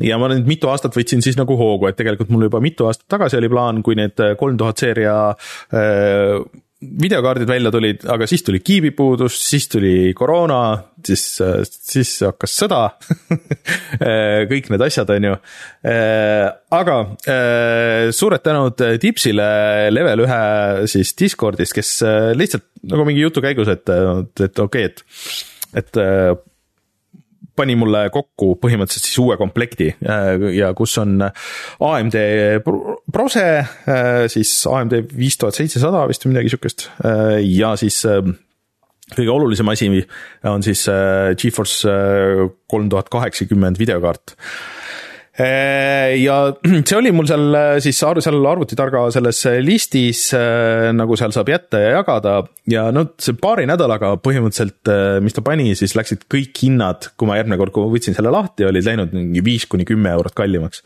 ja 0.00 0.16
ma 0.16 0.30
nüüd 0.32 0.48
mitu 0.48 0.70
aastat 0.72 0.96
võtsin 0.96 1.20
siis 1.20 1.36
nagu 1.36 1.58
hoogu, 1.60 1.90
et 1.90 1.98
tegelikult 1.98 2.32
mul 2.32 2.46
juba 2.48 2.62
mitu 2.64 2.88
aastat 2.88 3.04
tagasi 3.12 3.36
oli 3.36 3.52
plaan, 3.52 3.82
kui 3.84 3.98
need 4.00 4.16
kolm 4.40 4.56
tuhat 4.56 4.80
seeria 4.80 5.18
videokaardid 7.00 7.48
välja 7.48 7.72
tulid, 7.74 8.04
aga 8.10 8.26
siis 8.30 8.44
tuli 8.46 8.60
kiibipuudus, 8.64 9.36
siis 9.48 9.68
tuli 9.72 10.12
koroona, 10.16 10.60
siis, 11.04 11.24
siis 11.64 12.12
hakkas 12.26 12.56
sõda 12.62 12.80
kõik 14.50 14.70
need 14.72 14.86
asjad, 14.86 15.12
on 15.16 15.28
ju. 15.30 15.34
aga 16.78 16.96
suured 18.14 18.44
tänud 18.44 18.86
Tipsile 19.02 19.50
level 19.92 20.24
ühe 20.26 20.40
siis 20.90 21.14
Discordist, 21.20 21.76
kes 21.76 21.92
lihtsalt 22.36 22.68
nagu 22.90 23.06
mingi 23.08 23.24
jutu 23.24 23.44
käigus, 23.44 23.70
et, 23.72 23.88
et 23.88 24.64
okei 24.64 24.90
okay,, 24.90 25.04
et, 25.74 25.84
et 25.84 26.02
pani 27.56 27.76
mulle 27.78 28.06
kokku 28.14 28.54
põhimõtteliselt 28.62 29.08
siis 29.08 29.20
uue 29.22 29.36
komplekti 29.40 29.90
äh, 29.94 30.48
ja 30.56 30.72
kus 30.76 30.96
on 31.02 31.18
AMD 31.24 32.18
Prose, 32.64 33.46
äh, 33.64 34.24
siis 34.32 34.56
AMD 34.70 34.98
viis 35.14 35.38
tuhat 35.40 35.58
seitsesada 35.58 36.04
vist 36.10 36.26
või 36.26 36.34
midagi 36.34 36.54
sihukest 36.54 36.88
äh, 37.04 37.38
ja 37.46 37.74
siis 37.80 38.02
kõige 39.14 39.30
olulisem 39.30 39.68
asi 39.68 39.90
on 40.48 40.64
siis 40.64 40.86
GeForce 41.40 41.92
kolm 42.70 42.88
tuhat 42.90 43.10
kaheksakümmend 43.12 43.78
videokaart. 43.78 44.34
Äh, 44.34 44.83
ja 45.34 46.34
see 46.86 46.94
oli 46.94 47.10
mul 47.14 47.26
seal 47.26 47.56
äh, 47.58 47.76
siis 47.82 47.98
seal 47.98 48.38
arvutitarga 48.46 49.08
selles 49.14 49.40
äh, 49.50 49.58
listis, 49.64 50.28
nagu 50.94 51.16
seal 51.18 51.34
saab 51.34 51.50
jätta 51.50 51.80
ja 51.82 51.96
jagada 51.96 52.36
ja 52.70 52.84
no 52.94 53.02
see 53.18 53.34
paari 53.40 53.66
nädalaga 53.66 54.12
põhimõtteliselt, 54.22 54.90
mis 55.24 55.34
ta 55.34 55.42
pani, 55.44 55.72
siis 55.78 55.96
läksid 55.98 56.24
kõik 56.30 56.54
hinnad, 56.62 57.10
kui 57.18 57.28
ma 57.28 57.38
järgmine 57.40 57.58
kord, 57.60 57.74
kui 57.74 57.82
ma 57.82 57.90
võtsin 57.92 58.16
selle 58.16 58.30
lahti, 58.32 58.66
olid 58.68 58.86
läinud 58.86 59.14
mingi 59.16 59.42
viis 59.44 59.66
kuni 59.70 59.86
kümme 59.88 60.12
eurot 60.14 60.36
kallimaks. 60.38 60.84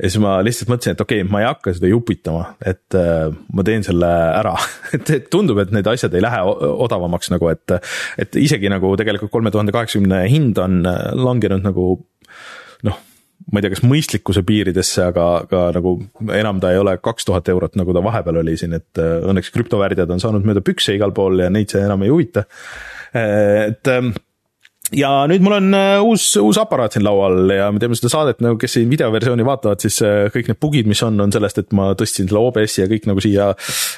ja 0.00 0.08
siis 0.08 0.18
ma 0.22 0.38
lihtsalt 0.44 0.72
mõtlesin, 0.72 0.96
et 0.96 1.04
okei 1.04 1.20
okay,, 1.22 1.30
ma 1.30 1.42
ei 1.42 1.48
hakka 1.50 1.76
seda 1.76 1.90
jupitama, 1.92 2.46
et 2.64 2.96
ma 2.96 3.66
teen 3.66 3.84
selle 3.86 4.10
ära 4.10 4.56
et, 4.96 5.12
et 5.18 5.28
tundub, 5.32 5.60
et 5.60 5.74
need 5.76 5.92
asjad 5.92 6.16
ei 6.16 6.24
lähe 6.24 6.40
odavamaks 6.70 7.32
nagu, 7.34 7.52
et, 7.52 7.76
et 8.20 8.40
isegi 8.40 8.72
nagu 8.72 8.94
tegelikult 8.98 9.32
kolme 9.34 9.52
tuhande 9.52 9.76
kaheksakümne 9.76 10.24
hind 10.32 10.58
on 10.62 10.80
langenud 11.20 11.68
nagu 11.68 11.92
ma 13.50 13.58
ei 13.58 13.64
tea, 13.64 13.72
kas 13.74 13.82
mõistlikkuse 13.86 14.44
piiridesse, 14.46 15.02
aga, 15.10 15.26
aga 15.44 15.64
nagu 15.76 15.96
enam 16.36 16.60
ta 16.62 16.72
ei 16.72 16.80
ole 16.80 16.96
kaks 17.02 17.26
tuhat 17.28 17.50
eurot, 17.50 17.76
nagu 17.80 17.94
ta 17.96 18.02
vahepeal 18.04 18.40
oli 18.42 18.56
siin, 18.60 18.76
et 18.78 19.00
äh, 19.02 19.18
õnneks 19.30 19.52
krüptovärdjad 19.54 20.10
on 20.14 20.22
saanud 20.22 20.46
mööda 20.46 20.62
pükse 20.64 20.94
igal 20.96 21.14
pool 21.16 21.42
ja 21.42 21.50
neid 21.52 21.72
see 21.72 21.82
enam 21.82 22.04
ei 22.06 22.12
huvita. 22.12 22.46
Äh, 23.10 23.70
et 23.72 23.90
ähm, 23.90 24.14
ja 24.96 25.10
nüüd 25.30 25.44
mul 25.44 25.56
on 25.58 25.76
äh, 25.76 26.02
uus, 26.04 26.28
uus 26.40 26.60
aparaat 26.60 26.96
siin 26.96 27.04
laual 27.06 27.52
ja 27.54 27.68
me 27.72 27.82
teeme 27.82 27.98
seda 27.98 28.12
saadet 28.12 28.42
nagu, 28.44 28.58
kes 28.60 28.78
siin 28.78 28.90
videoversiooni 28.92 29.46
vaatavad, 29.46 29.82
siis 29.82 30.00
kõik 30.34 30.50
need 30.50 30.60
bugid, 30.62 30.90
mis 30.90 31.02
on, 31.06 31.18
on 31.22 31.34
sellest, 31.34 31.62
et 31.62 31.76
ma 31.76 31.90
tõstsin 31.98 32.30
selle 32.30 32.42
OBS-i 32.42 32.84
ja 32.84 32.88
kõik 32.90 33.10
nagu 33.10 33.24
siia 33.24 33.50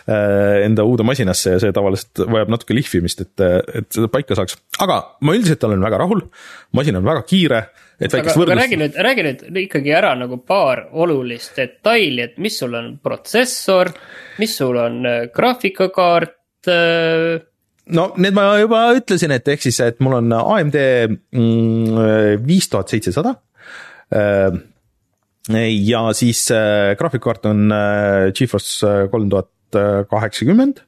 enda 0.06 0.86
uude 0.88 1.06
masinasse 1.06 1.56
ja 1.56 1.62
see 1.62 1.74
tavaliselt 1.74 2.24
vajab 2.26 2.52
natuke 2.52 2.76
lihvimist, 2.76 3.24
et, 3.24 3.46
et 3.82 3.88
seda 3.94 4.10
paika 4.12 4.36
saaks. 4.38 4.58
aga 4.82 4.98
ma 5.22 5.36
üldiselt 5.36 5.64
olen 5.68 5.82
väga 5.84 6.02
rahul, 6.04 6.26
masin 6.76 7.00
on 7.00 7.06
väga 7.06 7.24
kiire 7.28 7.64
et 8.02 8.12
väikest 8.12 8.38
võrdlust. 8.38 8.60
räägi 8.62 8.78
nüüd, 8.80 8.98
räägi 9.06 9.26
nüüd 9.26 9.62
ikkagi 9.66 9.94
ära 9.94 10.12
nagu 10.18 10.38
paar 10.46 10.86
olulist 10.92 11.56
detaili, 11.58 12.26
et 12.26 12.38
mis 12.42 12.58
sul 12.58 12.74
on 12.78 12.92
protsessor, 13.02 13.92
mis 14.42 14.56
sul 14.58 14.78
on 14.80 15.00
äh, 15.06 15.24
graafikakaart 15.34 16.72
äh.... 16.72 17.48
no 17.90 18.10
need 18.16 18.36
ma 18.36 18.46
juba 18.60 18.82
ütlesin, 18.98 19.34
et 19.34 19.48
ehk 19.48 19.64
siis, 19.64 19.80
et 19.84 19.98
mul 20.04 20.18
on 20.20 20.36
AMD 20.38 20.78
mm, 21.34 22.44
viis 22.46 22.70
tuhat 22.70 22.92
seitsesada 22.92 23.34
äh, 24.14 24.54
ja 25.72 26.04
siis 26.14 26.44
äh, 26.54 26.92
graafikakaart 26.98 27.50
on 27.50 27.66
äh, 27.74 28.30
GeForce 28.36 29.08
kolm 29.10 29.30
tuhat 29.32 29.50
kaheksakümmend 29.72 30.82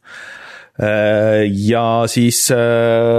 Äh, 0.74 1.46
ja 1.46 2.02
siis. 2.10 2.50
Äh, 2.50 2.56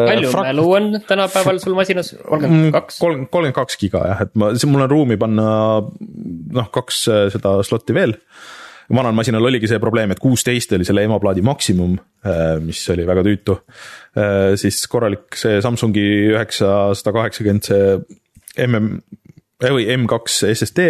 palju 0.09 0.31
frak... 0.33 0.49
mälu 0.49 0.65
on 0.75 0.89
tänapäeval 1.07 1.59
sul 1.63 1.75
masinas, 1.77 2.11
kolmkümmend 2.29 2.73
kaks? 2.75 2.97
kolm, 2.99 3.21
kolmkümmend 3.31 3.55
kaks 3.55 3.79
giga 3.79 4.01
jah, 4.09 4.23
et 4.25 4.33
ma, 4.35 4.49
mul 4.67 4.83
on 4.83 4.91
ruumi 4.91 5.15
panna 5.19 5.45
noh, 5.79 6.67
kaks 6.75 7.05
äh, 7.07 7.21
seda 7.31 7.55
slot'i 7.63 7.95
veel. 7.95 8.17
Vanal 8.93 9.15
masinal 9.17 9.45
oligi 9.47 9.69
see 9.69 9.79
probleem, 9.81 10.11
et 10.13 10.21
kuusteist 10.21 10.75
oli 10.77 10.85
selle 10.85 11.05
emaplaadi 11.07 11.41
maksimum, 11.45 11.95
mis 12.65 12.81
oli 12.93 13.05
väga 13.07 13.23
tüütu. 13.25 13.55
siis 14.61 14.83
korralik 14.91 15.37
see 15.39 15.57
Samsungi 15.61 16.05
üheksasada 16.35 17.15
kaheksakümmend 17.15 17.65
see 17.65 18.67
mm 18.67 18.99
või 19.65 19.85
M2 19.87 20.51
SSD 20.51 20.83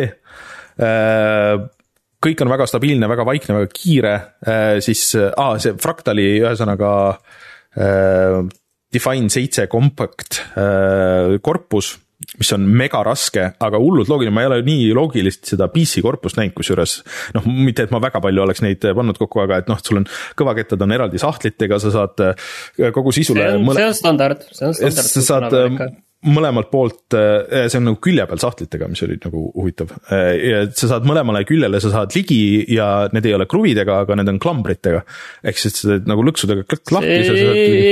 kõik 2.26 2.44
on 2.44 2.52
väga 2.52 2.68
stabiilne, 2.70 3.10
väga 3.10 3.26
vaikne, 3.28 3.58
väga 3.60 3.72
kiire, 3.74 4.14
äh, 4.48 4.78
siis 4.84 5.08
ah, 5.16 5.56
see 5.62 5.76
Fractali 5.82 6.28
ühesõnaga 6.42 6.92
äh, 7.14 8.40
Define 8.96 9.32
seitse 9.34 9.68
compact 9.72 10.40
äh, 10.56 11.36
korpus 11.44 11.96
mis 12.40 12.52
on 12.56 12.66
mega 12.68 13.02
raske, 13.06 13.48
aga 13.68 13.82
hullult 13.82 14.10
loogiline, 14.12 14.34
ma 14.36 14.46
ei 14.46 14.50
ole 14.52 14.62
nii 14.66 14.90
loogilist 14.96 15.52
seda 15.54 15.70
PC 15.74 16.04
korpust 16.06 16.40
näinud, 16.40 16.56
kusjuures 16.58 16.98
noh, 17.38 17.48
mitte 17.50 17.86
et 17.86 17.94
ma 17.94 18.02
väga 18.04 18.22
palju 18.24 18.46
oleks 18.46 18.64
neid 18.66 18.86
pannud 18.86 19.20
kokku, 19.22 19.44
aga 19.46 19.62
et 19.64 19.72
noh, 19.72 19.82
sul 19.84 20.02
on 20.02 20.10
kõvakettad 20.40 20.82
on 20.86 20.96
eraldi 20.96 21.22
sahtlitega, 21.22 21.80
sa 21.82 21.94
saad 21.94 22.26
äh, 22.26 22.50
kogu 22.96 23.14
sisule. 23.16 23.46
see 23.46 23.62
on, 23.62 23.72
see 23.76 23.88
on 23.90 24.00
standard, 24.02 24.50
see 24.52 24.68
on 24.70 24.76
standard. 24.80 25.14
sa 25.14 25.26
saad 25.30 26.05
mõlemalt 26.26 26.70
poolt, 26.72 27.16
äh, 27.16 27.68
see 27.70 27.80
on 27.80 27.88
nagu 27.90 28.00
külje 28.04 28.26
peal 28.30 28.42
sahtlitega, 28.42 28.90
mis 28.92 29.04
oli 29.06 29.18
nagu 29.24 29.44
huvitav. 29.54 29.94
Ja 30.10 30.64
sa 30.74 30.90
saad 30.94 31.08
mõlemale 31.08 31.44
küljele, 31.48 31.80
sa 31.84 31.92
saad 31.94 32.16
ligi 32.16 32.66
ja 32.74 33.08
need 33.14 33.28
ei 33.30 33.36
ole 33.38 33.48
kruvidega, 33.50 34.02
aga 34.06 34.18
need 34.20 34.32
on 34.34 34.40
klambritega. 34.42 35.04
ehk 35.46 35.60
siis 35.60 35.78
sa 35.82 35.94
teed 35.94 36.10
nagu 36.10 36.24
lõksudega 36.26 36.66
lahti. 36.96 37.18
see 37.28 37.46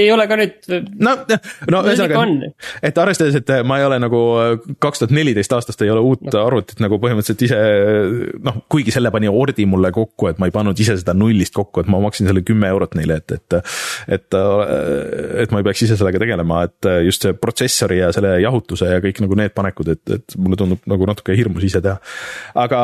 ei 0.04 0.12
ole 0.14 0.28
ka 0.30 0.38
nüüd. 0.40 0.70
no, 1.04 1.16
no 1.72 1.84
ühesõnaga, 1.84 2.24
et 2.82 2.98
arvestades, 2.98 3.38
et 3.42 3.54
ma 3.68 3.80
ei 3.80 3.88
ole 3.88 4.00
nagu 4.04 4.22
kaks 4.84 5.04
tuhat 5.04 5.16
neliteist 5.16 5.54
aastast 5.56 5.82
ei 5.86 5.92
ole 5.94 6.04
uut 6.04 6.26
no. 6.28 6.46
arvutit 6.46 6.82
nagu 6.84 7.00
põhimõtteliselt 7.02 7.46
ise 7.48 7.60
noh, 8.44 8.64
kuigi 8.72 8.94
selle 8.96 9.12
pani 9.14 9.32
Ordi 9.32 9.66
mulle 9.70 9.92
kokku, 9.96 10.30
et 10.32 10.42
ma 10.42 10.50
ei 10.50 10.56
pannud 10.56 10.80
ise 10.80 10.98
seda 11.00 11.16
nullist 11.18 11.56
kokku, 11.56 11.84
et 11.84 11.92
ma 11.92 12.02
maksin 12.04 12.30
selle 12.30 12.44
kümme 12.46 12.70
eurot 12.74 12.98
neile, 13.00 13.20
et, 13.22 13.38
et 13.38 13.60
et, 14.14 14.38
et 15.44 15.54
ma 15.54 15.62
ei 15.62 15.68
peaks 15.68 15.86
ise 15.86 15.98
sellega 16.00 16.22
tegelema, 16.22 16.64
et 16.68 16.90
just 17.08 17.26
see 17.26 17.36
protsessori 17.38 18.00
ja 18.00 18.12
selle 18.16 18.23
selle 18.24 18.42
jahutuse 18.44 18.90
ja 18.90 19.02
kõik 19.04 19.22
nagu 19.24 19.38
need 19.40 19.56
panekud, 19.56 19.94
et, 19.96 20.04
et 20.16 20.38
mulle 20.40 20.60
tundub 20.60 20.84
nagu 20.90 21.10
natuke 21.10 21.36
hirmus 21.38 21.68
ise 21.68 21.82
teha. 21.84 22.00
aga 22.56 22.84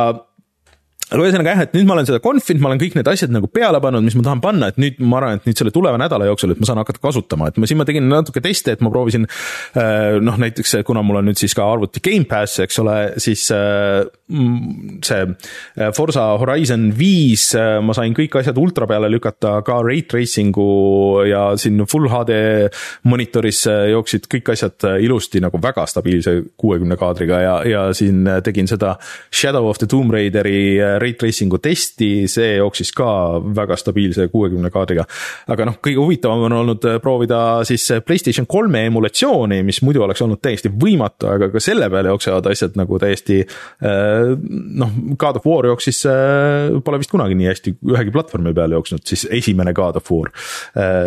aga 1.09 1.25
ühesõnaga 1.25 1.53
jah, 1.55 1.61
et 1.65 1.71
nüüd 1.73 1.87
ma 1.89 1.95
olen 1.95 2.05
seda 2.05 2.19
confinud, 2.21 2.61
ma 2.61 2.69
olen 2.69 2.81
kõik 2.83 2.95
need 2.99 3.07
asjad 3.09 3.31
nagu 3.33 3.49
peale 3.49 3.79
pannud, 3.81 4.05
mis 4.05 4.15
ma 4.17 4.25
tahan 4.27 4.41
panna, 4.43 4.69
et 4.69 4.77
nüüd 4.81 4.99
ma 5.01 5.17
arvan, 5.17 5.39
et 5.39 5.47
nüüd 5.49 5.57
selle 5.57 5.73
tuleva 5.73 5.97
nädala 5.97 6.27
jooksul, 6.29 6.53
et 6.53 6.61
ma 6.61 6.69
saan 6.69 6.81
hakata 6.83 7.01
kasutama, 7.01 7.49
et 7.49 7.57
ma 7.57 7.69
siin 7.69 7.79
ma 7.79 7.87
tegin 7.89 8.05
natuke 8.11 8.43
teste, 8.45 8.75
et 8.75 8.83
ma 8.85 8.91
proovisin. 8.93 9.25
Äh, 9.79 10.19
noh, 10.21 10.37
näiteks 10.41 10.77
kuna 10.85 11.01
mul 11.05 11.21
on 11.21 11.29
nüüd 11.31 11.39
siis 11.41 11.55
ka 11.57 11.65
arvuti 11.65 12.03
Gamepass, 12.05 12.59
eks 12.61 12.77
ole, 12.83 12.97
siis 13.21 13.47
äh, 13.55 14.03
mm, 14.29 14.99
see 15.05 15.25
äh, 15.25 15.89
Forsa 15.97 16.27
Horizon 16.41 16.89
viis, 16.97 17.47
ma 17.57 17.95
sain 17.97 18.13
kõik 18.17 18.37
asjad 18.43 18.61
ultra 18.61 18.85
peale 18.89 19.09
lükata, 19.09 19.55
ka 19.65 19.79
rate 19.85 20.11
tracing'u 20.13 21.25
ja 21.29 21.43
siin 21.59 21.81
full 21.89 22.09
HD 22.11 22.37
monitoris 23.09 23.63
jooksid 23.65 24.29
kõik 24.29 24.53
asjad 24.53 24.85
ilusti 25.01 25.41
nagu 25.41 25.57
väga 25.61 25.87
stabiilse 25.89 26.35
kuuekümne 26.59 26.97
kaadriga 26.99 27.41
ja, 27.41 27.57
ja 27.65 27.83
siin 27.97 28.27
tegin 28.45 28.69
seda 28.69 28.95
Shadow 29.33 29.69
of 29.69 29.81
the 29.81 29.89
Tomb 29.89 30.13
Raideri 30.13 30.98
ray 31.01 31.15
tracing'u 31.19 31.59
testi, 31.63 32.09
see 32.31 32.55
jooksis 32.59 32.91
ka 32.95 33.09
väga 33.55 33.77
stabiilse 33.79 34.27
kuuekümne 34.33 34.71
kaardiga. 34.73 35.05
aga 35.47 35.67
noh, 35.69 35.79
kõige 35.83 36.01
huvitavam 36.01 36.45
on 36.47 36.57
olnud 36.61 36.87
äh, 36.89 36.99
proovida 37.03 37.39
siis 37.67 37.87
Playstation 38.05 38.47
kolme 38.49 38.85
emulatsiooni, 38.89 39.61
mis 39.65 39.81
muidu 39.85 40.03
oleks 40.05 40.21
olnud 40.25 40.41
täiesti 40.43 40.71
võimatu, 40.71 41.29
aga 41.33 41.49
ka 41.53 41.63
selle 41.63 41.89
peale 41.91 42.13
jooksevad 42.13 42.49
asjad 42.51 42.77
nagu 42.79 42.99
täiesti 43.01 43.41
äh, 43.43 44.33
noh, 44.83 44.95
God 45.19 45.41
of 45.41 45.47
War 45.49 45.69
jooksis, 45.71 46.03
äh, 46.09 46.79
pole 46.85 47.01
vist 47.01 47.13
kunagi 47.13 47.37
nii 47.39 47.49
hästi 47.51 47.75
ühegi 47.93 48.13
platvormi 48.15 48.53
peal 48.57 48.77
jooksnud, 48.77 49.05
siis 49.07 49.25
esimene 49.39 49.73
God 49.77 49.99
of 49.99 50.09
War 50.13 50.31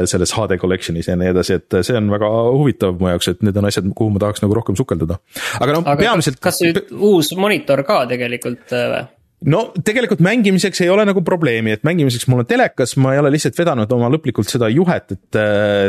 selles 0.09 0.33
HD 0.37 0.57
collection'is 0.61 1.09
ja 1.09 1.17
nii 1.19 1.31
edasi, 1.33 1.57
et 1.59 1.77
see 1.87 1.97
on 1.99 2.11
väga 2.13 2.29
huvitav 2.51 2.99
mu 3.01 3.11
jaoks, 3.11 3.31
et 3.33 3.43
need 3.47 3.57
on 3.59 3.69
asjad, 3.69 3.89
kuhu 3.97 4.15
ma 4.15 4.23
tahaks 4.23 4.43
nagu 4.45 4.57
rohkem 4.57 4.79
sukelduda. 4.79 5.19
aga 5.61 5.77
noh, 5.77 5.89
peamiselt. 5.99 6.41
kas 6.43 6.63
nüüd 6.65 6.85
uus 6.99 7.33
monitor 7.39 7.85
ka 7.87 8.03
tegelikult 8.11 8.73
või? 8.73 9.03
No 9.49 9.63
tegelikult 9.85 10.23
mängimiseks 10.25 10.83
ei 10.85 10.91
ole 10.93 11.07
nagu 11.09 11.23
probleemi, 11.27 11.75
et 11.77 11.85
mängimiseks 11.87 12.29
mul 12.31 12.45
on 12.45 12.49
telekas, 12.49 12.95
ma 13.03 13.15
ei 13.15 13.23
ole 13.23 13.33
lihtsalt 13.35 13.59
vedanud 13.59 13.93
oma 13.97 14.11
lõplikult 14.13 14.51
seda 14.51 14.71
juhet, 14.73 15.15
et, 15.17 15.41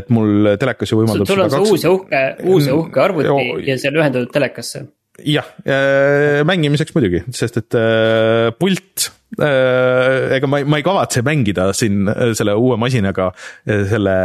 et 0.02 0.12
mul 0.14 0.54
telekas 0.62 0.94
ju 0.94 1.02
võimaldab. 1.02 1.30
sul 1.30 1.44
on 1.46 1.54
see 1.54 1.64
2... 1.64 1.72
uus 1.74 1.86
ja 1.86 1.94
uhke, 1.94 2.26
uus 2.50 2.70
ja 2.70 2.78
uhke 2.78 3.04
arvuti 3.04 3.32
jo... 3.32 3.40
ja 3.68 3.80
see 3.80 3.92
on 3.92 4.00
ühendatud 4.02 4.32
telekasse. 4.34 4.86
jah 5.30 5.50
äh,, 5.66 6.40
mängimiseks 6.50 6.96
muidugi, 6.96 7.26
sest 7.36 7.60
et 7.62 7.78
äh, 7.78 8.50
pult 8.58 9.10
äh,, 9.38 10.38
ega 10.40 10.50
ma, 10.50 10.64
ma 10.66 10.80
ei 10.82 10.86
kavatse 10.86 11.22
mängida 11.26 11.70
siin 11.78 12.10
selle 12.38 12.56
uue 12.58 12.80
masinaga 12.82 13.30
selle 13.68 14.16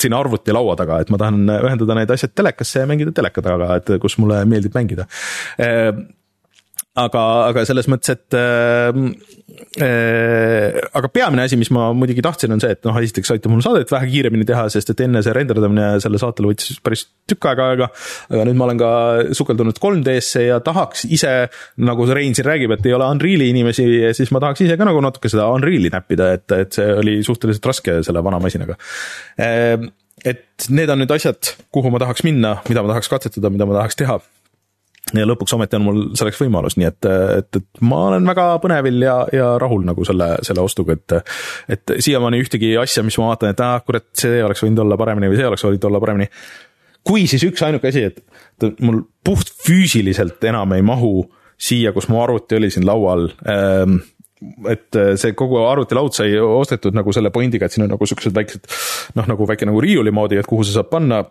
siin 0.00 0.16
arvutilaua 0.18 0.74
taga, 0.80 0.98
et 1.04 1.12
ma 1.14 1.20
tahan 1.22 1.44
ühendada 1.60 2.00
need 2.00 2.16
asjad 2.16 2.34
telekasse 2.34 2.82
ja 2.82 2.90
mängida 2.90 3.14
teleka 3.14 3.44
taga, 3.44 3.76
et 3.78 3.94
kus 4.02 4.18
mulle 4.22 4.42
meeldib 4.50 4.74
mängida 4.78 5.06
aga, 6.98 7.20
aga 7.48 7.62
selles 7.64 7.86
mõttes, 7.88 8.12
et 8.12 8.36
äh, 8.36 8.90
äh, 9.80 10.76
aga 10.92 11.08
peamine 11.12 11.46
asi, 11.46 11.56
mis 11.60 11.70
ma 11.72 11.86
muidugi 11.96 12.24
tahtsin, 12.24 12.52
on 12.52 12.60
see, 12.60 12.74
et 12.74 12.82
noh, 12.84 12.98
esiteks 13.00 13.32
aitab 13.32 13.54
mul 13.54 13.62
saadet 13.64 13.92
vähe 13.92 14.10
kiiremini 14.10 14.44
teha, 14.48 14.66
sest 14.72 14.92
et 14.92 15.00
enne 15.06 15.22
see 15.24 15.32
renderdamine 15.36 15.94
selle 16.04 16.20
saatele 16.20 16.50
võttis 16.50 16.82
päris 16.84 17.06
tükk 17.30 17.48
aega 17.48 17.70
aega. 17.72 17.88
aga 18.28 18.44
nüüd 18.48 18.60
ma 18.60 18.68
olen 18.68 18.82
ka 18.82 18.90
sukeldunud 19.38 19.80
3D-sse 19.80 20.44
ja 20.50 20.60
tahaks 20.64 21.06
ise, 21.08 21.32
nagu 21.80 22.08
Rein 22.12 22.36
siin 22.36 22.48
räägib, 22.50 22.76
et 22.76 22.90
ei 22.90 22.96
ole 22.98 23.08
Unreal'i 23.14 23.48
inimesi, 23.54 23.88
siis 24.18 24.34
ma 24.34 24.42
tahaks 24.44 24.66
ise 24.66 24.76
ka 24.76 24.88
nagu 24.88 25.00
natuke 25.04 25.32
seda 25.32 25.48
Unreal'i 25.54 25.92
näppida, 25.94 26.34
et, 26.36 26.46
et 26.58 26.76
see 26.76 26.92
oli 27.00 27.18
suhteliselt 27.24 27.72
raske 27.72 27.98
selle 28.04 28.24
vana 28.24 28.42
masinaga 28.42 28.76
äh, 29.40 29.80
et 30.28 30.68
need 30.68 30.92
on 30.92 31.00
nüüd 31.00 31.16
asjad, 31.16 31.56
kuhu 31.72 31.90
ma 31.90 31.98
tahaks 32.02 32.22
minna, 32.26 32.58
mida 32.68 32.84
ma 32.84 32.92
tahaks 32.92 33.08
katsetada, 33.10 33.50
mida 33.50 33.66
ma 33.66 33.80
tahaks 33.80 33.96
teha 33.98 34.20
ja 35.16 35.26
lõpuks 35.28 35.54
ometi 35.56 35.78
on 35.78 35.84
mul 35.86 36.00
selleks 36.18 36.40
võimalus, 36.42 36.76
nii 36.80 36.88
et, 36.88 37.08
et, 37.38 37.60
et 37.60 37.82
ma 37.84 38.06
olen 38.10 38.26
väga 38.28 38.46
põnevil 38.62 39.04
ja, 39.04 39.16
ja 39.34 39.52
rahul 39.60 39.84
nagu 39.86 40.06
selle, 40.08 40.34
selle 40.46 40.64
ostuga, 40.64 40.96
et. 40.96 41.34
et 41.76 41.94
siiamaani 42.02 42.40
ühtegi 42.42 42.74
asja, 42.80 43.04
mis 43.06 43.18
ma 43.20 43.32
vaatan, 43.32 43.52
et 43.52 43.62
ah 43.64 43.78
kurat, 43.84 44.08
see 44.18 44.42
oleks 44.44 44.64
võinud 44.64 44.84
olla 44.84 44.98
paremini 45.00 45.30
või 45.32 45.40
see 45.40 45.50
oleks 45.50 45.66
võinud 45.66 45.88
olla 45.90 46.00
paremini. 46.02 46.30
kui 47.04 47.26
siis 47.30 47.44
üksainukene 47.48 47.92
asi, 47.92 48.04
et 48.10 48.82
mul 48.84 49.02
puht 49.24 49.52
füüsiliselt 49.66 50.44
enam 50.48 50.72
ei 50.76 50.82
mahu 50.86 51.26
siia, 51.62 51.92
kus 51.92 52.08
mu 52.10 52.22
arvuti 52.22 52.58
oli 52.58 52.70
siin 52.70 52.86
laual 52.86 53.28
ähm, 53.48 54.00
et 54.70 54.98
see 55.20 55.34
kogu 55.38 55.60
arvutilaud 55.62 56.14
sai 56.16 56.34
ostetud 56.42 56.96
nagu 56.96 57.12
selle 57.14 57.30
pointiga, 57.34 57.66
et 57.66 57.74
siin 57.74 57.86
on 57.86 57.92
nagu 57.94 58.06
siuksed 58.08 58.34
väiksed 58.34 58.66
noh, 59.18 59.28
nagu 59.28 59.46
väike 59.48 59.68
nagu 59.68 59.82
riiuli 59.82 60.10
moodi, 60.14 60.40
et 60.40 60.48
kuhu 60.48 60.66
sa 60.66 60.80
saad 60.80 60.90
panna 60.90 61.22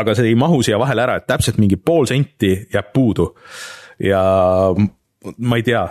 aga 0.00 0.14
see 0.16 0.30
ei 0.30 0.38
mahu 0.38 0.62
siia 0.66 0.78
vahele 0.80 1.04
ära, 1.04 1.18
et 1.20 1.28
täpselt 1.30 1.60
mingi 1.62 1.78
pool 1.78 2.08
senti 2.10 2.54
jääb 2.72 2.90
puudu. 2.94 3.30
ja 4.00 4.22
ma 5.20 5.58
ei 5.60 5.64
tea, 5.64 5.82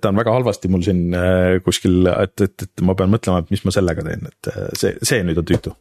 ta 0.00 0.10
on 0.10 0.18
väga 0.20 0.34
halvasti 0.34 0.68
mul 0.68 0.84
siin 0.84 1.14
äh, 1.16 1.56
kuskil, 1.64 2.04
et, 2.12 2.36
et, 2.44 2.66
et 2.66 2.84
ma 2.84 2.94
pean 2.98 3.12
mõtlema, 3.12 3.40
et 3.40 3.52
mis 3.54 3.64
ma 3.64 3.72
sellega 3.72 4.04
teen, 4.04 4.26
et 4.28 4.50
äh, 4.52 4.66
see, 4.76 4.92
see 5.00 5.22
nüüd 5.24 5.40
on 5.40 5.48
tüütu 5.48 5.72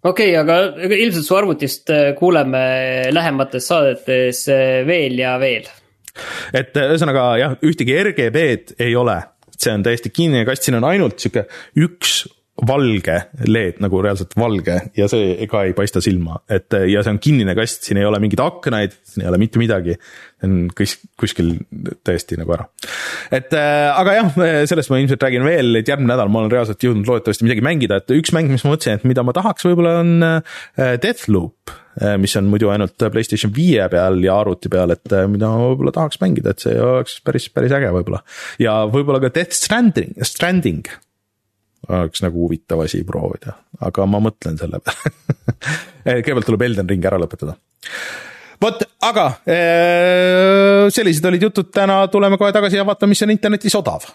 okei 0.00 0.30
okay,, 0.32 0.38
aga 0.40 0.86
ilmselt 0.96 1.26
su 1.26 1.36
arvutist 1.36 1.92
äh, 1.92 2.06
kuuleme 2.18 2.62
lähemates 3.12 3.68
saadetes 3.68 4.46
veel 4.88 5.20
ja 5.20 5.34
veel. 5.42 5.68
et 6.56 6.80
ühesõnaga 6.80 7.26
jah, 7.42 7.58
ühtegi 7.68 7.98
RGB-d 8.06 8.80
ei 8.80 8.96
ole, 8.96 9.18
see 9.52 9.76
on 9.76 9.84
täiesti 9.84 10.12
kinnine 10.14 10.48
kast, 10.48 10.64
siin 10.64 10.80
on 10.80 10.88
ainult 10.88 11.20
sihuke 11.20 11.44
üks 11.84 12.22
valge 12.66 13.16
LED 13.46 13.80
nagu 13.84 14.00
reaalselt 14.04 14.34
valge 14.38 14.76
ja 14.96 15.08
see 15.10 15.46
ka 15.50 15.64
ei 15.66 15.74
paista 15.76 16.02
silma, 16.04 16.40
et 16.50 16.74
ja 16.90 17.02
see 17.04 17.14
on 17.14 17.20
kinnine 17.22 17.54
kast, 17.58 17.86
siin 17.86 18.00
ei 18.00 18.08
ole 18.08 18.20
mingeid 18.22 18.42
aknaid, 18.44 18.96
siin 19.06 19.24
ei 19.24 19.30
ole 19.30 19.40
mitte 19.40 19.60
midagi. 19.62 19.96
see 20.40 20.48
on 20.48 20.56
kus, 20.76 20.96
kuskil 21.20 21.52
täiesti 22.06 22.38
nagu 22.40 22.54
ära. 22.56 22.66
et 23.32 23.52
äh, 23.56 23.88
aga 23.92 24.16
jah, 24.18 24.40
sellest 24.70 24.92
ma 24.92 25.00
ilmselt 25.00 25.26
räägin 25.26 25.46
veel, 25.46 25.74
et 25.80 25.88
järgmine 25.88 26.12
nädal 26.12 26.32
ma 26.32 26.42
olen 26.42 26.52
reaalselt 26.52 26.84
jõudnud 26.84 27.08
loodetavasti 27.08 27.46
midagi 27.48 27.64
mängida, 27.64 28.00
et 28.00 28.16
üks 28.16 28.34
mäng, 28.36 28.50
mis 28.52 28.64
ma 28.66 28.74
mõtlesin, 28.74 29.00
et 29.00 29.08
mida 29.08 29.24
ma 29.26 29.36
tahaks 29.36 29.68
võib-olla 29.68 29.98
on 30.04 30.16
äh, 30.26 30.96
Deathloop 31.02 31.74
äh, 32.00 32.16
mis 32.20 32.36
on 32.40 32.48
muidu 32.52 32.72
ainult 32.72 32.96
Playstation 33.00 33.52
viie 33.56 33.86
peal 33.92 34.20
ja 34.24 34.40
arvuti 34.40 34.72
peal, 34.72 34.96
et 34.96 35.20
mida 35.32 35.52
ma 35.52 35.70
võib-olla 35.72 35.94
tahaks 35.96 36.20
mängida, 36.24 36.54
et 36.54 36.64
see 36.64 36.76
oleks 36.80 37.20
päris, 37.24 37.50
päris 37.52 37.76
äge 37.76 37.92
võib-olla. 37.96 38.24
ja 38.62 38.82
võib-olla 38.90 39.22
ka 39.24 39.32
Death 39.40 39.56
Stranding, 39.56 40.18
Stranding 40.26 40.90
oleks 41.88 42.22
nagu 42.24 42.44
huvitav 42.44 42.84
asi 42.84 43.02
proovida, 43.06 43.56
aga 43.80 44.06
ma 44.06 44.20
mõtlen 44.22 44.58
selle 44.60 44.80
peale. 44.84 45.12
Kõigepealt 46.24 46.48
tuleb 46.48 46.66
Elden 46.68 46.88
Ring 46.88 47.04
ära 47.04 47.20
lõpetada. 47.20 47.56
vot, 48.60 48.82
aga 49.06 49.26
äh, 49.48 50.88
sellised 50.92 51.24
olid 51.24 51.48
jutud. 51.48 51.70
Täna, 51.72 52.02
tuleme 52.12 52.38
kohe 52.40 52.52
tagasi 52.52 52.80
ja 52.80 52.86
vaatame, 52.86 53.14
mis 53.14 53.22
on 53.26 53.32
internetis 53.36 53.76
odav 53.78 54.08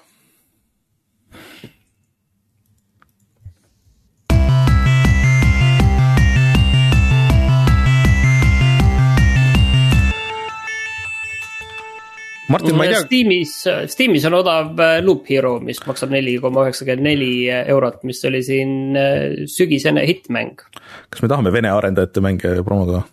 Martin, 12.51 12.75
ma 12.77 12.85
ei 12.85 12.93
tea. 12.93 13.01
Steamis, 13.05 13.55
Steamis 13.89 14.27
on 14.29 14.37
odav 14.37 14.79
äh, 14.83 14.99
Loop 15.05 15.29
Hero, 15.31 15.55
mis 15.63 15.81
maksab 15.87 16.13
neli 16.13 16.37
koma 16.43 16.67
üheksakümmend 16.67 17.07
neli 17.07 17.31
eurot, 17.49 18.03
mis 18.05 18.21
oli 18.29 18.43
siin 18.45 18.95
äh, 18.99 19.43
sügisene 19.49 20.05
hittmäng. 20.05 20.61
kas 21.09 21.23
me 21.23 21.31
tahame 21.31 21.53
Vene 21.55 21.73
arendajate 21.73 22.23
mänge 22.23 22.57
promoda? 22.67 23.05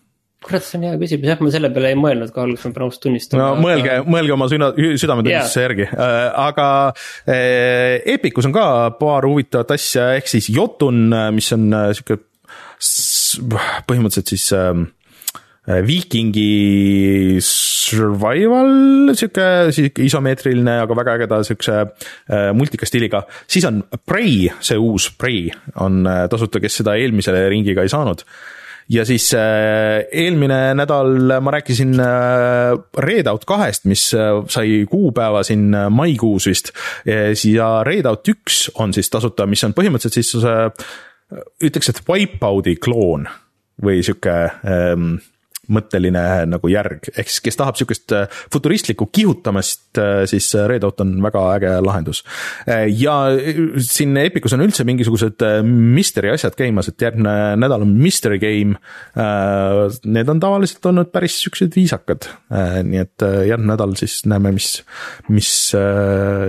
kurat, 0.43 0.65
see 0.67 0.79
on 0.79 0.87
hea 0.89 0.99
küsimus, 1.01 1.29
jah, 1.31 1.41
ma 1.43 1.53
selle 1.55 1.71
peale 1.75 1.93
ei 1.93 1.99
mõelnud 1.99 2.33
ka 2.35 2.43
alguses, 2.45 2.67
ma 2.67 2.77
pean 2.77 2.87
ausalt 2.89 3.05
tunnistama. 3.07 3.45
no 3.45 3.63
mõelge, 3.63 3.99
mõelge 4.11 4.35
oma 4.35 4.49
süda, 4.51 4.73
südametunnistuse 4.75 5.61
yeah. 5.61 5.69
järgi 5.69 5.87
äh,, 5.87 6.19
aga 6.49 6.67
äh, 7.31 8.01
Epicus 8.17 8.49
on 8.49 8.57
ka 8.57 8.65
paar 8.99 9.29
huvitavat 9.29 9.77
asja, 9.77 10.11
ehk 10.19 10.31
siis 10.31 10.51
Jotun, 10.53 11.07
mis 11.37 11.53
on 11.57 11.69
äh, 11.79 11.93
sihuke 11.97 12.19
põhimõtteliselt 13.89 14.35
siis 14.35 14.49
äh, 14.57 14.75
viikingi 15.63 17.39
survival, 17.47 19.13
sihuke 19.15 19.45
isomeetriline, 20.03 20.81
aga 20.83 20.97
väga 20.99 21.15
ägeda 21.21 21.39
siukse 21.47 21.77
multika 22.59 22.89
stiiliga. 22.89 23.23
siis 23.47 23.69
on 23.69 23.85
Prey, 24.07 24.49
see 24.59 24.81
uus 24.81 25.13
Prey 25.15 25.53
on 25.79 26.03
tasuta, 26.31 26.59
kes 26.59 26.81
seda 26.83 26.97
eelmise 26.99 27.37
ringiga 27.53 27.87
ei 27.87 27.93
saanud 27.93 28.27
ja 28.93 29.05
siis 29.05 29.35
äh, 29.35 30.05
eelmine 30.13 30.75
nädal 30.75 31.41
ma 31.41 31.51
rääkisin 31.51 32.01
äh, 32.01 32.79
Readout 32.99 33.45
kahest, 33.45 33.85
mis 33.85 34.15
äh, 34.15 34.43
sai 34.49 34.85
kuupäeva 34.91 35.43
siin 35.43 35.71
maikuus 35.91 36.47
vist. 36.47 36.73
ja 37.55 37.69
Readout 37.85 38.29
üks 38.29 38.71
on 38.75 38.93
siis 38.93 39.11
tasuta, 39.11 39.47
mis 39.47 39.65
on 39.65 39.75
põhimõtteliselt 39.77 40.19
siis 40.19 40.35
ütleks, 41.65 41.89
et 41.89 42.03
Wipeout'i 42.09 42.77
kloon 42.77 43.29
või 43.83 44.03
sihuke 44.05 44.35
ähm, 44.69 45.15
mõtteline 45.71 46.23
nagu 46.51 46.71
järg, 46.71 47.07
ehk 47.15 47.31
siis 47.31 47.43
kes 47.45 47.59
tahab 47.59 47.79
sihukest 47.79 48.15
äh, 48.17 48.39
futuristlikku 48.53 49.07
kihutamist, 49.15 49.85
äh, 50.01 50.25
siis 50.31 50.49
äh, 50.59 50.67
Red 50.71 50.83
Dot 50.83 51.01
on 51.05 51.15
väga 51.23 51.43
äge 51.57 51.75
lahendus. 51.85 52.23
ja 52.67 53.15
siin 53.79 54.17
Epicus 54.19 54.57
on 54.57 54.65
üldse 54.65 54.85
mingisugused 54.89 55.45
mystery 55.67 56.33
asjad 56.33 56.57
käimas, 56.59 56.89
et 56.91 57.03
järgmine 57.03 57.55
nädal 57.61 57.85
on 57.87 57.93
mystery 57.99 58.39
game. 58.43 58.79
Need 60.05 60.33
on 60.33 60.41
tavaliselt 60.43 60.87
olnud 60.91 61.13
päris 61.15 61.39
siuksed 61.45 61.77
viisakad, 61.77 62.27
nii 62.89 63.03
et 63.03 63.27
järgmine 63.49 63.75
nädal 63.75 63.95
siis 64.01 64.23
näeme, 64.31 64.55
mis, 64.57 64.75
mis 65.31 65.53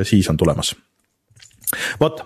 siis 0.09 0.31
on 0.31 0.39
tulemas 0.39 0.73
vot, 2.01 2.21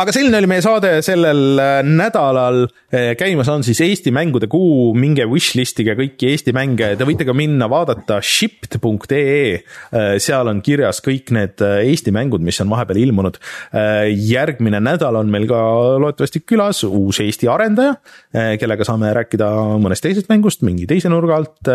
aga 0.00 0.14
selline 0.14 0.38
oli 0.40 0.50
meie 0.50 0.64
saade 0.64 0.96
sellel 1.04 1.60
äh, 1.60 1.80
nädalal. 1.86 2.64
Äh, 2.94 3.12
käimas 3.18 3.48
on 3.52 3.64
siis 3.66 3.80
Eesti 3.84 4.12
mängude 4.14 4.48
kuu, 4.50 4.92
minge 4.98 5.26
wishlist'ige 5.30 5.96
kõiki 5.98 6.30
Eesti 6.32 6.54
mänge, 6.56 6.92
te 6.98 7.06
võite 7.06 7.26
ka 7.26 7.34
minna 7.36 7.68
vaadata 7.70 8.20
shipped.ee. 8.24 9.54
Äh, 9.54 10.08
seal 10.22 10.50
on 10.50 10.62
kirjas 10.64 11.02
kõik 11.04 11.32
need 11.34 11.62
Eesti 11.64 12.14
mängud, 12.14 12.44
mis 12.44 12.60
on 12.62 12.72
vahepeal 12.72 13.02
ilmunud. 13.04 13.40
järgmine 14.14 14.78
nädal 14.82 15.16
on 15.18 15.30
meil 15.32 15.46
ka 15.48 15.58
loodetavasti 16.00 16.44
külas 16.46 16.82
uus 16.86 17.20
Eesti 17.24 17.48
arendaja, 17.50 17.96
kellega 18.60 18.86
saame 18.86 19.10
rääkida 19.16 19.48
mõnest 19.82 20.04
teisest 20.04 20.30
mängust 20.30 20.62
mingi 20.66 20.86
teise 20.90 21.10
nurga 21.12 21.38
alt. 21.40 21.70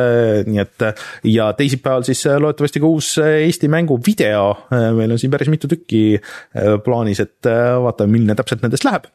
nii 0.47 0.61
et 0.61 0.85
ja 1.27 1.49
teisipäeval 1.57 2.05
siis 2.07 2.23
loodetavasti 2.29 2.81
ka 2.81 2.89
uus 2.89 3.11
Eesti 3.23 3.69
mängu 3.71 3.99
video. 4.05 4.55
meil 4.95 5.11
on 5.11 5.19
siin 5.19 5.31
päris 5.31 5.51
mitu 5.51 5.67
tükki 5.71 6.19
plaanis 6.85 7.08
plaanis, 7.09 7.23
et 7.23 7.49
äh, 7.49 7.77
vaatame, 7.81 8.13
milline 8.13 8.35
täpselt 8.37 8.61
nendest 8.63 8.85
läheb 8.87 9.09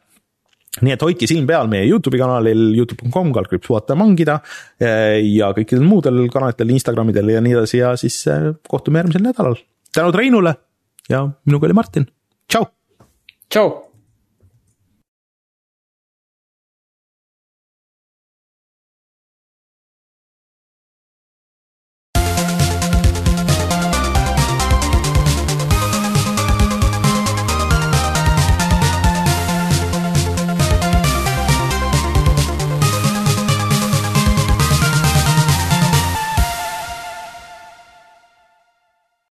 nii 0.83 0.91
et 0.91 1.03
hoidke 1.05 1.27
silm 1.29 1.45
peal 1.47 1.69
meie 1.71 1.85
Youtube'i 1.87 2.19
kanalil, 2.19 2.73
Youtube.com, 2.75 3.31
kaldkriips 3.31 3.69
vaata 3.71 3.95
mangida 3.95 4.41
äh, 4.81 5.21
ja 5.23 5.53
kõikidel 5.55 5.85
muudel 5.87 6.25
kanalitel, 6.33 6.73
Instagramidel 6.75 7.31
ja 7.31 7.43
nii 7.43 7.55
edasi 7.55 7.79
ja 7.79 7.93
siis 7.95 8.19
äh, 8.27 8.51
kohtume 8.67 8.99
järgmisel 8.99 9.23
nädalal. 9.23 9.55
tänud 9.95 10.19
Reinule 10.19 10.55
ja 11.09 11.23
minuga 11.45 11.69
oli 11.69 11.79
Martin, 11.79 12.09
tšau. 12.51 12.67
tšau. 13.47 13.84